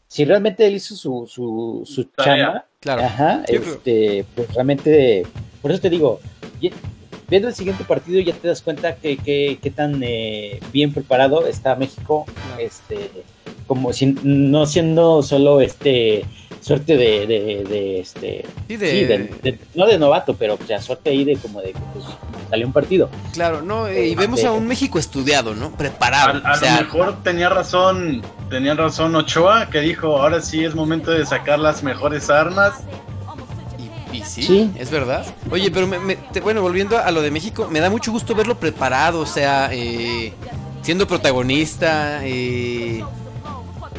Si 0.09 0.25
realmente 0.25 0.65
él 0.65 0.73
hizo 0.73 0.95
su, 0.95 1.25
su, 1.27 1.83
su 1.85 2.03
chamba, 2.21 2.65
Claro. 2.79 3.03
ajá, 3.03 3.43
creo- 3.45 3.61
este, 3.61 4.25
pues 4.35 4.51
realmente, 4.53 5.23
por 5.61 5.71
eso 5.71 5.81
te 5.81 5.89
digo, 5.89 6.19
viendo 7.29 7.47
el 7.47 7.53
siguiente 7.53 7.83
partido 7.83 8.19
ya 8.19 8.33
te 8.33 8.47
das 8.47 8.61
cuenta 8.63 8.95
que, 8.95 9.17
que, 9.17 9.59
qué 9.61 9.69
tan 9.69 10.01
eh, 10.03 10.59
bien 10.73 10.91
preparado 10.93 11.45
está 11.45 11.75
México, 11.75 12.25
Claro. 12.25 12.59
este, 12.61 13.11
como 13.67 13.93
si, 13.93 14.15
no 14.23 14.65
siendo 14.65 15.21
solo 15.21 15.61
este 15.61 16.25
suerte 16.61 16.97
de, 16.97 17.25
de, 17.27 17.63
de, 17.67 17.99
este 17.99 18.45
Sí, 18.67 18.77
de- 18.77 18.91
sí, 18.91 19.05
de- 19.05 19.17
de- 19.41 19.59
no 19.75 19.85
de 19.87 19.97
novato, 19.97 20.35
pero 20.35 20.55
o 20.55 20.65
sea, 20.67 20.81
suerte 20.81 21.09
ahí 21.09 21.23
de 21.23 21.35
como 21.37 21.61
de 21.61 21.73
que 21.73 21.79
pues, 21.93 22.05
salió 22.49 22.67
un 22.67 22.73
partido. 22.73 23.09
Claro, 23.33 23.61
no, 23.61 23.87
eh, 23.87 24.07
y 24.09 24.15
vemos 24.15 24.43
a 24.43 24.51
un 24.51 24.67
México 24.67 24.99
estudiado, 24.99 25.55
¿no? 25.55 25.71
Preparado. 25.71 26.41
a, 26.43 26.51
a 26.51 26.53
o 26.53 26.59
sea, 26.59 26.75
lo 26.81 26.85
mejor 26.85 27.23
tenía 27.23 27.49
razón, 27.49 28.21
tenía 28.49 28.73
razón 28.73 29.15
Ochoa, 29.15 29.69
que 29.69 29.79
dijo, 29.81 30.17
ahora 30.21 30.41
sí 30.41 30.63
es 30.65 30.75
momento 30.75 31.11
de 31.11 31.25
sacar 31.25 31.59
las 31.59 31.81
mejores 31.83 32.29
armas. 32.29 32.73
Y, 34.11 34.17
y 34.17 34.23
sí, 34.23 34.41
Sí. 34.43 34.71
es 34.77 34.89
verdad. 34.91 35.25
Oye, 35.51 35.71
pero 35.71 35.87
me- 35.87 35.99
me- 35.99 36.15
te- 36.15 36.41
bueno, 36.41 36.61
volviendo 36.61 36.97
a 36.97 37.09
lo 37.11 37.21
de 37.21 37.31
México, 37.31 37.67
me 37.71 37.79
da 37.79 37.89
mucho 37.89 38.11
gusto 38.11 38.35
verlo 38.35 38.55
preparado, 38.55 39.19
o 39.21 39.25
sea, 39.25 39.69
eh, 39.71 40.33
siendo 40.81 41.07
protagonista, 41.07 42.21
eh, 42.25 43.03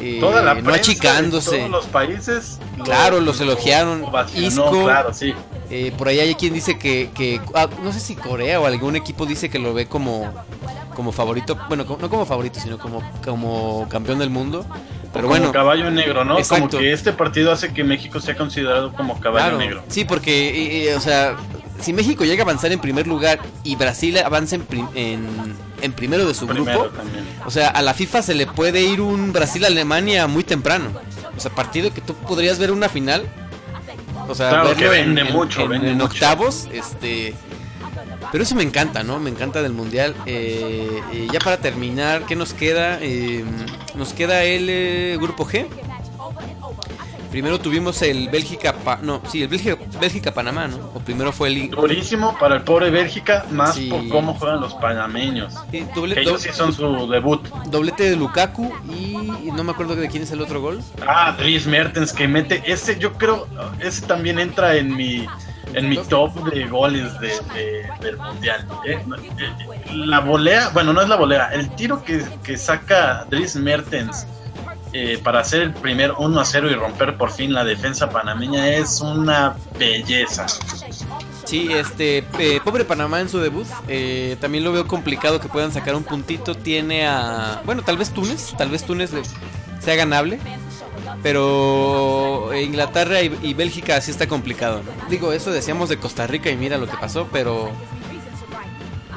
eh, 0.01 0.17
Toda 0.19 0.41
la 0.41 0.55
no 0.55 0.71
de 0.71 0.77
achicándose. 0.77 1.57
todos 1.57 1.69
los 1.69 1.85
países. 1.85 2.59
Claro, 2.83 3.19
los 3.19 3.39
elogiaron. 3.41 4.03
Isco. 4.35 4.83
claro, 4.83 5.13
sí. 5.13 5.33
Eh, 5.69 5.93
por 5.97 6.07
ahí 6.09 6.19
hay 6.19 6.35
quien 6.35 6.53
dice 6.53 6.77
que, 6.77 7.09
que- 7.13 7.39
ah, 7.55 7.69
no 7.83 7.93
sé 7.93 7.99
si 7.99 8.15
Corea 8.15 8.59
o 8.59 8.65
algún 8.65 8.95
equipo 8.95 9.25
dice 9.25 9.49
que 9.49 9.57
lo 9.59 9.73
ve 9.73 9.85
como, 9.85 10.33
como 10.95 11.11
favorito, 11.13 11.57
bueno, 11.69 11.85
no 11.87 12.09
como 12.09 12.25
favorito, 12.25 12.59
sino 12.59 12.77
como, 12.77 13.01
como 13.23 13.87
campeón 13.89 14.19
del 14.19 14.29
mundo. 14.29 14.65
Pero 15.13 15.27
como 15.27 15.39
bueno, 15.39 15.51
caballo 15.51 15.89
negro, 15.91 16.23
¿no? 16.25 16.37
Exacto. 16.37 16.67
Como 16.71 16.79
que 16.81 16.93
este 16.93 17.11
partido 17.13 17.51
hace 17.51 17.73
que 17.73 17.83
México 17.83 18.19
sea 18.19 18.35
considerado 18.35 18.93
como 18.93 19.19
caballo 19.19 19.45
Claro, 19.45 19.57
negro. 19.57 19.83
Sí, 19.87 20.05
porque, 20.05 20.49
eh, 20.49 20.89
eh, 20.89 20.95
o 20.95 20.99
sea, 21.01 21.35
si 21.81 21.91
México 21.93 22.23
llega 22.23 22.43
a 22.43 22.45
avanzar 22.45 22.71
en 22.71 22.79
primer 22.79 23.07
lugar 23.07 23.39
y 23.63 23.75
Brasil 23.75 24.17
avanza 24.19 24.55
en, 24.55 24.65
en, 24.95 25.27
en 25.81 25.93
primero 25.93 26.25
de 26.25 26.33
su 26.33 26.47
Primero 26.47 26.79
grupo, 26.83 26.95
también. 26.97 27.25
o 27.45 27.51
sea, 27.51 27.69
a 27.69 27.81
la 27.81 27.93
FIFA 27.93 28.21
se 28.21 28.33
le 28.35 28.47
puede 28.47 28.81
ir 28.81 29.01
un 29.01 29.31
Brasil-Alemania 29.33 30.27
muy 30.27 30.43
temprano. 30.43 30.91
O 31.35 31.39
sea, 31.39 31.51
partido 31.51 31.93
que 31.93 32.01
tú 32.01 32.13
podrías 32.15 32.59
ver 32.59 32.71
una 32.71 32.89
final. 32.89 33.25
O 34.27 34.35
sea, 34.35 34.49
Claro, 34.49 34.75
que 34.75 34.85
en- 34.85 34.91
vende 34.91 35.21
en, 35.21 35.33
mucho, 35.33 35.61
en- 35.61 35.69
vende 35.69 35.87
en 35.91 35.97
mucho. 35.97 36.05
octavos, 36.13 36.67
este... 36.71 37.33
Pero 38.31 38.43
eso 38.45 38.55
me 38.55 38.63
encanta, 38.63 39.03
¿no? 39.03 39.19
Me 39.19 39.29
encanta 39.29 39.61
del 39.61 39.73
Mundial. 39.73 40.15
Eh, 40.25 41.01
eh, 41.11 41.27
ya 41.33 41.39
para 41.39 41.57
terminar, 41.57 42.25
¿qué 42.25 42.35
nos 42.37 42.53
queda? 42.53 42.99
Eh, 43.01 43.43
nos 43.95 44.13
queda 44.13 44.43
el 44.43 44.67
eh, 44.69 45.17
Grupo 45.19 45.45
G. 45.45 45.65
Primero 47.31 47.59
tuvimos 47.59 48.01
el 48.01 48.27
Bélgica... 48.29 48.73
Pa- 48.73 48.99
no, 49.01 49.21
sí, 49.31 49.41
el 49.41 49.47
Bélgica- 49.47 49.77
Bélgica-Panamá, 50.01 50.67
¿no? 50.67 50.77
O 50.93 50.99
primero 50.99 51.31
fue 51.31 51.47
el... 51.47 51.69
Durísimo 51.69 52.37
para 52.37 52.55
el 52.57 52.63
pobre 52.63 52.89
Bélgica, 52.89 53.45
más 53.51 53.75
Sí. 53.75 53.87
por 53.89 54.07
cómo 54.09 54.33
juegan 54.33 54.59
los 54.59 54.73
panameños. 54.75 55.53
doble- 55.95 56.17
ellos 56.19 56.41
sí 56.41 56.49
son 56.51 56.73
su 56.73 57.07
debut. 57.09 57.47
doblete 57.67 58.09
de 58.09 58.17
Lukaku 58.17 58.71
y 58.89 59.49
no 59.55 59.63
me 59.63 59.71
acuerdo 59.71 59.95
de 59.95 60.09
quién 60.09 60.23
es 60.23 60.31
el 60.31 60.41
otro 60.41 60.59
gol. 60.61 60.81
Ah, 61.07 61.33
Dries 61.37 61.65
Mertens 61.67 62.11
que 62.11 62.27
mete 62.27 62.61
ese, 62.65 62.99
yo 62.99 63.13
creo, 63.13 63.47
ese 63.79 64.05
también 64.05 64.37
entra 64.37 64.75
en 64.75 64.95
mi 64.95 65.25
en 65.73 65.87
mi 65.87 65.95
top 65.95 66.33
de 66.51 66.67
goles 66.67 67.17
de, 67.21 67.29
de- 67.29 67.89
del 68.01 68.17
mundial. 68.17 68.67
Eh, 68.85 68.99
eh, 69.39 69.55
la 69.95 70.19
volea, 70.19 70.67
bueno, 70.73 70.91
no 70.91 71.01
es 71.01 71.07
la 71.07 71.15
volea, 71.15 71.47
el 71.53 71.69
tiro 71.75 72.03
que, 72.03 72.25
que 72.43 72.57
saca 72.57 73.25
Dries 73.29 73.55
Mertens 73.55 74.27
eh, 74.93 75.19
para 75.23 75.39
hacer 75.39 75.61
el 75.61 75.73
primer 75.73 76.11
1 76.17 76.39
a 76.39 76.45
0 76.45 76.69
y 76.69 76.75
romper 76.75 77.17
por 77.17 77.31
fin 77.31 77.53
la 77.53 77.63
defensa 77.63 78.09
panameña 78.09 78.67
es 78.67 78.99
una 79.01 79.55
belleza. 79.79 80.45
Sí, 81.45 81.69
este, 81.71 82.25
eh, 82.39 82.59
pobre 82.63 82.85
Panamá 82.85 83.19
en 83.19 83.29
su 83.29 83.39
debut. 83.39 83.67
eh, 83.87 84.37
también 84.39 84.63
lo 84.63 84.71
veo 84.71 84.87
complicado 84.87 85.39
que 85.39 85.47
puedan 85.49 85.71
sacar 85.71 85.95
un 85.95 86.03
puntito. 86.03 86.55
Tiene 86.55 87.07
a, 87.07 87.61
bueno, 87.65 87.81
tal 87.83 87.97
vez 87.97 88.11
Túnez, 88.11 88.53
tal 88.57 88.69
vez 88.69 88.83
Túnez 88.83 89.11
sea 89.79 89.95
ganable. 89.95 90.39
Pero 91.23 92.51
Inglaterra 92.53 93.21
y, 93.21 93.37
y 93.41 93.53
Bélgica 93.53 93.99
sí 94.01 94.11
está 94.11 94.27
complicado. 94.27 94.81
¿no? 94.83 95.09
Digo, 95.09 95.33
eso 95.33 95.51
decíamos 95.51 95.89
de 95.89 95.97
Costa 95.97 96.25
Rica 96.27 96.49
y 96.49 96.55
mira 96.57 96.77
lo 96.77 96.87
que 96.87 96.97
pasó, 96.97 97.27
pero 97.31 97.71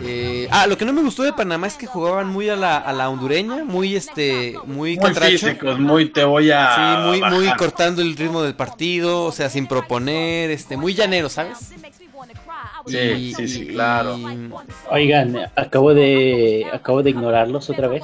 Eh, 0.06 0.48
ah, 0.50 0.66
lo 0.66 0.76
que 0.76 0.84
no 0.84 0.92
me 0.92 1.00
gustó 1.02 1.22
de 1.22 1.32
Panamá 1.32 1.66
es 1.66 1.74
que 1.74 1.86
jugaban 1.86 2.28
muy 2.28 2.48
a 2.48 2.56
la, 2.56 2.76
a 2.76 2.92
la 2.92 3.08
hondureña, 3.08 3.64
muy 3.64 3.96
este, 3.96 4.54
muy 4.66 4.96
Muy 4.96 4.98
contracho. 4.98 5.30
físicos, 5.46 5.78
muy 5.78 6.10
te 6.10 6.24
voy 6.24 6.50
a. 6.50 6.74
Sí, 6.74 7.02
muy, 7.08 7.30
muy 7.30 7.50
cortando 7.56 8.02
el 8.02 8.16
ritmo 8.16 8.42
del 8.42 8.54
partido, 8.54 9.24
o 9.24 9.32
sea, 9.32 9.48
sin 9.48 9.66
proponer, 9.66 10.50
este, 10.50 10.76
muy 10.76 10.94
llanero, 10.94 11.28
¿sabes? 11.28 11.72
Sí, 12.86 13.32
sí, 13.34 13.48
sí, 13.48 13.66
claro. 13.68 14.18
Oigan, 14.90 15.36
acabo 15.56 15.94
de 15.94 16.66
acabo 16.72 17.02
de 17.02 17.10
ignorarlos 17.10 17.70
otra 17.70 17.88
vez. 17.88 18.02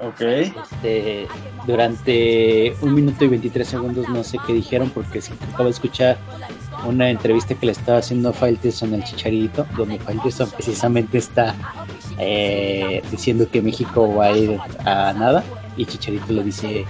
Ok. 0.00 0.20
Este, 0.20 1.28
durante 1.66 2.74
un 2.80 2.94
minuto 2.94 3.24
y 3.24 3.28
23 3.28 3.66
segundos 3.66 4.08
no 4.08 4.24
sé 4.24 4.38
qué 4.46 4.52
dijeron 4.52 4.90
porque 4.90 5.20
sí, 5.20 5.32
acabo 5.52 5.64
de 5.64 5.70
escuchar 5.70 6.18
una 6.86 7.10
entrevista 7.10 7.54
que 7.54 7.66
le 7.66 7.72
estaba 7.72 7.98
haciendo 7.98 8.32
Faitelson 8.32 8.94
al 8.94 9.04
Chicharito, 9.04 9.66
donde 9.76 9.98
Faitelson 9.98 10.50
precisamente 10.50 11.18
está 11.18 11.54
eh, 12.18 13.02
diciendo 13.10 13.48
que 13.50 13.62
México 13.62 14.14
va 14.14 14.26
a 14.26 14.36
ir 14.36 14.58
a 14.84 15.12
nada 15.12 15.44
y 15.76 15.86
Chicharito 15.86 16.32
le 16.32 16.42
dice 16.42 16.84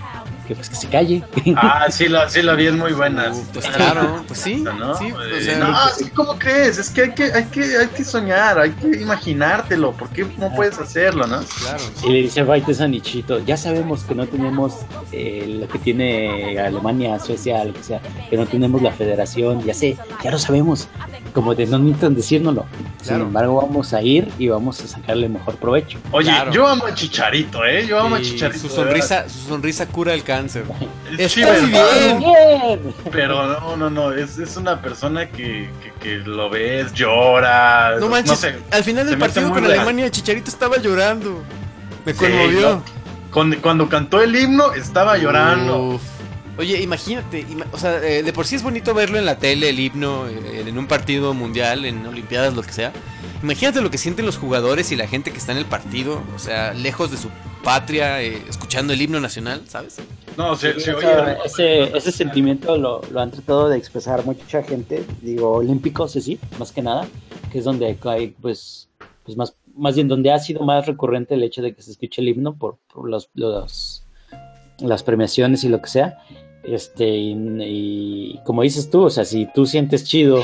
que 0.49 0.55
pues 0.57 0.69
que 0.71 0.75
se 0.77 0.89
calle. 0.89 1.23
Ah, 1.57 1.87
sí, 1.91 2.09
lo, 2.09 2.29
sí, 2.29 2.43
lo 2.43 2.57
vi, 2.57 2.67
es 2.67 2.73
muy 2.75 2.93
buena. 2.93 3.33
Pues 3.53 3.67
claro, 3.67 4.25
pues 4.27 4.41
sí, 4.41 4.57
¿no? 4.57 4.97
sí, 4.97 5.07
Eh, 5.09 5.39
o 5.39 5.41
sea, 5.43 5.59
no, 5.59 5.75
que, 5.99 6.11
¿cómo 6.11 6.39
crees? 6.39 6.79
Es 6.79 6.91
que 6.91 7.03
hay 7.03 7.15
que, 7.15 7.25
hay 7.33 7.45
que, 7.45 7.63
hay 7.79 7.87
que 7.89 8.05
soñar, 8.05 8.59
hay 8.59 8.71
que 8.73 9.01
imaginártelo. 9.01 9.93
¿Por 9.93 10.09
qué 10.11 10.27
no 10.39 10.53
puedes 10.55 10.79
hacerlo, 10.79 11.27
no? 11.27 11.41
claro. 11.61 11.83
Y 12.05 12.09
le 12.09 12.19
dice 12.23 12.45
Faitelson 12.45 12.95
y 12.95 13.01
Chito, 13.01 13.39
ya 13.45 13.57
sabemos 13.57 14.03
que 14.05 14.15
no 14.15 14.27
tenemos 14.27 14.75
eh, 15.13 15.59
lo 15.61 15.69
que 15.69 15.79
tiene 15.79 16.59
Alemania, 16.59 17.19
Suecia, 17.21 17.63
lo 17.65 17.75
que 17.75 17.83
sea, 17.83 18.01
que 18.31 18.37
no 18.37 18.47
tenemos 18.47 18.81
la 18.83 18.93
federación, 18.93 19.63
ya 19.65 19.75
sé, 19.75 19.97
ya 20.25 20.31
lo 20.31 20.39
sabemos, 20.39 20.89
como 21.35 21.55
de 21.55 21.67
no 21.67 21.79
necesitan 21.79 22.15
decírnoslo. 22.15 22.67
Sin 22.99 23.09
Claro. 23.09 23.25
embargo, 23.25 23.63
vamos 23.63 23.95
a 23.95 24.03
ir 24.03 24.29
y 24.39 24.49
vamos 24.49 24.81
a 24.81 24.87
sacarle 24.89 25.29
mejor 25.29 25.57
provecho. 25.57 25.99
Oye, 26.11 26.31
Claro. 26.31 26.53
yo 26.53 26.67
amo 26.67 26.87
a 26.87 26.95
Chicharito, 26.95 27.65
¿eh? 27.65 27.87
Yo 27.87 27.99
amo 28.01 28.17
a 28.17 28.21
Chicharito. 28.21 28.61
su 28.61 28.69
sonrisa, 28.69 29.29
su 29.29 29.49
sonrisa 29.49 29.87
cura 29.87 30.15
el 30.15 30.23
cáncer. 30.23 30.38
Es 30.47 30.57
Está 30.57 31.29
chido, 31.29 31.53
bien. 31.67 32.19
¡Bien! 32.19 32.95
Pero 33.13 33.47
no, 33.61 33.77
no, 33.77 33.91
no, 33.91 34.13
es, 34.13 34.39
es 34.39 34.57
una 34.57 34.81
persona 34.81 35.29
que, 35.29 35.71
que, 35.83 35.93
que 36.01 36.17
lo 36.19 36.49
ves, 36.51 36.93
llora. 36.93 37.97
No 38.01 38.09
manches, 38.09 38.39
sé, 38.39 38.57
al 38.71 38.85
final 38.85 39.07
del 39.07 39.19
partido 39.19 39.51
con 39.51 39.61
real. 39.65 39.73
Alemania, 39.73 40.11
Chicharito 40.11 40.51
estaba 40.51 40.77
llorando. 40.79 41.43
Me 42.05 42.13
Sí, 42.13 42.19
conmovió. 42.19 42.61
no. 42.77 42.83
Cuando, 43.33 43.59
cuando 43.61 43.89
cantó 43.89 44.23
el 44.23 44.35
himno, 44.35 44.73
estaba 44.73 45.19
llorando. 45.19 45.79
Uf. 45.79 46.03
Oye, 46.59 46.83
imagínate, 46.83 47.43
ima- 47.49 47.67
o 47.73 47.79
sea, 47.79 48.03
eh, 48.05 48.23
de 48.25 48.33
por 48.33 48.45
sí 48.47 48.57
es 48.57 48.63
bonito 48.65 48.93
verlo 48.93 49.17
en 49.19 49.25
la 49.25 49.39
tele, 49.39 49.69
el 49.71 49.79
himno, 49.79 50.27
eh, 50.29 50.65
en 50.67 50.77
un 50.77 50.87
partido 50.89 51.33
mundial, 51.33 51.85
en 51.85 52.05
Olimpiadas, 52.07 52.53
lo 52.55 52.63
que 52.63 52.73
sea. 52.73 52.93
Imagínate 53.43 53.81
lo 53.81 53.91
que 53.91 53.99
sienten 53.99 54.27
los 54.27 54.37
jugadores 54.39 54.91
y 54.91 54.97
la 54.97 55.07
gente 55.07 55.31
que 55.31 55.39
está 55.39 55.53
en 55.53 55.59
el 55.59 55.67
partido, 55.67 56.21
o 56.35 56.39
sea, 56.41 56.75
lejos 56.75 57.13
de 57.13 57.17
su 57.17 57.29
patria, 57.63 58.21
eh, 58.23 58.43
escuchando 58.49 58.93
el 58.93 59.01
himno 59.01 59.21
nacional, 59.21 59.63
¿sabes? 59.69 59.99
No, 60.37 60.57
se, 60.57 60.75
Sí, 60.75 60.81
se 60.81 61.01
sea, 61.01 61.23
oye. 61.23 61.37
ese, 61.45 61.97
ese 61.97 62.11
sentimiento 62.11 62.77
lo, 62.77 63.03
lo 63.13 63.21
han 63.21 63.31
tratado 63.31 63.69
de 63.69 63.77
expresar 63.79 64.25
mucha 64.27 64.63
gente, 64.65 65.05
digo, 65.23 65.53
olímpicos, 65.53 66.11
sí, 66.13 66.21
sí, 66.21 66.41
más 66.59 66.73
que 66.73 66.83
nada, 66.83 67.07
que 67.53 67.59
es 67.59 67.65
donde 67.65 67.97
hay, 68.03 68.29
pues, 68.41 68.89
pues 69.25 69.37
más, 69.37 69.55
más 69.77 69.95
bien 69.95 70.09
donde 70.09 70.33
ha 70.33 70.39
sido 70.41 70.65
más 70.65 70.87
recurrente 70.87 71.35
el 71.35 71.43
hecho 71.45 71.63
de 71.63 71.73
que 71.75 71.83
se 71.83 71.93
escuche 71.93 72.21
el 72.21 72.29
himno 72.29 72.57
por, 72.57 72.79
por 72.93 73.09
los, 73.09 73.31
los- 73.35 74.03
las 74.81 75.03
premiaciones 75.03 75.65
y 75.65 75.69
lo 75.69 75.83
que 75.83 75.89
sea. 75.91 76.19
Este, 76.73 77.09
y, 77.09 77.33
y 77.61 78.41
como 78.45 78.63
dices 78.63 78.91
tú, 78.91 79.03
o 79.05 79.11
sea, 79.11 79.25
si 79.25 79.47
tú 79.55 79.67
sientes 79.67 80.05
chido, 80.05 80.43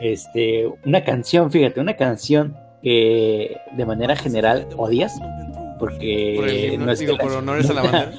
este, 0.00 0.68
una 0.84 1.04
canción, 1.04 1.50
fíjate, 1.50 1.80
una 1.80 1.96
canción 1.96 2.56
que 2.82 3.56
de 3.76 3.86
manera 3.86 4.16
general 4.16 4.66
odias, 4.76 5.12
porque 5.78 6.34
Por 6.36 6.48
el 6.48 6.72
himno, 6.74 6.86
no 6.86 6.92
es 6.92 6.98
digo, 7.00 7.12
que 7.12 7.18
la- 7.18 7.24
por 7.24 7.32
honores 7.38 7.70
a 7.70 7.74
la 7.74 7.82
bandera. 7.90 8.12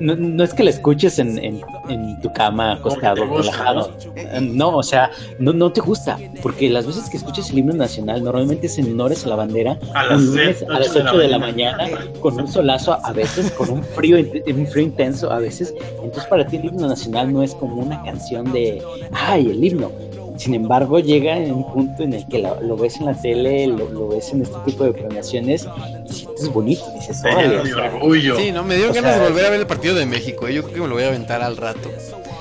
No, 0.00 0.16
no 0.16 0.42
es 0.44 0.52
que 0.54 0.62
la 0.64 0.70
escuches 0.70 1.18
en, 1.18 1.38
en- 1.38 1.60
en 1.88 2.20
tu 2.20 2.32
cama 2.32 2.72
acostado, 2.72 3.24
relajado. 3.26 3.90
Eh, 4.16 4.40
No, 4.40 4.76
o 4.76 4.82
sea, 4.82 5.10
no, 5.38 5.52
no 5.52 5.70
te 5.72 5.80
gusta. 5.80 6.18
Porque 6.42 6.68
las 6.70 6.86
veces 6.86 7.08
que 7.10 7.16
escuchas 7.16 7.50
el 7.50 7.58
himno 7.58 7.74
nacional, 7.74 8.22
normalmente 8.24 8.66
es 8.66 8.78
en 8.78 8.92
honores 8.92 9.24
a 9.26 9.28
la 9.28 9.36
bandera, 9.36 9.78
A 9.94 10.04
las 10.04 10.20
un 10.20 10.26
lunes 10.26 10.62
a 10.62 10.78
las 10.78 10.90
ocho 10.90 10.98
de 10.98 11.04
8 11.04 11.16
la 11.16 11.22
de 11.22 11.28
la 11.28 11.38
mañana. 11.38 11.76
mañana, 11.78 12.00
con 12.20 12.40
un 12.40 12.48
solazo 12.48 12.98
a 13.04 13.12
veces, 13.12 13.50
con 13.52 13.70
un 13.70 13.82
frío, 13.82 14.16
un 14.18 14.66
frío 14.66 14.84
intenso 14.84 15.30
a 15.30 15.38
veces. 15.38 15.74
Entonces, 16.02 16.24
para 16.26 16.46
ti 16.46 16.56
el 16.56 16.64
himno 16.66 16.88
nacional 16.88 17.32
no 17.32 17.42
es 17.42 17.54
como 17.54 17.76
una 17.82 18.02
canción 18.02 18.52
de, 18.52 18.82
ay, 19.12 19.50
el 19.50 19.62
himno. 19.64 19.90
Sin 20.36 20.54
embargo, 20.54 20.98
llega 20.98 21.36
en 21.38 21.52
un 21.52 21.72
punto 21.72 22.02
en 22.02 22.12
el 22.12 22.26
que 22.26 22.40
lo, 22.40 22.60
lo 22.60 22.76
ves 22.76 22.96
en 22.96 23.06
la 23.06 23.14
tele, 23.14 23.66
lo, 23.68 23.88
lo 23.88 24.08
ves 24.08 24.32
en 24.32 24.42
este 24.42 24.56
tipo 24.64 24.82
de 24.84 24.92
premiaciones 24.92 25.66
y 26.08 26.12
sientes 26.12 26.48
bonito. 26.52 26.84
Dices, 26.98 27.22
órale, 27.24 27.58
o 27.58 27.66
sea. 27.66 27.92
Sí, 28.36 28.50
no, 28.52 28.64
me 28.64 28.74
dieron 28.74 28.90
O 28.90 28.94
ganas 28.94 29.14
sea, 29.14 29.22
de 29.22 29.28
volver 29.30 29.46
a 29.46 29.50
ver 29.50 29.60
el 29.60 29.66
partido 29.66 29.94
de 29.94 30.06
México, 30.06 30.48
eh, 30.48 30.54
yo 30.54 30.62
creo 30.62 30.74
que 30.74 30.80
me 30.80 30.88
lo 30.88 30.94
voy 30.94 31.04
a 31.04 31.08
aventar 31.08 31.40
al 31.42 31.56
rato. 31.56 31.88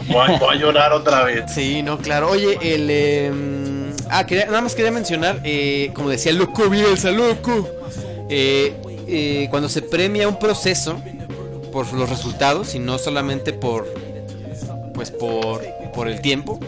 Voy, 0.08 0.18
a, 0.18 0.38
voy 0.40 0.50
a 0.50 0.60
llorar 0.60 0.92
otra 0.92 1.24
vez. 1.24 1.44
Sí, 1.54 1.84
no, 1.84 1.98
claro. 2.00 2.30
Oye, 2.32 2.58
el. 2.62 2.88
eh, 2.90 3.32
ah, 4.10 4.26
quería, 4.26 4.48
nada 4.48 4.62
más 4.62 4.74
quería 4.76 4.92
mencionar, 4.92 5.40
eh, 5.44 5.92
como 5.94 6.10
decía 6.10 6.32
el 6.32 6.40
loco 6.40 6.68
Bielsa, 6.70 7.12
loco. 7.12 7.70
eh, 8.30 8.76
eh, 9.08 9.48
cuando 9.52 9.70
se 9.70 9.82
premia 9.84 10.28
un 10.28 10.40
proceso 10.40 11.00
por 11.72 11.92
los 11.94 12.10
resultados 12.10 12.74
y 12.76 12.80
no 12.80 12.98
solamente 12.98 13.54
por. 13.54 13.86
Pues 14.94 15.10
por, 15.12 15.62
por 15.94 16.08
el 16.08 16.22
tiempo. 16.22 16.60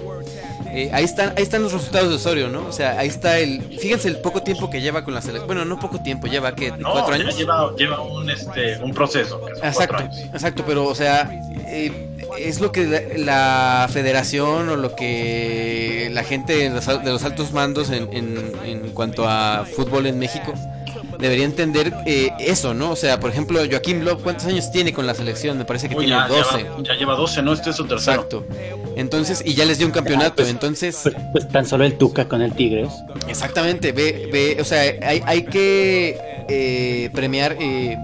Eh, 0.76 0.90
ahí 0.94 1.04
están, 1.04 1.34
ahí 1.38 1.44
están 1.44 1.62
los 1.64 1.72
resultados 1.74 2.10
de 2.10 2.16
Osorio, 2.16 2.50
¿no? 2.50 2.66
O 2.68 2.72
sea, 2.72 3.00
ahí 3.00 3.08
está 3.08 3.40
el. 3.40 3.62
Fíjense 3.80 4.08
el 4.08 4.18
poco 4.18 4.42
tiempo 4.44 4.70
que 4.70 4.82
lleva 4.82 5.04
con 5.04 5.14
la 5.14 5.22
selección. 5.22 5.48
Bueno, 5.48 5.66
no 5.66 5.80
poco 5.80 6.00
tiempo, 6.02 6.28
lleva 6.28 6.54
que 6.56 6.72
No, 6.72 6.92
cuatro 6.92 7.16
años. 7.16 7.38
lleva, 7.38 7.74
lleva 7.78 8.02
un, 8.02 8.30
este, 8.30 8.78
un 8.84 8.94
proceso. 8.94 9.42
Exacto, 9.64 10.04
exacto, 10.34 10.64
pero 10.68 10.86
o 10.86 10.96
sea, 10.96 11.30
eh, 11.68 11.92
es 12.40 12.60
lo 12.60 12.72
que 12.72 12.86
la, 12.86 13.02
la 13.18 13.88
federación 13.92 14.70
o 14.70 14.76
lo 14.76 14.96
que 14.96 16.10
la 16.12 16.24
gente 16.24 16.56
de 16.58 16.70
los, 16.70 16.88
al- 16.88 17.04
de 17.04 17.12
los 17.12 17.24
altos 17.24 17.52
mandos 17.54 17.90
en, 17.90 18.10
en- 18.14 18.52
en 18.66 18.80
cuanto 18.92 19.28
a 19.28 19.66
fútbol 19.76 20.06
en 20.08 20.20
México 20.20 20.54
debería 21.20 21.46
entender 21.46 21.94
eh, 22.06 22.32
eso, 22.40 22.74
¿no? 22.74 22.92
O 22.92 22.96
sea, 22.96 23.20
por 23.20 23.30
ejemplo, 23.30 23.60
Joaquín 23.70 24.04
Lop, 24.06 24.22
¿cuántos 24.24 24.46
años 24.48 24.72
tiene 24.72 24.94
con 24.94 25.06
la 25.08 25.14
selección? 25.14 25.58
Me 25.58 25.66
parece 25.66 25.90
que 25.90 25.96
Uy, 25.96 26.06
tiene 26.06 26.20
ya, 26.22 26.28
12. 26.28 26.58
Lleva, 26.58 26.76
ya 26.84 26.94
lleva 26.94 27.16
12, 27.16 27.42
¿no? 27.42 27.54
Este 27.54 27.70
es 27.72 27.76
su 27.76 27.86
tercero. 27.86 28.14
Exacto. 28.22 28.46
Entonces, 28.96 29.42
y 29.46 29.54
ya 29.56 29.66
les 29.66 29.78
dio 29.78 29.88
un 29.88 29.94
campeonato, 29.94 30.36
pues- 30.38 30.50
entonces... 30.50 31.00
Pues, 31.04 31.16
pues 31.32 31.48
tan 31.50 31.66
solo 31.66 31.84
el 31.86 31.98
Tuca 31.98 32.28
con 32.28 32.42
el 32.42 32.54
Tigres. 32.54 32.90
Exactamente, 33.28 33.92
ve, 33.92 34.30
ve, 34.32 34.58
o 34.62 34.64
sea, 34.64 34.82
hay, 34.82 35.22
hay 35.26 35.44
que 35.44 36.18
eh, 36.48 37.10
premiar, 37.14 37.58
eh, 37.60 37.98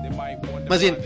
más 0.68 0.82
bien, 0.82 0.98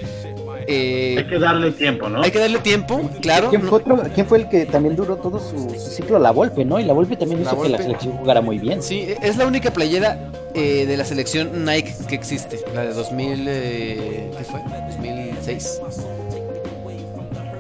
eh, 0.68 1.16
Hay 1.20 1.28
que 1.28 1.38
darle 1.38 1.72
tiempo, 1.72 2.10
¿no? 2.10 2.24
hay 2.24 2.32
que 2.32 2.40
darle 2.40 2.58
tiempo, 2.60 3.08
claro. 3.22 3.50
¿Quién 3.52 3.62
no- 3.64 3.70
fue, 3.70 3.78
otro- 3.80 4.04
quién 4.16 4.26
fue 4.26 4.40
el 4.40 4.50
que 4.50 4.66
también 4.66 4.96
duró 4.96 5.18
todo 5.18 5.40
su, 5.40 5.70
su 5.80 5.92
ciclo? 5.92 6.18
La 6.18 6.32
Volpe, 6.32 6.66
¿no? 6.66 6.80
Y 6.80 6.84
la 6.84 6.94
Volpe 6.94 7.16
también 7.16 7.44
La 7.44 7.52
hizo 7.52 7.62
que 7.62 7.70
la 7.70 7.78
selección 7.78 8.14
jugara 8.18 8.42
muy 8.42 8.58
bien. 8.58 8.82
Sí, 8.82 9.08
es 9.22 9.38
la 9.38 9.46
única 9.46 9.72
playera 9.72 10.18
eh, 10.56 10.86
de 10.88 10.98
la 10.98 11.06
selección 11.06 11.66
Nike 11.66 11.94
que 12.08 12.16
existe, 12.16 12.60
la 12.74 12.82
de 12.84 12.94
2000, 12.94 13.46
eh, 13.48 14.32
¿qué 14.38 14.44
fue? 14.44 14.60
2006. 14.96 15.82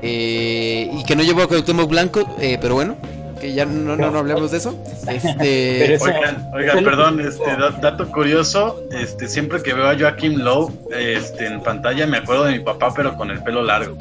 Eh, 0.01 0.89
y 0.93 1.03
que 1.03 1.15
no 1.15 1.23
llevó 1.23 1.41
a 1.43 1.47
Cuauhtémoc 1.47 1.89
Blanco, 1.89 2.35
eh, 2.39 2.57
pero 2.61 2.75
bueno, 2.75 2.95
que 3.39 3.53
ya 3.53 3.65
no, 3.65 3.95
no, 3.95 4.11
no 4.11 4.19
hablemos 4.19 4.51
de 4.51 4.57
eso. 4.57 4.75
Este, 5.07 5.97
Oigan, 6.01 6.49
oigan, 6.53 6.83
perdón, 6.83 7.19
este 7.21 7.43
da- 7.57 7.71
dato 7.81 8.11
curioso, 8.11 8.83
este 8.91 9.27
siempre 9.27 9.61
que 9.63 9.73
veo 9.73 9.87
a 9.89 9.97
Joaquim 9.97 10.35
Lowe 10.37 10.71
este, 10.95 11.47
en 11.47 11.61
pantalla 11.61 12.05
me 12.07 12.17
acuerdo 12.17 12.45
de 12.45 12.53
mi 12.53 12.59
papá, 12.59 12.93
pero 12.95 13.15
con 13.17 13.31
el 13.31 13.41
pelo 13.43 13.63
largo. 13.63 13.97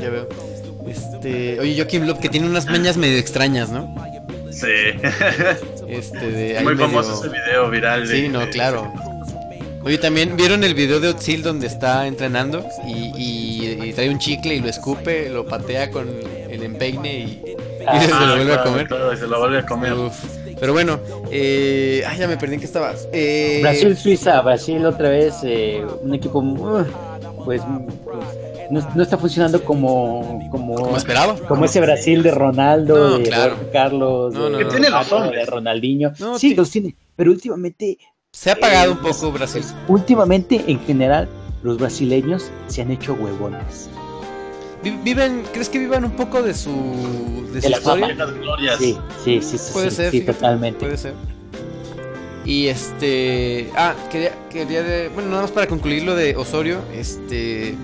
ya 0.00 0.08
veo. 0.10 0.28
Este, 0.88 1.58
oye, 1.60 1.74
Joaquim 1.76 2.04
Lop, 2.06 2.18
que 2.20 2.28
tiene 2.28 2.46
unas 2.46 2.66
meñas 2.66 2.96
medio 2.96 3.18
extrañas, 3.18 3.70
¿no? 3.70 3.94
Sí. 4.56 4.66
Este, 5.88 6.18
de 6.30 6.60
Muy 6.62 6.74
medio- 6.74 6.88
famoso 6.88 7.14
ese 7.24 7.28
video 7.28 7.70
viral. 7.70 8.08
de- 8.08 8.16
Sí, 8.16 8.28
no, 8.28 8.40
de- 8.40 8.48
claro. 8.50 8.92
Oye, 9.84 9.98
también 9.98 10.36
vieron 10.36 10.64
el 10.64 10.74
video 10.74 10.98
de 10.98 11.08
Otzil 11.08 11.42
donde 11.42 11.66
está 11.68 12.06
entrenando 12.08 12.64
y, 12.88 13.12
y- 13.16 13.80
y 13.84 13.92
trae 13.92 14.10
un 14.10 14.18
chicle 14.18 14.54
y 14.56 14.60
lo 14.60 14.68
escupe, 14.68 15.28
lo 15.28 15.46
patea 15.46 15.90
con 15.90 16.08
el 16.50 16.62
empeine 16.62 17.18
y, 17.20 17.22
y 17.22 17.56
Ah, 17.86 18.00
se 18.00 18.10
lo 18.10 18.16
vuelve 18.36 18.52
a 18.52 18.56
claro, 18.56 18.70
comer. 18.70 18.88
todo, 18.88 19.12
y 19.12 19.16
se 19.16 19.26
lo 19.28 19.38
vuelve 19.38 19.58
a 19.58 19.66
comer. 19.66 19.92
Uf. 19.92 20.24
Pero 20.58 20.72
bueno, 20.72 20.98
eh, 21.30 22.02
ay, 22.08 22.18
ya 22.18 22.26
me 22.26 22.36
perdí 22.36 22.54
en 22.54 22.60
qué 22.60 22.66
estaba. 22.66 22.94
Eh, 23.12 23.58
Brasil-Suiza, 23.62 24.40
Brasil 24.40 24.84
otra 24.86 25.10
vez, 25.10 25.34
eh, 25.44 25.84
un 26.02 26.14
equipo, 26.14 26.38
uh, 26.40 26.84
pues, 27.44 27.60
pues, 28.04 28.18
no, 28.70 28.88
no 28.94 29.02
está 29.02 29.16
funcionando 29.18 29.62
como, 29.64 30.48
como, 30.50 30.74
Como 30.74 30.96
esperaba. 30.96 31.36
como 31.48 31.64
ese 31.64 31.80
Brasil 31.80 32.22
de 32.22 32.30
Ronaldo, 32.30 33.10
No, 33.10 33.18
de 33.18 33.24
claro. 33.24 33.56
Carlos, 33.72 34.34
No, 34.34 34.48
no, 34.50 34.58
de, 34.58 34.64
tiene 34.66 34.88
hombres. 34.88 35.32
de 35.32 35.46
Ronaldinho. 35.46 36.12
No, 36.18 36.38
sí, 36.38 36.54
los 36.54 36.70
tiene, 36.70 36.94
pero 37.14 37.30
últimamente, 37.30 37.98
Se 38.32 38.50
ha 38.50 38.54
apagado 38.54 38.92
un 38.92 38.98
Eh, 38.98 39.00
poco 39.10 39.32
Brasil. 39.32 39.62
últimamente 39.88 40.62
en 40.66 40.78
general, 40.80 41.28
los 41.62 41.78
brasileños 41.78 42.50
se 42.66 42.82
han 42.82 42.90
hecho 42.90 43.14
huevones. 43.14 43.88
Vi- 44.82 44.98
Viven, 45.02 45.42
¿crees 45.52 45.68
que 45.70 45.78
vivan 45.78 46.04
un 46.04 46.12
poco 46.12 46.42
de 46.42 46.52
su, 46.54 46.70
de 47.48 47.52
De 47.54 47.62
su 47.62 47.68
la 47.70 47.76
historia? 47.78 48.06
fama. 48.08 48.24
Las 48.26 48.34
glorias. 48.34 48.76
Sí, 48.78 48.96
sí, 49.24 49.40
sí, 49.42 49.58
sí, 49.58 49.72
Puede 49.72 49.90
sí, 49.90 49.96
ser, 49.96 50.10
sí, 50.10 50.20
fíjate, 50.20 50.38
totalmente. 50.38 50.80
Puede 50.80 50.96
ser. 50.98 51.14
Y 52.44 52.66
este. 52.68 53.70
Ah, 53.76 53.94
quería, 54.12 54.32
quería 54.50 54.82
de- 54.82 55.08
Bueno, 55.08 55.30
nada 55.30 55.42
más 55.42 55.50
para 55.50 55.66
concluir 55.66 56.04
lo 56.04 56.14
de 56.14 56.36
Osorio. 56.36 56.78
Este. 56.94 57.74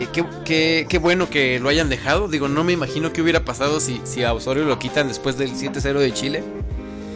Eh, 0.00 0.06
Qué, 0.12 0.24
qué- 0.44 0.86
qué 0.88 0.98
bueno 0.98 1.28
que 1.30 1.58
lo 1.60 1.68
hayan 1.68 1.88
dejado. 1.88 2.28
Digo, 2.28 2.48
no 2.48 2.64
me 2.64 2.72
imagino 2.72 3.12
qué 3.12 3.22
hubiera 3.22 3.44
pasado 3.44 3.80
si, 3.80 4.00
si 4.04 4.24
a 4.24 4.32
Osorio 4.32 4.64
lo 4.64 4.78
quitan 4.78 5.08
después 5.08 5.38
del 5.38 5.52
7-0 5.54 5.98
de 5.98 6.12
Chile. 6.12 6.42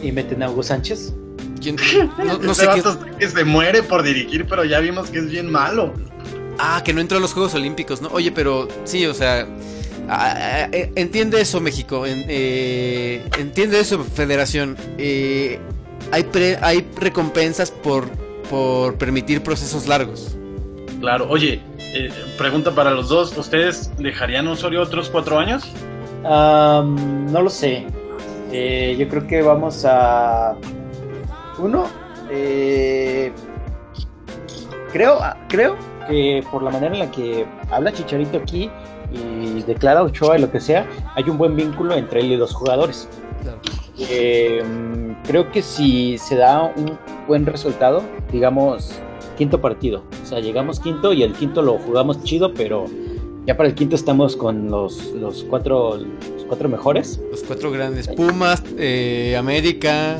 Y 0.03 0.11
meten 0.11 0.43
a 0.43 0.49
Hugo 0.49 0.63
Sánchez. 0.63 1.13
¿Quién- 1.61 1.77
No, 2.41 2.53
sé 2.53 2.67
qué. 2.73 2.83
que 3.19 3.29
se 3.29 3.43
muere 3.43 3.83
por 3.83 4.03
dirigir, 4.03 4.45
pero 4.47 4.63
ya 4.65 4.79
vimos 4.79 5.09
que 5.09 5.19
es 5.19 5.29
bien 5.29 5.51
malo. 5.51 5.93
Ah, 6.59 6.81
que 6.83 6.93
no 6.93 7.01
entró 7.01 7.17
a 7.17 7.21
los 7.21 7.33
Juegos 7.33 7.53
Olímpicos, 7.55 8.01
¿no? 8.01 8.09
Oye, 8.09 8.31
pero 8.31 8.67
sí, 8.83 9.05
o 9.05 9.13
sea. 9.13 9.47
ah, 10.09 10.33
ah, 10.35 10.69
eh, 10.71 10.91
entiende 10.95 11.39
eso, 11.41 11.59
México. 11.59 12.05
en- 12.05 12.25
eh, 12.27 13.23
entiende 13.39 13.79
eso, 13.79 14.03
Federación. 14.03 14.75
Eh, 14.97 15.59
hay, 16.11 16.23
pre- 16.23 16.57
hay 16.61 16.87
recompensas 16.99 17.69
por, 17.71 18.07
por 18.49 18.95
permitir 18.95 19.41
procesos 19.43 19.87
largos. 19.87 20.35
Claro, 20.99 21.27
oye, 21.29 21.61
eh, 21.93 22.09
pregunta 22.37 22.71
para 22.71 22.91
los 22.91 23.09
dos, 23.09 23.37
¿ustedes 23.37 23.91
dejarían 23.97 24.47
a 24.47 24.51
Osorio 24.51 24.81
otros 24.81 25.09
cuatro 25.09 25.39
años? 25.39 25.63
No 26.23 27.41
lo 27.41 27.49
sé. 27.49 27.85
Eh, 28.51 28.95
yo 28.97 29.07
creo 29.07 29.27
que 29.27 29.41
vamos 29.41 29.85
a. 29.85 30.55
Uno. 31.59 31.85
eh, 32.29 33.31
creo, 34.91 35.19
creo 35.47 35.75
que 36.07 36.43
por 36.51 36.63
la 36.63 36.71
manera 36.71 36.93
en 36.93 36.99
la 36.99 37.11
que 37.11 37.45
habla 37.71 37.91
Chicharito 37.91 38.37
aquí 38.37 38.69
y 39.11 39.61
declara 39.63 40.03
Ochoa 40.03 40.37
y 40.37 40.41
lo 40.41 40.51
que 40.51 40.59
sea, 40.59 40.87
hay 41.15 41.23
un 41.29 41.37
buen 41.37 41.55
vínculo 41.55 41.95
entre 41.95 42.21
él 42.21 42.33
y 42.33 42.37
los 42.37 42.53
jugadores. 42.53 43.09
Eh, 43.99 44.63
creo 45.25 45.51
que 45.51 45.61
si 45.61 46.17
se 46.17 46.35
da 46.35 46.63
un 46.63 46.97
buen 47.27 47.45
resultado, 47.45 48.03
digamos 48.31 49.01
quinto 49.37 49.61
partido, 49.61 50.03
o 50.21 50.25
sea, 50.25 50.39
llegamos 50.41 50.79
quinto 50.81 51.13
y 51.13 51.23
el 51.23 51.31
quinto 51.33 51.61
lo 51.61 51.77
jugamos 51.77 52.21
chido, 52.23 52.53
pero 52.53 52.85
ya 53.45 53.55
para 53.55 53.69
el 53.69 53.75
quinto 53.75 53.95
estamos 53.95 54.35
con 54.35 54.69
los, 54.69 55.11
los 55.13 55.43
cuatro 55.45 55.95
los 55.97 56.43
cuatro 56.47 56.67
mejores. 56.69 57.19
Los 57.31 57.43
cuatro 57.43 57.71
grandes. 57.71 58.07
Pumas, 58.09 58.61
eh, 58.77 59.35
América. 59.37 60.17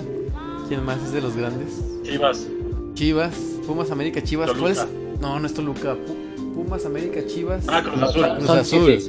¿Quién 0.69 0.84
más 0.85 1.02
es 1.03 1.11
de 1.14 1.22
los 1.22 1.35
grandes? 1.35 1.81
Chivas. 2.03 2.48
Chivas. 2.94 3.34
Pumas, 3.65 3.91
América, 3.91 4.22
Chivas. 4.23 4.48
Toluca. 4.48 4.73
¿Cuál 4.73 4.88
es? 5.14 5.22
No, 5.22 5.39
no 5.39 5.45
es 5.48 5.53
Toluca. 5.53 5.95
Pu- 5.95 6.53
Pumas, 6.53 6.85
América, 6.85 7.19
Chivas. 7.27 7.65
Ah, 7.68 7.81
Cruz 7.84 8.02
Azul. 8.02 8.26
Cruz 8.38 8.45
Son 8.48 8.60
Azul. 8.60 8.99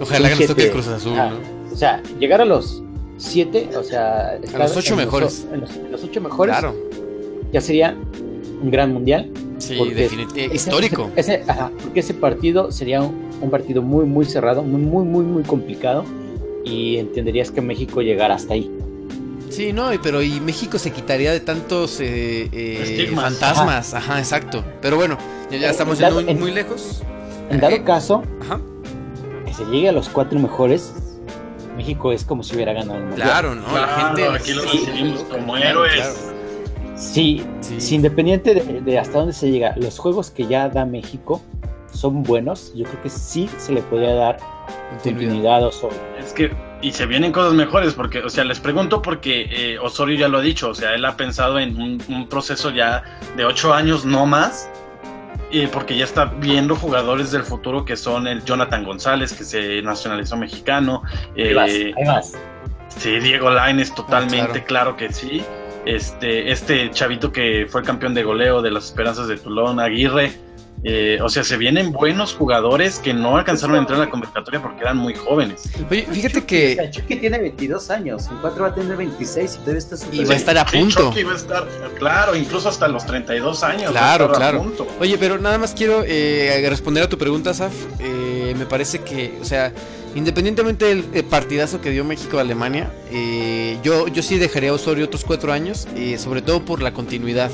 Ojalá 0.00 0.28
que 0.30 0.34
nos 0.36 0.46
toque 0.46 0.64
el. 0.66 0.70
Cruz 0.72 0.86
Azul, 0.88 1.12
Ah, 1.18 1.30
¿no? 1.30 1.72
O 1.72 1.76
sea, 1.76 2.02
llegar 2.20 2.40
a 2.40 2.44
los 2.44 2.82
siete, 3.16 3.68
o 3.76 3.82
sea, 3.82 4.36
estar 4.36 4.60
los 4.60 4.76
ocho 4.76 4.94
en 4.94 4.98
mejores. 5.00 5.46
en, 5.52 5.60
los, 5.60 5.70
en 5.76 5.92
los 5.92 6.04
ocho 6.04 6.20
mejores, 6.20 6.56
Claro. 6.58 6.74
ya 7.52 7.60
sería 7.60 7.96
un 8.66 8.70
gran 8.72 8.92
mundial. 8.92 9.30
Sí, 9.58 9.76
porque 9.78 9.94
definitivamente. 9.94 10.54
Histórico. 10.56 11.10
Ese, 11.16 11.42
ajá, 11.48 11.70
porque 11.82 12.00
ese 12.00 12.12
partido 12.14 12.70
sería 12.70 13.00
un, 13.00 13.14
un 13.40 13.50
partido 13.50 13.80
muy, 13.80 14.04
muy 14.04 14.26
cerrado, 14.26 14.62
muy, 14.62 14.80
muy, 14.80 15.04
muy, 15.04 15.24
muy 15.24 15.42
complicado. 15.44 16.04
Y 16.64 16.96
entenderías 16.98 17.50
que 17.52 17.60
México 17.60 18.02
llegara 18.02 18.34
hasta 18.34 18.54
ahí. 18.54 18.70
Sí, 19.50 19.72
no, 19.72 19.90
pero 20.02 20.20
y 20.22 20.40
México 20.40 20.78
se 20.78 20.90
quitaría 20.90 21.30
de 21.32 21.38
tantos 21.40 22.00
eh, 22.00 22.48
eh, 22.52 23.12
fantasmas. 23.14 23.94
Ajá. 23.94 24.18
exacto. 24.18 24.64
Pero 24.82 24.96
bueno, 24.96 25.16
ya, 25.50 25.58
ya 25.58 25.70
estamos 25.70 25.98
dado- 26.00 26.20
yendo 26.20 26.32
muy, 26.32 26.32
en- 26.32 26.40
muy 26.40 26.50
lejos. 26.52 27.02
En 27.48 27.60
dado 27.60 27.76
Eh, 27.76 27.84
caso, 27.84 28.24
Ajá. 28.42 28.60
que 29.46 29.54
se 29.54 29.64
llegue 29.66 29.88
a 29.88 29.92
los 29.92 30.08
cuatro 30.08 30.38
mejores, 30.40 30.92
México 31.76 32.10
es 32.12 32.24
como 32.24 32.42
si 32.42 32.56
hubiera 32.56 32.72
ganado 32.72 32.98
el 32.98 33.04
mundial. 33.06 33.28
Claro, 33.28 33.54
¿no? 33.54 33.62
la 33.72 33.86
gente. 33.86 34.24
aquí 34.28 34.52
lo 34.52 34.62
sí, 34.62 34.78
recibimos 34.84 35.20
como 35.22 35.54
claro, 35.54 35.84
héroes. 35.84 35.94
claro. 35.94 36.35
Sí, 36.96 37.44
Sí. 37.60 37.80
si 37.80 37.94
independiente 37.96 38.54
de, 38.54 38.80
de 38.80 38.98
hasta 38.98 39.18
dónde 39.18 39.32
se 39.32 39.50
llega, 39.50 39.74
los 39.76 39.98
juegos 39.98 40.30
que 40.30 40.46
ya 40.46 40.68
da 40.68 40.84
México 40.84 41.42
son 41.92 42.22
buenos. 42.22 42.72
Yo 42.74 42.84
creo 42.84 43.02
que 43.02 43.10
sí 43.10 43.48
se 43.58 43.72
le 43.72 43.82
podría 43.82 44.14
dar 44.14 44.38
continuidad 45.02 45.62
o 45.64 45.68
Osorio. 45.68 45.98
Es 46.18 46.32
que, 46.32 46.52
y 46.82 46.92
se 46.92 47.06
vienen 47.06 47.32
cosas 47.32 47.52
mejores, 47.54 47.94
porque, 47.94 48.20
o 48.20 48.28
sea, 48.30 48.44
les 48.44 48.60
pregunto 48.60 49.02
porque 49.02 49.46
eh, 49.50 49.78
Osorio 49.78 50.16
ya 50.18 50.28
lo 50.28 50.38
ha 50.38 50.42
dicho, 50.42 50.70
o 50.70 50.74
sea, 50.74 50.94
él 50.94 51.04
ha 51.04 51.16
pensado 51.16 51.58
en 51.58 51.80
un, 51.80 52.02
un 52.08 52.28
proceso 52.28 52.70
ya 52.70 53.02
de 53.36 53.44
ocho 53.44 53.72
años, 53.74 54.04
no 54.04 54.26
más, 54.26 54.68
y 55.50 55.66
porque 55.68 55.96
ya 55.96 56.04
está 56.04 56.24
viendo 56.26 56.76
jugadores 56.76 57.30
del 57.30 57.42
futuro 57.44 57.84
que 57.84 57.96
son 57.96 58.26
el 58.26 58.44
Jonathan 58.44 58.84
González, 58.84 59.32
que 59.32 59.44
se 59.44 59.80
nacionalizó 59.82 60.36
mexicano, 60.36 61.02
Ahí 61.36 61.54
vas, 61.54 61.70
eh, 61.70 61.94
ahí 61.96 62.04
vas. 62.06 62.32
sí, 62.88 63.18
Diego 63.20 63.50
Lainez, 63.50 63.94
totalmente, 63.94 64.38
Ah, 64.60 64.64
claro. 64.64 64.64
claro. 64.66 64.96
que 64.96 65.12
sí, 65.12 65.42
este, 65.86 66.50
este 66.50 66.90
chavito 66.90 67.32
que 67.32 67.66
fue 67.68 67.82
campeón 67.82 68.14
de 68.14 68.22
goleo 68.22 68.60
de 68.60 68.70
las 68.70 68.86
Esperanzas 68.86 69.28
de 69.28 69.36
Tulón, 69.38 69.80
Aguirre, 69.80 70.32
eh, 70.84 71.18
o 71.22 71.28
sea, 71.28 71.42
se 71.42 71.56
vienen 71.56 71.90
buenos 71.90 72.34
jugadores 72.34 72.98
que 72.98 73.12
no 73.14 73.36
alcanzaron 73.36 73.76
a 73.76 73.78
entrar 73.80 73.98
en 73.98 74.04
la 74.04 74.10
convocatoria 74.10 74.62
porque 74.62 74.82
eran 74.82 74.96
muy 74.98 75.14
jóvenes. 75.14 75.68
Oye, 75.90 76.06
fíjate 76.10 76.44
que. 76.44 76.90
Chucky 76.92 77.16
tiene 77.16 77.38
22 77.38 77.90
años, 77.90 78.28
en 78.28 78.36
4 78.36 78.62
va 78.62 78.68
a 78.68 78.74
tener 78.74 78.96
26 78.96 79.54
y 79.54 79.58
todavía 79.58 79.78
está 79.78 79.96
Y 80.12 80.24
va 80.24 80.34
a 80.34 80.36
estar 80.36 80.58
a 80.58 80.68
Sí, 80.68 80.78
punto. 80.78 81.00
Chucky 81.08 81.22
va 81.24 81.32
a 81.32 81.36
estar, 81.36 81.66
claro, 81.98 82.36
incluso 82.36 82.68
hasta 82.68 82.86
los 82.88 83.04
32 83.06 83.62
años. 83.64 83.90
Claro, 83.90 84.26
va 84.26 84.30
a 84.30 84.34
estar 84.34 84.48
a 84.48 84.50
claro. 84.50 84.62
punto. 84.62 84.86
Oye, 85.00 85.16
pero 85.18 85.38
nada 85.38 85.58
más 85.58 85.74
quiero 85.74 86.04
eh, 86.06 86.64
responder 86.68 87.02
a 87.02 87.08
tu 87.08 87.18
pregunta, 87.18 87.54
Saf. 87.54 87.74
Eh, 87.98 88.54
me 88.56 88.66
parece 88.66 89.00
que, 89.00 89.38
o 89.40 89.44
sea, 89.44 89.72
independientemente 90.16 90.86
del 90.86 91.04
eh, 91.14 91.22
partidazo 91.22 91.80
que 91.80 91.90
dio 91.90 92.04
México 92.04 92.38
a 92.38 92.40
Alemania, 92.40 92.90
eh, 93.12 93.78
yo, 93.84 94.08
yo 94.08 94.22
sí 94.22 94.38
dejaría 94.38 94.70
a 94.70 94.72
Osorio 94.72 95.04
otros 95.04 95.24
cuatro 95.24 95.52
años, 95.52 95.86
eh, 95.94 96.18
sobre 96.18 96.42
todo 96.42 96.64
por 96.64 96.82
la 96.82 96.92
continuidad, 96.92 97.50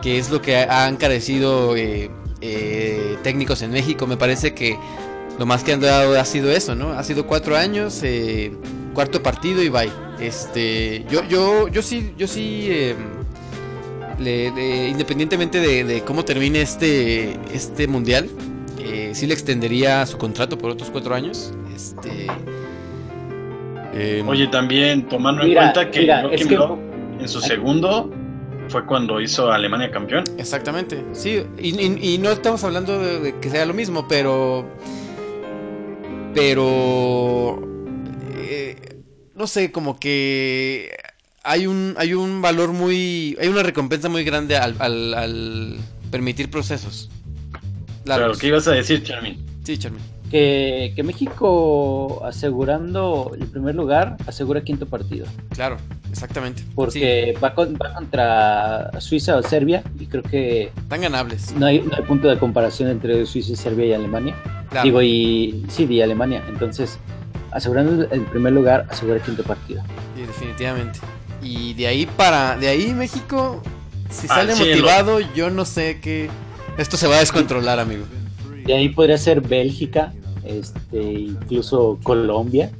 que 0.00 0.16
es 0.18 0.30
lo 0.30 0.40
que 0.40 0.56
ha- 0.56 0.86
han 0.86 0.96
carecido 0.96 1.74
eh, 1.76 2.08
técnicos 3.22 3.62
en 3.62 3.72
México. 3.72 4.06
Me 4.06 4.16
parece 4.16 4.54
que 4.54 4.78
lo 5.38 5.44
más 5.44 5.64
que 5.64 5.72
han 5.72 5.80
dado 5.80 6.18
ha 6.18 6.24
sido 6.24 6.50
eso, 6.50 6.74
¿no? 6.74 6.90
Ha 6.92 7.02
sido 7.04 7.26
cuatro 7.26 7.56
años, 7.56 8.02
cuarto 8.94 9.22
partido 9.22 9.62
y 9.62 9.68
bye. 9.68 9.90
Este, 10.20 11.04
yo, 11.10 11.22
yo, 11.28 11.68
yo 11.68 11.82
sí, 11.82 12.12
yo 12.16 12.26
sí. 12.28 12.68
le- 14.18 14.88
independientemente 14.88 15.60
de, 15.60 16.02
cómo 16.04 16.24
termine 16.24 16.60
este, 16.62 17.38
este 17.52 17.86
mundial, 17.86 18.28
sí 19.12 19.26
le 19.26 19.34
extendería 19.34 20.04
su 20.06 20.16
contrato 20.18 20.58
por 20.58 20.70
otros 20.70 20.90
cuatro 20.90 21.14
años. 21.14 21.52
Este, 21.78 22.26
eh, 23.94 24.24
Oye, 24.26 24.48
también 24.48 25.06
tomando 25.08 25.44
Mira, 25.44 25.66
en 25.68 25.72
cuenta 25.72 25.90
que 25.92 26.00
mira, 26.00 26.22
Joachim 26.22 26.48
que- 26.48 27.22
en 27.22 27.28
su 27.28 27.40
segundo 27.40 28.10
fue 28.68 28.84
cuando 28.84 29.20
hizo 29.20 29.50
a 29.52 29.54
Alemania 29.54 29.88
campeón. 29.92 30.24
Exactamente, 30.38 31.04
sí, 31.12 31.40
y, 31.56 31.80
y- 31.80 32.14
y 32.14 32.18
no 32.18 32.30
estamos 32.30 32.64
hablando 32.64 32.98
de, 33.00 33.20
de 33.20 33.38
que 33.38 33.48
sea 33.48 33.64
lo 33.64 33.74
mismo, 33.74 34.08
pero. 34.08 34.66
Pero. 36.34 37.60
eh, 38.36 38.76
no 39.36 39.46
sé, 39.46 39.70
como 39.70 39.98
que. 40.00 40.90
Hay 41.44 41.66
un, 41.68 41.94
hay 41.96 42.12
un 42.14 42.42
valor 42.42 42.72
muy. 42.72 43.36
Hay 43.40 43.46
una 43.48 43.62
recompensa 43.62 44.08
muy 44.08 44.24
grande 44.24 44.56
al, 44.56 44.74
al- 44.80 45.14
al 45.14 45.76
permitir 46.10 46.50
procesos. 46.50 47.08
Claro, 48.04 48.22
largos. 48.22 48.38
¿qué 48.38 48.48
ibas 48.48 48.66
a 48.68 48.72
decir, 48.72 49.02
Charmin? 49.04 49.38
Sí, 49.64 49.78
Charmin. 49.78 50.00
Que, 50.30 50.92
que 50.94 51.02
México 51.02 52.20
asegurando 52.24 53.32
el 53.40 53.46
primer 53.46 53.74
lugar 53.74 54.16
asegura 54.26 54.60
quinto 54.62 54.84
partido. 54.86 55.26
Claro, 55.54 55.78
exactamente. 56.10 56.62
Porque 56.74 57.34
va, 57.42 57.54
con- 57.54 57.74
va 57.76 57.94
contra 57.94 58.90
Suiza 59.00 59.36
o 59.36 59.42
Serbia 59.42 59.82
y 59.98 60.06
creo 60.06 60.22
que 60.22 60.70
tan 60.88 61.00
ganables. 61.00 61.54
no 61.56 61.64
hay, 61.66 61.80
no 61.80 61.96
hay 61.96 62.02
punto 62.02 62.28
de 62.28 62.38
comparación 62.38 62.90
entre 62.90 63.24
Suiza 63.24 63.52
y 63.52 63.56
Serbia 63.56 63.86
y 63.86 63.92
Alemania. 63.94 64.34
Claro. 64.68 64.84
Digo, 64.84 65.00
y 65.02 65.64
sí, 65.68 65.84
y 65.88 66.02
Alemania. 66.02 66.42
Entonces, 66.48 66.98
asegurando 67.50 68.06
el 68.10 68.20
primer 68.26 68.52
lugar, 68.52 68.86
asegura 68.90 69.20
quinto 69.20 69.42
partido. 69.44 69.82
Sí, 70.14 70.22
definitivamente. 70.26 70.98
Y 71.42 71.72
de 71.74 71.86
ahí 71.86 72.04
para. 72.04 72.56
De 72.58 72.68
ahí 72.68 72.92
México. 72.92 73.62
Si 74.10 74.22
Al 74.28 74.28
sale 74.48 74.54
cielo. 74.54 74.70
motivado, 74.72 75.20
yo 75.34 75.48
no 75.50 75.64
sé 75.64 76.00
qué. 76.02 76.28
Esto 76.76 76.96
se 76.96 77.06
va 77.06 77.16
a 77.16 77.20
descontrolar, 77.20 77.78
amigo. 77.78 78.04
De 78.64 78.74
ahí 78.74 78.90
podría 78.90 79.16
ser 79.16 79.40
Bélgica, 79.40 80.12
este, 80.48 81.02
incluso 81.02 81.98
Colombia. 82.02 82.70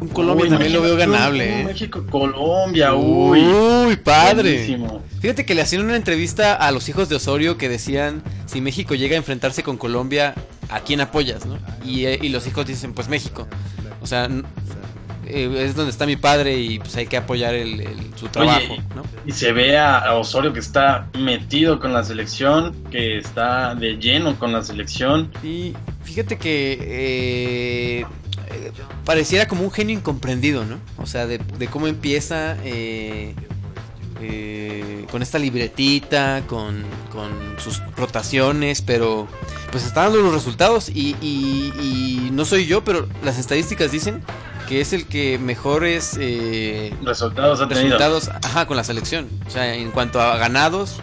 Un 0.00 0.08
Colombia 0.08 0.44
Uy, 0.44 0.50
también 0.50 0.72
lo 0.72 0.82
veo 0.82 0.96
ganable, 0.96 1.44
un 1.46 1.60
¿eh? 1.60 1.64
México, 1.64 2.04
Colombia, 2.10 2.94
uy. 2.94 3.40
Uy, 3.40 3.96
padre. 3.96 4.54
buenísimo. 4.54 5.02
Fíjate 5.20 5.46
que 5.46 5.54
le 5.54 5.62
hacían 5.62 5.84
una 5.84 5.96
entrevista 5.96 6.54
a 6.54 6.70
los 6.72 6.88
hijos 6.88 7.08
de 7.08 7.14
Osorio 7.16 7.56
que 7.56 7.68
decían: 7.68 8.22
si 8.46 8.60
México 8.60 8.94
llega 8.94 9.14
a 9.14 9.18
enfrentarse 9.18 9.62
con 9.62 9.76
Colombia, 9.76 10.34
¿a 10.68 10.80
quién 10.80 11.00
apoyas, 11.00 11.46
no? 11.46 11.58
Y, 11.84 12.06
y 12.06 12.28
los 12.30 12.46
hijos 12.46 12.66
dicen: 12.66 12.92
pues 12.92 13.08
México. 13.08 13.46
O 14.02 14.06
sea, 14.06 14.28
eh, 15.26 15.64
es 15.64 15.76
donde 15.76 15.90
está 15.92 16.06
mi 16.06 16.16
padre 16.16 16.58
y 16.58 16.80
pues 16.80 16.96
hay 16.96 17.06
que 17.06 17.16
apoyar 17.16 17.54
el- 17.54 17.80
el- 17.80 18.14
su 18.16 18.26
trabajo, 18.28 18.76
¿no? 18.94 19.02
Y 19.24 19.32
se 19.32 19.52
ve 19.52 19.78
a, 19.78 19.98
a 19.98 20.14
Osorio 20.16 20.52
que 20.52 20.60
está 20.60 21.08
metido 21.18 21.78
con 21.80 21.92
la 21.92 22.02
selección, 22.04 22.74
que 22.90 23.16
está 23.16 23.74
de 23.76 23.96
lleno 23.96 24.38
con 24.38 24.52
la 24.52 24.62
selección. 24.62 25.30
Y 25.42 25.72
fíjate 26.14 26.38
que 26.38 26.78
eh, 26.80 28.06
pareciera 29.04 29.48
como 29.48 29.64
un 29.64 29.70
genio 29.72 29.96
incomprendido, 29.98 30.64
¿no? 30.64 30.78
O 30.98 31.06
sea, 31.06 31.26
de, 31.26 31.38
de 31.38 31.66
cómo 31.66 31.86
empieza, 31.88 32.56
eh, 32.64 33.34
eh, 34.20 35.06
con 35.10 35.22
esta 35.22 35.38
libretita, 35.38 36.42
con, 36.46 36.84
con 37.12 37.30
sus 37.58 37.82
rotaciones, 37.96 38.80
pero 38.82 39.26
pues 39.72 39.84
está 39.84 40.02
dando 40.02 40.18
los 40.22 40.32
resultados 40.32 40.88
y, 40.88 41.16
y- 41.20 41.72
y 41.80 42.30
no 42.32 42.44
soy 42.44 42.66
yo, 42.66 42.84
pero 42.84 43.08
las 43.24 43.38
estadísticas 43.38 43.90
dicen 43.90 44.22
que 44.68 44.80
es 44.80 44.92
el 44.92 45.06
que 45.06 45.38
mejores 45.38 46.16
eh, 46.20 46.94
Resultados 47.02 47.60
ha 47.60 47.68
tenido. 47.68 47.98
resultados 47.98 48.28
ajá, 48.42 48.66
con 48.66 48.76
la 48.76 48.84
selección. 48.84 49.28
O 49.46 49.50
sea, 49.50 49.74
en 49.74 49.90
cuanto 49.90 50.20
a 50.20 50.36
ganados, 50.38 51.00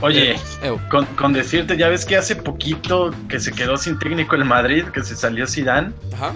Oye, 0.00 0.32
eh, 0.32 0.38
eh, 0.62 0.76
con, 0.90 1.06
con 1.06 1.32
decirte, 1.32 1.76
ya 1.76 1.88
ves 1.88 2.04
que 2.04 2.16
hace 2.16 2.36
poquito 2.36 3.14
que 3.28 3.40
se 3.40 3.52
quedó 3.52 3.76
sin 3.76 3.98
técnico 3.98 4.36
el 4.36 4.44
Madrid, 4.44 4.84
que 4.84 5.02
se 5.02 5.16
salió 5.16 5.46
Zidane, 5.46 5.92
ajá. 6.12 6.34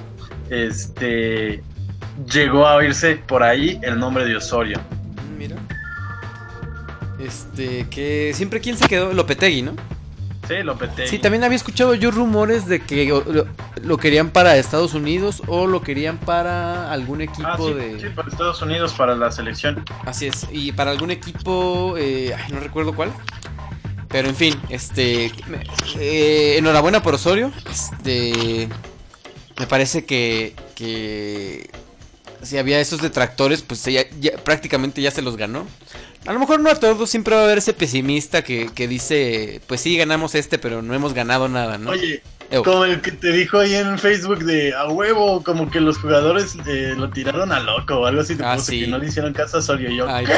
este 0.49 1.63
llegó 2.31 2.67
a 2.67 2.77
oírse 2.77 3.17
por 3.17 3.43
ahí 3.43 3.79
el 3.83 3.99
nombre 3.99 4.25
de 4.25 4.37
Osorio. 4.37 4.81
Mira. 5.39 5.57
Este, 7.19 7.87
que 7.91 8.33
siempre 8.35 8.61
quién 8.61 8.77
se 8.77 8.89
quedó, 8.89 9.13
Lopetegui, 9.13 9.63
¿no? 9.63 9.73
Sí, 10.49 10.63
Lopetegui. 10.65 11.09
Sí, 11.09 11.19
también 11.19 11.45
había 11.45 11.57
escuchado 11.57 11.95
yo 11.95 12.11
rumores 12.11 12.67
de 12.67 12.81
que 12.81 13.07
lo, 13.07 13.47
lo 13.83 13.97
querían 13.99 14.31
para 14.31 14.57
Estados 14.57 14.95
Unidos 14.95 15.43
o 15.47 15.67
lo 15.67 15.81
querían 15.83 16.19
para 16.19 16.91
algún 16.93 17.21
equipo 17.21 17.49
Ah, 17.49 17.57
sí, 17.59 17.73
de... 17.75 18.01
sí, 18.01 18.07
para 18.15 18.29
Estados 18.29 18.61
Unidos, 18.63 18.93
para 18.95 19.15
la 19.15 19.31
selección. 19.31 19.85
Así 20.05 20.27
es, 20.27 20.47
y 20.51 20.73
para 20.73 20.91
algún 20.91 21.11
equipo, 21.13 21.95
eh, 21.99 22.35
ay, 22.37 22.53
no 22.53 22.59
recuerdo 22.61 22.95
cuál. 22.95 23.13
Pero 24.09 24.29
en 24.29 24.35
fin, 24.35 24.55
este, 24.71 25.31
eh, 25.97 26.57
enhorabuena 26.59 27.01
por 27.01 27.15
Osorio. 27.15 27.53
Este, 27.71 28.69
me 29.57 29.67
parece 29.69 30.05
que, 30.05 30.57
que 30.75 31.71
si 32.43 32.59
había 32.59 32.81
esos 32.81 33.01
detractores, 33.03 33.63
pues 33.63 33.85
ya, 33.85 34.03
ya- 34.21 34.37
prácticamente 34.39 35.01
ya 35.03 35.11
se 35.11 35.23
los 35.23 35.37
ganó. 35.37 35.67
A 36.27 36.33
lo 36.33 36.39
mejor 36.39 36.61
no 36.61 36.71
a 36.71 36.75
todos, 36.75 37.09
siempre 37.09 37.35
va 37.35 37.43
a 37.43 37.45
haber 37.45 37.59
ese 37.59 37.73
pesimista 37.73 38.43
que, 38.43 38.69
que 38.75 38.87
dice, 38.89 39.61
pues 39.67 39.81
sí, 39.81 39.97
ganamos 39.97 40.35
este, 40.35 40.59
pero 40.59 40.83
no 40.83 40.95
hemos 40.95 41.15
ganado 41.15 41.49
nada, 41.49 41.79
¿no? 41.79 41.91
Oye, 41.91 42.23
Ew. 42.51 42.63
como 42.63 42.85
el 42.85 43.01
que 43.01 43.13
te 43.13 43.33
dijo 43.33 43.59
ahí 43.59 43.75
en 43.75 43.99
Facebook 43.99 44.45
de 44.45 44.75
a 44.75 44.87
huevo, 44.89 45.43
como 45.43 45.71
que 45.71 45.81
los 45.81 45.97
jugadores 45.99 46.57
eh, 46.67 46.95
lo 46.97 47.09
tiraron 47.11 47.53
a 47.53 47.61
loco 47.61 47.95
o 48.01 48.07
algo 48.07 48.21
así, 48.21 48.37
te 48.37 48.45
Ah, 48.45 48.57
puso 48.57 48.67
sí. 48.73 48.81
que 48.81 48.87
no 48.89 48.99
le 48.99 49.07
hicieron 49.07 49.33
caso 49.33 49.57
a 49.57 49.61
Osorio. 49.61 49.91
Y 49.91 49.97
yo, 49.97 50.09
Ay, 50.09 50.27
¿qué? 50.27 50.33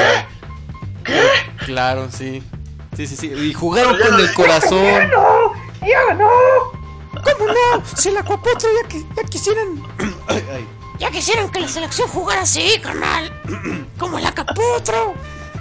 claro. 1.03 1.29
Claro, 1.65 2.07
sí. 2.11 2.41
Sí, 2.95 3.07
sí, 3.07 3.15
sí. 3.15 3.27
Y 3.33 3.53
jugaron 3.53 3.97
ya 3.97 4.05
con 4.07 4.17
no 4.17 4.19
el 4.23 4.33
corazón. 4.33 4.85
¡Ya 5.81 6.13
no! 6.15 6.29
¿Cómo 7.11 7.47
no? 7.47 7.83
Si 7.95 8.11
la 8.11 8.23
Cuapotro 8.23 8.69
ya, 8.81 8.87
que, 8.87 8.99
ya 8.99 9.23
quisieran. 9.29 9.81
Ay, 10.27 10.43
ay. 10.53 10.65
Ya 11.03 11.11
quisieran 11.11 11.49
que 11.51 11.59
la 11.59 11.67
selección 11.67 12.07
jugara 12.07 12.43
así, 12.43 12.79
carnal. 12.81 13.29
Como 13.99 14.19
la 14.19 14.31
Caputro. 14.31 15.13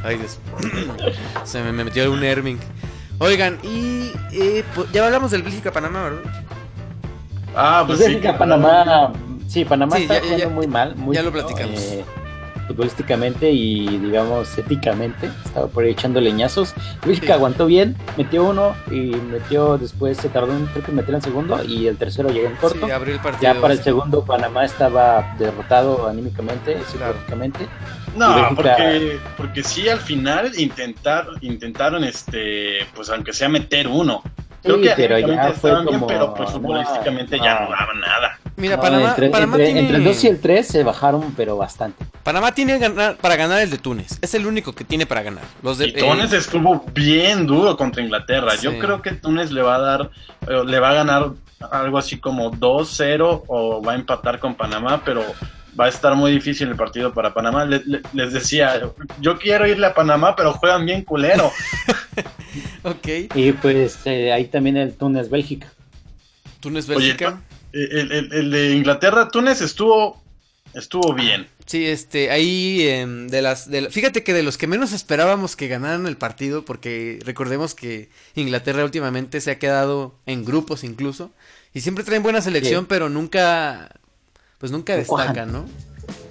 Ay, 0.04 0.16
Dios. 0.18 0.38
Se 1.44 1.60
me, 1.64 1.72
me 1.72 1.82
metió 1.82 2.12
un 2.12 2.22
Erming. 2.22 2.60
Oigan, 3.18 3.58
y 3.64 4.12
eh, 4.30 4.62
pues, 4.72 4.92
ya 4.92 5.04
hablamos 5.04 5.32
del 5.32 5.42
Bélgica-Panamá, 5.42 6.02
¿verdad? 6.04 6.44
Ah, 7.56 7.82
Pues 7.84 7.98
pues 7.98 8.06
sí. 8.08 8.14
Bélgica, 8.14 8.38
Panamá, 8.38 9.12
sí, 9.48 9.64
Panamá 9.64 9.96
Sí, 9.96 10.02
está 10.02 10.14
ya- 10.14 10.20
ya- 10.20 10.24
jugando 10.26 10.44
ya- 10.44 10.54
muy 10.54 10.66
mal, 10.68 10.94
muy 10.94 11.16
ya 11.16 11.22
lo 11.24 11.32
platicamos. 11.32 11.80
eh, 11.80 12.04
futbolísticamente 12.66 13.50
y 13.50 13.86
digamos 13.98 14.56
éticamente, 14.58 15.30
estaba 15.44 15.66
por 15.68 15.84
ahí 15.84 15.90
echando 15.90 16.20
leñazos. 16.20 16.74
Bélgica 17.04 17.26
Sí. 17.28 17.32
aguantó 17.32 17.66
bien, 17.66 17.96
metió 18.16 18.44
uno 18.44 18.74
y 18.90 19.14
metió 19.30 19.78
después 19.78 20.16
se 20.18 20.28
tardó 20.28 20.52
en 20.52 20.66
creo 20.66 20.84
que 20.84 20.92
meter 20.92 21.14
el 21.14 21.22
segundo 21.22 21.62
y 21.64 21.86
el 21.86 21.96
tercero 21.96 22.30
llegó 22.30 22.48
en 22.48 22.56
corto. 22.56 22.86
Sí, 22.86 22.90
abrió 22.92 23.14
el 23.14 23.20
partido. 23.20 23.54
ya 23.54 23.60
para 23.60 23.74
el 23.74 23.82
segundo 23.82 24.24
Panamá 24.24 24.64
estaba 24.64 25.34
derrotado 25.38 26.08
anímicamente, 26.08 26.78
psicológicamente. 26.90 27.66
No, 28.16 28.34
Bélgica- 28.34 28.54
porque, 28.54 29.18
porque 29.36 29.62
sí, 29.62 29.88
al 29.88 29.98
final 30.00 30.52
intentar, 30.58 31.26
intentaron, 31.40 32.04
este, 32.04 32.86
pues 32.94 33.08
aunque 33.10 33.32
sea 33.32 33.48
meter 33.48 33.88
uno. 33.88 34.22
Creo 34.62 34.76
Sí, 34.76 34.82
que 34.82 34.92
pero 34.96 35.18
ya 35.18 35.52
fue 35.54 35.70
bien, 35.72 35.84
como- 35.86 36.06
pero 36.06 36.34
pues 36.34 36.50
no, 36.50 36.56
futbolísticamente 36.60 37.36
ya 37.38 37.60
no. 37.60 37.64
no 37.64 37.70
daban 37.72 38.00
nada. 38.00 38.38
Mira, 38.56 38.76
No, 38.76 38.82
Panamá, 38.82 39.08
entre, 39.10 39.30
Panamá 39.30 39.52
entre- 39.56 39.64
tiene, 39.66 39.80
entre 39.80 39.96
el 39.96 40.04
2 40.04 40.24
y 40.24 40.26
el 40.28 40.40
3 40.40 40.66
se 40.66 40.82
bajaron, 40.84 41.32
pero 41.36 41.56
bastante. 41.56 42.04
Panamá 42.22 42.52
tiene 42.54 42.78
ganar, 42.78 43.16
para 43.16 43.36
ganar 43.36 43.60
el 43.62 43.70
de 43.70 43.78
Túnez. 43.78 44.18
Es 44.20 44.34
el 44.34 44.46
único 44.46 44.72
que 44.74 44.84
tiene 44.84 45.06
para 45.06 45.22
ganar. 45.22 45.44
Los 45.62 45.78
de, 45.78 45.88
Y 45.88 45.92
Túnez 45.94 46.32
eh, 46.32 46.36
estuvo 46.36 46.84
bien 46.94 47.46
duro 47.46 47.76
contra 47.76 48.02
Inglaterra. 48.02 48.54
Yo 48.56 48.78
creo 48.78 49.00
que 49.02 49.12
Túnez 49.12 49.50
le 49.52 49.62
va 49.62 49.76
a 49.76 49.80
dar, 49.80 50.10
eh, 50.48 50.62
le 50.66 50.78
va 50.78 50.90
a 50.90 50.94
ganar 50.94 51.30
algo 51.70 51.96
así 51.98 52.18
como 52.18 52.50
2-0 52.52 53.44
o 53.46 53.82
va 53.82 53.92
a 53.92 53.94
empatar 53.94 54.38
con 54.38 54.54
Panamá, 54.54 55.02
pero 55.04 55.24
va 55.78 55.86
a 55.86 55.88
estar 55.88 56.14
muy 56.14 56.30
difícil 56.32 56.68
el 56.68 56.76
partido 56.76 57.14
para 57.14 57.32
Panamá. 57.32 57.64
Le- 57.64 57.82
le- 57.86 58.02
les 58.12 58.32
decía, 58.34 58.80
yo 59.20 59.38
quiero 59.38 59.66
irle 59.66 59.86
a 59.86 59.94
Panamá, 59.94 60.36
pero 60.36 60.52
juegan 60.52 60.84
bien 60.84 61.02
culero. 61.04 61.50
ok. 62.82 63.08
Y 63.34 63.52
pues 63.52 63.98
eh, 64.04 64.32
ahí 64.32 64.44
también 64.46 64.76
el 64.76 64.92
Túnez 64.94 65.30
Bélgica. 65.30 65.68
El, 67.72 68.12
el- 68.12 68.32
el 68.32 68.50
de 68.50 68.70
Inglaterra, 68.76 69.28
Túnez 69.28 69.60
estuvo, 69.60 70.22
estuvo 70.74 71.14
bien. 71.14 71.48
Sí, 71.66 71.86
este, 71.86 72.30
ahí 72.30 72.86
em, 72.88 73.28
de 73.28 73.40
las, 73.40 73.70
de 73.70 73.88
fíjate 73.90 74.24
que 74.24 74.32
de 74.34 74.42
los 74.42 74.58
que 74.58 74.66
menos 74.66 74.92
esperábamos 74.92 75.54
que 75.56 75.68
ganaran 75.68 76.06
el 76.06 76.16
partido, 76.16 76.64
porque 76.64 77.18
recordemos 77.24 77.74
que 77.74 78.08
Inglaterra 78.34 78.84
últimamente 78.84 79.40
se 79.40 79.52
ha 79.52 79.58
quedado 79.58 80.14
en 80.26 80.44
grupos 80.44 80.84
incluso, 80.84 81.30
y 81.72 81.80
siempre 81.80 82.04
traen 82.04 82.22
buena 82.22 82.42
selección, 82.42 82.82
Sí. 82.82 82.86
pero 82.88 83.08
nunca, 83.08 83.90
pues 84.58 84.72
nunca 84.72 84.96
destacan, 84.96 85.52
¿no? 85.52 85.66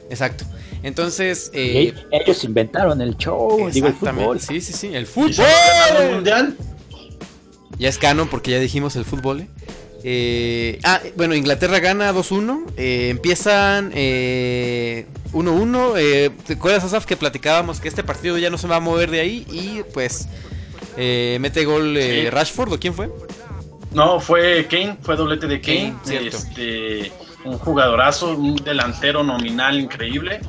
Exacto. 0.09 0.43
Entonces, 0.83 1.49
eh, 1.53 1.93
ellos 2.11 2.43
inventaron 2.43 3.01
el 3.01 3.15
show, 3.15 3.69
digo 3.71 3.87
el 3.87 3.93
exactamente, 3.93 4.23
fútbol. 4.25 4.39
sí, 4.41 4.59
sí, 4.61 4.73
sí, 4.73 4.87
el 4.93 5.03
¿Y 5.03 5.07
si 5.33 5.41
no 5.41 5.47
ganaron 5.47 5.95
el 5.95 5.95
fútbol. 6.03 6.15
mundial? 6.15 6.57
Ya 7.79 7.89
es 7.89 7.97
canon 7.97 8.27
porque 8.27 8.51
ya 8.51 8.59
dijimos 8.59 8.95
el 8.95 9.05
fútbol. 9.05 9.41
¿eh? 9.41 9.47
Eh, 10.03 10.79
ah, 10.83 10.99
bueno, 11.15 11.35
Inglaterra 11.35 11.79
gana 11.79 12.11
2-1. 12.13 12.65
eh, 12.77 13.09
empiezan 13.09 13.91
eh, 13.93 15.05
1-1. 15.33 15.93
eh, 15.97 16.29
¿Te 16.45 16.53
acuerdas, 16.53 16.83
Asaf, 16.83 17.05
que 17.05 17.15
platicábamos 17.17 17.79
que 17.79 17.87
este 17.87 18.03
partido 18.03 18.37
ya 18.37 18.49
no 18.49 18.57
se 18.57 18.67
va 18.67 18.77
a 18.77 18.79
mover 18.79 19.11
de 19.11 19.19
ahí? 19.19 19.45
Y 19.51 19.81
pues 19.93 20.27
eh, 20.97 21.37
mete 21.41 21.65
gol 21.65 21.95
eh, 21.97 22.23
Sí. 22.23 22.29
Rashford, 22.29 22.73
¿o 22.73 22.79
quién 22.79 22.93
fue? 22.93 23.09
No, 23.93 24.19
fue 24.19 24.67
Kane, 24.69 24.97
fue 25.01 25.15
doblete 25.15 25.47
de 25.47 25.59
Kane. 25.61 25.95
Este, 26.09 27.11
un 27.43 27.57
jugadorazo, 27.57 28.37
un 28.37 28.55
delantero 28.55 29.21
nominal 29.23 29.79
increíble. 29.79 30.39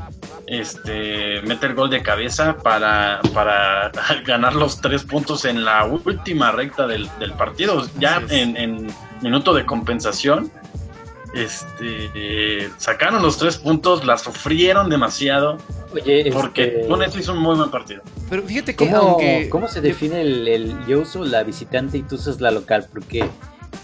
Este, 0.47 1.41
mete 1.43 1.67
el 1.67 1.75
gol 1.75 1.91
de 1.91 2.03
cabeza 2.03 2.57
para, 2.59 3.21
para 3.35 3.91
ganar 4.27 4.55
los 4.55 4.81
tres 4.81 5.03
puntos 5.03 5.45
en 5.45 5.65
la 5.65 5.85
última 5.85 6.53
recta 6.53 6.87
del, 6.87 7.09
del 7.19 7.33
partido. 7.33 7.89
Ya 7.99 8.23
en, 8.29 8.57
en 8.57 8.87
minuto 9.23 9.55
de 9.55 9.65
compensación. 9.65 10.51
Este, 11.35 12.11
eh, 12.15 12.71
sacaron 12.77 13.23
los 13.23 13.39
tres 13.39 13.57
puntos, 13.57 14.05
la 14.05 14.19
sufrieron 14.19 14.91
demasiado. 14.91 15.57
Oye, 15.95 16.31
Porque 16.33 16.65
este, 16.65 16.85
Túnez 16.87 17.17
hizo 17.17 17.33
un 17.33 17.39
muy 17.39 17.57
buen 17.57 17.71
partido. 17.71 18.03
Pero 18.29 18.43
fíjate 18.43 18.77
que 18.77 18.87
¿cómo, 18.87 18.97
aunque... 18.99 19.49
cómo 19.51 19.69
se 19.69 19.81
define 19.81 20.21
el, 20.21 20.47
el- 20.49 20.87
yo 20.87 21.01
uso 21.01 21.25
la 21.25 21.43
visitante 21.43 21.97
y 21.99 22.03
tú 22.03 22.17
usas 22.17 22.41
la 22.41 22.51
local? 22.51 22.87
Porque 22.93 23.25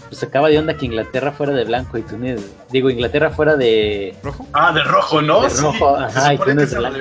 pues 0.09 0.21
acaba 0.23 0.49
de 0.49 0.57
onda 0.59 0.75
que 0.77 0.85
Inglaterra 0.85 1.31
fuera 1.31 1.53
de 1.53 1.65
blanco 1.65 1.97
y 1.97 2.01
Túnez, 2.03 2.41
digo 2.71 2.89
Inglaterra 2.89 3.29
fuera 3.31 3.55
de, 3.55 4.15
¿Rojo? 4.23 4.47
Ah, 4.53 4.71
de 4.71 4.83
rojo, 4.83 5.21
¿no? 5.21 5.41
De 5.41 5.49
Sí, 5.51 5.61
rojo, 5.61 5.97
se 5.97 6.03
ajá, 6.19 6.33
y 6.33 6.37
Túnez 6.37 6.75
blanco. 6.75 6.99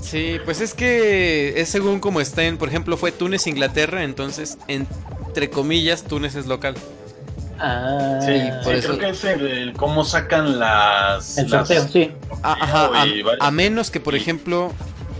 Sí, 0.00 0.38
pues 0.44 0.60
es 0.60 0.74
que 0.74 1.60
es 1.60 1.68
según 1.68 2.00
como 2.00 2.20
estén. 2.20 2.58
Por 2.58 2.68
ejemplo, 2.68 2.96
fue 2.96 3.12
Túnez, 3.12 3.46
Inglaterra. 3.46 4.04
Entonces, 4.04 4.58
entre 4.68 5.50
comillas, 5.50 6.02
Túnez 6.04 6.34
es 6.34 6.46
local. 6.46 6.74
Ah, 7.60 8.18
Sí, 8.24 8.40
por 8.64 8.72
sí, 8.72 8.78
eso- 8.78 8.88
creo 8.88 8.98
que 8.98 9.08
es 9.10 9.24
el, 9.24 9.46
el 9.46 9.72
cómo 9.74 10.04
sacan 10.04 10.58
las. 10.58 11.38
el 11.38 11.50
las- 11.50 11.68
sorteo, 11.68 11.88
sí. 11.88 12.10
A, 12.42 12.52
ajá, 12.52 12.90
a- 13.40 13.50
menos 13.50 13.90
que, 13.90 14.00
por 14.00 14.14
ejemplo, 14.14 14.72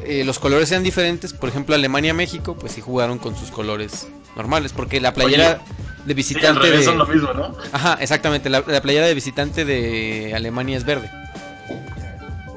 eh, 0.05 0.25
los 0.25 0.39
colores 0.39 0.69
sean 0.69 0.83
diferentes. 0.83 1.33
Por 1.33 1.49
ejemplo, 1.49 1.75
Alemania-México, 1.75 2.57
pues 2.59 2.73
sí 2.73 2.81
jugaron 2.81 3.19
con 3.19 3.37
sus 3.37 3.51
colores 3.51 4.09
normales. 4.37 4.73
Porque 4.73 5.01
la 5.01 5.13
playera 5.15 5.49
de 5.51 5.55
Sí, 5.59 5.63
al 6.09 6.15
visitante 6.15 6.61
revés 6.63 6.79
de. 6.81 6.85
son 6.87 6.99
lo 6.99 7.07
mismo, 7.07 7.33
¿no? 7.35 7.55
Ajá, 7.73 7.99
exactamente. 8.01 8.49
La, 8.49 8.65
la 8.67 8.81
playera 8.81 9.07
de 9.07 9.15
visitante 9.15 9.65
de 9.65 10.33
Alemania 10.35 10.77
es 10.79 10.85
verde. 10.85 11.11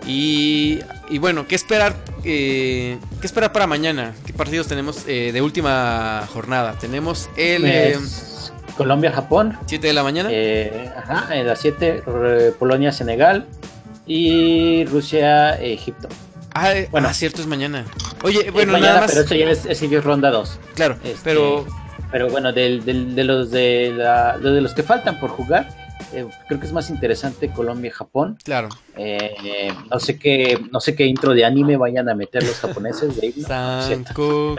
Y, 0.06 0.80
y 1.10 1.18
bueno, 1.18 1.48
¿qué 1.48 1.56
esperar? 1.56 1.96
eh, 2.26 2.98
¿Qué 3.22 3.28
esperar 3.28 3.52
para 3.54 3.68
mañana? 3.68 4.14
¿Qué 4.26 4.34
partidos 4.34 4.68
tenemos 4.68 5.04
eh, 5.08 5.32
de 5.34 5.42
última 5.42 6.28
jornada? 6.34 6.74
Tenemos 6.80 7.30
el 7.38 7.66
eh, 7.66 7.92
Es 7.92 8.33
Colombia-Japón, 8.78 9.58
7 9.66 9.88
de 9.88 9.94
la 9.94 10.04
mañana. 10.04 10.30
eh, 10.32 10.90
ajá, 10.98 11.36
en 11.36 11.48
las 11.48 11.60
7, 11.60 12.04
Polonia-Senegal 12.60 13.46
y 14.06 14.86
Rusia-Egipto. 14.86 16.08
ah, 16.54 16.74
eh, 16.74 16.88
bueno. 16.92 17.08
ah, 17.10 17.14
cierto, 17.14 17.42
es 17.42 17.48
mañana. 17.48 17.86
Oye, 18.24 18.50
bueno, 18.52 18.74
mañana, 18.74 18.90
nada 18.94 19.02
más. 19.02 19.12
pero 19.12 19.24
eso 19.26 19.36
ya 19.36 19.50
es, 19.50 19.66
es 19.66 20.04
ronda 20.04 20.30
2. 20.32 20.60
Claro, 20.76 20.96
Este- 21.04 21.18
pero 21.24 21.66
pero 22.12 22.30
bueno, 22.30 22.54
del, 22.54 22.86
del- 22.86 23.16
de 23.16 23.24
los 23.24 23.50
de, 23.50 23.92
la- 23.96 24.38
de 24.38 24.62
los 24.62 24.74
que 24.76 24.84
faltan 24.84 25.20
por 25.20 25.32
jugar, 25.32 25.68
eh, 26.14 26.26
creo 26.48 26.60
que 26.60 26.68
es 26.68 26.72
más 26.72 26.92
interesante 26.92 27.50
Colombia-Japón. 27.52 28.38
Claro. 28.44 28.70
Eh, 28.96 29.74
no 29.90 30.00
sé 30.00 30.20
qué, 30.20 30.60
no 30.72 30.80
sé 30.80 30.96
qué 30.96 31.06
intro 31.08 31.34
de 31.34 31.44
anime 31.44 31.76
vayan 31.76 32.08
a 32.10 32.14
meter 32.14 32.44
los 32.44 32.56
japoneses. 32.60 33.16
Cierto. 33.20 33.48
Sanko. 33.82 34.56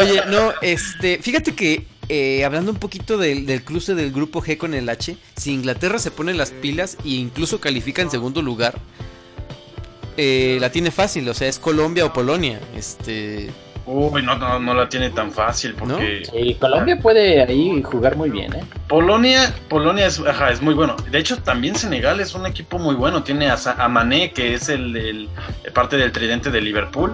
Oye, 0.00 0.22
no, 0.30 0.52
este, 0.62 1.18
fíjate 1.18 1.56
que 1.56 1.84
eh, 2.08 2.44
hablando 2.44 2.72
un 2.72 2.78
poquito 2.78 3.16
del, 3.18 3.46
del 3.46 3.62
cruce 3.64 3.94
del 3.94 4.12
grupo 4.12 4.42
G 4.42 4.56
con 4.56 4.74
el 4.74 4.88
H, 4.88 5.16
si 5.36 5.52
Inglaterra 5.52 5.98
se 5.98 6.10
pone 6.10 6.34
las 6.34 6.50
pilas 6.50 6.96
e 7.04 7.10
incluso 7.10 7.60
califica 7.60 8.02
en 8.02 8.10
segundo 8.10 8.42
lugar, 8.42 8.78
eh, 10.16 10.58
la 10.60 10.70
tiene 10.70 10.90
fácil, 10.90 11.28
o 11.28 11.34
sea, 11.34 11.48
es 11.48 11.58
Colombia 11.58 12.04
o 12.04 12.12
Polonia. 12.12 12.60
Este, 12.76 13.50
Uy, 13.84 14.22
no, 14.22 14.36
no, 14.36 14.60
no 14.60 14.74
la 14.74 14.88
tiene 14.88 15.10
tan 15.10 15.32
fácil 15.32 15.74
porque 15.74 16.22
Sí, 16.30 16.54
Colombia 16.60 16.98
puede 17.00 17.42
ahí 17.42 17.82
jugar 17.82 18.16
muy 18.16 18.30
bien, 18.30 18.52
¿eh? 18.54 18.62
Polonia, 18.88 19.52
Polonia 19.68 20.06
es, 20.06 20.20
ajá, 20.20 20.50
es 20.52 20.62
muy 20.62 20.74
bueno. 20.74 20.94
De 21.10 21.18
hecho, 21.18 21.38
también 21.38 21.74
Senegal 21.74 22.20
es 22.20 22.34
un 22.34 22.46
equipo 22.46 22.78
muy 22.78 22.94
bueno. 22.94 23.24
Tiene 23.24 23.50
a, 23.50 23.56
Sa- 23.56 23.72
a 23.82 23.88
Mané, 23.88 24.32
que 24.32 24.54
es 24.54 24.68
el, 24.68 24.96
el- 24.96 25.28
parte 25.74 25.96
del 25.96 26.12
tridente 26.12 26.50
de 26.52 26.60
Liverpool. 26.60 27.12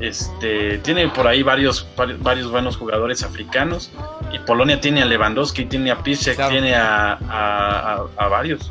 Este, 0.00 0.78
tiene 0.78 1.08
por 1.08 1.26
ahí 1.26 1.42
varios, 1.42 1.86
vari- 1.96 2.16
varios 2.20 2.50
buenos 2.50 2.76
jugadores 2.76 3.22
africanos. 3.22 3.90
Y 4.32 4.38
Polonia 4.40 4.80
tiene 4.80 5.02
a 5.02 5.04
Lewandowski, 5.04 5.66
tiene 5.66 5.90
a 5.92 6.02
Piszczek, 6.02 6.34
Claro. 6.36 6.50
tiene 6.52 6.74
a, 6.74 7.12
a- 7.28 7.94
a- 7.94 8.06
a 8.16 8.28
varios. 8.28 8.68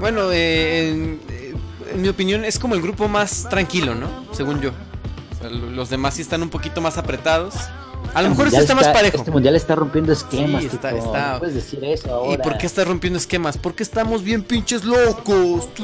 bueno, 0.00 0.30
eh, 0.30 0.90
en, 0.90 1.20
eh, 1.30 1.54
en 1.94 2.02
mi 2.02 2.08
opinión 2.08 2.44
es 2.44 2.58
como 2.58 2.74
el 2.74 2.82
grupo 2.82 3.08
más 3.08 3.46
tranquilo, 3.48 3.94
¿no? 3.94 4.06
Según 4.32 4.60
yo. 4.60 4.70
O 4.70 5.40
sea, 5.40 5.50
lo- 5.50 5.70
los 5.70 5.88
demás 5.90 6.14
sí 6.14 6.22
están 6.22 6.42
un 6.42 6.50
poquito 6.50 6.80
más 6.80 6.98
apretados. 6.98 7.54
A 8.14 8.22
lo 8.22 8.30
mejor 8.30 8.46
este 8.46 8.58
Mundial 8.58 8.62
está 8.62 8.74
más 8.74 8.88
parejo. 8.88 9.16
Este 9.18 9.30
mundial 9.30 9.56
está 9.56 9.74
rompiendo 9.74 10.12
esquemas, 10.12 10.62
Sí, 10.62 10.68
está- 10.72 10.90
Tito. 10.90 11.04
está- 11.04 11.32
No 11.34 11.38
puedes 11.40 11.54
decir 11.56 11.84
eso 11.84 12.14
ahora. 12.14 12.34
¿Y 12.34 12.38
por 12.38 12.56
qué 12.56 12.66
está 12.66 12.84
rompiendo 12.84 13.18
esquemas? 13.18 13.58
Porque 13.58 13.82
estamos 13.82 14.22
bien 14.22 14.42
pinches 14.42 14.84
locos. 14.84 15.68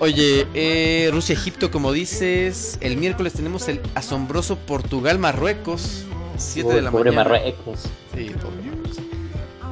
Oye, 0.00 0.46
eh, 0.54 1.10
Rusia-Egipto, 1.12 1.70
como 1.70 1.92
dices. 1.92 2.78
El 2.80 2.96
miércoles 2.96 3.32
tenemos 3.32 3.68
el 3.68 3.80
asombroso 3.94 4.56
Portugal-Marruecos. 4.58 6.04
7 6.36 6.72
de 6.74 6.82
la 6.82 6.90
pobre 6.90 7.10
mañana. 7.10 7.24
Marruecos. 7.30 7.80
Sí, 8.14 8.30
pobre 8.40 8.62
Marruecos. 8.62 8.96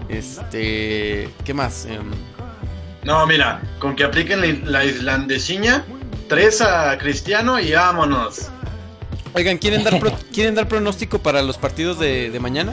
Este. 0.09 1.29
¿Qué 1.45 1.55
más? 1.55 1.87
Em, 1.87 2.11
No, 3.05 3.25
mira, 3.27 3.63
con 3.79 3.95
que 3.95 4.03
apliquen 4.05 4.41
la, 4.41 4.71
la 4.71 4.85
islandesiña, 4.85 5.85
tres 6.29 6.61
a 6.61 6.97
Cristiano 6.99 7.61
y 7.61 7.73
vámonos. 7.73 8.49
oigan, 9.35 9.59
¿quieren 9.59 9.85
dar, 9.85 10.01
pro- 10.01 10.19
¿quieren 10.33 10.55
dar 10.57 10.67
pronóstico 10.69 11.21
para 11.21 11.41
los 11.43 11.57
partidos 11.59 11.99
de, 12.01 12.31
de 12.31 12.41
mañana? 12.41 12.73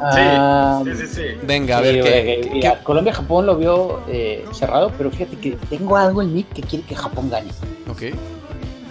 Ah, 0.00 0.82
Sí, 0.84 0.90
sí, 0.94 1.06
sí. 1.06 1.22
Venga, 1.42 1.78
a 1.78 1.80
sí, 1.80 1.84
ver 1.86 2.00
güey, 2.02 2.50
mira, 2.54 2.80
Colombia-Japón 2.82 3.46
lo 3.46 3.56
vio 3.56 4.00
eh, 4.08 4.44
cerrado, 4.52 4.92
pero 4.96 5.10
fíjate 5.10 5.36
que 5.36 5.52
tengo 5.70 5.96
algo 5.96 6.22
en 6.22 6.34
mí 6.34 6.42
que 6.44 6.62
quiere 6.62 6.84
que 6.84 6.94
Japón 6.94 7.30
gane. 7.30 7.50
Ok. 7.90 8.02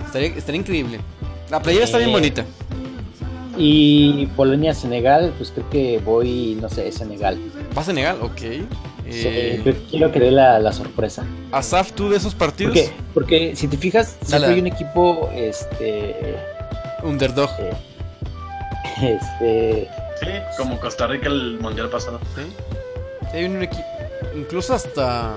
Estaría, 0.06 0.30
estaría 0.30 0.61
increíble. 0.61 0.99
La 1.49 1.61
playera 1.61 1.86
está 1.86 1.98
bien 1.98 2.10
Eh, 2.10 2.14
bonita. 2.14 2.45
Y 3.57 4.26
Polonia-Senegal, 4.36 5.34
pues 5.38 5.52
creo 5.52 5.69
que 5.69 5.99
voy, 6.03 6.57
no 6.61 6.69
sé, 6.69 6.91
Senegal. 6.91 7.40
¿Va 7.77 7.82
a 7.82 7.86
Senegal? 7.86 8.18
Ok. 8.22 8.41
Eh, 9.07 9.61
quiero 9.90 10.11
que 10.11 10.19
dé 10.19 10.32
la, 10.32 10.60
la 10.60 10.73
sorpresa. 10.73 11.23
Asaf, 11.52 11.91
¿tú 11.91 12.10
de 12.10 12.18
esos 12.18 12.34
partidos? 12.36 12.73
Porque, 12.73 12.91
porque 13.14 13.56
si 13.56 13.68
te 13.68 13.77
fijas, 13.77 14.18
siempre 14.23 14.53
hay 14.53 14.60
un 14.60 14.68
equipo, 14.68 15.30
este, 15.34 16.36
Underdog. 17.03 17.49
eh, 17.60 17.73
este, 19.22 19.88
Sí, 20.19 20.27
como 20.57 20.79
Costa 20.79 21.07
Rica 21.07 21.27
el 21.27 21.59
mundial 21.59 21.89
pasado. 21.89 22.19
¿sí? 22.35 22.41
Sí, 23.31 23.37
hay 23.37 23.45
un 23.45 23.61
equipo. 23.61 23.83
Incluso 24.35 24.73
hasta. 24.73 25.33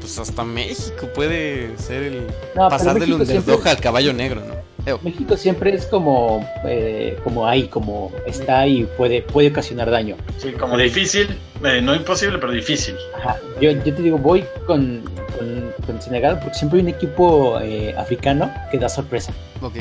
Pues 0.00 0.18
hasta 0.18 0.42
México 0.44 1.06
puede 1.14 1.76
ser 1.78 2.02
el. 2.02 2.26
No, 2.56 2.68
pasar 2.68 2.98
del 2.98 3.12
Underdog 3.12 3.44
siempre- 3.44 3.70
al 3.70 3.80
caballo 3.80 4.12
negro, 4.12 4.40
¿no? 4.40 4.62
México 5.02 5.36
siempre 5.36 5.72
es 5.74 5.86
como, 5.86 6.44
eh, 6.64 7.16
como 7.22 7.46
ahí, 7.46 7.68
como 7.68 8.10
está 8.26 8.66
y 8.66 8.82
puede, 8.82 9.22
puede 9.22 9.50
ocasionar 9.50 9.88
daño. 9.88 10.16
Sí, 10.38 10.50
como 10.54 10.76
difícil, 10.76 11.38
eh, 11.64 11.80
no 11.80 11.94
imposible, 11.94 12.38
pero 12.38 12.52
difícil. 12.52 12.96
Ajá. 13.16 13.36
Yo, 13.60 13.70
yo 13.70 13.94
te 13.94 14.02
digo, 14.02 14.18
voy 14.18 14.44
con, 14.66 15.04
con, 15.38 15.72
con 15.86 16.02
Senegal 16.02 16.40
porque 16.40 16.58
siempre 16.58 16.80
hay 16.80 16.82
un 16.82 16.88
equipo 16.88 17.60
eh, 17.60 17.94
africano 17.96 18.52
que 18.72 18.78
da 18.78 18.88
sorpresa. 18.88 19.32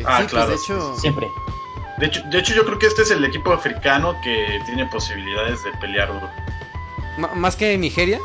Ah, 0.06 0.20
sí, 0.22 0.28
claro, 0.28 0.28
pues 0.28 0.48
de 0.50 0.56
hecho. 0.56 0.96
Siempre. 1.00 1.26
De 2.02 2.08
hecho, 2.08 2.22
de 2.32 2.40
hecho, 2.40 2.56
yo 2.56 2.66
creo 2.66 2.80
que 2.80 2.88
este 2.88 3.04
es 3.04 3.12
el 3.12 3.24
equipo 3.24 3.54
africano 3.54 4.16
que 4.24 4.60
tiene 4.66 4.88
posibilidades 4.88 5.64
de 5.64 5.72
pelear 5.80 6.12
duro. 6.12 6.30
Más 7.36 7.56
que 7.56 7.78
Nigeria. 7.78 8.20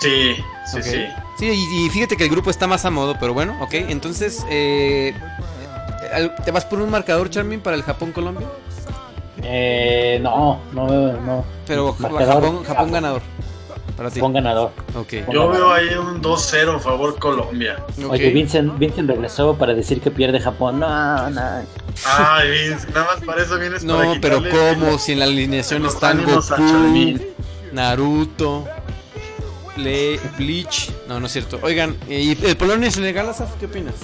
Sí, 0.00 0.36
sí, 0.64 0.82
sí. 0.82 1.06
Sí, 1.36 1.46
y, 1.50 1.86
y 1.86 1.90
fíjate 1.90 2.16
que 2.16 2.22
el 2.24 2.30
grupo 2.30 2.48
está 2.48 2.68
más 2.68 2.84
a 2.84 2.90
modo, 2.90 3.16
pero 3.18 3.34
bueno, 3.34 3.56
ok. 3.60 3.74
Entonces, 3.74 4.46
eh, 4.48 5.14
¿te 6.44 6.50
vas 6.52 6.64
por 6.64 6.80
un 6.80 6.90
marcador, 6.90 7.28
Charmin, 7.28 7.60
para 7.60 7.74
el 7.74 7.82
Japón-Colombia? 7.82 8.46
Eh, 9.42 10.20
no, 10.22 10.60
no, 10.72 10.86
no. 10.86 11.44
Pero 11.66 11.96
Marcador, 11.98 12.34
Japón, 12.34 12.64
Japón 12.64 12.92
ganador. 12.92 13.22
Para 14.02 14.14
ti. 14.14 14.20
Ganador. 14.20 14.72
Ok. 14.96 15.12
Yo 15.32 15.48
veo 15.48 15.72
ahí 15.72 15.88
un 15.94 16.20
2-0 16.20 16.76
a 16.76 16.78
favor 16.80 17.18
Colombia. 17.18 17.84
Oye, 18.08 18.30
Vincent, 18.30 18.76
Vincent 18.78 19.08
regresó 19.08 19.54
para 19.56 19.74
decir 19.74 20.00
que 20.00 20.10
pierde 20.10 20.40
Japón. 20.40 20.80
No, 20.80 21.30
no. 21.30 21.40
Ay, 22.04 22.50
Vince, 22.50 22.88
nada 22.88 23.06
más 23.06 23.24
para 23.24 23.42
eso 23.42 23.58
vienes 23.58 23.84
No, 23.84 23.98
para 23.98 24.20
pero 24.20 24.42
¿cómo? 24.50 24.98
Si 24.98 25.12
en 25.12 25.20
la 25.20 25.26
alineación 25.26 25.86
están 25.86 26.24
Goku. 26.24 27.20
Naruto, 27.72 28.66
Le 29.76 30.18
Bleach. 30.36 30.90
No, 31.06 31.20
no 31.20 31.26
es 31.26 31.32
cierto. 31.32 31.60
Oigan, 31.62 31.96
eh, 32.08 32.20
¿y 32.20 32.44
el 32.44 32.56
Polonia 32.56 32.88
y 32.88 32.90
Senegal? 32.90 33.30
¿Qué 33.60 33.66
opinas? 33.66 33.94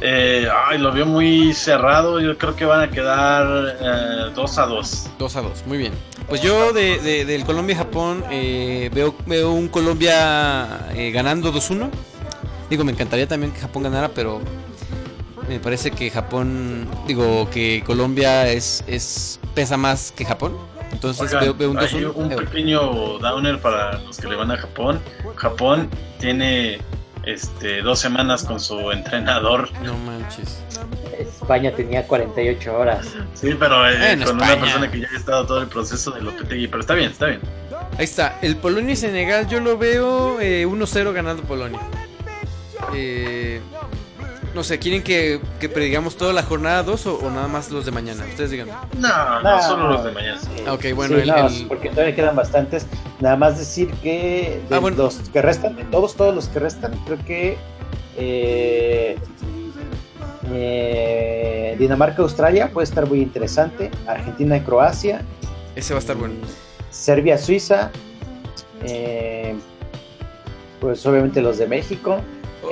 Eh, 0.00 0.46
ay, 0.68 0.78
lo 0.78 0.92
veo 0.92 1.06
muy 1.06 1.52
cerrado. 1.54 2.20
Yo 2.20 2.36
creo 2.36 2.54
que 2.54 2.64
van 2.64 2.80
a 2.80 2.90
quedar 2.90 3.76
eh, 3.80 4.32
2 4.34 4.58
a 4.58 4.66
2. 4.66 5.10
2 5.18 5.36
a 5.36 5.40
2, 5.42 5.66
muy 5.66 5.78
bien. 5.78 5.92
Pues 6.28 6.42
yo 6.42 6.72
de, 6.72 6.98
de- 7.00 7.24
del 7.24 7.44
Colombia-Japón 7.44 8.24
eh, 8.30 8.90
veo, 8.92 9.14
veo 9.26 9.52
un 9.52 9.68
Colombia 9.68 10.88
eh, 10.94 11.10
ganando 11.12 11.52
2-1. 11.52 11.88
Digo, 12.68 12.84
me 12.84 12.92
encantaría 12.92 13.26
también 13.28 13.52
que 13.52 13.60
Japón 13.60 13.84
ganara, 13.84 14.08
pero 14.08 14.40
me 15.48 15.60
parece 15.60 15.92
que 15.92 16.10
Japón, 16.10 16.88
digo, 17.06 17.48
que 17.50 17.82
Colombia 17.86 18.48
es, 18.48 18.82
es 18.88 19.38
pesa 19.54 19.76
más 19.76 20.12
que 20.12 20.24
Japón. 20.24 20.56
Entonces 20.92 21.22
Oigan, 21.32 21.40
veo, 21.44 21.54
veo 21.54 21.70
un 21.70 21.78
hay 21.78 21.86
2-1. 21.86 22.12
un 22.14 22.32
Eh, 22.32 22.36
pequeño 22.36 22.80
downer 23.18 23.60
para 23.60 23.98
los 24.00 24.16
que 24.18 24.26
le 24.28 24.34
van 24.36 24.50
a 24.50 24.56
Japón. 24.56 25.00
Japón 25.36 25.88
tiene 26.18 26.80
este, 27.26 27.82
dos 27.82 27.98
semanas 27.98 28.44
con 28.44 28.60
su 28.60 28.90
entrenador. 28.92 29.68
No 29.82 29.96
manches. 29.98 30.62
España 31.18 31.72
tenía 31.72 32.06
48 32.06 32.78
horas. 32.78 33.08
Sí, 33.34 33.54
pero 33.58 33.88
eh, 33.88 33.94
con 34.10 34.22
España. 34.22 34.54
una 34.54 34.60
persona 34.60 34.90
que 34.90 35.00
ya 35.00 35.08
ha 35.12 35.16
estado 35.16 35.46
todo 35.46 35.60
el 35.60 35.68
proceso 35.68 36.12
de 36.12 36.22
Lopetegui. 36.22 36.68
Pero 36.68 36.80
está 36.80 36.94
bien, 36.94 37.10
está 37.10 37.26
bien. 37.26 37.40
Ahí 37.98 38.04
está, 38.04 38.38
el 38.42 38.56
Polonia 38.56 38.92
y 38.92 38.96
Senegal 38.96 39.48
yo 39.48 39.60
lo 39.60 39.76
veo 39.78 40.40
eh, 40.40 40.66
1-0 40.66 41.12
ganando 41.12 41.42
Polonia. 41.42 41.80
Eh, 42.94 43.60
no 44.56 44.64
sé, 44.64 44.78
¿quieren 44.78 45.02
que, 45.02 45.38
que 45.60 45.68
predigamos 45.68 46.16
toda 46.16 46.32
la 46.32 46.42
jornada 46.42 46.82
2 46.82 47.06
o, 47.06 47.18
o 47.18 47.30
nada 47.30 47.46
más 47.46 47.70
los 47.70 47.84
de 47.84 47.92
mañana? 47.92 48.24
Ustedes 48.28 48.50
digan. 48.50 48.68
No, 48.98 49.40
no, 49.42 49.42
No. 49.42 49.62
solo 49.62 49.88
los 49.90 50.02
de 50.02 50.10
mañana. 50.12 50.40
Eh, 50.56 50.70
Ok, 50.70 50.84
bueno, 50.96 51.14
sí, 51.14 51.20
el- 51.22 51.28
no, 51.28 51.46
el- 51.46 51.66
porque 51.68 51.90
todavía 51.90 52.14
quedan 52.16 52.34
bastantes. 52.34 52.86
Nada 53.20 53.36
más 53.36 53.58
decir 53.58 53.90
que 54.02 54.60
de 54.68 54.74
Ah, 54.74 54.78
bueno. 54.78 54.96
los 54.96 55.16
que 55.16 55.42
restan, 55.42 55.76
de 55.76 55.84
todos, 55.84 56.16
todos 56.16 56.34
los 56.34 56.48
que 56.48 56.58
restan, 56.58 56.92
creo 57.04 57.18
que 57.26 57.58
eh, 58.16 59.18
eh, 60.52 61.76
Dinamarca-Australia 61.78 62.70
puede 62.72 62.84
estar 62.84 63.06
muy 63.06 63.20
interesante. 63.20 63.90
Argentina-Croacia, 64.06 65.20
Ese 65.74 65.92
va 65.92 65.98
a 65.98 66.00
estar 66.00 66.16
bueno. 66.16 66.34
Serbia-Suiza, 66.90 67.90
eh, 68.84 69.54
pues 70.80 71.04
obviamente 71.04 71.42
los 71.42 71.58
de 71.58 71.66
México. 71.66 72.20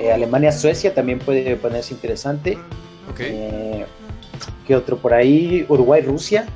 Eh, 0.01 0.13
Alemania-Suecia 0.13 0.95
también 0.95 1.19
puede 1.19 1.57
ponerse 1.57 1.95
interesante. 1.95 2.59
Eh, 3.19 3.85
¿Qué 4.67 4.75
otro 4.77 4.97
por 4.97 5.15
ahí? 5.15 5.65
Uruguay-Rusia. 5.69 6.47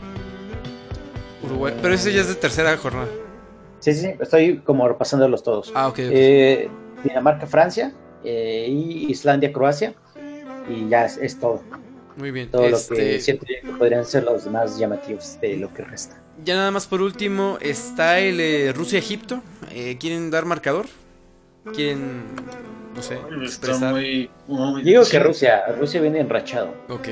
Uruguay. 1.44 1.74
Pero 1.80 1.94
ese 1.94 2.12
ya 2.12 2.20
es 2.22 2.28
de 2.28 2.34
tercera 2.34 2.76
jornada. 2.76 3.08
Sí, 3.80 3.94
sí, 3.94 4.10
estoy 4.20 4.58
como 4.58 4.88
repasándolos 4.88 5.42
todos. 5.42 5.72
Ah, 5.74 5.88
ok. 5.88 5.92
ok. 5.92 5.98
Eh, 6.10 6.68
Dinamarca, 7.04 7.46
Francia 7.46 7.92
eh, 8.24 8.66
y 8.68 9.10
Islandia, 9.10 9.52
Croacia. 9.52 9.94
Y 10.68 10.88
ya 10.88 11.06
es, 11.06 11.16
es 11.16 11.38
todo. 11.38 11.62
Muy 12.16 12.30
bien. 12.32 12.50
Todo 12.50 12.66
Este, 12.66 12.94
lo 12.94 13.00
que 13.00 13.20
siento 13.20 13.46
yo 13.46 13.68
que 13.70 13.78
podrían 13.78 14.04
ser 14.04 14.24
los 14.24 14.46
más 14.48 14.78
llamativos 14.78 15.38
de 15.40 15.56
lo 15.56 15.72
que 15.72 15.84
resta. 15.84 16.20
Ya 16.44 16.54
nada 16.56 16.70
más 16.70 16.86
por 16.86 17.00
último 17.02 17.58
está 17.60 18.18
el 18.18 18.74
Rusia-Egipto. 18.74 19.42
Eh, 19.72 19.96
¿Quieren 19.98 20.30
dar 20.30 20.44
marcador? 20.44 20.86
Quién, 21.74 22.22
no 22.94 23.02
sé, 23.02 23.14
Está 23.14 23.34
expresar? 23.44 23.92
muy, 23.94 24.30
muy- 24.46 24.82
Digo 24.82 25.02
que 25.08 25.18
Rusia, 25.18 25.62
Rusia 25.78 26.00
viene 26.00 26.20
enrachado. 26.20 26.74
Ok. 26.88 27.08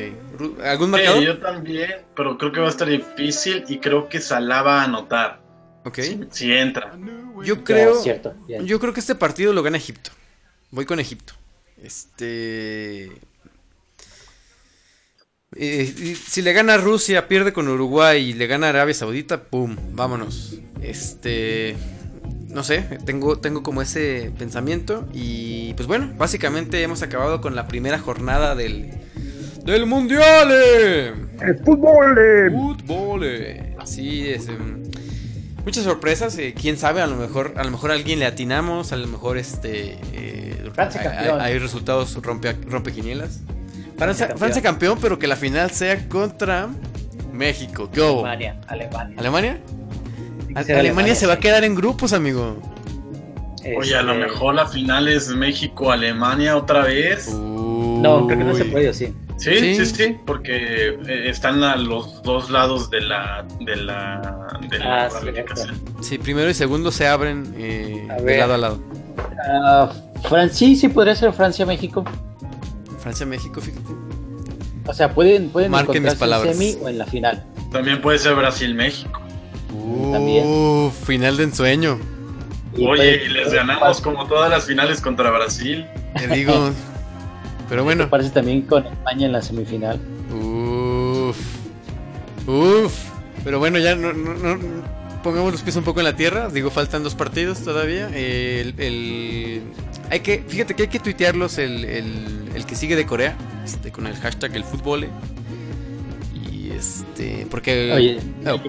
¿Algún 0.65 0.87
Sí, 0.87 0.93
marcador? 0.93 1.23
yo 1.23 1.39
también, 1.39 1.91
pero 2.15 2.37
creo 2.39 2.53
que 2.53 2.61
va 2.61 2.67
a 2.67 2.71
estar 2.71 2.89
difícil 2.89 3.65
y 3.69 3.79
creo 3.79 4.09
que 4.09 4.21
Salah 4.21 4.63
va 4.63 4.81
a 4.81 4.85
anotar. 4.85 5.41
Ok. 5.85 5.99
Si, 6.01 6.21
si 6.31 6.53
entra. 6.53 6.97
Yo 7.45 7.63
creo, 7.63 7.95
No, 7.95 8.01
cierto, 8.01 8.35
bien. 8.47 8.67
yo 8.67 8.81
creo 8.81 8.93
que 8.93 9.01
este 9.01 9.15
partido 9.15 9.53
lo 9.53 9.63
gana 9.63 9.77
Egipto. 9.77 10.11
Voy 10.71 10.85
con 10.87 10.99
Egipto. 10.99 11.35
Este. 11.83 13.13
eh, 15.55 16.17
si 16.27 16.43
le 16.43 16.53
gana 16.53 16.77
Rusia, 16.77 17.29
pierde 17.29 17.53
con 17.53 17.69
Uruguay 17.69 18.31
y 18.31 18.33
le 18.35 18.47
gana 18.47 18.69
Arabia 18.71 18.95
Saudita, 18.95 19.45
¡pum! 19.45 19.77
Vámonos. 19.93 20.55
Este. 20.83 21.77
No 22.57 22.65
sé, 22.65 22.81
tengo, 23.05 23.39
tengo 23.39 23.63
como 23.63 23.83
ese 23.83 24.33
pensamiento. 24.39 25.07
Y 25.13 25.75
pues 25.75 25.87
bueno, 25.87 26.11
básicamente 26.17 26.83
hemos 26.83 27.03
acabado 27.03 27.43
con 27.43 27.55
la 27.55 27.69
primera 27.69 27.99
jornada 27.99 28.55
del. 28.55 28.91
¡Del 29.63 29.85
Mundial! 29.85 30.51
El 30.51 31.59
fútbol. 31.63 32.17
Fútbol. 32.53 33.27
Sí, 33.85 34.27
es. 34.31 34.49
em, 34.49 34.85
muchas 35.67 35.85
sorpresas. 35.85 36.39
eh, 36.39 36.55
Quién 36.59 36.79
sabe, 36.79 37.03
a 37.03 37.07
lo 37.07 37.17
mejor, 37.17 37.53
a 37.57 37.63
lo 37.65 37.71
mejor 37.71 37.91
a 37.91 37.95
alguien 37.95 38.21
le 38.21 38.27
atinamos, 38.27 38.93
a 38.93 38.97
lo 38.97 39.07
mejor 39.07 39.37
este. 39.37 39.99
eh, 40.15 40.71
hay- 40.79 40.89
campeón. 40.89 41.41
Hay, 41.43 41.53
hay 41.53 41.59
resultados 41.59 42.15
rompe, 42.23 42.55
rompequinielas. 42.67 43.41
Francia, 43.99 44.29
campeón. 44.29 44.39
Francia 44.39 44.63
campeón, 44.63 44.99
pero 45.03 45.19
que 45.19 45.27
la 45.27 45.37
final 45.37 45.71
sea 45.73 46.09
contra 46.09 46.69
México. 47.35 47.91
¿Qué 47.93 48.01
hubo? 48.01 48.25
Alemania, 48.25 48.59
Alemania. 48.67 49.17
¿Alemania? 49.19 49.61
Alemania, 50.57 50.81
Alemania, 50.81 51.15
se 51.15 51.27
va 51.27 51.35
a 51.35 51.39
quedar 51.41 51.65
en 51.65 51.75
grupos, 51.75 52.13
amigo. 52.13 52.57
Oye, 53.79 53.97
a 53.97 54.03
lo 54.03 54.13
Este, 54.13 54.27
mejor 54.27 54.55
la 54.55 54.67
final 54.67 55.09
es 55.09 55.29
México-Alemania 55.29 56.57
otra 56.57 56.85
vez. 56.85 57.29
No, 57.35 58.27
creo 58.27 58.39
que 58.39 58.45
no 58.45 58.55
se 58.55 58.65
puede, 58.67 58.93
sí. 58.95 59.13
Sí, 59.39 59.51
Sí. 59.59 59.75
sí, 59.75 59.87
sí, 59.87 60.17
porque 60.25 60.97
eh, 61.07 61.29
están 61.29 61.63
a 61.63 61.77
los 61.77 62.23
dos 62.23 62.49
lados 62.51 62.89
de 62.89 63.03
la 63.03 63.45
de 63.61 63.77
la 63.77 64.59
de 64.71 64.79
la 64.79 65.05
Ah, 65.07 65.11
sí, 66.01 66.17
primero 66.17 66.49
y 66.49 66.55
segundo 66.55 66.91
se 66.91 67.07
abren 67.07 67.55
eh, 67.59 68.09
A 68.11 68.15
de 68.23 68.39
lado 68.39 68.55
a 68.55 68.59
lado. 68.59 68.79
Ah, 69.47 69.91
Francia, 70.23 70.69
sí, 70.75 70.89
podría 70.89 71.15
ser 71.15 71.33
Francia-México. 71.35 72.03
Francia-México, 72.99 73.61
fíjate. 73.61 73.93
O 74.87 74.95
sea, 74.95 75.13
pueden, 75.13 75.51
pueden 75.51 75.71
Marquen 75.71 76.03
mis 76.03 76.15
palabras. 76.15 76.53
en 76.53 76.59
semi 76.59 76.79
o 76.83 76.89
en 76.89 76.97
la 76.99 77.05
final. 77.07 77.45
También 77.73 78.01
puede 78.01 78.19
ser 78.19 78.35
Brasil-México. 78.37 79.21
También. 80.13 80.91
Final 81.05 81.37
de 81.37 81.45
ensueño. 81.45 81.99
Y 82.77 82.85
Oye, 82.87 82.97
puede- 82.97 83.25
y 83.25 83.29
les 83.29 83.53
ganamos 83.53 84.01
como 84.01 84.27
todas 84.27 84.51
las 84.51 84.65
finales 84.67 85.01
contra 85.01 85.31
Brasil. 85.31 85.87
Te 86.17 86.29
digo. 86.29 86.71
Pero 87.69 87.85
bueno. 87.85 88.09
Parece 88.09 88.31
también 88.31 88.63
con 88.63 88.87
España 88.87 89.27
en 89.27 89.33
la 89.33 89.43
semifinal. 89.43 89.99
Uf. 90.33 91.37
Uf. 92.47 92.95
Pero 93.45 93.59
bueno, 93.59 93.79
ya 93.79 93.95
no, 93.97 94.13
no- 94.13 94.35
no- 94.35 94.59
pongamos 95.23 95.51
los 95.53 95.63
pies 95.63 95.75
un 95.77 95.85
poco 95.85 96.01
en 96.01 96.05
la 96.05 96.15
tierra. 96.17 96.49
Digo, 96.49 96.71
faltan 96.71 97.03
dos 97.03 97.15
partidos 97.15 97.61
todavía. 97.65 98.09
El, 98.15 98.75
el- 98.79 99.63
hay 100.11 100.21
que, 100.21 100.45
fíjate 100.47 100.75
que 100.75 100.83
hay 100.83 100.89
que 100.89 101.01
tuitearlos 101.01 101.59
el, 101.59 101.85
el- 101.85 102.49
el 102.55 102.67
que 102.67 102.77
sigue 102.77 102.95
de 102.95 103.07
Corea. 103.07 103.37
Este, 103.65 103.91
con 103.91 104.07
el 104.07 104.15
hashtag 104.17 104.55
el 104.55 104.63
fútbol. 104.65 105.09
Y 106.53 106.71
este. 106.71 107.47
Porque. 107.51 107.93
Oye, 107.93 108.19
Oh. 108.47 108.61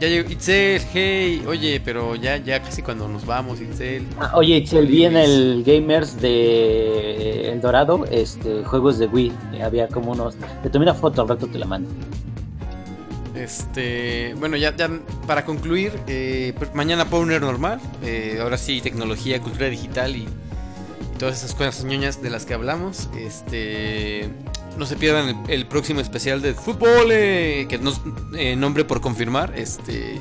Ya 0.00 0.08
llegó 0.08 0.30
Itzel, 0.30 0.80
hey. 0.92 1.42
Oye, 1.46 1.80
pero 1.84 2.14
ya, 2.16 2.36
ya 2.36 2.62
casi 2.62 2.82
cuando 2.82 3.08
nos 3.08 3.24
vamos, 3.26 3.60
Itzel. 3.60 4.06
Ah, 4.20 4.32
oye, 4.34 4.56
Itzel, 4.58 4.86
vi 4.86 5.04
en 5.04 5.16
el 5.16 5.62
Gamers 5.64 6.20
de 6.20 7.50
El 7.52 7.60
Dorado 7.60 8.04
este, 8.10 8.64
juegos 8.64 8.98
de 8.98 9.06
Wii. 9.06 9.32
Eh, 9.54 9.62
Había 9.62 9.88
como 9.88 10.12
unos. 10.12 10.36
Te 10.62 10.70
tomé 10.70 10.84
una 10.84 10.94
foto, 10.94 11.22
al 11.22 11.28
rato 11.28 11.46
te 11.46 11.58
la 11.58 11.66
mando. 11.66 11.88
Este, 13.34 14.34
bueno, 14.38 14.56
ya, 14.56 14.74
ya 14.74 14.88
para 15.26 15.44
concluir, 15.44 15.92
eh, 16.06 16.54
pues 16.56 16.74
mañana 16.74 17.04
Powner 17.04 17.40
normal. 17.40 17.80
eh, 18.02 18.38
ahora 18.40 18.56
sí, 18.56 18.80
tecnología, 18.80 19.40
cultura 19.42 19.68
digital 19.68 20.16
y, 20.16 20.20
y 20.22 20.45
todas 21.18 21.38
esas 21.38 21.54
cosas 21.54 21.84
ñoñas 21.84 22.22
de 22.22 22.30
las 22.30 22.44
que 22.46 22.54
hablamos. 22.54 23.08
Este, 23.16 24.28
no 24.76 24.86
se 24.86 24.96
pierdan 24.96 25.28
el, 25.28 25.50
el 25.50 25.66
próximo 25.66 26.00
especial 26.00 26.42
de 26.42 26.54
fútbol, 26.54 27.08
eh, 27.10 27.66
que 27.68 27.78
nos 27.78 28.00
eh, 28.36 28.56
nombre 28.56 28.84
por 28.84 29.00
confirmar. 29.00 29.52
Este, 29.56 30.18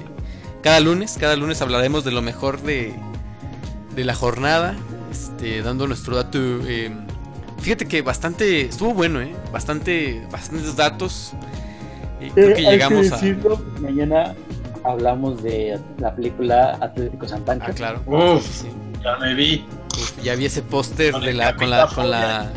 cada 0.64 0.80
lunes, 0.80 1.18
cada 1.20 1.36
lunes 1.36 1.62
hablaremos 1.62 2.04
de 2.04 2.12
lo 2.12 2.22
mejor 2.22 2.62
de, 2.62 2.94
de 3.96 4.04
la 4.06 4.16
jornada, 4.16 4.76
este, 5.12 5.62
dando 5.62 5.88
nuestro 5.88 6.16
dato. 6.16 6.40
eh, 6.40 6.92
fíjate 7.60 7.86
que 7.88 8.02
bastante, 8.02 8.62
estuvo 8.62 8.94
bueno, 8.94 9.22
eh, 9.22 9.34
bastante, 9.52 10.26
bastantes 10.32 10.76
datos. 10.76 11.34
Creo 12.34 12.56
que 12.56 12.62
Eh, 12.62 12.68
hay 12.68 12.74
llegamos 12.74 13.12
a. 13.12 13.16
decirlo, 13.16 13.62
Mañana 13.82 14.34
hablamos 14.84 15.44
de 15.44 15.80
la 16.00 16.16
película 16.16 16.78
Atlético 16.80 17.28
San 17.28 17.42
Pancho. 17.44 17.66
Ah, 17.68 17.74
claro. 17.74 18.02
Uf. 18.06 18.46
Sí. 18.46 18.68
Ya 19.04 19.18
me 19.18 19.34
vi. 19.36 19.66
Ya 20.26 20.36
vi 20.36 20.46
ese 20.46 20.64
póster 20.64 21.12
Con 21.12 21.22
de 21.22 21.30
el 21.32 21.38
la 21.38 21.56
con 21.56 21.70
la 21.70 21.88
con 21.88 22.10
la 22.10 22.52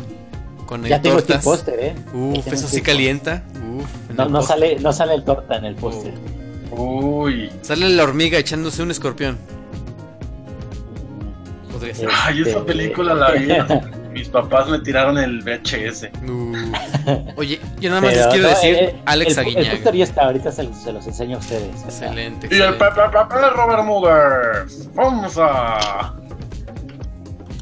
con 0.65 0.83
el 0.85 0.89
ya 0.89 0.99
tengo 1.01 1.17
tortas. 1.17 1.43
póster, 1.43 1.79
¿eh? 1.79 1.95
Uf, 2.13 2.47
eso 2.47 2.67
sí 2.67 2.81
calienta. 2.81 3.43
Uf, 3.55 3.85
No, 4.15 4.23
el 4.23 4.31
no 4.31 4.41
sale, 4.41 4.79
no 4.79 4.91
sale 4.91 5.13
el 5.13 5.23
torta 5.23 5.57
en 5.57 5.65
el 5.65 5.75
póster. 5.75 6.13
Uy. 6.71 7.51
Sale 7.61 7.89
la 7.89 8.03
hormiga 8.03 8.37
echándose 8.39 8.81
un 8.81 8.89
escorpión. 8.91 9.37
Podría 11.71 11.93
ser. 11.95 12.09
Ay, 12.23 12.41
esa 12.41 12.49
Este- 12.49 12.61
película 12.61 13.13
la 13.13 13.31
vi. 13.31 13.47
Mis 14.13 14.27
papás 14.27 14.67
me 14.67 14.79
tiraron 14.79 15.17
el 15.19 15.41
VHS. 15.43 16.09
Uf. 16.27 16.57
Oye, 17.37 17.59
yo 17.79 17.89
nada 17.89 18.01
más 18.01 18.09
Pero 18.13 18.25
les 18.25 18.33
quiero 18.33 18.43
no, 18.43 18.49
decir 18.49 18.75
eh, 18.75 18.95
Alex 19.05 19.37
el, 19.37 19.37
El 19.37 19.45
Aguiñaga. 19.45 19.71
póster 19.75 19.95
ya 19.95 20.03
está, 20.03 20.21
ahorita 20.23 20.51
se, 20.51 20.63
los- 20.63 20.77
se 20.77 20.91
los 20.91 21.05
enseño 21.07 21.37
a 21.37 21.39
ustedes. 21.39 21.79
Sea, 21.79 21.87
Excelente. 22.07 22.47
Y 22.51 22.55
el 22.55 22.61
excelente. 22.63 22.85
Pepe 22.95 23.01
Pepe 23.29 23.49
Robert 23.51 23.83
Muggers. 23.85 24.89
Vamos 24.95 25.37
a. 25.37 26.15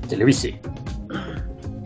Televisi. 0.09 0.55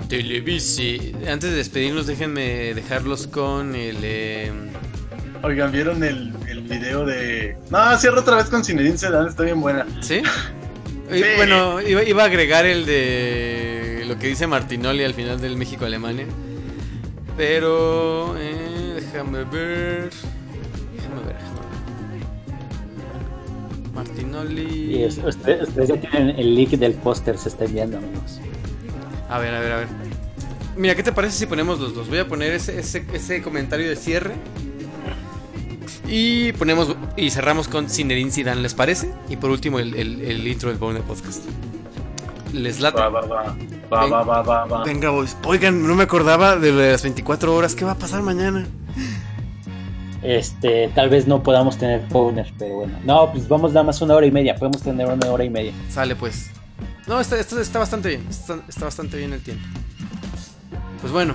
Televisi. 0.07 1.13
Antes 1.29 1.51
de 1.51 1.55
despedirnos, 1.57 2.07
déjenme 2.07 2.73
dejarlos 2.73 3.27
con 3.27 3.75
el. 3.75 3.97
eh, 4.01 4.51
Oigan, 5.43 5.71
¿vieron 5.71 6.03
el, 6.03 6.33
el 6.47 6.61
video 6.61 7.05
de.? 7.05 7.57
No, 7.69 7.97
cierro 7.97 8.19
otra 8.21 8.35
vez 8.35 8.45
con 8.45 8.63
Zinedine 8.63 8.97
Zidane, 8.97 9.29
está 9.29 9.43
bien 9.43 9.59
buena. 9.61 9.85
¿Sí? 10.01 10.21
Bueno, 11.37 11.81
iba, 11.81 12.03
iba 12.03 12.23
a 12.23 12.25
agregar 12.27 12.65
el 12.65 12.85
de 12.85 14.03
lo 14.07 14.17
que 14.17 14.27
dice 14.27 14.47
Martinoli 14.47 15.03
al 15.03 15.13
final 15.13 15.39
del 15.41 15.57
México-Alemania. 15.57 16.25
Pero. 17.37 18.35
eh. 18.37 18.67
Déjame 19.13 19.39
ver, 19.45 20.09
déjame 20.95 21.21
ver. 21.25 21.50
Martinoli. 23.93 24.95
Y 24.97 25.03
es- 25.03 25.17
ustedes, 25.17 25.67
ustedes 25.69 25.89
ya 25.89 25.97
tienen 25.99 26.29
el 26.39 26.55
leak 26.55 26.71
del 26.71 26.93
póster, 26.93 27.37
se 27.37 27.49
está 27.49 27.65
enviando, 27.65 27.97
amigos. 27.97 28.39
A 29.29 29.39
ver, 29.39 29.53
a 29.53 29.59
ver, 29.59 29.71
a 29.71 29.77
ver. 29.77 29.87
Mira, 30.77 30.95
¿qué 30.95 31.03
te 31.03 31.11
parece 31.11 31.37
si 31.37 31.45
ponemos 31.45 31.79
los 31.79 31.93
dos? 31.93 32.07
Voy 32.09 32.19
a 32.19 32.27
poner 32.27 32.53
ese, 32.53 32.79
ese, 32.79 33.05
ese 33.13 33.41
comentario 33.41 33.89
de 33.89 33.95
cierre. 33.95 34.33
Y 36.07 36.51
ponemos 36.53 36.95
y 37.15 37.29
cerramos 37.29 37.67
con 37.67 37.89
Zinedine 37.89 38.31
Zidane, 38.31 38.61
¿les 38.61 38.73
parece? 38.73 39.13
Y 39.29 39.37
por 39.37 39.49
último 39.49 39.79
el, 39.79 39.93
el- 39.95 40.21
el 40.21 40.47
intro 40.47 40.69
del 40.69 40.77
Bonus 40.77 41.03
Podcast. 41.03 41.43
¿Les 42.53 42.79
late? 42.81 42.99
Va, 42.99 43.09
va, 43.09 43.21
va. 43.21 43.55
Va, 43.93 44.01
Ven- 44.03 44.11
va, 44.13 44.23
va, 44.23 44.41
va, 44.41 44.65
va. 44.65 44.83
Venga, 44.83 45.09
boys. 45.09 45.37
Oigan, 45.45 45.85
no 45.87 45.95
me 45.95 46.03
acordaba 46.03 46.55
de 46.57 46.71
lo 46.71 46.79
de 46.79 46.91
las 46.91 47.03
24 47.03 47.53
horas. 47.55 47.75
¿Qué 47.75 47.85
va 47.85 47.91
a 47.91 47.97
pasar 47.97 48.21
mañana? 48.23 48.65
Este, 50.23 50.89
tal 50.89 51.09
vez 51.09 51.27
no 51.27 51.41
podamos 51.41 51.77
tener 51.77 52.07
Powner, 52.07 52.51
pero 52.57 52.75
bueno. 52.75 52.93
No, 53.03 53.31
pues 53.31 53.47
vamos 53.47 53.73
nada 53.73 53.83
más 53.83 54.01
una 54.01 54.15
hora 54.15 54.25
y 54.25 54.31
media. 54.31 54.55
Podemos 54.55 54.81
tener 54.81 55.07
una 55.07 55.31
hora 55.31 55.43
y 55.43 55.49
media. 55.49 55.73
Sale, 55.89 56.15
pues. 56.15 56.51
No, 57.07 57.19
está, 57.19 57.39
está, 57.39 57.59
está 57.59 57.79
bastante 57.79 58.09
bien. 58.09 58.25
Está, 58.29 58.59
está 58.67 58.85
bastante 58.85 59.17
bien 59.17 59.33
el 59.33 59.41
tiempo. 59.41 59.65
Pues 61.01 61.11
bueno, 61.11 61.33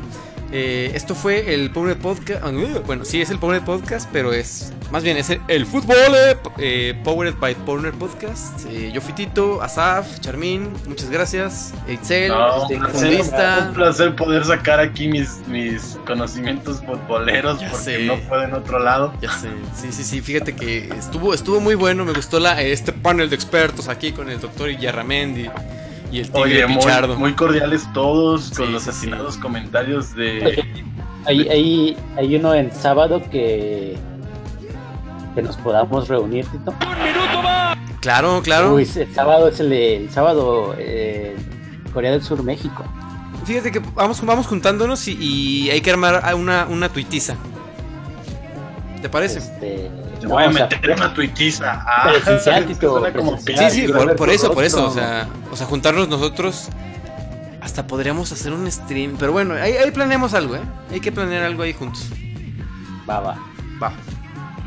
eh, 0.52 0.92
esto 0.94 1.14
fue 1.14 1.54
el 1.54 1.70
Power 1.70 1.96
Podcast. 1.98 2.42
Bueno, 2.86 3.04
sí 3.04 3.20
es 3.20 3.30
el 3.30 3.38
Power 3.38 3.62
Podcast, 3.62 4.08
pero 4.12 4.32
es. 4.32 4.72
Más 4.90 5.02
bien, 5.02 5.16
es 5.16 5.30
el, 5.30 5.40
el 5.48 5.66
fútbol 5.66 5.96
eh, 6.14 6.36
eh, 6.58 6.94
Powered 7.02 7.34
by 7.40 7.54
Power 7.56 7.92
Podcast. 7.92 8.64
Eh, 8.70 8.90
yo 8.94 9.00
fui 9.00 9.12
Tito, 9.14 9.60
Asaf, 9.60 10.20
Charmín, 10.20 10.70
muchas 10.86 11.10
gracias. 11.10 11.74
Itzel, 11.88 12.28
No, 12.28 12.62
este, 12.62 12.74
un, 12.76 12.80
placer, 12.82 13.00
fundista. 13.00 13.64
un 13.68 13.74
placer 13.74 14.14
poder 14.16 14.44
sacar 14.44 14.78
aquí 14.78 15.08
mis, 15.08 15.38
mis 15.48 15.98
conocimientos 16.06 16.80
futboleros 16.84 17.60
Ya 17.60 17.70
porque 17.70 17.84
sé. 17.84 18.04
no 18.04 18.16
puedo 18.28 18.42
en 18.44 18.54
otro 18.54 18.78
lado. 18.78 19.12
Ya 19.20 19.32
sé, 19.32 19.48
sí, 19.74 19.88
sí, 19.90 20.04
sí, 20.04 20.20
fíjate 20.20 20.54
que 20.54 20.88
estuvo, 20.96 21.34
estuvo 21.34 21.60
muy 21.60 21.74
bueno, 21.74 22.04
me 22.04 22.12
gustó 22.12 22.38
la, 22.38 22.62
este 22.62 22.92
panel 22.92 23.28
de 23.28 23.34
expertos 23.36 23.88
aquí 23.88 24.12
con 24.12 24.30
el 24.30 24.40
doctor 24.40 24.70
Iyarramendi 24.70 25.50
y 26.12 26.20
el 26.20 26.26
tigre 26.30 26.40
Oye, 26.42 26.66
muy, 26.66 26.76
Pichardo. 26.76 27.16
muy 27.18 27.32
cordiales 27.34 27.86
todos 27.92 28.50
con 28.56 28.66
Sí, 28.66 28.72
los 28.72 28.82
sí. 28.84 28.90
atinados 28.90 29.36
comentarios 29.38 30.14
de... 30.14 30.64
Hay, 31.26 31.48
hay, 31.48 31.96
hay 32.16 32.36
uno 32.36 32.54
en 32.54 32.72
sábado 32.72 33.20
que, 33.30 33.96
que 35.34 35.42
nos 35.42 35.56
podamos 35.56 36.06
reunir, 36.08 36.46
Tito. 36.46 36.70
Un 36.70 36.88
minuto 37.04 37.42
Claro, 38.00 38.40
claro. 38.44 38.74
Uy, 38.74 38.88
el 38.94 39.12
sábado 39.14 39.48
es 39.48 39.58
el, 39.58 39.70
de- 39.70 39.96
el 40.04 40.10
sábado 40.10 40.76
eh, 40.78 41.34
Corea 41.92 42.12
del 42.12 42.22
Sur, 42.22 42.40
México. 42.44 42.84
Fíjate 43.44 43.72
que 43.72 43.80
vamos, 43.94 44.24
vamos 44.24 44.46
juntándonos 44.46 45.08
y, 45.08 45.14
y 45.20 45.70
hay 45.70 45.80
que 45.80 45.90
armar 45.90 46.22
una, 46.36 46.66
una 46.66 46.88
tuitiza. 46.88 47.34
¿Te 49.02 49.08
parece? 49.08 49.38
Este, 49.38 49.90
Te 50.26 50.28
no, 50.28 50.34
voy 50.34 50.44
a 50.44 50.48
o 50.48 50.52
sea, 50.52 50.68
meter 50.68 50.90
una 50.90 51.14
tuitiza. 51.14 51.82
Ah, 51.86 52.12
como. 53.16 53.38
Sí, 53.38 53.54
sí, 53.70 53.86
por, 53.88 54.30
eso, 54.30 54.52
por 54.52 54.64
eso. 54.64 54.86
O 54.88 54.92
sea, 54.92 55.28
o 55.50 55.56
sea, 55.56 55.66
juntarnos 55.66 56.08
nosotros. 56.08 56.68
Hasta 57.60 57.86
podríamos 57.86 58.30
hacer 58.32 58.52
un 58.52 58.70
stream. 58.70 59.16
Pero 59.18 59.32
bueno, 59.32 59.54
ahí, 59.54 59.72
ahí 59.72 59.90
planeamos 59.90 60.34
algo, 60.34 60.56
¿eh? 60.56 60.60
Hay 60.92 61.00
que 61.00 61.10
planear 61.12 61.42
algo 61.44 61.62
ahí 61.62 61.72
juntos. 61.72 62.08
va, 63.08 63.20
va. 63.20 63.38
Va. 63.82 63.92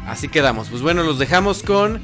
Así 0.07 0.27
quedamos. 0.27 0.69
Pues 0.69 0.81
bueno, 0.81 1.03
los 1.03 1.17
dejamos 1.19 1.61
con 1.63 2.01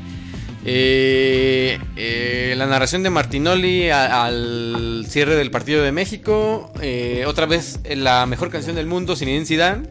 eh, 0.64 1.80
eh, 1.95 2.53
la 2.57 2.65
narración 2.65 3.03
de 3.03 3.10
Martinoli 3.10 3.90
a- 3.90 4.26
al 4.26 5.06
cierre 5.10 5.36
del 5.36 5.52
partido 5.52 5.84
de 5.84 5.91
México. 5.91 6.72
eh, 6.82 7.26
otra 7.27 7.45
vez 7.45 7.80
la 7.90 8.26
mejor 8.26 8.49
canción 8.49 8.76
del 8.76 8.86
mundo, 8.88 9.15
Zinedine 9.15 9.45
Zidane. 9.45 9.90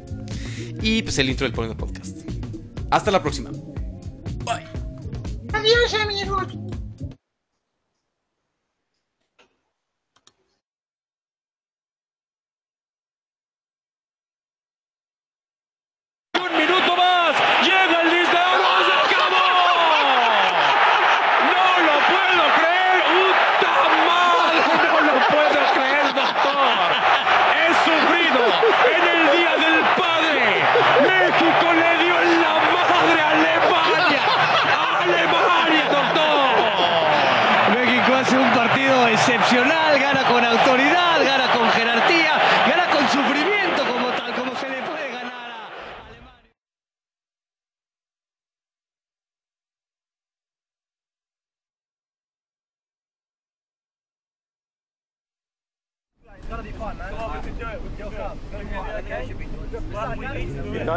Y 0.83 1.03
pues 1.03 1.19
el 1.19 1.29
intro 1.31 1.45
del 1.47 1.53
Porno 1.55 1.77
Podcast. 1.77 2.19
Hasta 2.91 3.11
la 3.11 3.23
próxima. 3.23 3.51
Bye. 5.65 5.71
Adiós, 5.71 5.95
amigos. 5.95 6.74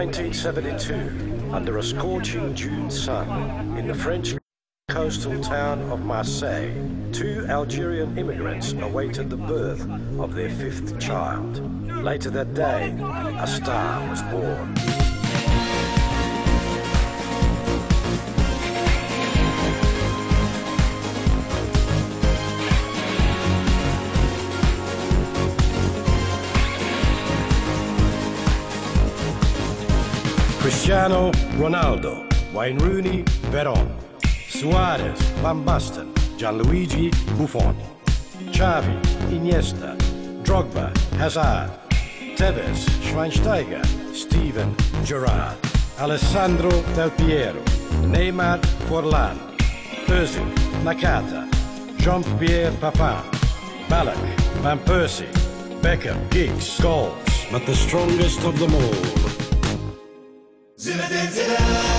1972, 0.07 1.53
under 1.53 1.79
a 1.79 1.83
scorching 1.83 2.55
June 2.55 2.89
sun, 2.89 3.77
in 3.77 3.87
the 3.87 3.93
French 3.93 4.35
coastal 4.87 5.37
town 5.43 5.81
of 5.91 6.05
Marseille, 6.05 6.71
two 7.11 7.45
Algerian 7.49 8.17
immigrants 8.17 8.71
awaited 8.71 9.29
the 9.29 9.35
birth 9.35 9.85
of 10.17 10.33
their 10.33 10.49
fifth 10.49 10.97
child. 10.97 11.59
Later 12.01 12.29
that 12.29 12.53
day, 12.53 12.95
a 13.37 13.45
star 13.45 14.09
was 14.09 14.21
born. 14.23 15.06
Cristiano 30.67 31.31
Ronaldo, 31.55 32.27
Wayne 32.51 32.77
Rooney, 32.79 33.23
Veron, 33.51 33.89
Suarez, 34.49 35.17
Van 35.41 35.63
Basten, 35.63 36.11
Gianluigi 36.35 37.09
Buffon, 37.37 37.73
Xavi, 38.51 38.99
Iniesta, 39.31 39.95
Drogba, 40.43 40.91
Hazard, 41.17 41.71
Tevez, 42.35 42.85
Schweinsteiger, 43.01 43.81
Steven 44.13 44.75
Gerrard, 45.05 45.55
Alessandro 45.99 46.83
Del 46.95 47.11
Piero, 47.11 47.63
Neymar 48.01 48.59
Forlan, 48.89 49.39
Özil, 50.07 50.51
Nakata, 50.83 51.47
Jean-Pierre 51.97 52.73
Papin, 52.81 53.23
Ballack, 53.87 54.19
Van 54.61 54.79
Persie, 54.79 55.31
Beckham, 55.81 56.29
Giggs, 56.29 56.77
Scholes, 56.77 57.15
but 57.53 57.65
the 57.65 57.73
strongest 57.73 58.43
of 58.43 58.59
them 58.59 58.75
all 58.75 59.26
Zinedine 60.77 61.31
Zidane. 61.31 61.96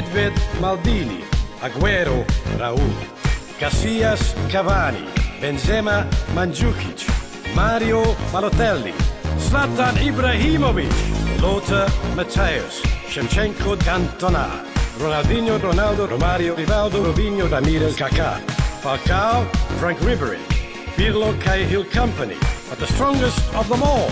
Nedved 0.00 0.38
Maldini, 0.60 1.22
Aguero 1.60 2.24
Raúl, 2.58 2.94
Casillas 3.58 4.32
Cavani, 4.48 5.04
Benzema 5.40 6.08
Mandzukic, 6.34 7.04
Mario 7.54 8.02
Balotelli, 8.32 8.94
Zlatan 9.36 9.94
Ibrahimovic, 9.96 10.90
Lothar 11.42 11.86
Matthäus, 12.16 12.80
Shevchenko 13.10 13.76
Cantona, 13.76 14.64
Ronaldinho 14.98 15.58
Ronaldo 15.58 16.08
Romario 16.08 16.56
Rivaldo 16.56 17.04
Robinho 17.04 17.46
Ramirez 17.50 17.94
Kaká, 17.94 18.40
Falcao 18.80 19.44
Frank 19.78 19.98
Ribery, 19.98 20.40
Pirlo 20.96 21.38
Cahill 21.42 21.84
Company, 21.84 22.38
but 22.70 22.78
the 22.78 22.86
strongest 22.86 23.38
of 23.54 23.68
them 23.68 23.82
all 23.82 24.08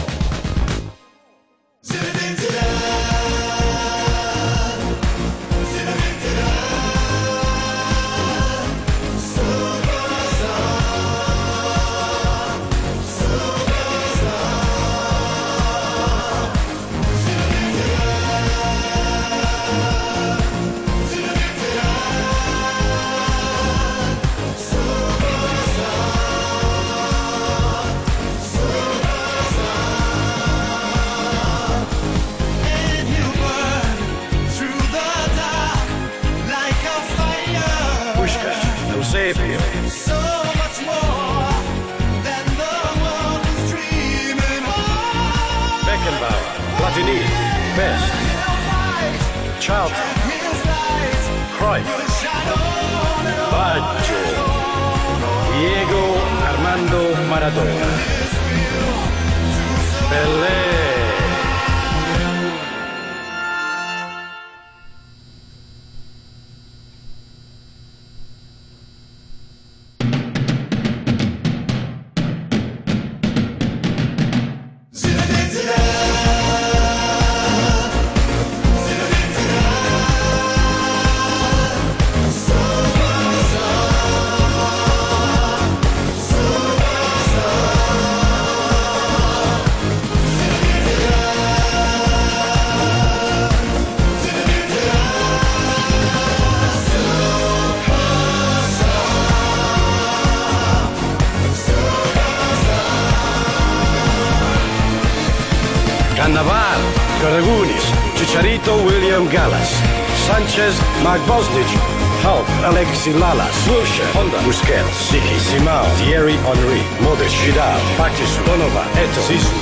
Mark 111.19 111.43
Bosnich, 111.43 111.75
Hulk 112.23 112.47
Alexi 112.65 113.13
Lalas, 113.13 113.67
Wilshere 113.69 114.13
Honda 114.15 114.39
Busquets, 114.39 115.11
Siki 115.11 115.39
Simao, 115.39 115.85
Thierry 115.97 116.37
Henry, 116.37 116.81
Modric 117.01 117.35
Vidal, 117.45 117.81
Patrice 117.97 118.39
Bonova, 118.45 118.85
Eto 118.95 119.21
Sisu. 119.23 119.55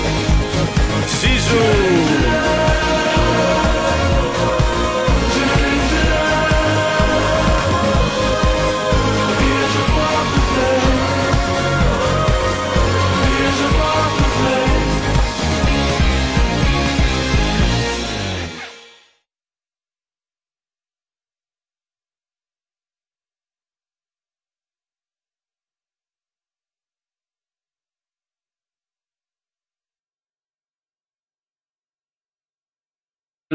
Sisu! 1.06 2.15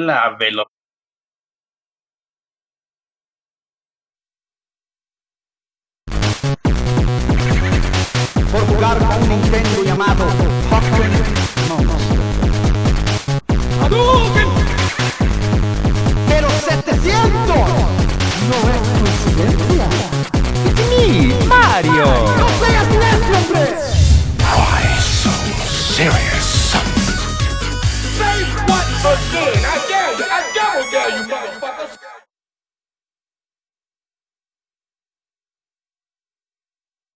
La 0.06 0.36